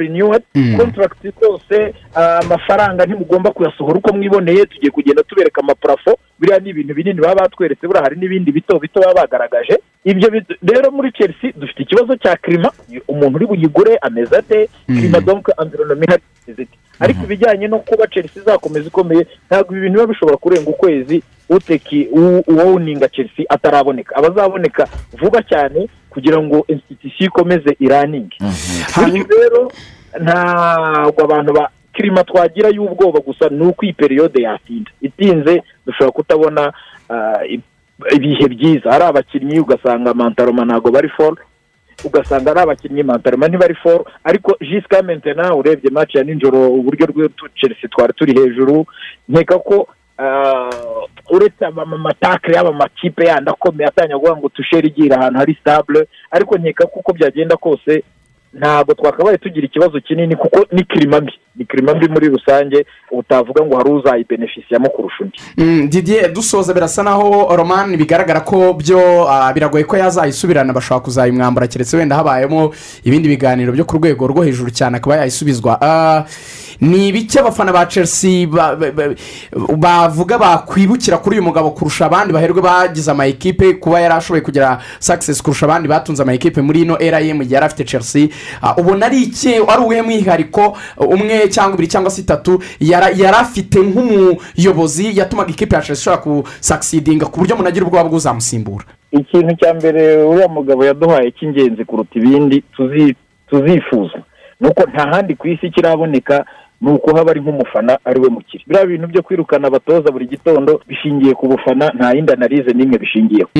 Mm. 0.54 0.76
kontaragiti 0.76 1.32
zose 1.40 1.94
ah, 2.14 2.38
amafaranga 2.44 3.06
ntimugomba 3.06 3.50
kuyasohora 3.50 3.98
uko 3.98 4.12
mwiboneye 4.16 4.66
tugiye 4.66 4.90
kugenda 4.90 5.22
tubereka 5.22 5.60
amaparafo 5.60 6.18
biriya 6.38 6.58
ni 6.58 6.70
ibintu 6.70 6.94
binini 6.94 7.20
baba 7.20 7.34
batweretse 7.42 7.86
buriya 7.86 8.04
hari 8.04 8.16
n'ibindi 8.16 8.52
bito 8.52 8.78
bito 8.78 9.00
baba 9.00 9.20
bagaragaje. 9.20 9.78
Ibyo 10.04 10.28
rero 10.62 10.90
muri 10.90 11.12
chelsea 11.12 11.52
dufite 11.56 11.82
ikibazo 11.82 12.16
cya 12.16 12.36
kirima 12.36 12.70
umuntu 13.08 13.36
uri 13.36 13.46
buyigure 13.46 13.96
ameze 14.02 14.36
ate? 14.36 14.68
Kirima 14.86 15.20
donke 15.20 15.52
ite 16.48 16.68
ariko 17.00 17.24
ibijyanye 17.24 17.68
no 17.68 17.78
kuba 17.78 18.06
chelsea 18.06 18.42
izakomeza 18.42 18.86
ikomeye 18.88 19.26
ntabwo 19.46 19.72
ibi 19.72 19.80
bintu 19.80 19.98
biba 19.98 20.06
bishobora 20.12 20.36
kurenga 20.36 20.70
ukwezi 20.70 21.22
uteki 21.48 22.08
uwuninga 22.48 23.08
chelsea 23.08 23.44
ataraboneka. 23.48 24.16
Abazaboneka 24.16 24.88
vuba 25.18 25.42
cyane 25.42 25.88
kugira 26.10 26.38
ngo 26.42 26.64
institution 26.68 27.26
ikomeze 27.28 27.76
iraninge 27.80 28.36
bityo 29.12 29.36
rero 29.42 29.72
ntabwo 30.20 31.20
abantu 31.24 31.52
ba 31.52 31.70
kirima 31.94 32.24
twagira 32.24 32.68
y'ubwoba 32.68 33.20
gusa 33.20 33.48
ni 33.48 33.66
uko 33.66 33.84
iyi 33.84 33.92
periyode 33.92 34.42
yatinda 34.42 34.90
itinze 35.02 35.62
dushobora 35.86 36.12
kutabona 36.12 36.72
ah, 37.10 37.40
ibihe 38.16 38.48
byiza. 38.48 38.90
Hari 38.92 39.04
abakinnyi 39.04 39.60
ugasanga 39.60 40.14
mantaroma 40.14 40.64
ntabwo 40.64 40.90
bari 40.90 41.08
foro 41.08 41.36
ugasanga 42.04 42.50
ari 42.50 42.60
abakinnyi 42.60 43.02
mantaroma 43.02 43.48
ntibari 43.48 43.74
foro 43.74 44.04
ariko 44.24 44.56
jisika 44.60 45.02
mentena 45.02 45.54
urebye 45.54 45.90
match 45.90 46.14
ya 46.14 46.24
nijoro 46.24 46.68
uburyo 46.68 47.06
chelsea 47.54 47.88
twari 47.88 48.12
turi 48.12 48.32
hejuru 48.40 48.86
nkeka 49.28 49.58
ko 49.58 49.88
ah, 50.18 50.70
uretse 51.30 51.64
amatakire 51.66 52.54
y'aba 52.56 52.72
makipe 52.72 53.24
yandi 53.24 53.50
akomeye 53.50 53.88
atangira 53.88 54.36
ngo 54.36 54.48
tushere 54.48 54.88
igira 54.88 55.16
ahantu 55.16 55.38
hari 55.38 55.54
stabule 55.60 56.08
ariko 56.30 56.58
nkeka 56.58 56.86
ko 56.86 57.00
uko 57.00 57.12
byagenda 57.12 57.56
kose 57.56 58.02
ntabwo 58.58 58.94
twakabaye 58.94 59.38
tugira 59.38 59.66
ikibazo 59.66 60.00
kinini 60.00 60.36
kuko 60.36 60.66
ni 60.72 60.84
kirima 60.84 61.20
mbi. 61.20 61.32
Ni 61.56 61.64
kirima 61.64 61.94
mbi 61.94 62.08
muri 62.08 62.28
rusange 62.28 62.86
utavuga 63.10 63.64
ngo 63.64 63.76
hari 63.76 63.90
uzayibenefisiyamo 63.90 64.88
kurusha 64.90 65.24
undi. 65.24 65.38
Mm, 65.56 65.88
didier 65.88 66.32
dusoza 66.32 66.74
birasa 66.74 67.02
naho 67.02 67.56
romani 67.56 67.96
bigaragara 67.96 68.40
ko 68.40 68.72
byo 68.74 69.28
ah, 69.30 69.52
biragoye 69.52 69.84
ko 69.84 69.96
yazayisubirana 69.96 70.72
bashobora 70.72 71.04
kuzayimwambura 71.04 71.66
keretse 71.66 71.96
wenda 71.96 72.16
habayemo 72.16 72.74
ibindi 73.04 73.28
biganiro 73.28 73.72
byo 73.72 73.84
ku 73.84 73.96
rwego 73.96 74.26
rwo 74.26 74.42
hejuru 74.42 74.70
cyane 74.70 74.96
akaba 74.96 75.16
yayisubizwa. 75.16 75.78
Ah, 75.82 76.24
ni 76.80 77.08
ibiki 77.08 77.38
abafana 77.38 77.72
ba 77.72 77.86
chelsea 77.86 78.46
ba- 78.46 78.76
ba- 78.76 78.90
ba- 78.92 79.14
bavuga 79.76 80.38
bakwibukira 80.38 81.18
kuri 81.18 81.36
uyu 81.36 81.42
mugabo 81.42 81.70
kurusha 81.70 82.06
abandi? 82.06 82.32
Baherwe 82.32 82.62
bagize 82.62 83.10
ama 83.10 83.26
ekipe 83.26 83.74
kuba 83.74 84.00
yari 84.00 84.14
ashoboye 84.14 84.40
kugira 84.42 84.78
success 84.98 85.42
kurusha 85.42 85.66
abandi 85.66 85.88
batunze 85.88 86.22
ama 86.22 86.32
ekipe 86.34 86.62
muri 86.62 86.82
ino 86.82 86.96
era 87.00 87.18
ye 87.20 87.34
mu 87.34 87.42
gihe 87.44 87.54
yari 87.54 87.66
afite 87.66 87.84
chelsea. 87.84 88.28
Ah, 88.62 88.74
ubona 88.76 89.06
ari 89.06 89.22
iki? 89.22 89.54
Ari 89.54 89.82
uwuhe 89.82 90.02
mwihariko? 90.02 90.76
Umwe 90.96 91.48
cyangwa 91.48 91.74
ibiri 91.74 91.88
cyangwa 91.88 92.10
se 92.10 92.20
itatu 92.20 92.62
yari 92.80 93.24
afite 93.26 93.76
nk'umuyobozi 93.80 95.18
yatumaga 95.18 95.50
ikipe 95.50 95.76
ya 95.76 95.82
chelsea 95.82 96.12
ishobora 96.14 96.42
gusakisidinga 96.58 97.26
ku 97.26 97.38
buryo 97.40 97.54
umuntu 97.54 97.68
agira 97.68 97.86
ubwoba 97.86 98.08
bw'uzamusimbura 98.08 98.84
ikintu 99.12 99.56
cya 99.56 99.74
mbere 99.74 100.22
uriya 100.22 100.48
mugabo 100.48 100.84
yaduhaye 100.84 101.30
cy'ingenzi 101.30 101.84
kuruta 101.84 102.18
ibindi 102.18 102.62
tuzi- 102.76 103.14
tuzifuza. 103.48 104.18
Ni 104.60 104.68
uko 104.68 104.82
nta 104.90 105.06
handi 105.10 105.34
ku 105.34 105.48
isi 105.48 105.70
kiraboneka 105.70 106.44
ni 106.84 106.90
uko 106.92 107.16
haba 107.16 107.30
ari 107.30 107.40
nk'umufana 107.40 107.98
ari 108.04 108.20
we 108.20 108.28
mukiri 108.28 108.64
biriya 108.68 108.86
bintu 108.86 109.06
byo 109.08 109.22
kwirukana 109.22 109.68
abatoza 109.68 110.12
buri 110.12 110.26
gitondo 110.26 110.80
bishingiye 110.88 111.34
ku 111.34 111.48
bufana 111.48 111.88
nta 111.96 112.12
yindi 112.12 112.32
analize 112.32 112.70
n'imwe 112.76 112.98
bishingiyeho. 112.98 113.50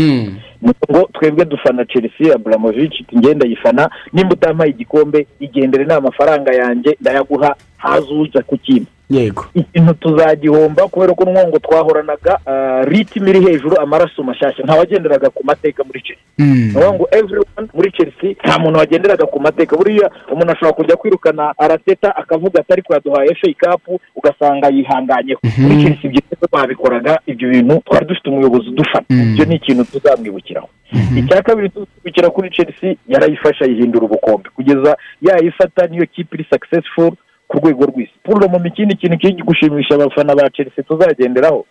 Ni 0.63 0.73
ngo 0.91 1.09
twebwe 1.13 1.45
dufana 1.45 1.85
chelsea 1.85 2.35
aburamovici 2.35 3.07
ngenda 3.19 3.47
yifana 3.49 3.91
nimba 4.13 4.35
utampaye 4.35 4.71
igikombe 4.71 5.27
igendere 5.41 5.85
ni 5.85 5.93
amafaranga 5.93 6.53
yanjye 6.55 6.97
ndayaguha 7.01 7.57
haza 7.77 8.11
uza 8.15 8.43
kukimpa 8.43 8.91
yego. 9.11 9.45
Ikintu 9.55 9.95
tuzagihomba 9.95 10.89
kubera 10.89 11.15
ko 11.15 11.25
n'umwongo 11.25 11.59
twahoranaga 11.59 12.39
ah, 12.47 12.83
ritime 12.85 13.31
iri 13.31 13.41
hejuru 13.41 13.77
amaraso 13.81 14.23
mashyashya. 14.23 14.65
Ntawagenderaga 14.65 15.31
ku 15.31 15.45
mateka 15.45 15.85
muri 15.85 16.01
chelsea. 16.01 16.25
Ni 16.39 16.71
ukuvuga 16.71 16.93
ngo 16.93 17.09
everyone 17.13 17.69
muri 17.75 17.91
chelsea 17.93 18.31
nta 18.45 18.59
muntu 18.59 18.79
wagenderaga 18.79 19.27
ku 19.27 19.41
mateka. 19.41 19.77
Buriya 19.77 20.11
umuntu 20.33 20.53
ashobora 20.53 20.73
kujya 20.73 20.97
kwirukana 20.97 21.55
arateta 21.59 22.17
akavuga 22.17 22.61
ati 22.61 22.73
ariko 22.73 22.95
yaduhaye 22.95 23.35
FA 23.35 23.51
Cup 23.63 24.01
ugasanga 24.17 24.69
yihanganyeho 24.69 25.41
muri 25.59 25.83
chelsea 25.83 26.05
ibyo 26.11 26.21
rero 26.31 26.49
babikoraga 26.53 27.21
ibyo 27.27 27.49
bintu 27.51 27.83
twari 27.85 28.07
dufite 28.07 28.29
umuyobozi 28.31 28.69
udufana. 28.69 29.05
Ibyo 29.09 29.45
ni 29.45 29.55
ikintu 29.57 29.85
tuzamwibukiraho. 29.85 30.69
Icya 31.17 31.43
kabiri 31.43 31.69
tuzibukira 31.69 32.31
kuri 32.31 32.51
chelsea 32.51 32.95
yarayifasha 33.09 33.65
ayihindura 33.65 34.05
ubukombe. 34.07 34.49
Kugeza 34.57 34.97
yayifata 35.23 35.87
niyo 35.87 36.07
kipe 36.07 36.37
iri 36.37 36.47
successful 36.51 37.13
ku 37.49 37.59
rwego 37.59 37.85
rw'isi. 37.87 38.13
Puro 38.23 38.49
mu 38.49 38.67
ikindi 38.67 38.97
kintu 38.97 39.19
kiri 39.19 39.43
gushimisha 39.43 39.95
abafana 39.95 40.35
ba 40.35 40.51
chelsea? 40.51 40.85
Tuzagenderaho. 40.85 41.67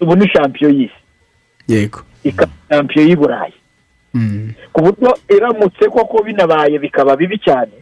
Ubu 0.00 0.16
ni 0.16 0.28
shampiyo 0.28 0.70
y'isi. 0.70 1.00
Yego. 1.68 2.00
Ikaba 2.24 2.52
shampiyo 2.70 3.04
y'i 3.06 3.16
burayi. 3.16 3.54
Ku 4.72 4.80
buryo 4.82 5.18
iramutse 5.36 5.88
koko 5.88 6.22
binabaye 6.22 6.78
bikaba 6.78 7.16
bibi 7.16 7.38
cyane. 7.38 7.72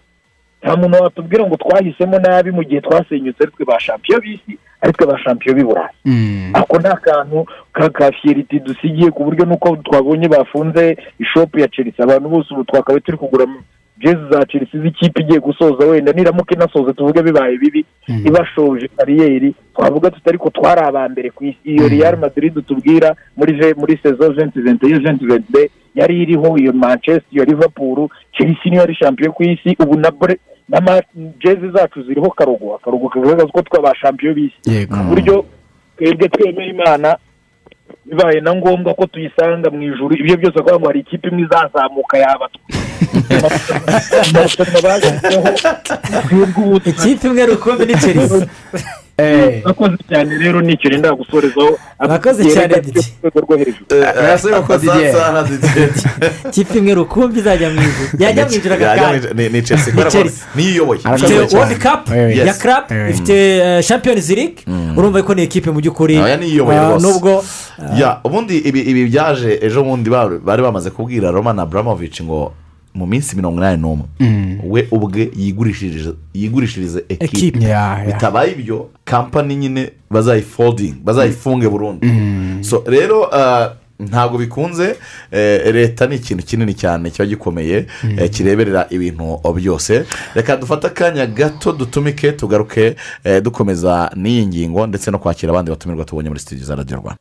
Nta 0.62 0.76
muntu 0.76 1.02
watubwira 1.02 1.46
ngo 1.46 1.56
twahisemo 1.56 2.18
nabi 2.18 2.50
mu 2.50 2.62
gihe 2.64 2.80
twasenyutse 2.80 3.42
aritwe 3.42 3.64
ba 3.64 3.80
shampiyo 3.80 4.20
b'isi 4.20 4.58
aritwe 4.80 5.06
ba 5.06 5.18
shampiyo 5.18 5.54
b'i 5.54 5.64
burayi. 5.64 5.96
Ako 6.54 6.78
ni 6.78 6.86
akantu 6.88 7.46
ka 7.72 7.90
ka 7.90 8.12
fiyeriti 8.12 8.60
dusigiye 8.60 9.10
ku 9.10 9.24
buryo 9.24 9.44
nuko 9.44 9.76
twabonye 9.76 10.28
bafunze 10.28 10.96
ishopu 11.18 11.58
ya 11.58 11.68
chelsea. 11.68 12.04
Abantu 12.04 12.28
bose 12.28 12.48
ubu 12.54 12.64
twakabaye 12.64 13.00
turi 13.00 13.18
kugura 13.18 13.46
jezi 13.98 14.20
za 14.30 14.44
chelsea 14.46 14.80
z'ikipe 14.80 15.20
igiye 15.20 15.40
gusoza 15.40 15.86
wenda. 15.86 16.12
Niramuka 16.12 16.54
inasoza 16.54 16.92
tuvuge 16.92 17.22
bibaye 17.22 17.58
bibi 17.58 17.84
ibashoje 18.26 18.88
kariyeri. 18.96 19.54
Twavuga 19.74 20.10
tutari 20.10 20.38
ko 20.38 20.50
twari 20.50 20.80
aba 20.80 21.08
mbere 21.08 21.30
ku 21.30 21.44
isi. 21.44 21.58
Iyo 21.64 21.88
real 21.88 22.16
madrid 22.18 22.54
tubwira 22.66 23.14
muri 23.36 23.74
muri 23.76 23.98
sezo 24.02 24.32
venti 24.32 24.60
venti 24.60 24.86
iyo 24.86 25.00
venti 25.00 25.26
venti 25.26 25.70
yari 25.94 26.22
iriho 26.22 26.58
iyo 26.58 26.72
manchester 26.72 27.24
iyo 27.32 27.44
liverpool 27.44 28.08
chelsea 28.32 28.70
niyo 28.70 28.80
yari 28.80 28.94
shampiyo 28.94 29.32
ku 29.32 29.42
isi. 29.42 29.76
Ubu 29.78 29.98
na 30.00 30.12
n'ama 30.68 31.02
jezi 31.44 31.68
zacu 31.70 32.02
ziriho 32.02 32.30
karogo 32.30 32.74
akarogo 32.74 33.08
kagaragaza 33.08 33.46
ko 33.52 33.62
twaba 33.62 33.94
shampiyo 33.96 34.34
b'isi. 34.34 34.86
Ku 34.86 34.96
buryo 35.08 35.44
twebwe 35.96 36.28
twemera 36.28 36.66
imana 36.70 37.16
bibaye 38.06 38.40
na 38.40 38.54
ngombwa 38.54 38.94
ko 38.94 39.06
tuyisanga 39.06 39.70
mu 39.70 39.82
ijuru. 39.82 40.14
Ibyo 40.16 40.36
byose 40.36 40.58
kugira 40.58 40.78
ngo 40.78 40.86
hari 40.86 41.00
ikipe 41.00 41.28
imwe 41.28 41.42
izazamuka 41.42 42.18
yaba 42.18 42.48
ikipe 46.84 47.28
imwe 47.28 47.46
rukumbi 47.46 47.86
ni 47.86 47.94
chelsea 48.00 48.46
akoze 49.64 49.96
cyane 50.08 50.38
rero 50.38 50.60
ni 50.60 50.76
cyo 50.76 50.90
nenda 50.90 51.12
gusorezaho 51.14 51.78
Murakoze 52.00 52.44
cyane, 52.54 52.80
Didi. 52.80 53.00
ikipe 56.48 56.78
imwe 56.78 56.94
rukumbi 56.94 57.38
izajya 57.40 57.70
mu 57.70 57.80
ijuru 57.80 58.08
yajya 58.18 58.44
mu 58.46 58.50
ijuru 58.52 58.74
ijuru. 58.74 59.34
Ni- 59.34 59.48
ni 59.48 59.62
Chelsea. 59.62 59.94
Ni 59.94 60.02
niyo 60.56 60.70
iyoboye 60.74 61.00
ifite 61.00 61.56
world 61.56 61.78
cup 61.82 62.08
ya 62.46 62.54
club 62.54 62.84
ifite 63.10 63.56
eh, 63.58 63.84
champions 63.84 64.28
league. 64.30 64.56
Urumva 64.96 65.22
ko 65.22 65.34
ni 65.34 65.42
ikipe 65.44 65.70
mu 65.70 65.80
by'ukuri 65.80 66.16
rwose. 66.90 67.06
nubwo 67.06 67.44
Ya, 67.98 68.18
ubundi 68.24 68.58
ibi 68.80 69.04
byaje 69.06 69.58
ejo 69.62 69.82
bundi 69.84 70.10
bari 70.10 70.62
bamaze 70.62 70.90
kubwira 70.90 71.30
roman 71.30 71.58
abramovich 71.58 72.22
ngo 72.22 72.52
mu 72.94 73.06
minsi 73.06 73.36
mirongo 73.36 73.58
inani 73.58 73.82
n'umwe. 73.82 74.04
We 74.64 74.88
ubwe 74.90 75.30
yigurishirize 75.36 76.10
yigurishirize 76.34 77.04
ekipe. 77.08 77.58
Bitabaye 78.06 78.52
ibyo 78.52 78.88
kampani 79.04 79.56
nyine 79.56 79.90
bazayifodingi 80.10 81.00
bazayifunge 81.04 81.68
burundu 81.68 82.06
so 82.60 82.82
rero 82.86 83.28
ah, 83.34 83.72
ntabwo 83.98 84.38
bikunze 84.38 84.96
eh, 85.30 85.74
leta 85.74 86.06
ni 86.06 86.16
ikintu 86.16 86.44
kinini 86.44 86.74
cyane 86.74 87.10
kiba 87.10 87.26
gikomeye 87.26 87.86
eh, 88.18 88.30
kireberera 88.30 88.86
ibintu 88.90 89.38
byose. 89.56 90.04
Reka 90.34 90.56
dufate 90.56 90.86
akanya 90.86 91.26
gato 91.26 91.72
dutumike 91.72 92.32
tugaruke 92.32 92.96
eh, 93.24 93.42
dukomeza 93.42 94.10
n'iyi 94.16 94.46
ngingo 94.46 94.86
ndetse 94.86 95.10
no 95.10 95.18
kwakira 95.18 95.52
abandi 95.52 95.70
batumirwa 95.70 96.04
tubonye 96.04 96.28
muri 96.28 96.40
studio 96.40 96.64
za 96.64 96.74
radiyo 96.74 96.98
rwanda. 96.98 97.16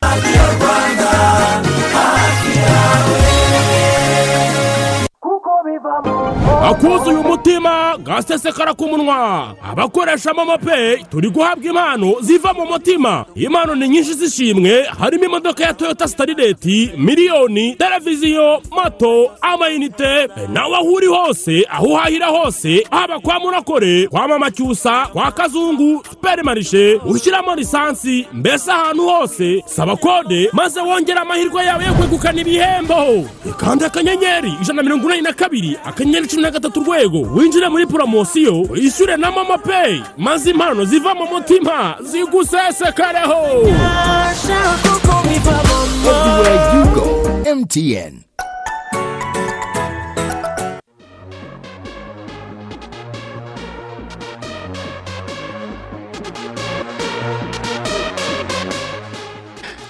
Akuzuye 6.63 7.17
umutima 7.17 7.97
gasesekara 7.97 8.73
ku 8.73 8.87
munwa. 8.87 9.55
Abakoresha 9.71 10.33
momo 10.33 10.57
peyi 10.57 11.03
turi 11.11 11.29
guhabwa 11.29 11.65
impano 11.65 12.15
ziva 12.21 12.53
mu 12.53 12.65
mutima. 12.65 13.25
Impano 13.35 13.75
ni 13.75 13.89
nyinshi 13.89 14.13
zishimwe 14.13 14.83
harimo 14.99 15.25
imodoka 15.25 15.63
ya 15.63 15.73
toyota 15.73 16.07
sitarireti 16.07 16.91
miliyoni 16.97 17.75
televiziyo 17.75 18.61
moto 18.71 19.31
amayinite 19.41 20.27
nawe 20.53 20.75
aho 20.75 20.93
uri 20.93 21.07
hose 21.07 21.65
aho 21.69 21.85
uhahira 21.85 22.27
hose 22.27 22.87
haba 22.91 23.19
kwa 23.19 23.39
murakore 23.39 24.07
kwa 24.07 24.27
mama 24.27 24.51
cyusa 24.51 25.07
kwa 25.07 25.31
kazungu 25.31 26.03
superimarishe 26.09 26.99
ushyiramo 27.05 27.55
lisansi 27.55 28.27
mbese 28.33 28.71
ahantu 28.71 29.03
hose 29.09 29.63
saba 29.65 29.95
kode 29.95 30.49
maze 30.53 30.79
wongere 30.81 31.19
amahirwe 31.19 31.65
yawe 31.65 31.85
yo 31.85 31.93
kwegukana 31.93 32.41
ibihembo. 32.41 33.25
Ikanda 33.49 33.85
akanyenyeri 33.85 34.53
ijana 34.61 34.73
na 34.73 34.83
mirongo 34.83 35.05
inani 35.05 35.21
na 35.21 35.33
kabiri 35.33 35.77
akanyenyeri 35.85 36.27
cumi 36.27 36.41
na 36.41 36.50
gatatu 36.51 36.79
urwego 36.81 37.21
winjire 37.21 37.69
muri 37.69 37.85
poromosiyo 37.87 38.61
wishyure 38.61 39.17
na 39.17 39.31
momo 39.31 39.57
peyi 39.57 40.03
maze 40.17 40.49
impano 40.51 40.85
ziva 40.85 41.15
mu 41.15 41.25
mutima. 41.25 41.95
Zigusesekareho 42.01 43.41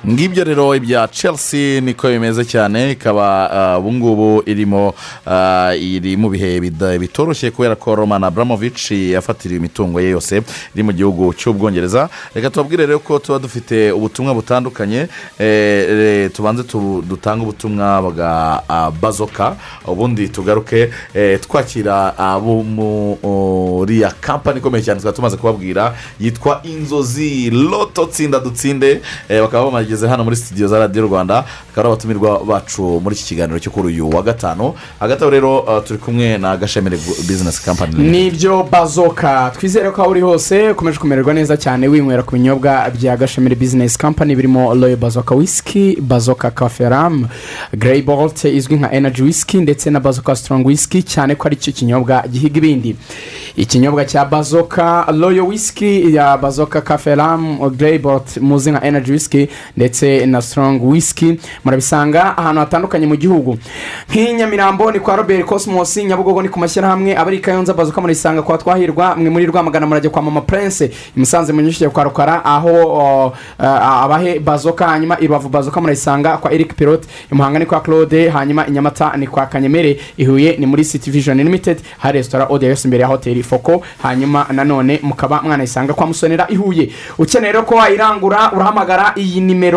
ngibyo 0.07 0.43
rero 0.43 0.75
ibya 0.75 1.07
chelsea 1.07 1.81
niko 1.81 2.07
bimeze 2.09 2.45
cyane 2.45 2.91
ikaba 2.91 3.51
ah, 3.51 3.79
ubu 3.79 3.93
ngubu 3.93 4.43
irimo 4.45 4.93
ah, 5.27 5.75
iri 5.75 6.17
mu 6.17 6.29
bihe 6.29 6.59
bitoroshye 6.99 7.51
kubera 7.51 7.75
ko 7.75 7.95
roman 7.95 8.23
abramovich 8.23 8.91
yafatiriwe 8.91 9.59
imitungo 9.59 10.01
ye 10.01 10.09
yose 10.09 10.41
iri 10.73 10.83
mu 10.83 10.91
gihugu 10.93 11.33
cy'ubwongereza. 11.33 12.09
Reka 12.33 12.49
tubabwire 12.49 12.85
rero 12.85 12.99
ko 12.99 13.19
tuba 13.19 13.39
dufite 13.39 13.91
ubutumwa 13.91 14.33
butandukanye 14.33 15.07
eh, 15.39 16.31
tubanze 16.33 16.63
tu- 16.63 17.03
dutange 17.07 17.43
ubutumwa 17.43 18.01
bwa 18.01 18.63
ah, 18.69 18.91
bazoka 18.91 19.55
ubundi 19.85 20.29
tugaruke 20.29 20.89
eh, 21.13 21.39
twakira 21.39 22.17
abo 22.17 22.63
muri 22.63 24.01
ya 24.01 24.09
kampani 24.21 24.57
ikomeye 24.59 24.83
cyane 24.83 24.99
twaba 24.99 25.15
tumaze 25.15 25.37
kubabwira 25.37 25.93
yitwa 26.19 26.61
inzozi 26.63 27.49
loto 27.53 28.05
tsinda 28.05 28.39
dutsinde 28.39 29.01
eh, 29.29 29.41
bakaba 29.41 29.65
bamageze 29.91 30.07
hano 30.07 30.23
muri 30.23 30.35
studio 30.35 30.67
za 30.67 30.79
radiyo 30.79 31.05
rwanda 31.07 31.37
akaba 31.71 31.81
ari 31.81 31.87
abatumirwa 31.87 32.45
bacu 32.45 32.81
muri 33.03 33.15
iki 33.15 33.25
kiganiro 33.25 33.59
cyo 33.59 33.71
kuri 33.71 33.87
uyu 33.87 34.09
wa 34.09 34.21
gatanu. 34.23 34.73
Hagati 34.99 35.29
rero 35.29 35.65
ah, 35.69 35.81
turi 35.81 35.99
kumwe 35.99 36.37
na 36.37 36.57
gashemire 36.57 36.97
bizinesi 37.27 37.63
kampani 37.63 37.95
ni 37.95 38.31
byo 38.31 38.63
bazoka. 38.63 39.51
Twizere 39.59 39.91
ko 39.91 40.01
aho 40.01 40.11
uri 40.11 40.21
hose 40.21 40.71
ukomeje 40.71 40.99
kumererwa 40.99 41.33
neza 41.33 41.57
cyane 41.57 41.87
winywera 41.87 42.23
ku 42.23 42.31
binyobwa 42.35 42.89
bya 42.89 43.17
gashemire 43.17 43.55
bizinesi 43.55 43.97
kampani 43.97 44.35
birimo 44.35 44.73
royo 44.73 44.97
bazoka 44.97 45.35
wisiki 45.35 45.97
bazoka 46.01 46.51
kaferamu 46.51 47.27
gereyi 47.77 48.01
bolte 48.01 48.55
izwi 48.55 48.75
nka 48.75 48.91
enaji 48.91 49.21
wisiki 49.23 49.57
ndetse 49.57 49.89
na 49.89 49.99
bazoka 49.99 50.35
sitorongo 50.35 50.67
wisiki 50.69 51.03
cyane 51.03 51.35
ko 51.35 51.47
ari 51.47 51.55
cyo 51.55 51.71
kinyobwa 51.73 52.23
gihiga 52.31 52.57
ibindi. 52.57 52.95
Ikinyobwa 53.55 54.05
cya 54.05 54.25
bazoka 54.25 55.05
royo 55.19 55.47
wisiki 55.47 56.15
ya 56.15 56.37
bazoka 56.37 56.81
kaferamu 56.81 57.69
gereyi 57.69 57.99
bolte 57.99 58.39
muzi 58.39 58.71
nka 58.71 58.83
enaji 58.83 59.11
wisiki 59.11 59.47
ndetse 59.85 60.25
na 60.25 60.41
sitorongo 60.41 60.87
wisiki 60.87 61.39
murabisanga 61.65 62.37
ahantu 62.37 62.59
hatandukanye 62.59 63.07
mu 63.07 63.15
gihugu. 63.15 63.57
Nk'i 64.09 64.33
nyamirambo 64.33 64.91
ni 64.91 64.99
kwa 64.99 65.15
robert 65.15 65.45
cosmos 65.45 65.97
nyabugogo 65.97 66.41
ni 66.41 66.49
ku 66.49 66.59
mashyirahamwe 66.59 67.17
abari 67.17 67.39
kayonza 67.39 67.73
bazuka 67.73 68.01
murayisanga 68.01 68.41
kwa 68.41 68.57
twahirwa 68.57 69.15
mwe 69.15 69.29
muri 69.29 69.45
rwamagana 69.45 69.87
murajya 69.87 70.09
kwa 70.09 70.21
mama 70.21 70.41
prince 70.41 70.91
musanze 71.15 71.53
munyishyuye 71.53 71.89
kwa 71.89 72.03
rukara 72.03 72.45
aho 72.45 73.33
abahe 74.03 74.39
bazoka 74.39 74.87
hanyuma 74.87 75.17
i 75.19 75.27
rubavu 75.27 75.49
bazoka 75.49 75.81
murayisanga 75.81 76.37
kwa 76.37 76.51
eric 76.53 76.73
pilote 76.75 77.07
i 77.31 77.35
muhanga 77.35 77.59
ni 77.59 77.65
kwa 77.65 77.81
claude 77.81 78.29
hanyuma 78.29 78.67
i 78.67 78.71
nyamata 78.71 79.17
ni 79.17 79.27
kwa 79.27 79.45
kanyemere 79.45 79.99
i 80.17 80.25
huye 80.25 80.57
ni 80.57 80.65
muri 80.65 80.85
city 80.85 81.11
vision 81.11 81.37
limited 81.37 81.81
hari 81.97 82.17
resitora 82.17 82.45
ode 82.49 82.67
yose 82.67 82.87
imbere 82.87 83.01
ya 83.01 83.07
hoteli 83.07 83.43
foko 83.43 83.81
hanyuma 84.03 84.45
nanone 84.51 84.99
mukaba 85.03 85.41
mwanayisanga 85.41 85.93
kwa 85.93 86.07
musonera 86.07 86.45
i 86.49 86.55
huye. 86.55 86.89
Ukeneye 87.17 87.53
ko 87.53 87.75
wayirangura 87.75 88.51
urahamagara 88.51 89.13
iyi 89.15 89.41
nimero 89.41 89.70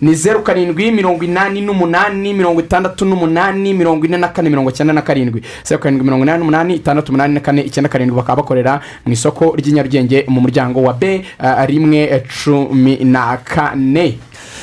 ni 0.00 0.14
zeru 0.14 0.42
karindwi 0.42 0.90
mirongo 0.90 1.24
inani 1.24 1.60
n'umunani 1.60 2.34
mirongo 2.34 2.60
itandatu 2.60 3.04
n'umunani 3.04 3.74
mirongo 3.74 4.06
ine 4.06 4.16
na 4.16 4.28
kane 4.28 4.50
mirongo 4.50 4.70
icyenda 4.70 4.92
na 4.92 5.02
karindwi. 5.02 5.42
Zeru 5.64 5.80
karindwi 5.80 6.04
mirongo 6.04 6.24
inani 6.24 6.38
n'umunani 6.38 6.74
itandatu 6.74 7.12
umunani 7.12 7.34
na 7.34 7.40
kane 7.40 7.62
icyenda 7.62 7.88
karindwi 7.88 8.16
bakaba 8.16 8.42
bakorera 8.42 8.80
mu 9.06 9.12
isoko 9.12 9.54
ry'i 9.56 9.72
nyarugenge 9.72 10.24
mu 10.28 10.40
muryango 10.40 10.82
wa 10.82 10.92
b 10.92 11.24
uh, 11.40 11.64
rimwe 11.66 12.24
cumi 12.28 12.98
na 13.04 13.36
kane. 13.44 14.18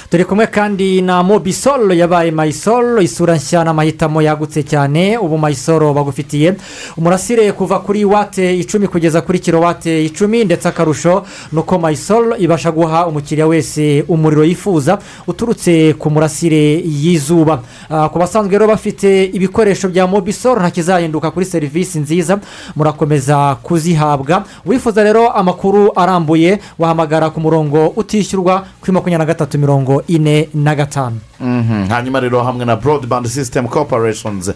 Turi 0.10 0.26
kumwe 0.26 0.48
kandi 0.48 1.02
na 1.02 1.24
mobisolo 1.24 1.94
yabaye 1.94 2.32
mayisolo 2.32 3.02
isura 3.02 3.36
nshya 3.36 3.64
n'amahitamo 3.64 4.22
yagutse 4.22 4.64
cyane 4.64 5.18
ubu 5.18 5.38
mayisolo 5.38 5.94
bagufitiye. 5.94 6.54
Umurasire 6.98 7.52
kuva 7.52 7.80
kuri 7.80 8.06
wate 8.06 8.60
icumi 8.60 8.88
kugeza 8.88 9.22
kuri 9.22 9.40
kilowate 9.40 10.06
icumi 10.06 10.46
ndetse 10.46 10.68
akarusho 10.68 11.24
ni 11.52 11.60
uko 11.60 11.80
mayisolo 11.80 12.38
ibasha 12.38 12.72
guha 12.72 13.08
umukiriya 13.08 13.48
wese 13.48 14.06
umuriro 14.08 14.44
yifuza 14.44 15.00
uturutse 15.28 15.94
ku 16.00 16.10
murasire 16.10 16.80
y'izuba. 16.86 17.62
Ah, 17.90 18.10
ku 18.10 18.20
basanzwe 18.20 18.52
rero 18.52 18.68
bafite 18.68 19.26
ibikoresho 19.34 19.90
bya 19.90 20.08
mobisolo 20.08 20.60
ntakizahinduka 20.62 21.32
kuri 21.32 21.46
serivisi 21.46 22.00
nziza 22.00 22.40
murakomeza 22.76 23.56
kuzihabwa. 23.64 24.44
Wifuza 24.66 25.04
rero 25.04 25.30
amakuru 25.32 25.92
arambuye 25.96 26.60
wahamagara 26.80 27.30
ku 27.30 27.40
murongo 27.42 27.88
utishyurwa 27.96 28.66
kuri 28.80 28.92
makumyabiri 28.92 29.18
na 29.18 29.26
gatatu 29.26 29.58
mirongo 29.60 29.95
ine 30.08 30.50
na 30.54 30.76
gatanu 30.76 31.20
Mhm. 31.40 31.88
hanyuma 31.90 32.20
rero 32.20 32.44
hamwe 32.44 32.66
na 32.66 32.76
broadband 32.76 33.28
system 33.28 33.68
corporations 33.68 34.52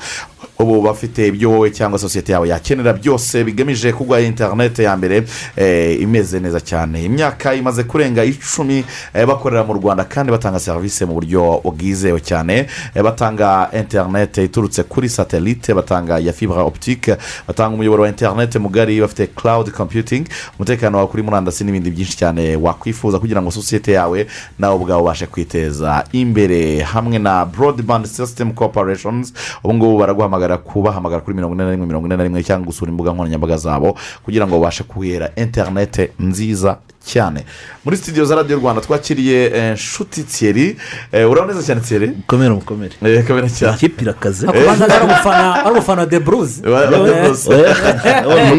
ubu 0.60 0.82
bafite 0.82 1.28
ibyo 1.28 1.52
wowe 1.52 1.72
cyangwa 1.72 2.00
sosiyete 2.00 2.32
yawe 2.32 2.48
yakenera 2.48 2.94
byose 2.94 3.44
bigamije 3.44 3.92
kuguha 3.94 4.20
interineti 4.22 4.84
ya 4.84 4.98
mbere 4.98 5.24
eh, 5.56 6.02
imeze 6.02 6.40
neza 6.40 6.60
cyane. 6.60 7.04
Imyaka 7.06 7.54
imaze 7.56 7.84
kurenga 7.84 8.24
icumi 8.24 8.84
eh, 9.14 9.28
bakorera 9.28 9.64
mu 9.64 9.74
rwanda 9.74 10.04
kandi 10.04 10.32
batanga 10.32 10.60
serivisi 10.60 11.06
mu 11.06 11.14
buryo 11.14 11.62
bwizewe 11.64 12.20
cyane. 12.20 12.68
Eh, 12.96 13.04
batanga 13.04 13.70
interineti 13.74 14.44
iturutse 14.44 14.84
kuri 14.84 15.10
satelite 15.10 15.74
batanga 15.74 16.20
ya 16.20 16.34
fibra 16.34 16.64
optique 16.64 17.18
batanga 17.48 17.74
umuyoboro 17.76 18.04
wa 18.04 18.10
interineti 18.10 18.60
mugari 18.60 19.02
bafite 19.02 19.28
cloud 19.36 19.72
computing 19.72 20.24
umutekano 20.60 20.98
wawe 20.98 21.10
kuri 21.10 21.24
murandasi 21.24 21.64
n'ibindi 21.64 21.92
byinshi 21.92 22.18
cyane 22.18 22.56
wakwifuza 22.56 23.20
kugira 23.20 23.42
ngo 23.42 23.52
sosiyete 23.52 23.92
yawe 23.92 24.28
nawe 24.60 24.76
ubwawe 24.76 25.02
ubashe 25.02 25.26
kwiteza 25.32 26.04
imbere. 26.12 26.82
Hamwe 26.82 27.20
na 27.20 27.46
broadband 27.46 28.06
system 28.06 28.52
corporations 28.54 29.34
ubu 29.64 29.74
ngubu 29.74 29.98
baraguhamagara 30.00 30.58
kubahamagara 30.58 31.22
kuri 31.22 31.36
mirongo 31.36 31.56
ine 31.56 31.64
na 31.64 31.72
rimwe 31.72 31.86
mirongo 31.88 32.08
ine 32.08 32.18
na 32.18 32.24
rimwe 32.24 32.44
cyangwa 32.44 32.66
gusura 32.66 32.92
imbuga 32.92 33.12
nkoranyambaga 33.14 33.58
zabo 33.58 33.98
kugira 34.26 34.48
ngo 34.48 34.60
babashe 34.60 34.84
kuhera 34.84 35.30
interineti 35.36 36.10
nziza 36.20 36.78
cyane. 37.06 37.46
Muri 37.86 37.98
studio 37.98 38.26
za 38.26 38.36
radiyo 38.36 38.60
rwanda 38.60 38.82
twakiriye 38.82 39.46
eh, 39.56 39.74
nshuti 39.74 40.24
thierry. 40.24 40.78
Eh, 41.12 41.30
urabona 41.32 41.54
neza 41.54 41.66
cyane 41.66 41.82
thierry? 41.82 42.08
Mukomere 42.08 42.50
mukomere. 42.54 42.94
Eh, 43.06 43.24
kamera 43.28 43.50
cyane. 43.50 43.76
Ikipe 43.76 44.04
irakaze. 44.04 44.48
Akubanza 44.48 44.86
ari 44.86 45.06
umufana 45.74 46.02
wa 46.02 46.06
de 46.06 46.20
buruze 46.20 46.62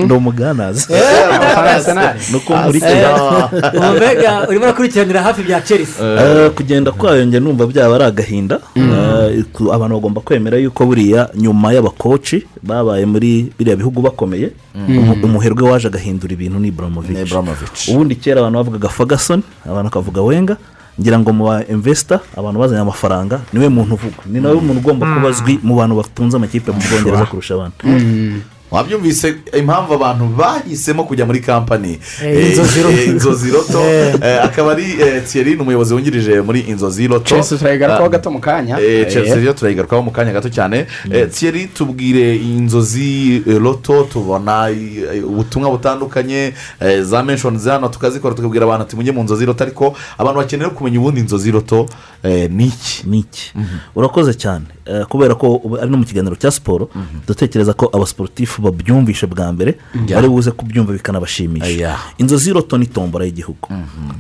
ni 0.07 0.13
umuganazi 0.13 0.87
Arsenal. 1.57 2.15
nuko 2.33 2.57
nkurikira 2.57 3.51
mbega 3.97 4.49
urimo 4.49 4.65
urakurikiranira 4.65 5.23
hafi 5.23 5.43
bya 5.43 5.61
chelsea. 5.61 6.51
Kugenda 6.51 6.93
kwayo 6.93 7.25
njye 7.25 7.41
numva 7.41 7.67
byaba 7.67 7.95
ari 7.95 8.05
agahinda. 8.05 8.59
Ku- 9.53 9.73
abantu 9.73 9.95
bagomba 9.95 10.21
kwemera 10.21 10.59
yuko 10.59 10.87
buriya 10.87 11.29
nyuma 11.35 11.73
y'abakoci 11.73 12.45
babaye 12.63 13.07
muri 13.07 13.53
biriya 13.59 13.77
bihugu 13.77 14.03
bakomeye 14.03 14.51
Mm. 14.75 14.99
umu- 14.99 15.25
umuherwe 15.27 15.71
waje 15.71 15.89
agahindura 15.89 16.33
ibintu 16.33 16.59
ni 16.59 16.69
iburamovici 16.69 17.91
ubundi 17.91 18.15
kera 18.15 18.30
abantu 18.39 18.57
bavugaga 18.63 18.89
fagasoni 18.89 19.43
abantu 19.67 19.91
bakavuga 19.91 20.23
wenga 20.23 20.57
ngira 21.01 21.19
ngo 21.19 21.33
mu 21.33 21.45
ba 21.49 21.65
imvesita 21.67 22.21
abantu 22.37 22.61
bazanye 22.61 22.81
amafaranga 22.87 23.41
ni 23.53 23.59
we 23.59 23.69
muntu 23.69 23.95
uvugwa. 23.99 24.23
Ni 24.31 24.39
nawe 24.41 24.55
muntu 24.55 24.79
ugomba 24.85 25.07
kuba 25.11 25.29
azwi 25.29 25.59
mu 25.63 25.75
bantu 25.75 25.97
batunze 25.99 26.37
amakipe 26.37 26.71
mu 26.71 26.79
bwongereza 26.79 27.27
kurusha 27.27 27.55
abandi. 27.55 27.77
Wabyumvise 28.71 29.35
impamvu 29.59 29.95
abantu 29.95 30.25
bahisemo 30.27 31.05
kujya 31.05 31.27
muri 31.27 31.41
kampani 31.41 31.99
Eh, 32.25 32.37
Eh, 32.39 33.09
Inzozi 33.09 33.51
Roto. 33.51 33.81
eh, 34.23 34.45
akaba 34.45 34.73
ari 34.73 34.85
thierry 35.27 35.55
ni 35.55 35.61
umuyobozi 35.63 35.95
wungirije 35.95 36.41
muri 36.41 36.61
inzozi 36.61 37.07
roto. 37.09 37.25
Chelsea 37.25 37.59
turayigarukaho 37.59 38.05
Ah, 38.05 38.09
gato 38.09 38.31
mu 38.31 38.39
kanya. 38.41 38.77
Turayigarukaho 39.55 40.03
mu 40.03 40.11
kanya 40.11 40.33
gato 40.33 40.49
cyane. 40.49 40.87
Eh, 41.13 41.29
thierry 41.31 41.67
tubwire 41.67 42.37
inzozi 42.37 43.43
roto 43.59 44.03
tubona 44.13 44.69
ubutumwa 45.25 45.71
butandukanye 45.71 46.53
za 47.03 47.23
menshoni 47.23 47.59
hano 47.65 47.89
tukazikora 47.89 48.35
tukabwira 48.35 48.65
abantu 48.65 48.83
ati 48.83 48.97
mujye 48.97 49.13
mu 49.13 49.23
nzozi 49.23 49.45
roto. 49.47 49.65
Ariko 49.65 49.95
abantu 50.19 50.39
bakeneye 50.41 50.71
kumenya 50.71 50.99
ubundi 51.01 51.21
inzozi 51.21 51.51
roto 51.51 51.89
ni 52.51 52.67
iki? 52.67 53.03
Ni 53.07 53.19
iki? 53.19 53.53
Urakoze 53.95 54.35
cyane. 54.35 54.65
Kubera 55.09 55.35
ko 55.35 55.61
ari 55.81 55.91
no 55.91 55.97
mu 55.97 56.05
kiganiro 56.05 56.37
cya 56.37 56.51
siporo 56.51 56.91
dutekereza 57.27 57.73
ko 57.75 57.91
abasiporutifu 57.93 58.63
babyumvishe 58.63 59.27
bwa 59.27 59.53
mbere 59.53 59.75
bari 60.15 60.29
buze 60.29 60.51
kubyumva 60.51 60.93
bikanabashimisha. 60.93 61.67
Inzozi 62.19 62.53
roto 62.53 62.79
ni 62.79 62.87
tombora 62.87 63.25
y'igihugu. 63.25 63.69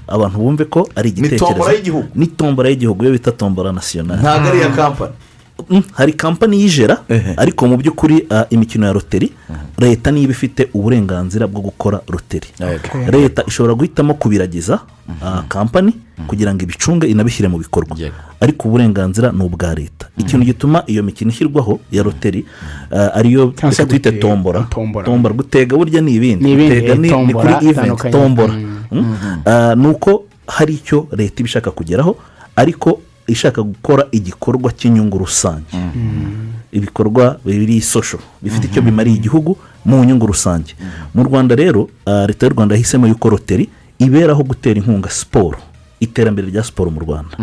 Abantu 0.08 0.38
bumve 0.38 0.64
ko 0.64 0.88
ari 0.96 1.08
igitekerezo. 1.10 1.54
ni 2.14 2.26
tombora 2.26 2.68
y'igihugu 2.68 3.02
iyo 3.04 3.12
bita 3.12 3.32
tombora 3.32 3.72
nasiyonari 3.72 4.20
ntabwo 4.22 4.48
ari 4.48 4.58
iya 4.58 4.68
kampani. 4.70 5.12
Mm, 5.12 5.29
hari 5.92 6.12
kampani 6.12 6.60
y'ijera 6.60 6.96
ariko 7.36 7.66
mu 7.68 7.76
by'ukuri 7.76 8.26
imikino 8.50 8.86
ya 8.86 8.92
roteri 8.92 9.32
leta 9.78 10.10
niba 10.10 10.32
ifite 10.32 10.68
uburenganzira 10.74 11.46
bwo 11.46 11.60
gukora 11.60 12.00
roteri 12.08 12.48
leta 13.12 13.44
ishobora 13.46 13.74
guhitamo 13.74 14.14
kubiragiza 14.14 14.80
kampani 15.48 15.92
kugira 16.26 16.54
ngo 16.54 16.62
ibicunge 16.62 17.06
inabishyire 17.06 17.48
mu 17.48 17.58
bikorwa 17.58 17.96
ariko 18.40 18.68
uburenganzira 18.68 19.32
ni 19.32 19.42
ubwa 19.44 19.74
leta 19.74 20.06
ikintu 20.18 20.44
gituma 20.46 20.84
iyo 20.86 21.02
mikino 21.02 21.30
ishyirwaho 21.30 21.80
ya 21.92 22.02
roteri 22.02 22.44
ariyo 22.90 23.54
reka 23.62 23.86
twite 23.86 24.12
tombora 24.20 24.60
tombora. 24.70 25.06
tombora 25.06 25.34
gutega 25.34 25.76
burya 25.76 26.00
ni 26.00 26.14
ibindi 26.14 26.44
Ni 26.44 26.52
ibindi, 26.52 26.74
gutega 26.80 26.94
ni 26.94 27.32
kuri 27.34 27.54
iventi 27.70 28.10
tombora 28.10 28.54
ni 29.76 29.86
uko 29.88 30.24
hari 30.46 30.74
icyo 30.74 31.06
leta 31.16 31.40
iba 31.40 31.46
ishaka 31.48 31.70
kugeraho 31.70 32.16
ariko 32.56 33.00
ishaka 33.30 33.62
gukora 33.62 34.06
igikorwa 34.12 34.72
cy'inyungu 34.72 35.18
rusange. 35.18 35.70
Ibikorwa 36.72 37.38
biri 37.44 37.80
sosho 37.80 38.18
bifite 38.42 38.66
icyo 38.70 38.82
bimariye 38.82 39.16
igihugu 39.16 39.56
mu 39.84 40.04
nyungu 40.04 40.26
rusange. 40.26 40.74
Mu 41.14 41.24
rwanda 41.24 41.54
rero 41.54 41.88
ah, 42.06 42.26
leta 42.26 42.46
y'u 42.46 42.52
rwanda 42.54 42.74
yahisemo 42.74 43.06
yuko 43.08 43.28
roteri 43.30 43.68
iberaho 43.98 44.42
gutera 44.42 44.78
inkunga 44.78 45.10
siporo 45.10 45.58
iterambere 46.00 46.48
rya 46.48 46.62
siporo 46.62 46.90
mu 46.90 47.00
rwanda. 47.00 47.34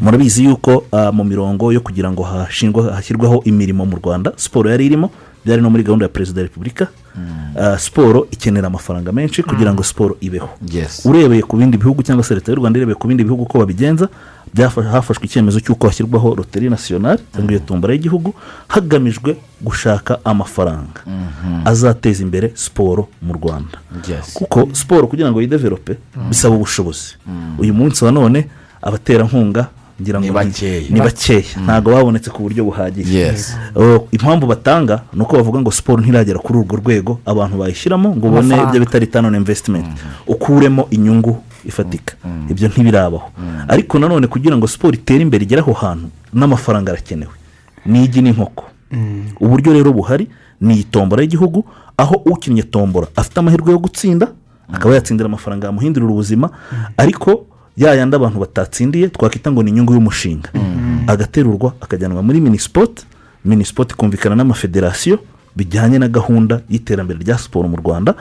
Murabizi 0.00 0.44
yuko 0.44 0.84
ah, 0.92 1.12
mu 1.12 1.24
mirongo 1.24 1.72
yo 1.72 1.80
kugira 1.80 2.08
ngo 2.10 2.22
hashingwe 2.22 2.92
hashyirweho 2.92 3.42
imirimo 3.44 3.84
mu 3.86 3.96
rwanda 4.00 4.32
siporo 4.36 4.70
yari 4.70 4.86
irimo 4.86 5.10
byari 5.44 5.62
no 5.62 5.70
muri 5.70 5.82
gahunda 5.84 6.04
ya 6.04 6.08
perezida 6.12 6.40
wa 6.40 6.46
repubulika. 6.48 6.88
Ah, 7.58 7.78
siporo 7.78 8.26
ikenera 8.30 8.66
amafaranga 8.66 9.12
menshi 9.12 9.42
kugira 9.42 9.74
ngo 9.74 9.82
siporo 9.82 10.16
ibeho. 10.20 10.48
Urebeye 11.04 11.42
ku 11.42 11.56
bindi 11.56 11.76
bihugu 11.76 12.02
cyangwa 12.02 12.24
se 12.24 12.34
leta 12.34 12.52
y'u 12.52 12.58
rwanda 12.64 12.78
irebeye 12.78 12.94
ku 12.96 13.08
bindi 13.08 13.24
bihugu 13.24 13.42
uko 13.42 13.58
babigenza 13.58 14.08
hafashwe 14.92 15.24
icyemezo 15.26 15.60
cy'uko 15.60 15.86
hashyirwaho 15.86 16.34
loteri 16.34 16.70
nasiyonari 16.70 17.22
cyangwa 17.34 17.50
iyo 17.52 17.60
tombora 17.66 17.92
y'igihugu 17.94 18.34
hagamijwe 18.68 19.36
gushaka 19.60 20.18
amafaranga. 20.24 21.00
Azateza 21.64 22.22
imbere 22.22 22.52
siporo 22.54 23.08
mu 23.22 23.32
rwanda. 23.32 23.78
Kuko 24.34 24.68
siporo 24.72 25.06
kugira 25.06 25.30
ngo 25.30 25.40
yidevelope 25.42 25.96
bisaba 26.28 26.54
ubushobozi. 26.54 27.14
Uyu 27.58 27.74
munsi 27.74 28.04
wa 28.04 28.12
none 28.12 28.48
abaterankunga 28.82 29.66
ngira 30.00 30.18
ngo 30.20 30.26
Ni 30.90 31.00
bakeya. 31.00 31.44
ntabwo 31.64 31.92
babonetse 31.92 32.30
ku 32.32 32.42
buryo 32.42 32.64
buhagije. 32.64 33.18
Yes. 33.18 33.56
Uh, 33.76 34.00
impamvu 34.12 34.46
batanga 34.46 35.02
ni 35.12 35.20
uko 35.22 35.36
bavuga 35.36 35.60
ngo 35.60 35.70
siporo 35.70 36.00
ntiragera 36.02 36.38
kuri 36.40 36.58
urwo 36.58 36.76
rwego 36.76 37.20
abantu 37.26 37.58
bayishyiramo 37.60 38.08
ngo 38.16 38.26
ubone 38.26 38.38
Amafaranga. 38.54 38.68
ibyo 38.68 38.80
bita 38.80 38.98
return 38.98 39.24
on 39.26 39.34
investment 39.34 39.86
ukuremo 40.26 40.88
inyungu 40.90 41.36
ifatika. 41.64 42.14
Ibyo 42.48 42.68
ntibirabaho. 42.68 43.30
Ariko 43.68 43.98
nanone 43.98 44.26
kugira 44.26 44.56
ngo 44.56 44.66
siporo 44.68 44.94
itere 44.94 45.22
imbere 45.22 45.44
igere 45.44 45.60
aho 45.60 45.72
hantu 45.72 46.08
n'amafaranga 46.32 46.92
arakenewe. 46.92 47.32
Ni 47.86 48.04
igi 48.04 48.22
n'inkoko 48.22 48.64
uburyo 49.40 49.72
rero 49.72 49.92
buhari 49.92 50.28
ni 50.60 50.74
iyi 50.74 50.84
tombora 50.84 51.22
y'igihugu 51.22 51.64
aho 51.96 52.14
ukinnye 52.26 52.62
tombora 52.62 53.06
afite 53.16 53.38
amahirwe 53.40 53.72
yo 53.72 53.78
gutsinda 53.78 54.26
akaba 54.72 54.94
yatsindira 54.94 55.26
amafaranga 55.26 55.66
yamuhindurira 55.66 56.10
ubuzima 56.12 56.50
ariko 56.96 57.46
ya 57.76 57.94
yandi 57.94 58.16
abantu 58.16 58.38
batatsindiye 58.40 59.08
twakwita 59.08 59.52
ngo 59.52 59.62
ni 59.62 59.70
inyungu 59.70 59.94
y'umushinga. 59.94 60.48
Agaterurwa 61.06 61.72
akajyanwa 61.80 62.22
muri 62.22 62.40
minisipoti 62.40 63.06
minisipoti 63.44 63.94
ikumvikana 63.94 64.34
n'amafederasiyo 64.36 65.18
bijyanye 65.56 65.98
na 65.98 66.08
gahunda 66.08 66.60
y'iterambere 66.68 67.18
rya 67.22 67.38
siporo 67.38 67.68
mu 67.68 67.76
rwanda 67.76 68.14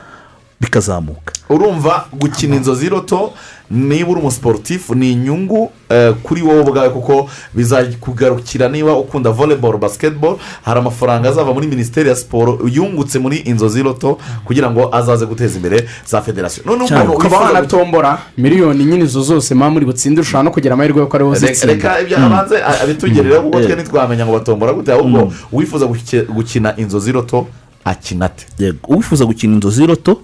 bikazamuka. 0.62 1.34
Urumva 1.50 2.06
gukina 2.14 2.56
inzozi 2.56 2.90
roto 2.90 3.34
niba 3.72 4.10
uri 4.12 4.20
umusiporutifu 4.22 4.96
ni 4.96 5.12
inyungu 5.12 5.72
eh, 5.90 6.14
kuri 6.24 6.42
wowe 6.42 6.60
ubwawe 6.62 6.90
kuko 6.90 7.30
bizakugarukira 7.54 8.70
niba 8.70 8.94
ukunda 8.98 9.30
volleyball 9.32 9.78
basketball 9.78 10.38
hari 10.66 10.80
amafaranga 10.80 11.30
azava 11.30 11.54
muri 11.54 11.68
minisiteri 11.68 12.10
ya 12.10 12.16
siporo 12.16 12.60
yungutse 12.74 13.20
muri 13.20 13.38
inzozi 13.38 13.84
roto 13.84 14.18
kugira 14.46 14.72
ngo 14.72 14.96
azaze 14.96 15.26
guteza 15.26 15.56
imbere 15.56 15.90
za 16.06 16.22
federasiyo 16.22 16.66
none 16.66 16.88
cyane. 16.88 17.04
umuntu 17.04 17.20
ukaba 17.20 17.38
wanatombora 17.40 18.20
miliyoni 18.38 18.86
nyine 18.86 19.04
izo 19.04 19.22
zose 19.22 19.54
muba 19.56 19.70
muri 19.70 19.86
butsinde 19.86 20.22
ushobora 20.22 20.44
no 20.44 20.52
kugira 20.52 20.74
amahirwe 20.74 21.02
yuko 21.02 21.18
Reka- 21.18 21.30
uzitsinda 21.32 21.74
reka 21.74 22.02
ibyo 22.02 22.18
abanze 22.26 22.58
a- 22.64 22.82
abitugerereho 22.84 23.42
kuko 23.42 23.60
twe 23.62 23.76
ntitwamenya 23.76 24.26
ngo 24.26 24.34
batombora 24.34 24.74
gute 24.74 24.92
ahubwo 24.94 25.34
uwifuza 25.52 25.86
guke- 25.86 26.26
gukina 26.26 26.78
inzozi 26.78 27.12
roto 27.12 27.48
akina 27.86 28.26
ate? 28.26 28.46
Uwifuza 28.88 29.26
gukina 29.26 29.54
inzozi 29.54 29.86
roto 29.88 30.22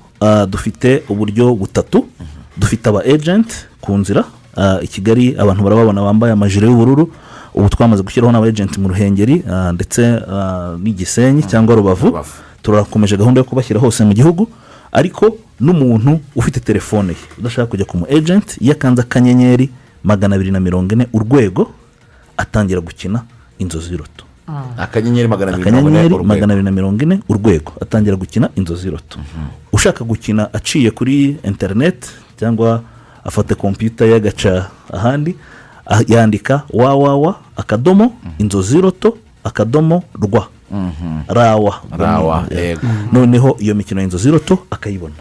dufite 0.49 1.03
uburyo 1.09 1.55
butatu. 1.55 2.05
Dufite 2.57 2.87
aba 2.89 3.03
ejenti 3.05 3.55
ku 3.81 3.97
nzira 3.97 4.23
ah, 4.57 4.79
i 4.81 4.87
kigali 4.87 5.35
abantu 5.37 5.63
barababona 5.63 6.01
bambaye 6.01 6.33
amajire 6.33 6.67
y'ubururu. 6.67 7.11
Ubu 7.53 7.69
twamaze 7.69 8.03
gushyiraho 8.03 8.31
n'aba 8.31 8.47
ejenti 8.47 8.79
mu 8.79 8.87
ruhengeri 8.87 9.43
ah, 9.49 9.71
ndetse 9.71 10.01
n'igisenyi 10.79 11.43
cyangwa 11.43 11.75
rubavu. 11.75 12.19
Turakomeje 12.61 13.17
gahunda 13.17 13.39
yo 13.41 13.45
kubashyira 13.45 13.79
hose 13.79 14.03
mu 14.03 14.13
gihugu 14.13 14.47
ariko 14.91 15.37
n'umuntu 15.59 16.19
ufite 16.35 16.59
telefone 16.59 17.09
ye. 17.13 17.19
Udashaka 17.39 17.67
kujya 17.67 17.85
ku 17.85 17.97
mu 17.97 18.05
ejenti 18.09 18.57
iyo 18.63 18.73
akanze 18.73 19.01
akanyenyeri 19.01 19.69
magana 20.03 20.35
abiri 20.35 20.51
na 20.51 20.59
mirongo 20.59 20.93
ine 20.95 21.07
urwego 21.13 21.71
atangira 22.37 22.79
gukina 22.81 23.23
inzozi 23.59 23.97
roto 23.97 24.23
akanyenyeri 24.77 25.27
magana 25.27 25.51
abiri 25.53 25.71
mirongo 25.71 25.89
ine 25.89 25.99
akanyenyeri 25.99 26.23
magana 26.27 26.53
abiri 26.53 26.65
na 26.65 26.71
mirongo 26.71 27.03
ine 27.03 27.19
urwego. 27.29 27.71
Atangira 27.81 28.15
gukina 28.15 28.49
inzozi 28.55 28.89
roto 28.89 29.19
ushaka 29.73 30.03
gukina 30.03 30.53
aciye 30.53 30.91
kuri 30.91 31.37
interineti 31.43 32.09
cyangwa 32.39 32.81
afata 33.23 33.55
kompiyuta 33.55 34.05
ye 34.05 34.15
agaca 34.15 34.69
ahandi 34.93 35.35
ah- 35.85 36.03
yandika 36.07 36.63
wawawa 36.73 37.35
akadomo 37.57 38.13
inzozi 38.37 38.81
roto 38.81 39.17
akadomo 39.43 40.03
rwa. 40.21 40.47
Rawa. 41.27 41.81
Rawa, 41.97 42.45
yego. 42.51 42.81
noneho 43.13 43.55
iyo 43.59 43.75
mikino 43.75 44.01
y'inzozi 44.01 44.31
roto 44.31 44.59
akayibona. 44.71 45.13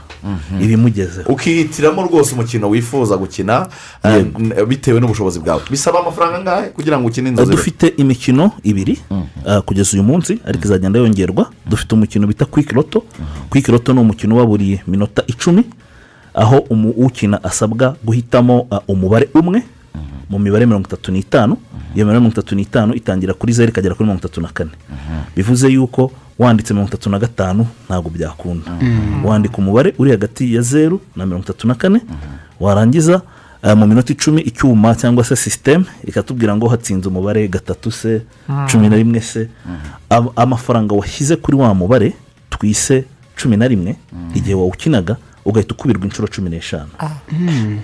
Ibimugezeho. 0.61 1.33
Ukihitiramo 1.33 2.03
rwose 2.03 2.35
umukino 2.35 2.69
wifuza 2.69 3.17
gukina 3.17 3.69
eh, 4.05 4.27
n- 4.39 4.65
bitewe 4.67 5.01
n'ubushobozi 5.01 5.41
bwawe. 5.41 5.63
Bisaba 5.71 6.01
amafaranga 6.01 6.37
angahe 6.39 6.69
kugira 6.69 6.99
ngo 6.99 7.07
ukine 7.09 7.29
inzozi? 7.29 7.51
Roto 7.51 7.57
dufite 7.57 7.87
imikino 7.97 8.51
ibiri 8.63 8.99
ah, 9.47 9.61
kugeza 9.63 9.91
uyu 9.93 10.03
munsi 10.03 10.39
ariko 10.47 10.65
izagenda 10.65 10.99
yongerwa. 10.99 11.51
Dufite 11.67 11.95
umukino 11.95 12.27
bita 12.27 12.45
kwiki 12.45 12.75
roto 12.75 13.05
kwiki 13.51 13.71
roto 13.73 13.93
ni 13.93 14.01
umukino 14.01 14.35
uba 14.35 14.47
buri 14.47 14.81
minota 14.87 15.23
icumi 15.27 15.65
aho 16.35 16.59
ukina 16.97 17.45
asabwa 17.45 17.97
guhitamo 18.05 18.67
umubare 18.89 19.29
umwe 19.35 19.63
mu 20.31 20.39
mibare 20.39 20.67
mirongo 20.67 20.87
itatu 20.89 21.13
n'itanu. 21.13 21.57
Iyo 21.95 22.05
mibare 22.07 22.19
mirongo 22.19 22.33
itatu 22.33 22.55
n'itanu 22.55 22.95
itangira 22.95 23.35
kuri 23.35 23.53
zeru 23.53 23.69
ikagera 23.71 23.95
kuri 23.95 24.05
mirongo 24.07 24.21
itatu 24.21 24.41
na 24.41 24.49
kane. 24.49 24.71
Bivuze 25.37 25.69
yuko 25.69 26.11
wanditse 26.39 26.75
mirongo 26.75 26.89
itatu 26.89 27.11
na 27.11 27.19
gatanu 27.19 27.67
ntabwo 27.87 28.11
byakunda. 28.11 28.71
Wandika 29.25 29.57
umubare 29.59 29.95
uri 29.99 30.11
hagati 30.11 30.55
ya 30.55 30.63
zeru 30.63 31.01
na 31.17 31.27
mirongo 31.27 31.45
itatu 31.45 31.67
na 31.69 31.75
kane 31.75 32.01
warangiza 32.61 33.23
eh, 33.63 33.77
mu 33.77 33.87
minota 33.87 34.13
icumi 34.13 34.41
icyuma 34.43 34.95
cyangwa 34.95 35.25
se 35.25 35.37
sisiteme 35.37 35.85
ikatubwira 36.05 36.57
ngo 36.57 36.69
hatsinze 36.69 37.09
umubare 37.09 37.49
gatatu 37.49 37.91
se 37.91 38.23
Mm. 38.49 38.67
cumi 38.69 38.89
na 38.89 38.97
rimwe 38.97 39.21
se. 39.21 39.49
Am- 40.11 40.29
amafaranga 40.37 40.95
washyize 40.95 41.37
kuri 41.37 41.57
wa 41.57 41.75
mubare 41.75 42.13
twise 42.51 43.05
cumi 43.37 43.57
na 43.57 43.69
rimwe 43.69 43.97
igihe 44.35 44.55
wawukinaga 44.55 45.17
ugahita 45.45 45.75
ukubirwa 45.75 46.05
inshuro 46.05 46.29
cumi 46.29 46.51
n'eshanu. 46.51 46.89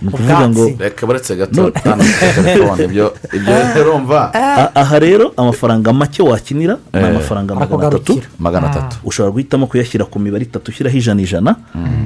Ni 0.03 0.09
ukuvuga 0.09 0.49
ngo 0.49 0.65
reka 0.79 1.07
baretse 1.07 1.37
gato 1.37 1.71
telefone. 1.71 2.85
Ibyo 2.85 3.15
ibyo 3.37 3.53
rero 3.77 3.99
mva. 3.99 4.31
A- 4.35 4.71
aha 4.75 4.99
rero 4.99 5.33
amafaranga 5.37 5.93
make 5.93 6.23
wakinira 6.23 6.79
ni 6.93 7.01
Eh, 7.01 7.07
amafaranga 7.09 7.55
magana 7.55 7.87
atatu. 7.89 8.23
Magana 8.39 8.71
atatu. 8.71 8.97
ushobora 9.05 9.33
guhitamo 9.33 9.67
kuyashyira 9.67 10.05
ku 10.05 10.19
mibare 10.19 10.45
itatu 10.45 10.71
ushyiraho 10.71 10.97
ijana 10.97 11.21
ijana 11.23 11.57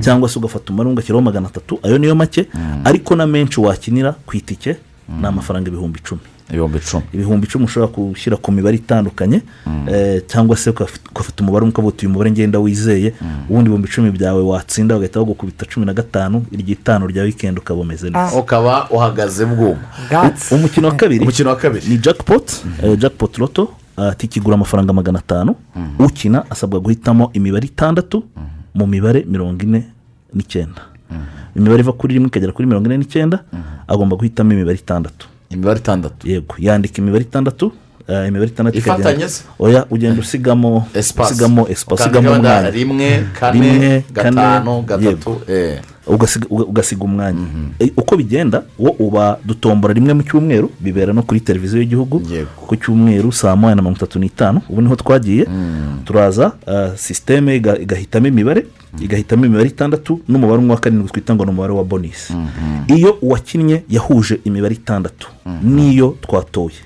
cyangwa 0.00 0.28
se 0.28 0.38
ugafata 0.38 0.70
umubare 0.70 0.88
umwe 0.88 0.94
ugashyiraho 0.98 1.22
magana 1.22 1.46
atatu. 1.48 1.78
Ayo 1.82 1.98
niyo 1.98 2.14
make 2.14 2.46
ariko 2.84 3.16
na 3.16 3.26
menshi 3.26 3.60
wakinira 3.60 4.12
ku 4.26 4.36
itike 4.36 4.76
ni 5.20 5.26
amafaranga 5.26 5.68
ibihumbi 5.68 5.98
icumi. 6.02 6.20
Ibihumbi 6.50 6.78
icumi. 6.78 7.02
Ibihumbi 7.12 7.46
icumi 7.46 7.64
ushobora 7.64 7.92
gushyira 7.92 8.36
ku 8.36 8.52
mibare 8.52 8.76
itandukanye 8.76 9.42
eh, 9.88 10.22
cyangwa 10.26 10.56
se 10.56 10.70
ugafata 10.70 11.42
umubare 11.42 11.62
umwe 11.64 11.72
ukavuga 11.72 11.96
uyu 12.00 12.10
mubare 12.10 12.30
ngenda 12.30 12.58
wizeye 12.58 13.14
ubundi 13.48 13.66
ibihumbi 13.68 13.88
icumi 13.88 14.10
byawe 14.10 14.42
watsinda 14.42 14.94
bagahita 14.94 15.20
bagukubita 15.20 15.66
cumi 15.66 15.86
na 15.86 15.92
gatanu 15.94 16.44
iry'itanu 16.52 17.06
rya 17.06 17.22
wikendi 17.22 17.60
ukaba 17.60 17.80
umeze 17.80 18.10
neza. 18.10 18.36
Ukaba 18.38 18.90
uhagaze 18.90 19.44
bwuma. 19.46 19.80
Umukino 20.52 20.88
wa 20.88 20.94
kabiri 20.94 21.20
umukino 21.20 21.50
wa 21.50 21.56
kabiri. 21.56 21.88
ni 21.88 21.98
jackpot 21.98 22.46
eh, 22.82 22.98
jackpot 22.98 23.38
loto 23.38 23.68
ah, 23.96 24.14
tikigura 24.14 24.54
amafaranga 24.54 24.92
magana 24.92 25.18
atanu. 25.18 25.54
Ukina 25.98 26.44
asabwa 26.50 26.80
guhitamo 26.80 27.30
imibare 27.32 27.66
itandatu 27.66 28.24
mu 28.74 28.86
mibare 28.86 29.24
mirongo 29.28 29.62
ine 29.62 29.84
n'icyenda. 30.34 30.82
Imibare 31.56 31.80
iva 31.80 31.92
kuri 31.92 32.14
rimwe 32.14 32.28
ikagera 32.28 32.52
kuri 32.52 32.68
mirongo 32.68 32.86
ine 32.86 32.98
n'icyenda 32.98 33.38
agomba 33.88 34.16
guhitamo 34.16 34.52
imibare 34.52 34.76
itandatu. 34.78 35.26
Imibare 35.50 35.78
itandatu 35.78 36.28
yego 36.28 36.54
yandika 36.58 36.98
imibare 36.98 37.22
itandatu 37.24 37.72
eh, 38.08 38.28
imibare 38.28 38.50
itandatu 38.50 38.78
Ifatanye 38.78 39.28
se? 39.28 39.42
oya 39.58 39.86
ugenda 39.90 40.20
usigamo 40.20 40.88
Espace. 40.94 41.32
usigamo 41.32 41.62
Ukandika 41.62 41.94
usigamo 41.94 42.30
umwanya 42.32 42.70
rimwe, 42.70 43.24
kane, 43.40 44.04
gatanu, 44.12 44.82
gatatu, 44.82 45.40
yego. 45.48 45.80
Eh. 46.06 46.14
Ugasiga- 46.14 46.46
uga- 46.50 46.64
ugasiga 46.64 47.04
umwanya. 47.04 47.46
Eh, 47.78 47.90
uko 47.96 48.16
bigenda 48.16 48.62
wo 48.78 48.90
uba 48.98 49.38
dutombora 49.44 49.94
rimwe 49.94 50.12
mu 50.14 50.22
cyumweru 50.22 50.70
bibera 50.80 51.12
no 51.12 51.22
kuri 51.22 51.40
televiziyo 51.40 51.80
y'igihugu 51.82 52.22
ku 52.66 52.76
cyumweru 52.76 53.32
saa 53.32 53.56
moya 53.56 53.74
na 53.74 53.82
mirongo 53.82 53.96
itatu 53.98 54.18
n'itanu 54.18 54.60
ubu 54.68 54.82
ni 54.82 54.88
ho 54.88 54.96
twagiye. 54.96 55.46
Turaza 56.04 56.52
ah, 56.66 56.92
sisiteme 56.96 57.56
iga- 57.56 57.78
igahitamo 57.80 58.26
imibare 58.26 58.66
igahitamo 59.00 59.46
imibare 59.46 59.68
itandatu 59.68 60.20
n'umubare 60.28 60.58
umwe 60.58 60.74
wa 60.74 60.80
karindwi 60.80 61.08
twita 61.08 61.34
ngo 61.34 61.44
ni 61.44 61.50
umubare 61.50 61.72
wa 61.72 61.84
bonisi 61.84 62.32
iyo 62.88 63.18
uwakinnye 63.22 63.82
yahuje 63.88 64.40
imibare 64.44 64.74
itandatu 64.74 65.28
n'iyo 65.62 66.16
twatoye. 66.20 66.76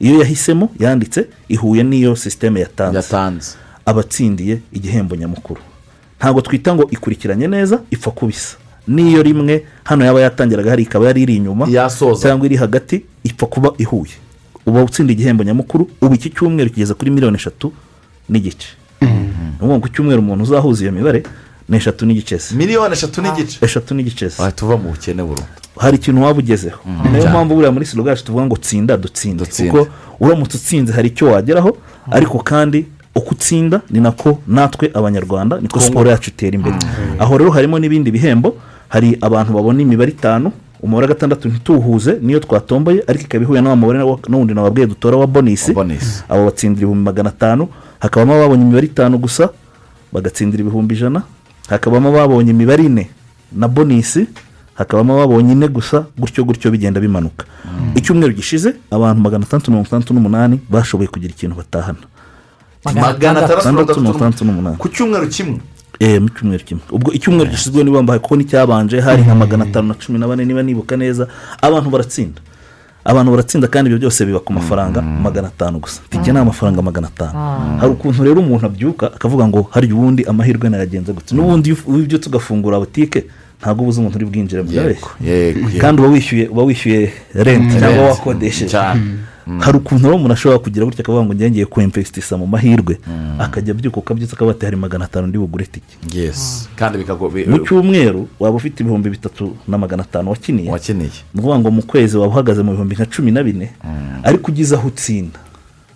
Iyo 0.00 0.18
yahisemo 0.18 0.68
yanditse 0.78 1.26
ihuye 1.48 1.82
n'iyo 1.82 2.16
sisiteme 2.16 2.60
yatanze. 2.60 2.98
Abatsindiye 3.86 4.60
igihembo 4.72 5.16
nyamukuru. 5.16 5.60
Ntabwo 6.18 6.40
twita 6.40 6.74
ngo 6.74 6.88
ikurikiranye 6.90 7.46
neza 7.46 7.80
ipfa 7.90 8.10
kubisa. 8.10 8.56
N'iyo 8.88 9.22
rimwe 9.22 9.64
hano 9.84 10.04
yaba 10.04 10.20
yatangiraga 10.20 10.70
hari 10.70 10.82
ikaba 10.82 11.06
yari 11.06 11.22
iri 11.22 11.36
inyuma 11.36 11.66
cyangwa 12.22 12.46
iri 12.46 12.56
hagati 12.56 13.04
ipfa 13.24 13.46
kuba 13.46 13.72
ihuye. 13.78 14.16
Uba 14.66 14.82
utsinda 14.82 15.12
igihembo 15.12 15.44
nyamukuru 15.44 15.88
ubu 16.02 16.14
iki 16.14 16.30
cyumweru 16.30 16.70
kigeze 16.70 16.94
kuri 16.94 17.10
miliyoni 17.10 17.36
eshatu 17.36 17.72
n'igice. 18.28 18.68
Ni 19.00 19.08
ukuvuga 19.56 19.74
ngo 19.76 19.80
ku 19.80 19.88
cyumweru 19.88 20.20
umuntu 20.20 20.44
uzahuza 20.44 20.82
iyo 20.82 20.92
mibare 20.92 21.22
ni 21.68 21.76
eshatu 21.76 22.06
n'igice 22.06 22.38
miliyoni 22.56 22.92
eshatu 22.92 23.22
n'igice 23.22 23.58
eshatu 23.64 23.94
n'igice 23.94 24.30
se 24.30 24.42
wahita 24.42 24.66
uva 24.66 24.76
mu 24.76 24.88
bukene 24.90 25.22
burundu. 25.22 25.42
Hari 25.78 25.96
ikintu 25.96 26.22
waba 26.22 26.38
ugezeho 26.38 26.78
ni 26.86 27.10
na 27.12 27.18
yo 27.18 27.28
mpamvu 27.30 27.54
buriya 27.54 27.72
muri 27.72 27.86
silo 27.86 28.08
yacu 28.08 28.24
tuvuga 28.24 28.44
ngo 28.46 28.56
tsinda 28.56 28.96
dutsinde. 28.96 29.44
Kuko 29.44 29.86
uramutse 30.20 30.56
utsinze 30.56 30.92
hari 30.92 31.08
icyo 31.08 31.26
wageraho 31.32 31.76
ariko 32.10 32.38
kandi 32.38 32.86
uko 33.14 33.30
utsinda 33.30 33.80
ni 33.90 34.00
nako 34.00 34.38
natwe 34.46 34.90
abanyarwanda 34.94 35.56
Twunguka. 35.56 35.80
siporo 35.80 36.10
yacu 36.10 36.30
itera 36.30 36.54
imbere. 36.54 36.76
Aho 37.18 37.38
rero 37.38 37.50
harimo 37.50 37.78
n'ibindi 37.78 38.10
bihembo 38.10 38.56
hari 38.94 39.18
abantu 39.20 39.50
babona 39.58 39.82
imibare 39.82 40.10
itanu 40.14 40.52
umubare 40.82 41.06
wa 41.06 41.12
gatandatu 41.14 41.48
ntituwuhuze 41.48 42.18
niyo 42.22 42.38
twatomboye 42.40 43.02
ariko 43.08 43.24
ikaba 43.26 43.42
ihuye 43.44 43.60
wa- 43.60 44.18
n'uwundi 44.28 44.54
nababwiye 44.54 44.86
dutora 44.86 45.16
wa 45.16 45.26
bonisi. 45.26 45.72
Abo 46.28 46.44
batsindira 46.46 46.84
ibihumbi 46.86 47.04
magana 47.04 47.28
atanu 47.34 47.68
hakabamo 47.98 48.32
ababonye 48.38 48.62
imibare 48.62 48.86
itanu 48.86 49.18
gusa 49.18 49.48
bagatsindira 50.12 50.60
ibihumbi 50.62 50.94
ijana 50.94 51.22
hakabamo 51.72 52.08
ababonye 52.12 52.50
imibare 52.54 52.84
ine 52.84 53.08
na 53.52 53.66
bonisi 53.68 54.28
hakabamo 54.74 55.14
ababonye 55.16 55.52
ine 55.52 55.68
gusa 55.68 56.04
gutyo 56.18 56.44
gutyo 56.44 56.70
bigenda 56.70 57.00
bimanuka. 57.00 57.44
Icyumweru 57.96 58.32
gishize 58.36 58.74
abantu 58.90 59.20
magana 59.22 59.42
atandatu 59.48 59.70
mirongo 59.70 59.86
itandatu 59.88 60.14
n'umunani 60.14 60.60
bashoboye 60.70 61.08
kugira 61.08 61.32
ikintu 61.32 61.56
batahana. 61.56 62.04
Magana 62.84 63.40
atandatu 63.44 64.00
mirongo 64.00 64.16
itandatu 64.20 64.44
n'umunani. 64.44 64.76
Ku 64.76 64.88
cyumweru 64.88 65.26
kimwe 65.32 65.58
mu 66.00 66.28
cyumweru 66.28 66.64
kimwe. 66.64 66.82
Ubwo 66.90 67.12
icyumweru 67.12 67.50
gishyizweho 67.50 67.84
niba 67.84 68.02
mbaye 68.02 68.18
kuko 68.18 68.36
n'icyabanje 68.36 69.00
hari 69.00 69.22
nka 69.22 69.34
magana 69.34 69.64
atanu 69.64 69.88
na 69.88 69.94
cumi 69.94 70.18
na 70.18 70.28
bane 70.28 70.44
niba 70.44 70.62
nibuka 70.62 70.96
neza 70.96 71.28
abantu 71.62 71.90
baratsinda. 71.90 72.40
Abantu 73.04 73.30
baratsinda 73.30 73.68
kandi 73.68 73.88
ibyo 73.90 73.98
byose 73.98 74.24
biba 74.26 74.40
ku 74.40 74.52
mafaranga 74.52 75.02
magana 75.02 75.48
atanu 75.48 75.78
gusa. 75.78 76.00
Tike 76.10 76.32
ni 76.32 76.38
amafaranga 76.38 76.82
magana 76.82 77.06
atanu. 77.08 77.36
Hari 77.80 77.92
ukuntu 77.92 78.24
rero 78.24 78.40
umuntu 78.40 78.66
abyuka 78.66 79.06
akavuga 79.06 79.48
ngo 79.48 79.68
hari 79.70 79.92
ubundi 79.92 80.24
amahirwe 80.24 80.68
nayagenze 80.68 81.12
gutya. 81.12 81.36
N'ubundi 81.36 81.68
iyo 81.70 81.76
ubyutse 81.86 82.28
ugafungura 82.28 82.78
butike 82.80 83.24
ntabwo 83.60 83.82
ubuze 83.84 84.00
umuntu 84.00 84.16
uri 84.16 84.26
bwinjire 84.26 84.62
mu 84.62 84.70
kandi 85.80 85.96
uba 86.02 86.62
wishyuye 86.64 87.12
renti 87.34 87.78
cyangwa 87.78 88.04
wakodesheje. 88.08 88.72
Hari 89.60 89.76
ukuntu 89.78 90.04
rero 90.04 90.16
umuntu 90.16 90.32
ashobora 90.34 90.58
kugira 90.58 90.84
gutya 90.86 91.00
akavuga 91.04 91.24
ngo 91.24 91.34
ngiye 91.34 91.66
kwemvesitisa 91.66 92.36
mu 92.36 92.46
mahirwe 92.46 92.98
akajya 93.38 93.72
abyuka 93.74 93.96
ukabyutse 94.00 94.34
akaba 94.36 94.54
hari 94.60 94.76
magana 94.76 95.04
atanu 95.04 95.26
ndi 95.26 95.38
bugure 95.38 95.66
tike 95.66 95.94
yes. 96.12 96.68
Kandi 96.76 96.98
bikago 96.98 97.28
bi- 97.28 97.46
mu 97.46 97.58
cyumweru 97.64 98.28
waba 98.40 98.56
ufite 98.56 98.80
ibihumbi 98.82 99.10
bitatu 99.10 99.56
na 99.68 99.78
magana 99.78 100.02
atanu 100.02 100.30
wakiniye? 100.30 100.70
Wakiniye. 100.70 101.10
Ni 101.34 101.40
ukuvuga 101.40 101.58
ngo 101.58 101.70
mu 101.70 101.82
kwezi 101.82 102.16
waba 102.16 102.32
uhagaze 102.32 102.62
mu 102.62 102.72
bihumbi 102.72 102.94
nka 102.94 103.06
cumi 103.06 103.30
na 103.32 103.42
bine 103.42 103.70
ariko 104.22 104.52
ugeze 104.52 104.74
aho 104.76 104.88
utsinda. 104.88 105.38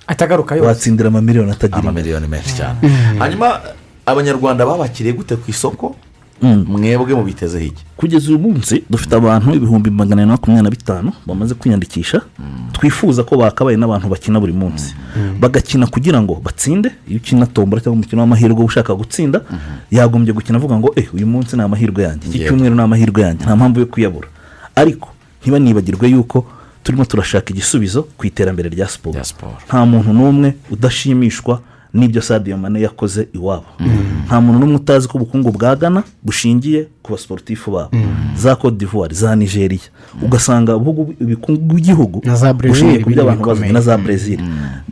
Atagaruka 0.07 0.57
yose. 0.57 0.67
Watsindira 0.69 1.09
amamiliyoni 1.09 1.51
atagira 1.51 1.79
amamiliyoni 1.79 2.29
menshi 2.29 2.55
cyane. 2.57 2.79
Hanyuma 3.19 3.61
abanyarwanda 4.07 4.67
babakiriye 4.67 5.13
gute 5.15 5.37
ku 5.37 5.51
isoko? 5.51 5.97
Mwebwe 6.43 7.15
mubitezeho 7.15 7.65
iki 7.65 7.85
kugeza 7.97 8.29
uyu 8.29 8.39
munsi 8.39 8.85
dufite 8.91 9.13
abantu 9.17 9.55
ibihumbi 9.55 9.91
magana 9.91 10.23
ane 10.23 10.27
na 10.31 10.33
makumyabiri 10.33 10.65
na 10.65 10.71
bitanu 10.71 11.13
bamaze 11.27 11.55
kwiyandikisha. 11.55 12.21
Twifuza 12.73 13.25
ko 13.25 13.37
bakabaye 13.37 13.77
n'abantu 13.77 14.09
bakina 14.09 14.41
buri 14.41 14.53
munsi. 14.53 14.95
Bagakina 15.41 15.87
kugira 15.87 16.23
ngo 16.23 16.35
batsinde. 16.45 16.91
Iyo 17.09 17.19
ukina 17.19 17.47
tombora 17.47 17.83
cyangwa 17.83 17.99
umukino 17.99 18.23
w'amahirwe 18.23 18.65
ushaka 18.65 18.95
gutsinda 18.95 19.41
yagombye 19.91 20.33
gukina 20.33 20.59
avuga 20.59 20.79
ngo 20.79 20.93
eh 20.97 21.11
uyu 21.15 21.27
munsi 21.27 21.57
ni 21.57 21.63
amahirwe 21.63 22.03
yanjye. 22.03 22.29
Iki 22.29 22.39
cyumweru 22.47 22.75
ni 22.75 22.83
amahirwe 22.83 23.23
yanjye. 23.23 23.45
Nta 23.45 23.57
mpamvu 23.57 23.81
yo 23.81 23.87
kuyabura. 23.87 24.29
Ariko 24.75 25.09
ntibanibagirwe 25.43 26.09
yuko 26.09 26.47
turimo 26.83 27.05
turashaka 27.05 27.51
igisubizo 27.51 28.03
ku 28.17 28.27
iterambere 28.27 28.69
rya 28.71 28.87
siporo. 28.89 29.19
Nta 29.67 29.87
muntu 29.87 30.13
n'umwe 30.13 30.55
udashimishwa 30.71 31.61
n'ibyo 31.95 32.23
sadiyo 32.23 32.57
mane 32.59 32.81
yakoze 32.81 33.29
iwabo. 33.35 33.65
Nta 34.27 34.41
muntu 34.41 34.59
n'umwe 34.61 34.77
utazi 34.77 35.09
ko 35.09 35.19
ubukungu 35.19 35.53
bwa 35.53 35.77
gana 35.77 36.03
bushingiye 36.23 36.87
ku 37.03 37.13
basiporutifu 37.13 37.71
babo. 37.71 37.91
Za 38.37 38.57
cote 38.57 38.77
d'ivoire 38.77 39.15
za 39.15 39.37
nigeria. 39.37 39.81
Ugasanga 40.23 40.77
ubukungu 40.77 41.15
bw'igihugu 41.61 42.21
bushingiye 42.69 42.99
ku 43.05 43.11
byo 43.11 43.23
abantu 43.23 43.41
bikomeye. 43.43 43.73
na 43.73 43.81
za 43.81 43.99
brezil 43.99 44.41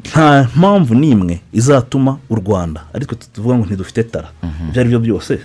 nta 0.08 0.48
mpamvu 0.56 0.94
n'imwe 0.94 1.40
izatuma 1.52 2.16
u 2.30 2.34
rwanda 2.34 2.80
ariko 2.94 3.14
tuvuga 3.14 3.54
ngo 3.54 3.64
ntidufite 3.66 4.02
tara. 4.02 4.28
Ibyo 4.68 4.80
ari 4.80 4.88
byo 4.88 4.98
byose 5.00 5.38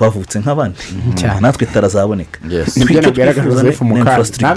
twavutse 0.00 0.40
nk'abandi. 0.40 0.78
Cyane. 1.14 1.40
natwe 1.40 1.66
tara 1.66 1.88
zaboneka 1.88 2.40
Yes. 2.50 2.74
Twe 2.74 2.80
Nibyo 2.84 3.00
icyo 3.00 3.10
twifuza 3.32 3.62
ni- 3.62 3.68
infrastructure. 3.98 4.48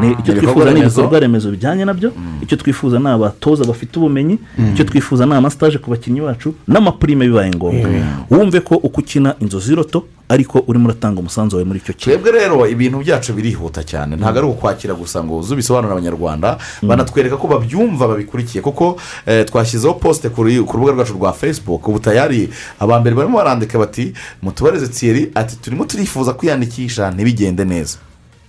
Ni 0.00 0.10
ibikorwa 0.32 0.64
remezo. 0.64 1.00
ibikorwa 1.00 1.20
remezo 1.20 1.50
bijyanye 1.50 1.84
na 1.84 1.94
byo. 1.94 2.12
Icyo 2.42 2.56
twifuza 2.56 2.98
ni 2.98 3.08
abatoza 3.08 3.64
bafite 3.64 3.98
ubumenyi. 3.98 4.38
Icyo 4.74 4.84
twifuza 4.84 5.26
ni 5.26 5.34
amasitaje 5.34 5.78
ku 5.78 5.90
bakinnyi 5.90 6.20
bacu 6.20 6.54
n'amapurime 6.68 7.26
bibaye 7.26 7.50
ngombwa. 7.54 7.90
Wumve 8.30 8.60
ko 8.60 8.74
uko 8.82 9.00
ukina 9.00 9.34
inzozi 9.40 9.74
roto 9.74 10.04
ariko 10.32 10.64
urimo 10.66 10.88
uratanga 10.88 11.20
umusanzu 11.20 11.56
wawe 11.56 11.64
muri 11.68 11.78
icyo 11.84 11.92
kintu 11.94 12.04
twebwe 12.18 12.30
rero 12.40 12.64
ibintu 12.66 12.98
byacu 13.04 13.32
birihuta 13.36 13.84
cyane. 13.84 14.16
Ntabwo 14.16 14.38
ari 14.40 14.48
ukwakira 14.48 14.94
gusa 14.96 15.20
ngo 15.24 15.38
uze 15.38 15.52
ubisobanurire 15.54 15.92
abanyarwanda. 15.92 16.58
Banatwereka 16.82 17.36
ko 17.36 17.46
babyumva 17.52 18.08
babikurikiye. 18.08 18.62
Kuko 18.64 18.96
eh, 19.26 19.44
twashyizeho 19.44 19.94
posite 20.00 20.28
ku 20.32 20.40
ru- 20.42 20.64
ku 20.64 20.72
rubuga 20.76 20.92
rwacu 20.92 21.12
rwa 21.20 21.32
facebook. 21.32 21.88
Ubu 21.88 21.98
tayari 22.00 22.48
abambere 22.80 23.12
barimo 23.16 23.36
barandika 23.38 23.78
bati 23.78 24.12
mutubarize 24.42 24.88
tsiyeri 24.88 25.30
ati 25.34 25.56
turimo 25.60 25.84
turifuza 25.84 26.32
kwiyandikisha. 26.32 27.10
Ntibigende 27.10 27.64
neza. 27.64 27.98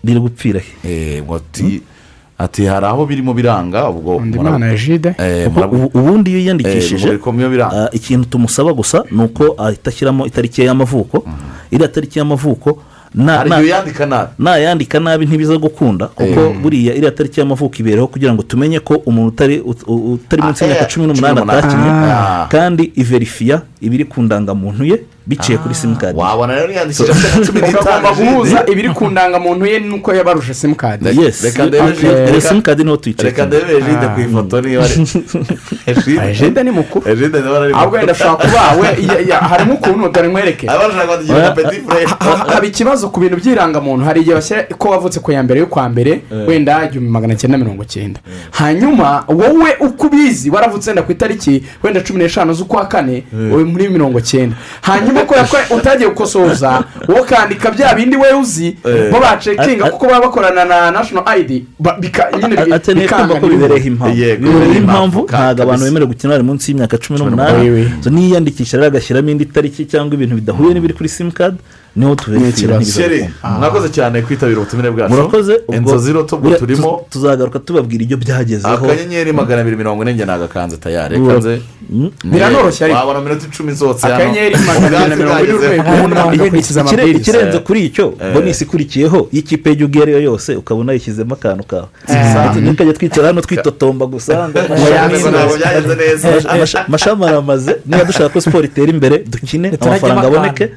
Biri 0.04 0.20
gupfira 0.20 0.60
he 0.84 1.22
ati 2.38 2.66
hari 2.66 2.86
aho 2.86 3.06
birimo 3.06 3.34
biranga 3.34 3.90
ubwo. 3.90 4.20
Eh, 5.18 5.48
Kuko 5.50 5.98
ubundi 6.00 6.30
iyo 6.32 6.40
Eh, 6.40 6.44
yiyandikishije 6.44 7.18
ikintu 7.92 8.26
tumusaba 8.30 8.74
gusa 8.74 9.04
ni 9.12 9.22
uko 9.24 9.56
ahita 9.58 9.90
ashyiramo 9.90 10.26
itariki 10.26 10.62
ye 10.62 10.68
y'amavuko 10.68 11.24
iriya 11.72 11.88
tariki 11.88 12.20
y'amavuko 12.20 12.78
nayandika 14.40 15.00
nabi 15.00 15.26
ntibiza 15.26 15.58
gukunda 15.58 16.08
kuko 16.08 16.40
Eh. 16.50 16.58
buriya 16.62 16.94
iriya 16.98 17.12
tariki 17.12 17.40
y'amavuko 17.40 17.76
ibereho 17.80 18.08
kugira 18.08 18.34
ngo 18.34 18.42
tumenye 18.44 18.80
ko 18.80 18.96
umuntu 19.06 19.30
utari 19.30 20.42
munsi 20.42 20.64
Ah, 20.64 20.68
y'imyaka 20.68 20.86
eh, 20.86 20.90
cumi 20.94 21.06
n'umunani 21.08 21.36
cumi 21.38 21.46
n'umunani. 21.46 21.60
atakinnye 21.60 21.90
Ah. 22.12 22.48
kandi 22.50 22.84
iverifiya 22.96 23.62
ibiri 23.82 24.06
ku 24.06 24.22
ndangamuntu 24.22 24.84
ye 24.86 24.98
biciye 25.28 25.58
kuri 25.58 25.76
simukadi 25.76 26.20
wabona 26.20 26.56
rero 26.56 26.72
yandikishije 26.74 27.12
afite 27.12 27.46
cumi 27.46 27.62
n'itanu 27.62 28.08
guhuza 28.18 28.66
ibiri 28.72 28.90
ku 28.90 29.10
ndangamuntu 29.10 29.66
ye 29.66 29.80
nuko 29.80 30.14
yabaruje 30.14 30.54
simukadi 30.54 31.06
reka 31.44 31.66
ndebe 31.66 32.42
simukadi 32.42 32.84
ni 32.84 32.90
ho 32.90 32.98
tuyicaye 32.98 33.30
reka 33.30 33.46
ndebe 33.46 33.78
ejide 33.78 34.08
ku 34.14 34.20
ifoto 34.22 34.62
niba 34.62 34.84
ari 34.84 34.96
Egide 36.30 36.64
ni 36.64 36.72
mukuru. 36.72 37.12
Ejide 37.12 37.42
niba 37.42 37.64
ari 37.64 37.74
ahubwo 37.74 37.98
wenda 37.98 38.12
ashobora 38.12 38.36
kuba 38.36 38.62
we. 38.82 39.34
Harimo 39.50 39.74
ukuntu 39.74 40.10
dore 40.10 40.58
Ha- 42.20 42.46
haba 42.48 42.66
ikibazo 42.66 43.10
ku 43.10 43.20
bintu 43.20 43.38
by'irangamuntu. 43.38 44.06
Hari 44.06 44.22
igihe 44.22 44.36
bashyira 44.36 44.64
ko 44.78 44.90
wavutse 44.90 45.20
ku 45.20 45.32
ya 45.32 45.44
mbere 45.44 45.60
y'ukwa 45.60 45.90
mbere 45.90 46.22
wenda 46.48 46.86
igihumbi 46.86 47.12
magana 47.12 47.36
cyenda 47.36 47.58
mirongo 47.58 47.84
cyenda 47.86 48.20
hanyuma 48.52 49.24
wowe 49.28 49.76
uko 49.80 50.08
ubizi 50.08 50.50
waravutse 50.50 50.90
wenda 50.90 51.02
ku 51.04 51.12
itariki 51.12 51.64
wenda 51.84 52.02
cumi 52.02 52.20
n'eshanu 52.20 52.54
z'ukwa 52.54 52.86
kane 52.86 53.24
muri 53.72 53.90
mirongo 53.90 54.22
cyenda 54.22 54.56
hanyuma 54.82 55.13
kubera 55.22 55.44
ko 55.48 55.58
utagiye 55.78 56.10
gukosoza 56.10 56.84
wowe 57.08 57.22
ukandika 57.22 57.72
bya 57.72 57.94
bindi 57.96 58.16
we 58.18 58.34
uzi 58.34 58.76
bo 59.12 59.20
bacekinga 59.20 59.90
kuko 59.92 60.06
baba 60.06 60.26
bakorana 60.28 60.66
na 60.66 60.92
national 60.92 61.24
id 61.40 61.66
ba- 61.80 61.98
bika- 62.02 62.32
nyine 62.42 62.56
bikanga 63.04 63.34
ko 63.40 63.48
n'ibintu. 63.48 63.74
impamvu? 64.78 65.20
Ntabwo 65.30 65.64
abantu 65.64 65.84
bemerewe 65.86 66.08
gukina 66.12 66.34
bari 66.34 66.44
munsi 66.44 66.72
y'imyaka 66.72 66.98
cumi 66.98 67.20
n'umunani. 67.20 67.70
Niyiyandikisha 68.12 68.78
rero 68.78 68.88
agashyiramo 68.88 69.30
indi 69.30 69.46
tariki 69.46 69.86
cyangwa 69.86 70.14
ibintu 70.16 70.36
bidahuye 70.36 70.74
n'ibiri 70.74 70.94
kuri 70.94 71.10
simukadi 71.10 71.58
ni 71.96 72.06
ho 72.06 72.16
sheri 72.84 73.30
mwakoze 73.60 73.90
cyane 73.90 74.22
kwitabira 74.22 74.60
ubutumire 74.62 74.92
bwacu. 74.92 75.14
Murakoze 75.14 75.62
inzozi 75.74 76.14
roto 76.14 76.36
ubwo 76.36 76.50
buriya 76.50 76.60
turimo. 76.60 76.88
tuz- 76.88 77.10
tuzagaruka 77.14 77.60
tubabwira 77.60 78.04
ibyo 78.04 78.18
byagezeho. 78.18 78.74
Akanyenyeri 78.74 79.32
magana 79.34 79.62
abiri 79.62 79.76
mirongo 79.78 80.04
ine 80.04 80.14
njye 80.14 80.26
nagakanze 80.26 80.78
tayari. 80.78 81.16
Kanze. 81.28 81.62
Mm. 81.90 82.10
Biranoroshye 82.24 82.84
ariko. 82.86 83.00
wabona 83.00 83.22
minota 83.22 83.46
icumi 83.48 83.72
nzotse 83.72 84.08
hano. 84.08 84.16
Akanyenyeri 84.16 84.56
magana 84.68 84.98
abiri 84.98 85.10
na 85.10 85.16
mirongo 85.16 85.44
ine 85.44 85.54
urwego 85.54 85.84
Ikire- 86.58 86.80
amabwiriza. 86.80 87.20
ikirenze 87.22 87.58
kuri 87.60 87.80
icyo 87.86 88.06
Eh. 88.22 88.34
bonisi 88.34 88.64
ikurikiyeho 88.64 89.20
y'ikipe 89.32 89.70
y'igihugu 89.70 89.94
iyo 89.96 90.04
ari 90.04 90.12
yo 90.14 90.22
yose 90.22 90.56
ukabona 90.56 90.94
yishyizemo 90.94 91.34
akantu 91.38 91.64
kawe. 91.64 91.88
Eh. 92.10 92.56
ntukajya 92.64 92.94
twicara 92.94 93.28
hano 93.28 93.42
twitotomba 93.42 94.06
gusa. 94.06 94.34
Amashami 96.88 97.26
aramaze 97.26 97.76
niba 97.86 98.04
dushaka 98.04 98.30
ko 98.34 98.42
siporo 98.42 98.64
itera 98.66 98.90
imbere 98.90 99.16
dukine 99.32 99.68
amafaranga 99.82 100.28
aboneke. 100.28 100.70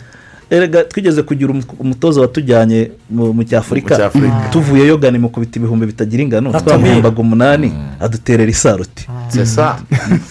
Erega 0.51 0.85
twigeze 0.85 1.23
kugira 1.23 1.51
umu- 1.53 1.77
umutoza 1.79 2.21
watujyanye 2.21 2.91
mu 3.11 3.33
mu 3.33 3.43
cyafurika 3.45 3.95
Mu 3.95 4.01
cy'Afurika. 4.01 4.49
tuvuyeyo 4.53 4.97
gana 4.99 5.17
imukubita 5.19 5.59
ibihumbi 5.59 5.87
bitagira 5.87 6.23
ingano. 6.23 6.53
Twamuhembaga 6.61 7.19
umunani 7.21 7.73
aduterera 8.01 8.51
isaruti. 8.51 9.07
Sesa 9.29 9.77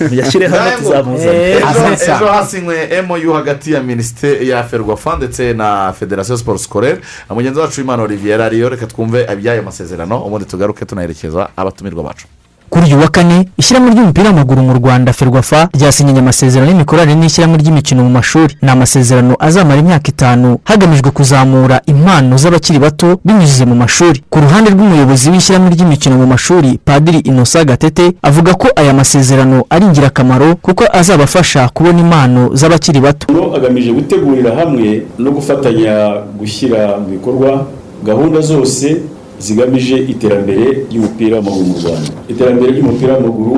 muyashyire 0.10 0.48
hamwe 0.48 0.72
Ntabwo. 0.72 0.88
tuzamuzana 0.88 1.34
Eh, 1.34 2.16
ejo 2.16 2.26
hasinywe 2.28 3.02
MOU 3.08 3.34
hagati 3.34 3.74
ya 3.74 3.84
minisiteri 3.84 4.50
ya 4.50 4.64
ferwafa 4.64 5.18
ndetse 5.18 5.54
na 5.54 5.94
federasiyo 5.94 6.38
siporo 6.38 6.58
sikorere 6.58 7.00
mugenzi 7.30 7.60
wacu 7.60 7.82
w'imana 7.82 8.04
olivier 8.04 8.42
ariyo 8.42 8.70
reka 8.70 8.88
twumve 8.88 9.28
iby'ayo 9.34 9.64
masezerano 9.64 10.26
ubundi 10.26 10.46
tugaruke 10.46 10.86
tunaherekeza 10.86 11.50
abatumirwa 11.58 12.04
bacu. 12.04 12.28
Kuri 12.76 12.88
uyu 12.88 13.02
wa 13.02 13.08
kane 13.08 13.48
ishyirahamwe 13.58 13.94
ry'umupira 13.96 14.28
w'amaguru 14.30 14.62
mu 14.64 14.74
rwanda 14.74 15.14
ferwafa 15.14 15.70
ryasinyanye 15.78 16.20
amasezerano 16.20 16.72
y'imikoranire 16.72 17.16
n'ishyirahamwe 17.20 17.58
ry'imikino 17.64 18.04
mu 18.04 18.10
mashuri. 18.10 18.56
Ni 18.62 18.70
amasezerano 18.70 19.36
azamara 19.40 19.80
imyaka 19.80 20.08
itanu 20.12 20.58
hagamijwe 20.64 21.12
kuzamura 21.12 21.82
impano 21.86 22.38
z'abakiri 22.38 22.80
bato 22.80 23.20
binyuze 23.26 23.66
mu 23.66 23.76
mashuri. 23.76 24.22
Ku 24.30 24.40
ruhande 24.40 24.70
rw'umuyobozi 24.76 25.30
w'ishyirahamwe 25.32 25.70
ry'imikino 25.76 26.16
mu 26.18 26.28
mashuri 26.28 26.80
padiri 26.86 27.20
inosa 27.20 27.64
gatete 27.64 28.12
avuga 28.22 28.54
ko 28.54 28.68
aya 28.76 28.94
masezerano 28.94 29.64
ari 29.70 29.86
ingirakamaro 29.86 30.56
kuko 30.56 30.84
azabafasha 31.00 31.70
kubona 31.70 32.00
impano 32.00 32.42
z'abakiri 32.60 33.00
bato. 33.00 33.26
Agamije 33.56 33.92
gutegurira 33.92 34.52
hamwe 34.56 35.06
no 35.20 35.32
gufatanya 35.32 35.94
gushyira 36.40 36.98
mu 37.00 37.08
bikorwa 37.16 37.66
gahunda 38.04 38.42
zose 38.42 38.98
zigamije 39.40 39.96
iterambere 39.98 40.86
ry'umupira 40.92 41.36
w'amaguru 41.38 41.66
mu 41.66 41.76
rwanda. 41.82 42.10
Iterambere 42.30 42.70
ry'umupira 42.72 43.14
w'amaguru 43.14 43.58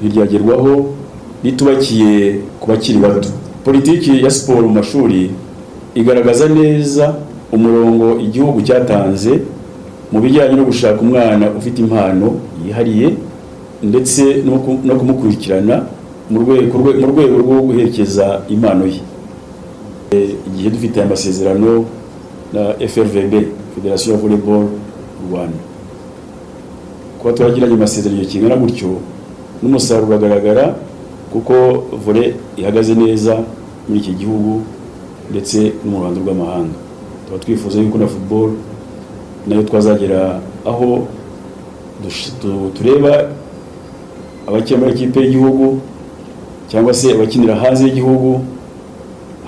ntiryagerwaho 0.00 0.72
ritubakiye 1.44 2.38
ku 2.60 2.66
bakiri 2.70 2.98
bato. 2.98 3.28
Politiki 3.64 4.22
ya 4.24 4.30
siporo 4.30 4.68
mu 4.68 4.74
mashuri 4.80 5.30
igaragaza 5.94 6.48
neza 6.48 7.14
umurongo 7.52 8.18
igihugu 8.26 8.62
cyatanze 8.62 9.32
mu 10.12 10.18
bijyanye 10.20 10.54
no 10.56 10.64
gushaka 10.64 11.00
umwana 11.00 11.50
ufite 11.58 11.78
impano 11.84 12.26
yihariye 12.64 13.08
ndetse 13.82 14.22
no 14.86 14.94
kumukurikirana 14.98 15.76
mu 16.30 16.38
rwego 16.42 17.36
rwo 17.42 17.54
guherekeza 17.66 18.40
impano 18.48 18.84
ye. 18.86 19.00
Igihe 20.48 20.68
dufite 20.70 20.96
aya 21.00 21.08
masezerano 21.08 21.84
na 22.52 22.62
frvb 22.92 23.32
federasiyo 23.74 24.14
ya 24.14 24.20
mu 24.20 24.56
rwanda 25.28 25.58
kuba 27.18 27.32
turagiranye 27.34 27.74
amasezerano 27.74 28.24
kingana 28.30 28.56
gutyo 28.56 28.90
n'umusaruro 29.62 30.06
uragaragara 30.08 30.74
kuko 31.32 31.54
vore 32.04 32.34
ihagaze 32.56 32.94
neza 32.94 33.42
muri 33.88 33.98
iki 34.00 34.12
gihugu 34.14 34.62
ndetse 35.30 35.72
no 35.84 35.90
mu 35.90 35.96
ruhando 36.00 36.20
rw'amahanga. 36.24 36.76
Tuba 37.26 37.38
twifuza 37.38 37.80
yuko 37.80 37.98
na 37.98 38.06
football 38.06 38.50
na 39.46 39.56
yo 39.56 39.62
twazagera 39.62 40.40
aho 40.64 41.04
tureba 42.74 43.28
abakina 44.48 44.78
muri 44.80 44.92
ikipe 44.92 45.20
y'igihugu 45.20 45.80
cyangwa 46.70 46.94
se 46.94 47.12
abakinira 47.12 47.54
hanze 47.56 47.84
y'igihugu 47.84 48.40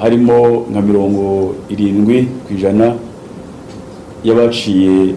harimo 0.00 0.66
nka 0.70 0.80
mirongo 0.80 1.54
irindwi 1.72 2.28
ku 2.44 2.52
ijana 2.56 2.96
y'abaciye 4.24 5.14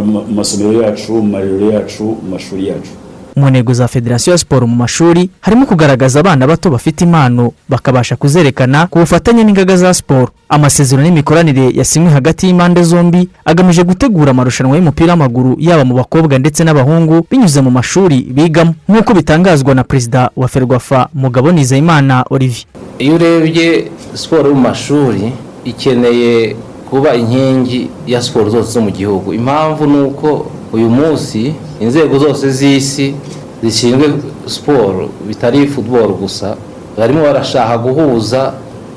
mu 0.00 0.24
masomero 0.34 0.82
yacu 0.82 1.12
mu 1.12 1.22
marerero 1.22 1.70
yacu 1.70 2.04
mu 2.04 2.30
mashuri 2.30 2.68
yacu. 2.68 2.90
Mu 3.36 3.50
ntego 3.50 3.72
za 3.74 3.88
federasiyo 3.88 4.32
ya 4.32 4.38
siporo 4.38 4.66
mu 4.66 4.76
mashuri 4.76 5.30
harimo 5.40 5.66
kugaragaza 5.66 6.20
abana 6.20 6.46
bato 6.46 6.70
bafite 6.70 7.00
impano 7.04 7.52
bakabasha 7.68 8.16
kuzerekana 8.16 8.86
ku 8.86 8.98
bufatanye 8.98 9.44
n'ingaga 9.44 9.76
za 9.76 9.94
siporo. 9.94 10.28
Amasezerano 10.48 11.06
y'imikoranire 11.08 11.70
yasinywe 11.74 12.10
hagati 12.10 12.46
y'impande 12.46 12.82
zombi 12.82 13.28
agamije 13.44 13.82
gutegura 13.82 14.30
amarushanwa 14.30 14.76
y'umupira 14.76 15.12
w'amaguru 15.12 15.56
yaba 15.58 15.84
mu 15.84 15.94
bakobwa 15.94 16.38
ndetse 16.38 16.64
n'abahungu 16.64 17.26
binyuze 17.30 17.60
mu 17.60 17.70
mashuri 17.70 18.22
bigamo. 18.30 18.74
Nk'uko 18.88 19.14
bitangazwa 19.14 19.74
na 19.74 19.84
perezida 19.84 20.30
wa 20.36 20.48
ferwafa 20.48 21.08
mugabo 21.14 21.52
nizeyimana 21.52 22.24
olivier. 22.30 22.66
Iyo 22.98 23.14
urebye 23.14 23.90
siporo 24.14 24.54
mu 24.54 24.60
mashuri 24.60 25.32
ikeneye 25.64 26.56
kuba 26.94 27.14
inkingi 27.14 27.90
ya 28.06 28.22
siporo 28.22 28.50
zose 28.50 28.70
zo 28.72 28.80
mu 28.80 28.90
gihugu. 28.90 29.34
Impamvu 29.34 29.86
ni 29.86 30.00
uko 30.02 30.46
uyu 30.72 30.88
munsi 30.90 31.54
inzego 31.80 32.18
zose 32.18 32.50
z'isi 32.50 33.14
zishinzwe 33.62 34.12
siporo 34.46 35.08
bitari 35.28 35.66
futuboro 35.66 36.14
gusa 36.14 36.56
barimo 36.98 37.22
barashaka 37.22 37.78
guhuza 37.78 38.52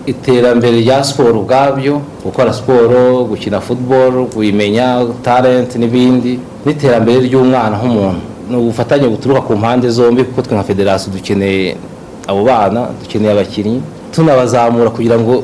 iterambere 0.06 0.78
rya 0.82 1.04
siporo 1.04 1.40
ubwabyo 1.42 2.02
gukora 2.26 2.54
siporo 2.54 3.24
gukina 3.26 3.62
futuboro 3.62 4.26
kuyimenya 4.26 5.06
talenti 5.24 5.80
n'ibindi 5.80 6.40
n'iterambere 6.66 7.20
ry'umwana 7.26 7.78
nk'umuntu. 7.78 8.22
Ni 8.50 8.56
ubufatanye 8.58 9.08
buturuka 9.08 9.42
ku 9.42 9.54
mpande 9.58 9.90
zombi 9.90 10.24
kuko 10.24 10.42
twe 10.42 10.54
nka 10.56 10.64
federasiyo 10.64 11.14
dukeneye 11.14 11.76
abo 12.28 12.44
bana 12.44 12.88
dukeneye 13.02 13.32
abakinnyi. 13.34 13.82
Tunabazamura 14.14 14.90
kugira 14.90 15.18
ngo 15.20 15.44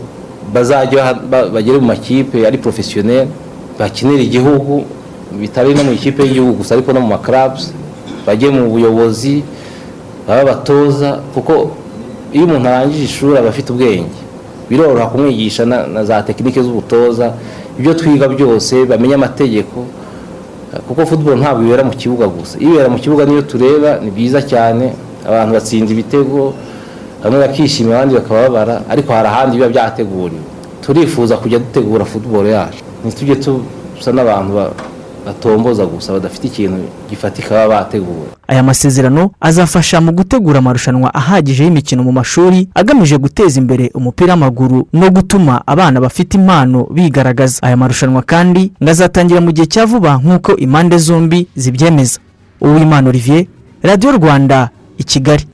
bazajye 0.53 0.97
bagere 1.53 1.77
mu 1.79 1.87
makipe 1.93 2.47
ari 2.47 2.57
porofesiyoneri 2.57 3.27
bakinira 3.79 4.21
igihugu 4.21 4.83
bitari 5.39 5.73
no 5.73 5.83
mu 5.83 5.91
ikipe 5.93 6.23
y'igihugu 6.23 6.53
gusa 6.61 6.75
ariko 6.75 6.93
no 6.93 7.01
mu 7.01 7.07
makarabuzi 7.15 7.71
bajye 8.27 8.49
mu 8.49 8.69
buyobozi 8.69 9.43
baba 10.27 10.41
abatoza 10.41 11.19
kuko 11.33 11.53
iyo 12.33 12.45
umuntu 12.45 12.67
arangije 12.69 13.03
ishuri 13.03 13.37
aba 13.37 13.49
afite 13.49 13.69
ubwenge. 13.73 14.19
Biroroha 14.69 15.05
kumwigisha 15.11 15.65
na 15.65 16.01
za 16.05 16.21
tekinike 16.23 16.61
z'ubutoza 16.63 17.33
ibyo 17.79 17.93
twiga 17.93 18.27
byose 18.27 18.85
bamenya 18.85 19.15
amategeko 19.15 19.85
kuko 20.87 21.05
futuboro 21.05 21.35
ntabwo 21.37 21.61
ibera 21.65 21.83
mu 21.83 21.91
kibuga 21.93 22.25
gusa. 22.27 22.57
Ibera 22.59 22.89
mu 22.89 22.97
kibuga 22.97 23.25
niyo 23.25 23.41
tureba 23.41 23.99
ni 24.01 24.09
byiza 24.11 24.41
cyane 24.41 24.93
abantu 25.27 25.51
batsinda 25.53 25.91
ibitego 25.93 26.53
bamwe 27.23 27.39
bakishimira 27.39 27.95
abandi 27.97 28.15
bakababara 28.15 28.81
ariko 28.89 29.13
hari 29.13 29.27
ahandi 29.27 29.57
biba 29.57 29.69
byateguriwe. 29.69 30.41
Turifuza 30.81 31.37
kujya 31.37 31.59
dutegura 31.59 32.05
futuboro 32.05 32.47
yacu. 32.49 32.79
Ntitujye 33.05 33.35
dusa 33.35 34.11
n'abantu 34.11 34.51
batomboza 35.25 35.85
gusa 35.85 36.13
badafite 36.13 36.45
ikintu 36.47 36.77
gifatika 37.09 37.49
baba 37.55 37.75
bateguwe. 37.75 38.27
Aya 38.47 38.63
masezerano 38.63 39.31
azafasha 39.41 40.01
mu 40.01 40.11
gutegura 40.11 40.59
amarushanwa 40.59 41.13
ahagije 41.13 41.63
y'imikino 41.63 42.03
mu 42.03 42.11
mashuri 42.11 42.67
agamije 42.75 43.17
guteza 43.17 43.59
imbere 43.59 43.91
umupira 43.95 44.33
w'amaguru 44.33 44.87
no 44.93 45.09
gutuma 45.09 45.61
abana 45.67 46.01
bafite 46.01 46.33
impano 46.37 46.83
bigaragaza. 46.91 47.59
Aya 47.61 47.77
marushanwa 47.77 48.21
kandi 48.21 48.71
ngo 48.83 48.91
azatangira 48.91 49.41
mu 49.41 49.51
gihe 49.51 49.67
cya 49.67 49.85
vuba 49.85 50.17
nk'uko 50.23 50.55
impande 50.57 50.97
zombi 50.97 51.47
zibyemeza. 51.55 52.19
Uwimana 52.61 53.09
olivier 53.09 53.45
radiyo 53.83 54.11
rwanda 54.11 54.69
i 54.97 55.03
kigali. 55.03 55.45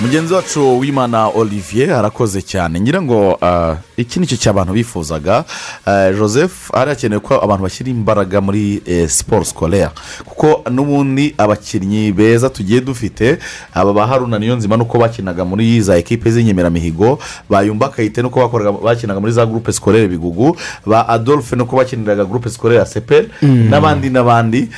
Mugenzi 0.00 0.34
wacu 0.34 0.78
w'imana 0.80 1.28
olivier 1.28 1.90
arakoze 1.92 2.42
cyane. 2.42 2.80
Ngira 2.80 3.02
ngo 3.02 3.38
iki 3.96 4.20
ni 4.20 4.26
cyo 4.26 4.36
cy'abantu 4.36 4.72
bifuzaga. 4.72 5.44
Joseph 6.18 6.70
hari 6.72 6.90
hakenewe 6.90 7.20
ko 7.20 7.34
abantu 7.42 7.62
bashyira 7.62 7.90
imbaraga 7.90 8.40
muri 8.40 8.82
siporo 9.08 9.44
sikorera 9.44 9.92
kuko 10.24 10.70
n'ubundi 10.70 11.34
abakinnyi 11.38 12.12
beza 12.12 12.50
tugiye 12.50 12.80
dufite 12.80 13.38
aba 13.74 13.92
ba 13.92 14.06
haruna 14.06 14.38
niyo 14.38 14.56
nzima 14.56 14.76
nuko 14.76 14.98
bakinaga 14.98 15.44
muri 15.44 15.80
za 15.80 15.96
ekipe 15.96 16.30
z'inyemeramihigo 16.30 17.18
bayumba 17.50 17.88
kayite 17.88 18.22
nuko 18.22 18.48
bakinaga 18.84 19.20
muri 19.20 19.32
za 19.32 19.46
gurupe 19.46 19.72
sikorere 19.72 20.08
bigugu 20.08 20.56
ba 20.86 21.08
adolphe 21.08 21.56
nuko 21.56 21.76
bakiniraga 21.76 22.24
gurupe 22.24 22.50
sikorere 22.50 22.86
seperi 22.86 23.28
n'abandi 23.42 24.10
n'abandi 24.10 24.68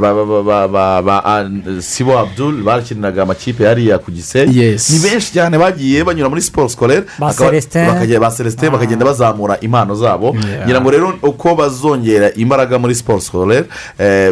ba 0.00 1.34
sibo 1.80 2.18
abdul 2.18 2.62
bakiniraga 2.62 3.22
amakipe 3.22 3.66
hariya 3.66 3.98
ku 3.98 4.10
gisenyi. 4.10 4.51
Ni 4.92 4.98
benshi 4.98 5.32
cyane 5.32 5.58
bagiye 5.58 6.04
banyura 6.04 6.28
muri 6.28 6.42
siporo 6.42 6.68
sikorere 6.68 7.04
ba 7.18 7.32
celestin 7.32 7.86
ba 8.20 8.30
celestin 8.30 8.70
bakagenda 8.70 9.04
bazamura 9.04 9.58
impano 9.60 9.94
zabo. 9.94 10.34
Ngira 10.64 10.80
ngo 10.80 10.90
rero 10.90 11.14
uko 11.22 11.54
bazongera 11.54 12.30
imbaraga 12.36 12.78
muri 12.78 12.94
siporo 12.94 13.20
sikorere 13.20 13.64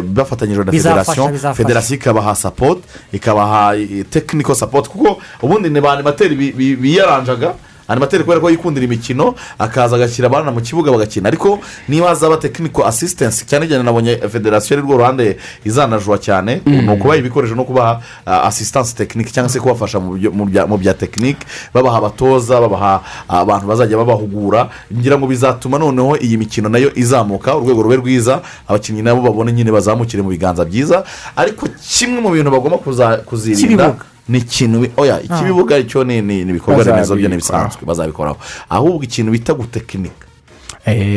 bafatanyije 0.03 0.63
na 0.63 0.71
federasiyo 0.71 1.53
federasiyo 1.53 1.95
ikabaha 1.97 2.35
sapoti 2.35 2.81
ikabaha 3.13 3.75
tekiniko 4.09 4.55
sapoti 4.55 4.89
kuko 4.89 5.17
ubundi 5.41 5.69
ni 5.69 5.81
ba 5.81 5.91
animateri 5.93 6.35
biyaranjaga. 6.75 7.53
Animateri 7.91 8.23
kubera 8.23 8.39
ko 8.41 8.49
yikundira 8.49 8.85
imikino 8.85 9.35
akaza 9.59 9.95
agashyira 9.95 10.27
abana 10.27 10.51
mu 10.51 10.61
kibuga 10.61 10.91
bagakina. 10.91 11.27
Ariko 11.27 11.59
niba 11.89 12.07
hazaba 12.07 12.37
tekiniko 12.37 12.85
asisitensi 12.85 13.45
cyane 13.45 13.67
cyane 13.67 13.83
nabonye 13.83 14.17
federasiyo 14.17 14.77
ari 14.77 14.87
rwo 14.87 14.97
ruhande 14.97 15.37
izanajwa 15.65 16.17
cyane 16.17 16.61
ni 16.65 16.89
ukubaha 16.93 17.17
ibikoresho 17.19 17.55
no 17.55 17.63
kubaha 17.63 18.01
asisitansi 18.25 18.95
tekinike 18.95 19.31
cyangwa 19.31 19.49
se 19.49 19.59
kubafasha 19.59 19.99
mu 19.99 20.77
bya 20.77 20.93
tekinike 20.93 21.45
babaha 21.73 21.97
abatoza 21.97 22.61
babaha 22.61 23.01
abantu 23.27 23.67
bazajya 23.67 23.97
babahugura 23.97 24.69
ngira 24.93 25.17
ngo 25.17 25.27
bizatuma 25.27 25.77
noneho 25.79 26.17
iyi 26.17 26.37
mikino 26.37 26.69
na 26.69 26.77
yo 26.77 26.91
izamuka 26.95 27.55
urwego 27.57 27.81
rube 27.83 27.95
rwiza 27.95 28.41
abakinnyi 28.67 29.01
nabo 29.01 29.21
babone 29.21 29.51
nyine 29.51 29.71
bazamukire 29.71 30.23
mu 30.23 30.29
biganza 30.29 30.65
byiza. 30.65 31.03
Ariko 31.35 31.67
kimwe 31.89 32.21
mu 32.21 32.29
bintu 32.31 32.51
bagomba 32.51 32.77
kuzirinda 33.25 33.95
ni 34.29 34.37
ikintu 34.37 34.87
oya 34.97 35.21
ikibibuga 35.21 35.83
cyo 35.83 36.03
ni 36.03 36.17
ibikorwa 36.41 36.83
remezo 36.83 37.15
byo 37.15 37.27
ntibisanzwe 37.29 37.81
bazabikoraho 37.85 38.37
ahubwo 38.69 39.03
ikintu 39.03 39.31
bita 39.31 39.53
gutekinika. 39.53 40.25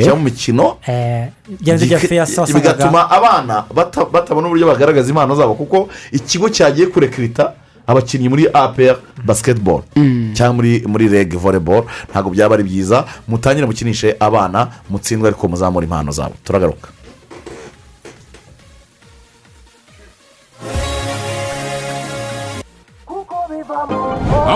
Cyangwa 0.02 0.16
mu 0.16 0.24
mikino 0.24 0.76
bigatuma 2.55 3.10
abana 3.10 3.64
batabona 4.12 4.47
uburyo 4.48 4.66
bagaragaza 4.66 5.09
impano 5.09 5.35
zabo 5.36 5.55
kuko 5.55 5.89
ikigo 6.12 6.48
cyagiye 6.48 6.86
kurekirita 6.86 7.52
abakinnyi 7.86 8.28
muri 8.28 8.44
apr 8.52 8.97
basiketiboro 9.24 9.85
cyangwa 10.35 10.55
muri 10.55 10.85
muri 10.86 11.09
rege 11.09 11.36
voleboro 11.36 11.86
ntabwo 12.10 12.31
byaba 12.31 12.55
ari 12.55 12.64
byiza 12.64 13.05
mutangire 13.28 13.66
mukinishe 13.66 14.16
abana 14.20 14.68
mutsindwe 14.90 15.28
ariko 15.28 15.48
muzamura 15.48 15.85
impano 15.85 16.12
zabo. 16.12 16.35
Turagaruka. 16.44 16.89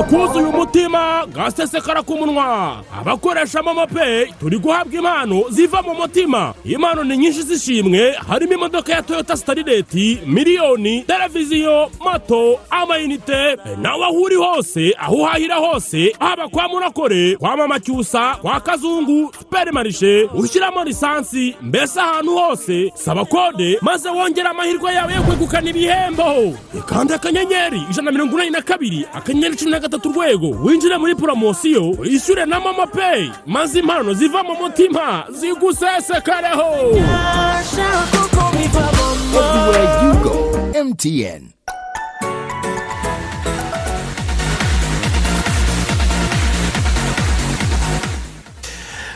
Kuzuye 0.03 0.47
umutima 0.47 1.27
gasesekara 1.27 2.03
ku 2.03 2.17
munwa. 2.17 2.83
Abakoresha 3.01 3.63
momo 3.63 3.87
peyi 3.87 4.33
turi 4.41 4.59
guhabwa 4.59 4.95
impano 4.95 5.45
ziva 5.51 5.83
mu 5.83 5.95
mutima. 5.95 6.55
Impano 6.65 7.05
ni 7.05 7.17
nyinshi 7.17 7.43
z'ishimwe 7.43 8.13
harimo 8.29 8.53
imodoka 8.53 8.93
ya 8.93 9.03
toyota 9.03 9.37
sitarireti 9.37 10.19
miliyoni 10.27 11.03
televiziyo 11.03 11.91
moto 12.01 12.61
amayinite. 12.71 13.57
Nawe 13.83 14.05
aho 14.05 14.21
uri 14.23 14.37
hose 14.37 14.95
aho 14.99 15.15
uhahira 15.17 15.57
hose 15.57 16.17
haba 16.21 16.49
kwa 16.49 16.69
murakore 16.69 17.37
kwa 17.37 17.57
mama 17.57 17.81
cyusa 17.81 18.35
kwa 18.37 18.61
kazungu 18.61 19.33
superimarishe 19.39 20.29
ushyiramo 20.35 20.85
lisansi 20.85 21.57
mbese 21.63 22.01
ahantu 22.01 22.37
hose 22.39 22.93
saba 22.95 23.25
kode 23.25 23.79
maze 23.81 24.09
wongere 24.09 24.49
amahirwe 24.49 24.93
yawe 24.95 25.15
yo 25.15 25.23
kwegukana 25.23 25.71
ibihembo. 25.71 26.55
Ikanda 26.79 27.15
akanyenyeri 27.15 27.83
ijana 27.91 28.03
na 28.03 28.13
mirongo 28.13 28.35
inani 28.37 28.51
na 28.51 28.63
kabiri 28.63 29.07
akanyenyeri 29.15 29.57
cumi 29.57 29.71
na 29.71 29.81
gatatu 29.89 30.11
urwego 30.11 30.51
winjire 30.65 30.99
muri 30.99 31.15
poromosiyo 31.15 31.91
wishyure 31.91 32.47
na 32.47 32.61
momo 32.61 32.87
peyi 32.87 33.33
maze 33.47 33.79
impano 33.79 34.15
ziva 34.15 34.43
mu 34.43 34.55
mutima 34.55 35.25
zigusesekareho 35.31 36.69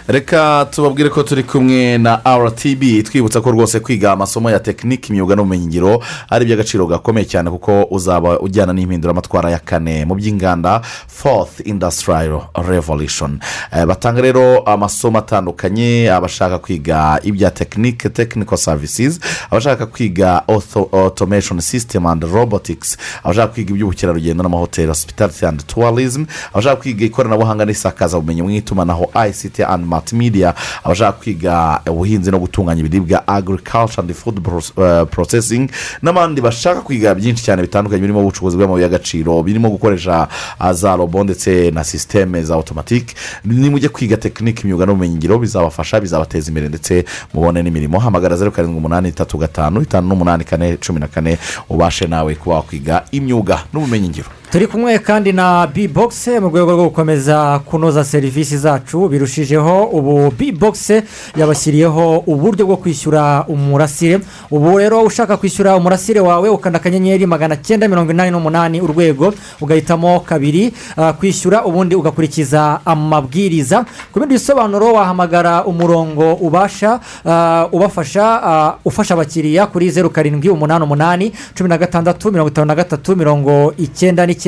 reka 0.08 0.66
tubabwire 0.70 1.08
ko 1.08 1.22
turi 1.22 1.42
kumwe 1.42 1.98
na 1.98 2.20
rtb 2.26 3.02
twibutsa 3.04 3.40
ko 3.40 3.50
rwose 3.50 3.80
kwiga 3.80 4.12
amasomo 4.12 4.50
ya 4.50 4.58
tekiniki 4.60 5.12
imyuga 5.12 5.36
n'ubumenyingiro 5.36 6.02
ari 6.30 6.44
iby'agaciro 6.44 6.86
gakomeye 6.86 7.26
cyane 7.26 7.50
kuko 7.50 7.86
uzaba 7.90 8.40
ujyana 8.40 8.72
n'impinduramatwara 8.72 9.50
ya 9.50 9.58
kane 9.58 10.04
mu 10.04 10.14
by'inganda 10.14 10.80
fourth 11.08 11.60
industrial 11.66 12.42
revolution. 12.68 13.38
Eh, 13.72 13.86
batanga 13.86 14.20
rero 14.20 14.58
amasomo 14.66 15.18
atandukanye 15.18 16.10
abashaka 16.12 16.58
kwiga 16.58 17.20
ibya 17.22 17.50
tekinike 17.50 18.08
technical 18.08 18.56
services 18.58 19.20
abashaka 19.50 19.86
kwiga 19.86 20.42
auto- 20.48 20.88
automation 20.92 21.60
system 21.60 22.06
and 22.06 22.24
robotics 22.24 22.98
abashaka 23.24 23.52
kwiga 23.52 23.70
iby'ubukerarugendo 23.70 24.42
n'amahoteli 24.42 24.88
hospitality 24.88 25.46
and 25.46 25.66
tourism 25.66 26.24
abashaka 26.52 26.76
kwiga 26.76 27.04
ikoranabuhanga 27.06 27.64
n'isakazabumenyi 27.64 28.42
mu 28.42 28.50
itumanaho 28.50 29.10
ict 29.28 29.60
and 29.60 29.86
multimedia 29.94 30.54
abashaka 30.84 31.12
kwiga 31.12 31.80
ubuhinzi 31.90 32.30
no 32.30 32.38
gutunganya 32.38 32.80
ibiribwa 32.80 33.28
agriculture 33.28 34.00
and 34.02 34.12
food 34.14 34.40
eh, 34.78 35.06
processing 35.10 35.68
n'abandi 36.02 36.40
bashaka 36.40 36.80
kwiga 36.80 37.14
byinshi 37.14 37.44
cyane 37.44 37.62
bitandukanye 37.62 38.00
birimo 38.00 38.20
ubucuruzi 38.20 38.56
bw'amabuye 38.56 38.82
y'agaciro 38.84 39.42
birimo 39.42 39.70
gukoresha 39.70 40.28
ah, 40.58 40.72
za 40.72 40.96
robo 40.96 41.24
ndetse 41.24 41.70
na 41.70 41.84
sisiteme 41.84 42.42
za 42.42 42.56
otomatike 42.56 43.14
nimujye 43.44 43.88
kwiga 43.88 44.16
tekinike 44.16 44.62
imyuga 44.62 44.86
n'ubumenyingiro 44.86 45.38
bizabafasha 45.38 46.00
bizabateza 46.00 46.48
imbere 46.48 46.68
ndetse 46.68 47.04
mubone 47.34 47.62
n'imirimo. 47.62 47.98
Hamagara 47.98 48.36
zeru 48.36 48.52
karindwi 48.52 48.78
umunani 48.78 49.08
itatu 49.08 49.38
gatanu 49.38 49.82
itanu 49.82 50.08
n'umunani 50.08 50.44
kane 50.44 50.76
cumi 50.76 51.00
na 51.00 51.08
kane 51.08 51.38
ubashe 51.68 52.06
nawe 52.06 52.34
kuba 52.34 52.54
wakwiga 52.56 53.04
imyuga 53.12 53.58
n'ubumenyingiro. 53.72 54.28
Turi 54.52 54.66
kumwe 54.66 54.98
kandi 54.98 55.32
na 55.32 55.66
bibogisi 55.66 56.30
mu 56.40 56.48
rwego 56.52 56.72
rwo 56.72 56.84
gukomeza 56.92 57.58
kunoza 57.64 58.04
serivisi 58.04 58.58
zacu. 58.58 59.08
Birushijeho 59.08 59.84
ubu 59.84 60.30
bibogisi 60.38 61.02
yabashyiriyeho 61.36 62.18
uburyo 62.26 62.66
bwo 62.66 62.76
kwishyura 62.76 63.44
umurasire. 63.48 64.20
Ubu 64.50 64.78
rero 64.78 65.00
ushaka 65.02 65.36
kwishyura 65.36 65.76
umurasire 65.76 66.20
wawe 66.20 66.48
ukanda 66.48 66.76
akanyenyeri 66.78 67.26
magana 67.26 67.56
cyenda 67.56 67.88
mirongo 67.88 68.12
inani 68.12 68.30
n'umunani 68.30 68.80
urwego 68.80 69.32
ugahitamo 69.60 70.20
kabiri 70.20 70.72
ah, 70.96 71.12
kwishyura 71.12 71.64
ubundi 71.64 71.94
ugakurikiza 71.96 72.80
amabwiriza. 72.84 73.84
Ku 74.12 74.20
bindi 74.20 74.34
bisobanuro 74.34 74.92
wahamagara 74.92 75.64
umurongo 75.64 76.32
ubasha 76.34 77.00
ah, 77.24 77.68
ubafasha 77.72 78.24
ah, 78.44 78.74
ufasha 78.84 79.14
abakiriya 79.14 79.66
kuri 79.66 79.90
zeru 79.90 80.10
karindwi 80.10 80.48
umunani 80.52 80.84
umunani 80.84 81.32
cumi 81.56 81.68
na 81.68 81.78
gatandatu 81.78 82.28
mirongo 82.32 82.48
itanu 82.50 82.66
na 82.66 82.74
gatatu 82.74 83.16
mirongo 83.16 83.72
icyenda 83.78 84.26
n'icyenda. 84.26 84.41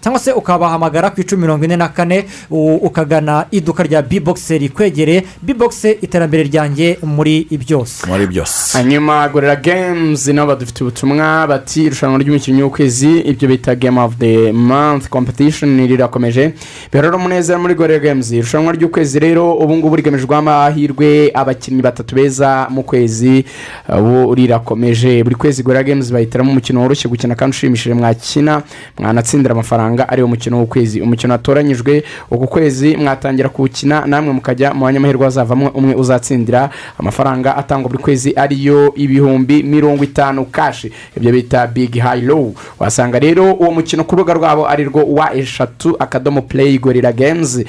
Cyangwa 0.00 0.18
se 0.20 0.32
ukabahamagara 0.32 1.10
ku 1.10 1.20
icumi 1.20 1.42
mirongo 1.42 1.64
ine 1.64 1.76
na 1.76 1.88
kane 1.88 2.24
ukagana 2.50 3.46
iduka 3.50 3.82
rya 3.82 4.02
bibogisi 4.02 4.58
rikwegereye 4.58 5.24
bibogisi 5.42 5.90
iterambere 6.02 6.42
ryanjye 6.42 6.98
muri 7.02 7.46
byose. 7.50 8.06
Muri 8.06 8.26
byose. 8.26 8.78
Hanyuma 8.78 9.28
gorera 9.28 9.56
games 9.56 10.26
nabo 10.28 10.48
badufitiye 10.48 10.88
ubutumwa 10.88 11.46
bati 11.46 11.84
irushanwa 11.84 12.18
ry'umukinnyi 12.18 12.62
w'ukwezi 12.62 13.18
ibyo 13.20 13.48
bita 13.48 13.74
game 13.74 14.00
of 14.00 14.16
the 14.18 14.52
month 14.52 15.08
competition 15.08 15.86
rirakomeje. 15.86 16.52
Biharura 16.92 17.16
umunezero 17.16 17.58
muri 17.58 17.74
gorera 17.74 17.98
games 18.04 18.30
irushanwa 18.32 18.72
ry'ukwezi 18.72 19.18
rero 19.18 19.54
ubu 19.54 19.76
ngubu 19.76 19.96
rigamijweho 19.96 20.34
amahirwe 20.36 21.30
abakinnyi 21.34 21.82
batatu 21.82 22.14
beza 22.14 22.66
mu 22.70 22.82
kwezi 22.82 23.44
ubu 23.98 24.34
rirakomeje. 24.34 25.22
Buri 25.24 25.34
kwezi 25.34 25.62
gorera 25.62 25.84
games 25.84 26.12
bahitiramo 26.12 26.50
umukino 26.50 26.80
woroshye 26.82 27.08
gukina 27.08 27.34
kandi 27.34 27.54
ushimishije 27.56 27.94
mwakina 27.94 28.62
mwanatsindira 29.28 29.52
amafaranga 29.52 30.08
ari 30.08 30.22
wo 30.22 30.28
mukino 30.28 30.58
w'ukwezi. 30.58 31.00
Umukino 31.00 31.32
watoranyijwe 31.32 32.04
uku 32.30 32.46
kwezi 32.46 32.96
mwatangira 32.96 33.48
kuwukina 33.48 34.06
namwe 34.06 34.32
mukajya 34.32 34.74
mu 34.74 34.84
banyamahirwe 34.84 35.24
hazavamo 35.24 35.68
umwe 35.68 35.94
uzatsindira. 35.94 36.70
Amafaranga 36.98 37.56
atangwa 37.56 37.90
buri 37.90 38.02
kwezi 38.02 38.32
ariyo 38.36 38.92
ibihumbi 38.96 39.62
mirongo 39.62 40.04
itanu 40.04 40.44
kashi 40.44 40.92
ibyo 41.16 41.32
bita 41.32 41.66
big 41.66 41.98
high 41.98 42.20
low. 42.22 42.54
Wasanga 42.78 43.18
rero 43.18 43.52
uwo 43.54 43.70
mukino 43.70 44.04
ku 44.04 44.16
rubuga 44.16 44.34
rwabo 44.34 44.68
ari 44.68 44.84
rwo 44.84 45.04
wa 45.04 45.34
eshatu 45.34 45.96
akadomo 45.98 46.42
play 46.42 46.78
gorira 46.78 47.12
games 47.12 47.60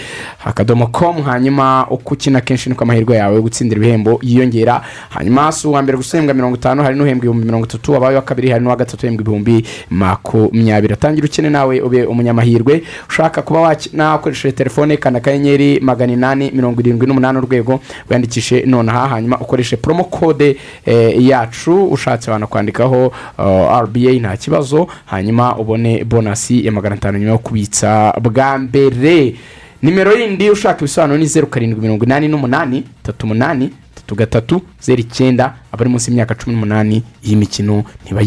akadomo 0.46 0.88
com 0.88 1.22
hanyuma 1.24 1.88
uko 1.90 2.14
ukina 2.14 2.42
kenshi 2.42 2.70
niko 2.70 2.84
amahirwe 2.84 3.18
yawe 3.18 3.36
yo 3.36 3.42
gutsindira 3.42 3.78
ibihembo 3.82 4.20
yiyongera. 4.24 4.82
Hanyuma 5.10 5.52
si 5.52 5.68
uwa 5.68 5.82
mbere 5.82 5.98
guhembwa 5.98 6.34
mirongo 6.34 6.56
itanu 6.56 6.84
hari 6.84 6.96
n'uhembwa 6.96 7.18
ibihumbi 7.26 7.46
mirongo 7.46 7.66
itatu 7.66 7.92
wabaye 7.94 8.16
wa 8.16 8.22
kabiri 8.22 8.50
hari 8.50 8.64
n'uwa 8.64 8.76
gatatu 8.76 9.06
uhembwa 9.06 9.22
ibihumbi 9.22 9.66
makumyabiri. 9.90 10.94
Atangira 10.94 11.26
ukene 11.40 11.50
nawe 11.50 11.82
ube 11.82 12.06
umunyamahirwe. 12.06 12.84
Ushaka 13.10 13.42
kuba 13.42 13.60
wakina 13.62 14.16
ukoresheje 14.16 14.52
telefone 14.56 14.98
kanda 14.98 15.18
akanyenyeri 15.20 15.80
magana 15.80 16.14
inani 16.14 16.52
mirongo 16.52 16.82
irindwi 16.82 17.08
n'umunani 17.08 17.38
urwego 17.38 17.80
wiyandikishe 18.10 18.62
nonaha 18.66 19.08
hanyuma 19.08 19.38
ukoreshe 19.40 19.78
promo 19.78 20.04
code 20.04 20.58
eh, 20.86 21.26
yacu 21.28 21.86
ushatse 21.86 22.32
wanakwandikaho 22.32 23.08
uh, 23.38 23.80
rba 23.82 24.12
nta 24.20 24.38
kibazo 24.38 24.88
hanyuma 25.06 25.56
ubone 25.58 26.04
bonasi 26.04 26.66
ya 26.66 26.72
magana 26.72 26.96
atanu 26.96 27.18
nyuma 27.18 27.32
yo 27.32 27.38
kubitsa 27.38 28.14
bwa 28.22 28.58
mbere. 28.58 29.36
Nimero 29.82 30.12
yindi 30.18 30.50
ushaka 30.50 30.80
ibisobanuro 30.80 31.20
ni 31.20 31.26
zeru 31.26 31.48
karindwi 31.48 31.82
mirongo 31.82 32.06
inani 32.06 32.28
n'umunani 32.28 32.84
tatu 33.04 33.26
umunani 33.26 33.70
tatu 33.96 34.16
gatatu 34.16 34.62
zeru 34.82 35.00
icyenda 35.02 35.54
abari 35.72 35.90
munsi 35.90 36.12
y'imyaka 36.12 36.36
cumi 36.36 36.56
n'umunani 36.56 37.04
iyi 37.24 37.36
mikino 37.36 37.84
ntiba 38.06 38.22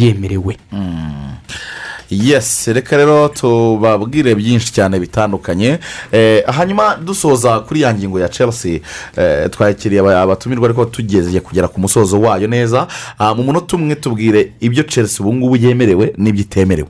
yemerewe 2.13 2.29
yes 2.33 2.69
reka 2.69 2.97
rero 2.97 3.29
tubabwire 3.29 4.35
byinshi 4.35 4.73
cyane 4.73 4.99
bitandukanye. 5.01 5.79
Eh, 6.13 6.45
hanyuma 6.47 6.97
dusoza 6.97 7.61
kuri 7.61 7.81
ya 7.81 7.95
ngingo 7.95 8.21
ya 8.21 8.29
chelsea. 8.29 8.81
Eh, 9.17 9.51
twakiriye 9.51 10.01
aba- 10.01 10.23
abatumirwa 10.23 10.65
ariko 10.69 10.85
tugeze 10.85 11.41
kugera 11.41 11.69
ku 11.69 11.81
musozo 11.81 12.21
wayo 12.21 12.47
neza. 12.49 12.87
Ah, 13.19 13.35
mu 13.35 13.43
munota 13.43 13.77
umwe 13.77 13.95
tubwire 13.95 14.53
ibyo 14.61 14.83
chelsea 14.83 15.21
ubu 15.27 15.35
ngubu 15.35 15.57
yemerewe 15.57 16.13
n'ibyo 16.17 16.41
itemerewe. 16.43 16.89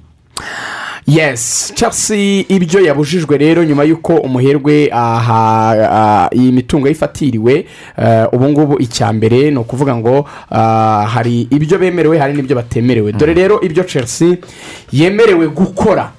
Yes. 1.06 1.72
Chelsea 1.74 2.44
ibyo 2.48 2.80
yabujijwe 2.80 3.38
rero 3.38 3.64
nyuma 3.64 3.84
y'uko 3.84 4.14
umuherwe 4.14 4.88
aha 4.92 5.72
ah, 5.90 6.28
iyi 6.34 6.52
mitungo 6.52 6.88
yifatiriwe 6.88 7.66
eh, 7.98 8.26
ubu 8.32 8.48
ngubu 8.48 8.78
icya 8.82 9.12
mbere 9.12 9.50
ni 9.50 9.56
ukuvuga 9.58 9.96
ngo 9.96 10.28
ah, 10.50 11.06
hari 11.06 11.40
ibyo 11.50 11.78
bemerewe 11.78 12.18
hari 12.18 12.32
n'ibyo 12.34 12.56
batemerewe. 12.56 13.12
Dore 13.12 13.34
rero 13.34 13.60
ibyo 13.60 13.84
chelsea 13.84 14.36
yemerewe 14.92 15.48
gukora. 15.48 16.12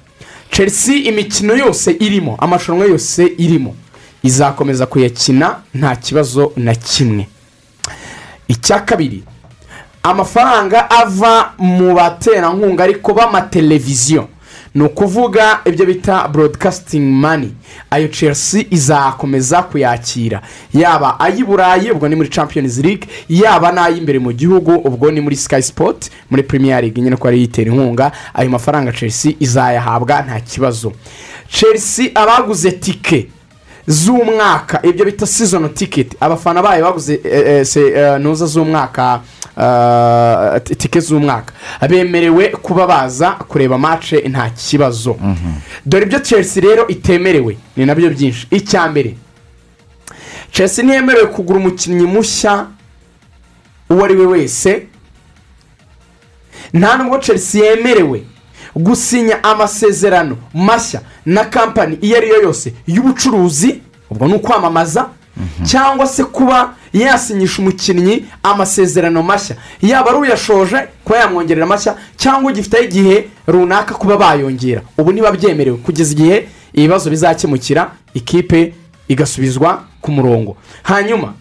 Chelsea 0.50 0.96
imikino 0.96 1.56
yose 1.56 1.96
irimo 2.00 2.36
amarushanwa 2.40 2.86
yose 2.86 3.32
irimo. 3.38 3.74
Izakomeza 4.22 4.86
kuyakina 4.86 5.56
nta 5.74 5.96
kibazo 5.96 6.52
na 6.56 6.74
kimwe. 6.74 7.28
Icya 8.48 8.78
kabiri 8.80 9.22
amafaranga 10.02 10.90
ava 10.90 11.52
mu 11.58 11.94
baterankunga 11.94 12.84
ariko 12.84 13.14
b'amateleviziyo. 13.14 14.28
Ni 14.74 14.82
ukuvuga 14.82 15.60
ibyo 15.64 15.86
bita 15.86 16.28
broadcasting 16.28 17.00
money. 17.00 17.48
Ayo 17.90 18.08
chelsea 18.08 18.64
izakomeza 18.70 19.62
kuyakira. 19.62 20.40
Yaba 20.74 21.20
ay'i 21.20 21.44
burayi 21.44 21.90
ubwo 21.90 22.08
ni 22.08 22.16
muri 22.16 22.28
champions 22.28 22.78
league. 22.78 23.08
Yaba 23.28 23.72
n'ay'imbere 23.72 24.18
mu 24.18 24.32
gihugu 24.32 24.74
ubwo 24.74 25.10
ni 25.10 25.20
muri 25.20 25.36
sky 25.36 25.62
sport 25.62 26.10
muri 26.30 26.42
premier 26.42 26.82
league. 26.82 27.02
Nyine 27.02 27.16
ko 27.16 27.28
ariyo 27.28 27.42
yitera 27.42 27.70
inkunga 27.72 28.12
ayo 28.34 28.50
mafaranga 28.50 28.92
chelsea 28.92 29.32
izayahabwa 29.40 30.22
nta 30.22 30.40
kibazo. 30.40 30.92
Chelsea 31.48 32.10
abaguze 32.14 32.72
tike 32.72 33.28
z'umwaka. 33.86 34.80
Ibyo 34.82 35.04
bita 35.04 35.26
season 35.26 35.68
ticket. 35.74 36.16
Abafana 36.20 36.62
bayo 36.62 36.84
baguze 36.84 37.20
eh, 37.24 37.66
eh, 37.76 37.76
eh, 37.76 38.20
ntuza 38.20 38.46
z'umwaka 38.46 39.20
ah, 39.56 40.60
t- 40.64 40.74
tike 40.74 41.00
z'umwaka. 41.00 41.52
Bemerewe 41.88 42.48
kuba 42.48 42.86
baza 42.86 43.30
kureba 43.32 43.78
mace 43.78 44.16
nta 44.28 44.50
kibazo. 44.50 45.16
Dore 45.86 46.04
ibyo 46.06 46.18
chelsea 46.18 46.62
rero 46.62 46.86
itemerewe 46.88 47.56
ni 47.76 47.86
na 47.86 47.94
byo 47.94 48.10
byinshi. 48.10 48.46
Icya 48.50 48.88
mbere 48.88 49.14
chelsea 50.52 50.84
ntiyemerewe 50.84 51.26
kugura 51.26 51.58
umukinnyi 51.58 52.06
mushya 52.06 52.66
uwo 53.90 54.04
ari 54.04 54.14
we 54.16 54.26
wese. 54.26 54.86
Nta 56.74 56.96
nubwo 56.96 57.18
chelsea 57.18 57.64
yemerewe 57.70 58.22
gusinya 58.76 59.44
amasezerano 59.44 60.36
mashya 60.54 61.00
na 61.26 61.44
kampani 61.44 61.98
iyo 62.00 62.16
ari 62.16 62.28
yo 62.28 62.42
yose 62.42 62.72
y'ubucuruzi 62.86 63.80
ubwo 64.10 64.26
ni 64.26 64.34
ukwamamaza 64.34 65.08
cyangwa 65.62 66.06
se 66.06 66.24
kuba 66.24 66.74
yasinyisha 66.94 67.62
umukinnyi 67.62 68.24
amasezerano 68.42 69.22
mashya. 69.22 69.56
Yaba 69.82 70.10
ari 70.10 70.18
uyashoje 70.18 70.76
kuba 71.04 71.18
yamwongerera 71.18 71.66
mashya 71.66 71.96
cyangwa 72.16 72.50
ugifiteho 72.52 72.84
igihe 72.84 73.28
runaka 73.46 73.94
kuba 73.94 74.16
bayongera. 74.16 74.82
Ubu 74.98 75.12
niba 75.12 75.32
byemerewe. 75.32 75.76
Kugeza 75.76 76.12
igihe 76.12 76.48
ibibazo 76.72 77.10
bizakemukira 77.10 77.90
ikipe 78.14 78.74
igasubizwa 79.08 79.82
ku 80.00 80.12
murongo. 80.12 80.56
Hanyuma 80.82 81.34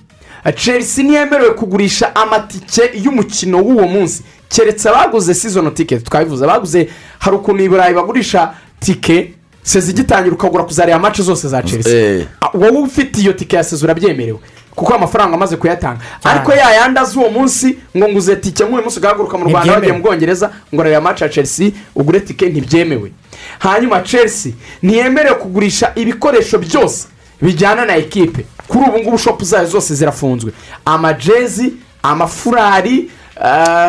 chelsea 0.56 1.04
ntiyemerewe 1.04 1.54
kugurisha 1.54 2.16
amatike 2.16 2.82
y'umukino 3.04 3.58
w'uwo 3.64 3.88
munsi. 3.88 4.24
Keretse 4.50 4.90
abaguze 4.90 5.34
season 5.34 5.72
ticket 5.74 6.04
twabivuze. 6.04 6.44
Abaguze 6.46 6.90
hari 7.20 7.36
ukuntu 7.36 7.64
i 7.64 7.70
burayi 7.70 7.94
bagurisha 7.96 8.54
tike 8.80 9.34
seza 9.64 9.92
igitangira 9.92 10.36
ukagura 10.36 10.64
kuzareba 10.64 11.00
match 11.00 11.22
zose 11.22 11.48
za 11.48 11.62
chelsea. 11.64 12.26
Ah, 12.42 12.50
wowe 12.58 12.78
ufite 12.82 13.22
iyo 13.22 13.34
tike 13.34 13.56
ya 13.56 13.64
seza 13.64 13.86
urabyemerewe 13.86 14.40
kuko 14.76 14.94
amafaranga 14.94 15.36
amaze 15.36 15.56
kuyatanga. 15.58 16.00
Ariko 16.24 16.52
ya 16.54 16.72
yandi 16.74 17.00
azi 17.00 17.20
uwo 17.20 17.30
munsi 17.30 17.78
ngo 17.98 18.10
nguze 18.10 18.36
tike 18.36 18.64
nk'uyu 18.64 18.82
munsi 18.84 19.00
ugahaguruka 19.00 19.38
mu 19.38 19.46
rwanda 19.50 19.74
wagiye 19.74 19.94
mu 19.94 20.00
bwongereza 20.04 20.52
ngo 20.74 20.84
reba 20.84 21.02
match 21.02 21.22
ya 21.22 21.30
chelsea 21.30 21.72
ugure 21.96 22.20
tike 22.20 22.50
ntibyemewe. 22.50 23.12
Hanyuma 23.60 24.02
chelsea 24.02 24.52
ntiyemerewe 24.84 25.36
kugurisha 25.36 25.92
ibikoresho 25.96 26.58
byose 26.58 27.08
bijyana 27.42 27.86
na 27.86 27.96
ekipe 27.96 28.46
kuri 28.68 28.84
ubu 28.90 29.00
ngubu 29.00 29.18
shopu 29.18 29.46
zayo 29.46 29.66
zose 29.66 29.96
zirafunzwe. 29.96 30.52
Amajezi 30.86 31.74
amafurari 32.04 33.10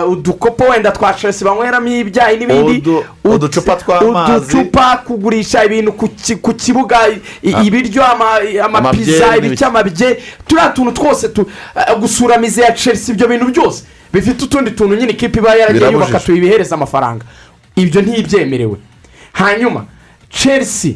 udukopo 0.09 0.65
wenda 0.65 0.91
twa 0.93 1.15
chelsea 1.15 1.49
banyweramo 1.49 1.89
ibyayi 1.89 2.39
n'ibindi? 2.39 2.73
Udu- 2.91 3.05
uducupa 3.25 3.77
tw'amazi. 3.77 4.33
uducupa 4.57 4.97
kugurisha 5.07 5.65
ibintu 5.65 5.93
ku 5.93 6.09
ki- 6.09 6.37
ku 6.37 6.55
kibuga 6.55 6.99
Ah. 7.01 7.63
ibiryo 7.63 8.05
ama- 8.05 8.39
amapiza 8.65 9.37
ibiki 9.37 9.65
amabye. 9.65 10.23
Turiya 10.47 10.69
tuntu 10.69 10.93
twose 10.93 11.27
eh, 11.37 11.99
gusura 12.01 12.39
mize 12.39 12.63
ya 12.63 12.73
chelsea 12.73 13.15
ibyo 13.15 13.29
bintu 13.29 13.47
byose. 13.47 13.85
Bifite 14.13 14.45
utundi 14.45 14.71
tuntu 14.71 14.95
nyine 14.97 15.13
ikipe 15.13 15.39
iba 15.39 15.55
yaragiye 15.55 15.91
yubaka 15.93 16.21
tuyibihereza 16.21 16.75
amafaranga. 16.75 17.25
Ibyo 17.77 18.03
ntibyemerewe. 18.03 18.77
Hanyuma 19.33 19.85
chelsea 20.31 20.93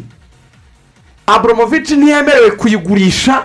abromovic 1.27 1.91
ntiyemerewe 1.91 2.51
kuyigurisha 2.51 3.45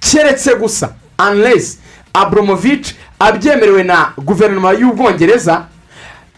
keretse 0.00 0.54
gusa 0.54 0.94
unless 1.30 1.78
abromovic 2.14 2.86
abyemerewe 3.24 3.82
na 3.82 4.12
guverinoma 4.18 4.72
y'ubwongereza 4.72 5.64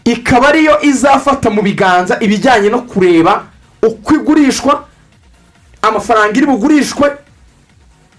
ikaba 0.05 0.47
ariyo 0.49 0.81
izafata 0.81 1.49
mu 1.49 1.61
biganza 1.61 2.17
ibijyanye 2.19 2.69
no 2.69 2.81
kureba 2.81 3.43
uko 3.83 4.13
igurishwa 4.15 4.83
amafaranga 5.81 6.37
iri 6.37 6.45
bugurishwe 6.45 7.11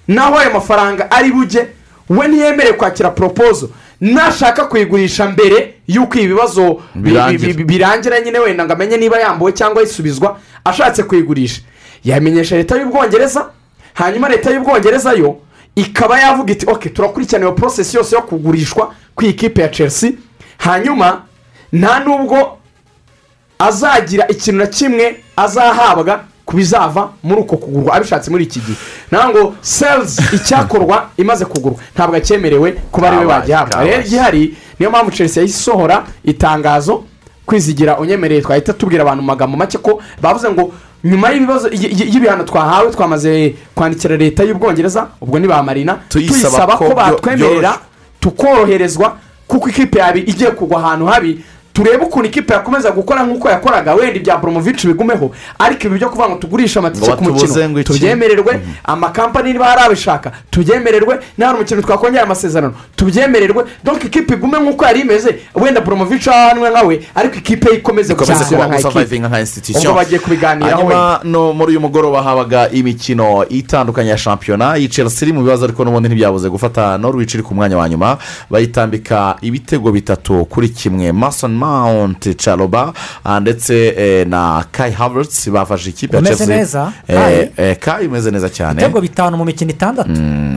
naho 0.08 0.38
ayo 0.38 0.50
mafaranga 0.52 1.10
ari 1.10 1.32
bujye. 1.32 1.66
We 2.08 2.28
ntiyemerewe 2.28 2.76
kwakira 2.76 3.10
poropozo 3.10 3.70
nashaka 4.00 4.64
kuyigurisha 4.64 5.28
mbere 5.28 5.74
y'uko 5.88 6.18
ibi 6.18 6.28
bibazo 6.28 6.80
bi- 6.94 7.10
Birangira. 7.10 7.46
bi- 7.48 7.54
bi- 7.54 7.64
birangira 7.64 8.20
nyine 8.20 8.38
wenda 8.38 8.64
ngo 8.64 8.72
amenye 8.72 8.96
niba 8.96 9.18
yambuwe 9.20 9.52
cyangwa 9.52 9.82
yisubizwa 9.82 10.38
ashatse 10.64 11.02
kuyigurisha. 11.02 11.60
Yamenyesha 12.04 12.56
leta 12.56 12.76
y'ubwongereza 12.76 13.50
hanyuma 13.94 14.28
leta 14.28 14.50
y'ubwongereza 14.50 15.12
yo 15.12 15.36
ikaba 15.78 16.18
yavuga 16.20 16.52
iti 16.52 16.66
oke 16.66 16.88
turakurikirana 16.90 17.44
iyo 17.46 17.54
porosesi 17.54 17.96
yose 17.96 18.16
yo 18.16 18.22
kugurishwa 18.22 18.94
ku 19.14 19.24
ikipe 19.24 19.62
ya 19.62 19.68
chelsea. 19.68 20.12
Hanyuma 20.58 21.22
nta 21.72 22.00
nubwo 22.00 22.58
azagira 23.58 24.28
ikintu 24.28 24.58
na 24.58 24.66
kimwe 24.66 25.16
azahabwa 25.36 26.24
ku 26.44 26.56
bizava 26.56 27.12
muri 27.22 27.40
uko 27.40 27.56
kugurwa. 27.56 27.94
Abishatse 27.94 28.30
muri 28.30 28.44
iki 28.44 28.60
gihe. 28.60 28.78
Nta 29.12 29.28
ngo 29.28 29.54
selizi 29.60 30.22
icyakorwa 30.32 31.10
imaze 31.16 31.44
kugurwa. 31.44 31.78
Ntabwo 31.94 32.16
acyemerewe 32.16 32.72
kuba 32.92 33.08
ari 33.08 33.16
we 33.16 33.24
kabaye. 33.46 33.90
rero 33.90 34.02
igihari 34.02 34.56
niyo 34.78 34.90
mpamvu 34.90 35.10
chelsea 35.10 35.40
yahise 35.42 35.58
isohora 35.60 36.06
itangazo 36.24 37.04
kwizigira 37.46 37.98
unyemereye. 37.98 38.40
Twahita 38.42 38.72
tubwira 38.72 39.02
abantu 39.02 39.22
mu 39.22 39.26
magambo 39.26 39.56
make 39.56 39.78
ko 39.78 40.02
bavuze 40.22 40.50
ngo 40.50 40.72
nyuma 41.04 41.30
y'ibibazo 41.30 41.68
y'ibihano 41.72 42.44
twahawe 42.44 42.90
twamaze 42.92 43.54
kwandikira 43.74 44.16
leta 44.16 44.42
y'ubwongereza 44.44 45.06
ubwo 45.20 45.38
ni 45.38 45.46
ba 45.48 45.62
marina 45.62 45.94
Tuyisaba 46.08 46.76
ko 46.76 46.94
batwemerera 46.94 47.78
tukoroherezwa 48.20 49.16
kuko 49.46 49.68
ikipe 49.68 49.98
yawe 49.98 50.18
igiye 50.20 50.50
kugwa 50.50 50.78
ahantu 50.78 51.06
habi 51.06 51.40
turebe 51.78 52.04
ukuntu 52.04 52.26
ikipe 52.28 52.52
yakomeza 52.54 52.90
gukora 52.90 53.22
nk'uko 53.22 53.48
yakoraga 53.50 53.94
wenda 53.94 54.16
ibya 54.16 54.36
boromovici 54.36 54.86
bigumeho. 54.86 55.30
Ariko 55.58 55.86
ibi 55.86 55.96
byo 55.98 56.08
kuvuga 56.08 56.28
ngo 56.28 56.36
tugurishe 56.38 56.78
amatike 56.78 57.06
ku 57.12 57.24
mukino. 57.24 57.82
tubyemererwe 57.84 58.60
amakampani 58.84 59.52
niba 59.52 59.64
hari 59.64 59.80
abishaka 59.82 60.32
tubyemererwe 60.50 61.14
niba 61.38 61.46
hari 61.46 61.58
umukino 61.58 61.82
twakongera 61.82 62.22
amasezerano. 62.22 62.74
Tubyemererwe 62.96 63.64
donke 63.84 64.06
ikipe 64.06 64.34
igume 64.34 64.58
nk'uko 64.60 64.84
yari 64.84 65.00
imeze 65.00 65.38
wenda 65.54 65.80
boromovici 65.80 66.30
ahanwe 66.30 66.70
nkawe 66.70 67.00
ariko 67.14 67.34
ikipe 67.36 67.70
ye 67.70 67.76
ikomeze 67.78 68.14
gushyira 68.14 68.66
nka 68.66 68.76
ekipe. 68.78 68.98
ubwo 69.78 69.94
bagiye 69.94 70.18
kubiganiraho 70.20 70.86
wenda 70.86 71.20
no 71.24 71.52
muri 71.52 71.70
uyu 71.70 71.80
mugoroba 71.80 72.22
habaga 72.22 72.70
imikino 72.70 73.46
itandukanye 73.48 74.10
ya 74.10 74.18
shampiyona 74.18 74.74
chelsea 74.88 75.28
iri 75.28 75.32
mu 75.32 75.42
bibazo 75.44 75.64
ariko 75.64 75.84
n'ubundi 75.84 76.08
ntibyabuze 76.08 76.48
gufata 76.50 76.98
norwich 76.98 77.34
iri 77.34 77.42
ku 77.42 77.54
mwanya 77.54 77.76
wa 77.78 77.88
nyuma. 77.88 78.18
Bayitambika 78.50 79.36
ibitego 79.42 79.92
bitatu 79.92 80.44
kuri 80.44 80.68
kimwe. 80.68 81.12
Mason 81.12 81.52
mount 81.68 82.36
caroba 82.44 82.92
ah, 83.24 83.40
ndetse 83.40 83.94
eh, 83.96 84.26
na 84.26 84.64
kai 84.72 84.90
havertz 84.92 85.48
bafashe 85.50 85.90
ikipe 85.90 86.16
ya 86.16 86.22
chelsea. 86.22 86.46
neza, 86.46 86.92
Eh, 87.08 87.48
eh, 87.56 87.76
kai 87.78 88.04
imeze 88.04 88.30
neza 88.30 88.48
cyane. 88.50 88.72
Ibitego 88.72 89.00
bitanu 89.00 89.36
mu 89.36 89.44
mikino 89.44 89.70
itandatu. 89.70 90.10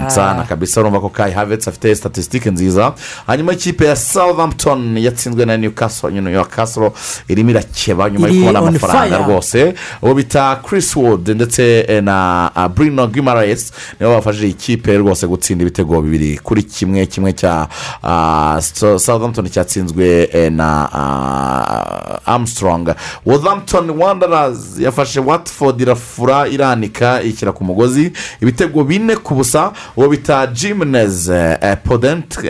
Ah. 0.06 0.10
sana 0.10 0.44
kabisa 0.44 0.82
urumva 0.82 1.00
ko 1.00 1.10
kai 1.10 1.32
havets 1.32 1.68
afite 1.68 1.96
statisitike 1.96 2.52
nziza. 2.52 2.94
Hanyuma 3.28 3.54
ikipe 3.54 3.86
ya 3.86 3.96
southampton 3.96 4.98
yatsinzwe 4.98 5.46
na 5.46 5.58
newcastle. 5.58 6.12
Newcastle 6.22 6.92
irimo 7.28 7.50
irakeba 7.50 8.10
nyuma 8.10 8.28
yo 8.28 8.34
kubona 8.34 8.60
on 8.62 8.68
amafaranga 8.68 9.18
rwose. 9.18 9.74
Uwo 10.02 10.14
bita 10.14 10.56
chris 10.56 10.96
wood 10.96 11.28
ndetse 11.30 11.86
eh, 11.88 12.04
na 12.04 12.52
ah, 12.56 12.70
bruno 12.70 13.08
guimaraes 13.08 13.72
nibo 14.00 14.14
bafashije 14.14 14.48
ikipe 14.50 14.98
rwose 14.98 15.28
gutsinda 15.28 15.62
ibitego 15.62 16.02
bibiri. 16.02 16.38
Kuri 16.38 16.64
kimwe 16.64 17.06
kimwe 17.06 17.34
cya 17.34 17.68
ah, 18.04 18.60
So- 18.74 19.00
southampton 19.00 19.50
cyatsinzwe 19.50 20.30
eh, 20.34 20.52
na 20.52 20.90
ah, 21.02 22.20
armstrong. 22.26 22.88
Wolverhampton 23.26 23.90
wanderers 23.92 24.80
yafashe 24.80 25.20
watford 25.20 25.82
irafura 25.82 26.48
iranika 26.48 27.22
ishyira 27.22 27.52
ku 27.52 27.64
mugozi. 27.64 28.12
Ibitego 28.42 28.84
bine 28.84 29.16
ku 29.16 29.36
busa 29.36 29.72
uwo 29.98 30.10
bita 30.10 30.48
jimenez 30.48 31.30
eh, 31.30 31.58
eh, 31.62 31.78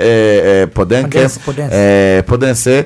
eh, 0.03 0.67
podenke 0.73 1.29
Podense, 2.27 2.85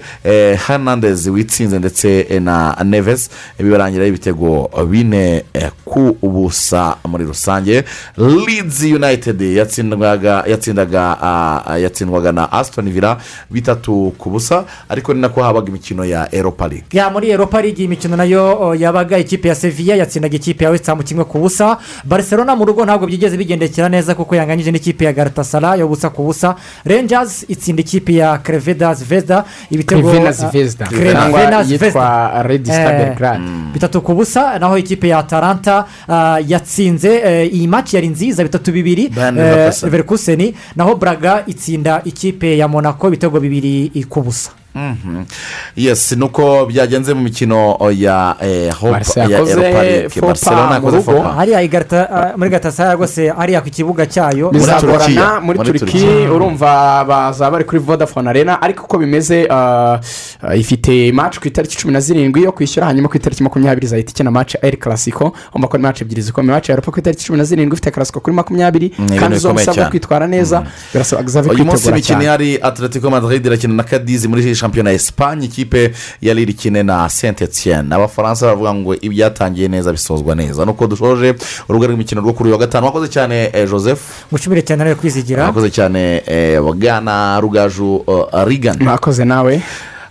hernandez 0.68 1.28
witsinze 1.28 1.80
ndetse 1.80 2.40
na 2.40 2.76
neves. 2.84 3.30
Bibarangira 3.60 4.06
ibitego 4.06 4.70
bine 4.90 5.44
ku 5.86 6.18
busa 6.22 6.98
muri 7.08 7.26
rusange. 7.26 7.84
Leeds 8.18 8.82
united 8.84 9.42
yatsindwaga 9.42 10.44
yatsindaga 10.48 11.18
ah, 11.22 11.78
yatsindwaga 11.78 12.32
na 12.32 12.52
aston 12.52 12.92
villa 12.92 13.18
bitatu 13.52 14.14
ku 14.18 14.30
busa. 14.30 14.64
Ariko 14.90 15.14
ni 15.14 15.22
nako 15.22 15.44
habaga 15.46 15.70
imikino 15.70 16.06
ya 16.06 16.28
europa 16.36 16.68
league. 16.68 16.86
Ya 16.94 17.10
muri 17.10 17.30
europa 17.32 17.62
league 17.62 17.84
imikino 17.84 18.16
na 18.18 18.24
yo 18.24 18.76
yabaga 18.76 19.18
ikipe 19.18 19.48
ya 19.48 19.56
seviya 19.56 19.96
yatsindaga 19.96 20.36
ikipe 20.36 20.64
ya 20.64 20.70
west 20.72 20.86
ham 20.86 21.04
kimwe 21.04 21.24
ku 21.26 21.40
busa. 21.40 21.78
Barcelona 22.04 22.56
mu 22.56 22.66
rugo 22.66 22.86
ntabwo 22.86 23.08
byigeze 23.08 23.38
bigendekera 23.38 23.90
neza 23.90 24.16
kuko 24.16 24.36
yanganyije 24.36 24.72
n'ikipe 24.72 25.06
ya 25.06 25.14
garatasara 25.14 25.76
yo 25.76 25.88
busa 25.88 26.10
ku 26.10 26.24
busa. 26.24 26.56
Rangers 26.86 27.46
itsinda 27.48 27.82
ikipe 27.82 28.14
ya 28.14 28.38
krevedas 28.38 29.04
vesta 29.04 29.44
ibitego 29.72 30.10
yitwa 30.12 30.26
Red 32.44 32.66
Star 32.66 32.94
Eh, 32.94 33.00
Belgrade. 33.00 33.44
bitatu 33.74 34.02
ku 34.02 34.14
busa 34.14 34.60
naho 34.60 34.78
ikipe 34.78 35.08
ya 35.08 35.24
taranta 35.24 35.86
ah, 36.08 36.40
yatsinze 36.48 37.22
eh, 37.26 37.54
iyi 37.54 37.68
maci 37.68 37.96
yari 37.96 38.08
nziza 38.08 38.44
bitatu 38.44 38.72
bibiri 38.72 39.06
eh, 39.18 39.74
leverkusen. 39.84 40.54
Naho 40.76 40.96
braga 40.96 41.44
itsinda 41.48 42.02
ikipe 42.06 42.58
ya 42.58 42.68
monaco 42.68 43.08
ibitego 43.08 43.40
bibiri 43.40 44.06
ku 44.10 44.22
busa. 44.22 44.52
Mhm. 44.76 45.24
yes 45.76 46.12
nuko 46.12 46.66
byagenze 46.66 47.14
mu 47.14 47.22
mikino 47.22 47.78
ya 47.96 48.36
eh, 48.42 48.72
faux 48.74 48.92
Barcelona 50.22 50.74
yakoze 50.76 51.02
pas. 51.02 51.36
hariya 51.36 51.60
ah, 52.12 52.38
muri 52.38 52.50
gatasara 52.50 52.94
rwose 52.94 53.30
hariya 53.30 53.62
ku 53.62 53.70
kibuga 53.70 54.06
cyayo 54.06 54.50
bizagorana 54.52 55.40
muri 55.42 55.60
turiki 55.60 56.28
urumva 56.32 57.06
baza 57.08 57.52
bari 57.52 57.64
kuri 57.64 57.80
vodafone 57.80 58.30
arena 58.30 58.62
ariko 58.62 58.84
uko 58.84 58.98
bimeze 58.98 59.48
ah, 59.50 60.00
ah, 60.42 60.56
ifite 60.56 61.12
match 61.14 61.40
ku 61.40 61.48
itariki 61.48 61.78
cumi 61.78 61.94
na 61.94 62.00
zirindwi 62.00 62.44
yo 62.44 62.52
kwishyura 62.52 62.88
hanyuma 62.88 63.10
ku 63.10 63.18
itariki 63.18 63.44
makumyabiri 63.44 63.86
izahita 63.86 64.12
ikina 64.12 64.32
match 64.32 64.56
eri 64.62 64.78
karasiko 64.78 65.34
urumva 65.52 65.68
ko 65.68 65.74
ari 65.78 65.84
match 65.84 66.02
ebyiri 66.02 66.22
zikomeye 66.22 66.54
match 66.54 66.70
ya 66.70 66.76
europa 66.76 66.92
ku 66.92 67.00
itariki 67.00 67.26
cumi 67.26 67.38
na 67.38 67.44
zirindwi 67.44 67.74
ifite 67.74 67.92
karasiko 67.92 68.20
kuri 68.20 68.36
makumyabiri 68.36 68.88
Ni 69.00 69.18
kandi 69.20 69.36
bikomeye 69.36 69.64
usabwa 69.64 69.74
cyane. 69.74 69.90
kwitwara 69.90 70.28
neza 70.28 70.64
birasaba 70.94 71.24
Xavi 71.24 71.50
uyu 71.50 71.66
munsi 71.66 71.72
kwitegura 71.72 71.98
imikino 71.98 72.20
cyane 72.20 72.26
ihari 72.26 72.60
atletico 72.62 73.10
madrid 73.10 73.46
irakina 73.46 73.74
na 73.74 73.84
kadizi 73.84 74.28
muri 74.28 74.42
shampiyona 74.66 74.90
ya 74.90 74.96
esipanye 74.96 75.46
ikipe 75.46 75.92
ya 76.22 76.34
lille 76.34 76.52
ikine 76.52 76.84
na 76.84 77.10
saint 77.10 77.42
etienne 77.42 77.96
abafaransa 77.96 78.46
baravuga 78.46 78.74
ngo 78.74 78.96
ibyatangiye 78.96 79.68
neza 79.68 79.92
bisozwa 79.92 80.36
neza. 80.36 80.66
Nuko 80.66 80.88
dushoje 80.88 81.36
urubuga 81.70 81.88
rw'imikino 81.88 82.22
rwo 82.22 82.34
kuri 82.34 82.50
uyu 82.50 82.54
wa 82.54 82.60
gatanu 82.60 82.86
wakoze 82.86 83.08
cyane 83.08 83.50
eh, 83.54 83.70
joseph? 83.70 84.02
Mushimire 84.32 84.62
cyane 84.62 84.84
nawe 84.84 84.96
kwizigira. 84.96 85.44
Wakoze 85.44 85.70
cyane 85.70 86.24
eh, 86.26 86.62
bwana 86.62 87.40
rugaju 87.40 87.96
uh, 87.96 88.44
rigani 88.48 88.84
mwakoze 88.84 89.26
nawe. 89.26 89.62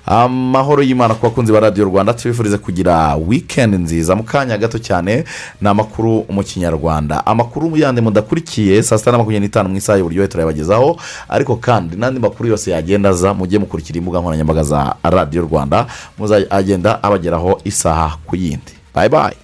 Amahoro 0.06 0.82
y'imana 0.82 1.14
ku 1.14 1.26
bakunzi 1.26 1.52
ba 1.52 1.60
radiyo 1.60 1.84
rwanda 1.86 2.12
tubifurize 2.14 2.58
kugira 2.58 3.16
wikendi 3.16 3.76
nziza. 3.78 4.14
Mu 4.16 4.22
kanya 4.22 4.58
gato 4.58 4.78
cyane 4.78 5.24
ni 5.60 5.68
amakuru 5.68 6.24
mu 6.30 6.42
kinyarwanda. 6.42 7.26
Amakuru 7.26 7.76
yandi 7.76 8.00
mudakurikiye 8.00 8.82
saa 8.82 8.98
sita 8.98 9.12
na 9.12 9.18
makumyabiri 9.18 9.46
n'itanu 9.48 9.68
mu 9.68 9.76
isaha 9.76 9.98
y'uburyohe 9.98 10.28
turayabagezaho. 10.28 10.96
Ariko 11.28 11.56
kandi 11.56 11.96
n'andi 11.96 12.20
makuru 12.20 12.48
yose 12.48 12.70
yagenda 12.70 13.08
aza 13.10 13.34
mujye 13.34 13.58
mukurikira 13.58 13.98
imbuga 13.98 14.20
nkoranyambaga 14.20 14.62
za 14.62 14.94
radiyo 15.02 15.42
rwanda 15.42 15.86
muzagenda 16.18 17.02
abageraho 17.02 17.60
isaha 17.64 18.16
ku 18.26 18.36
yindi. 18.36 18.72
Bayi 18.94 19.08
bayi 19.08 19.36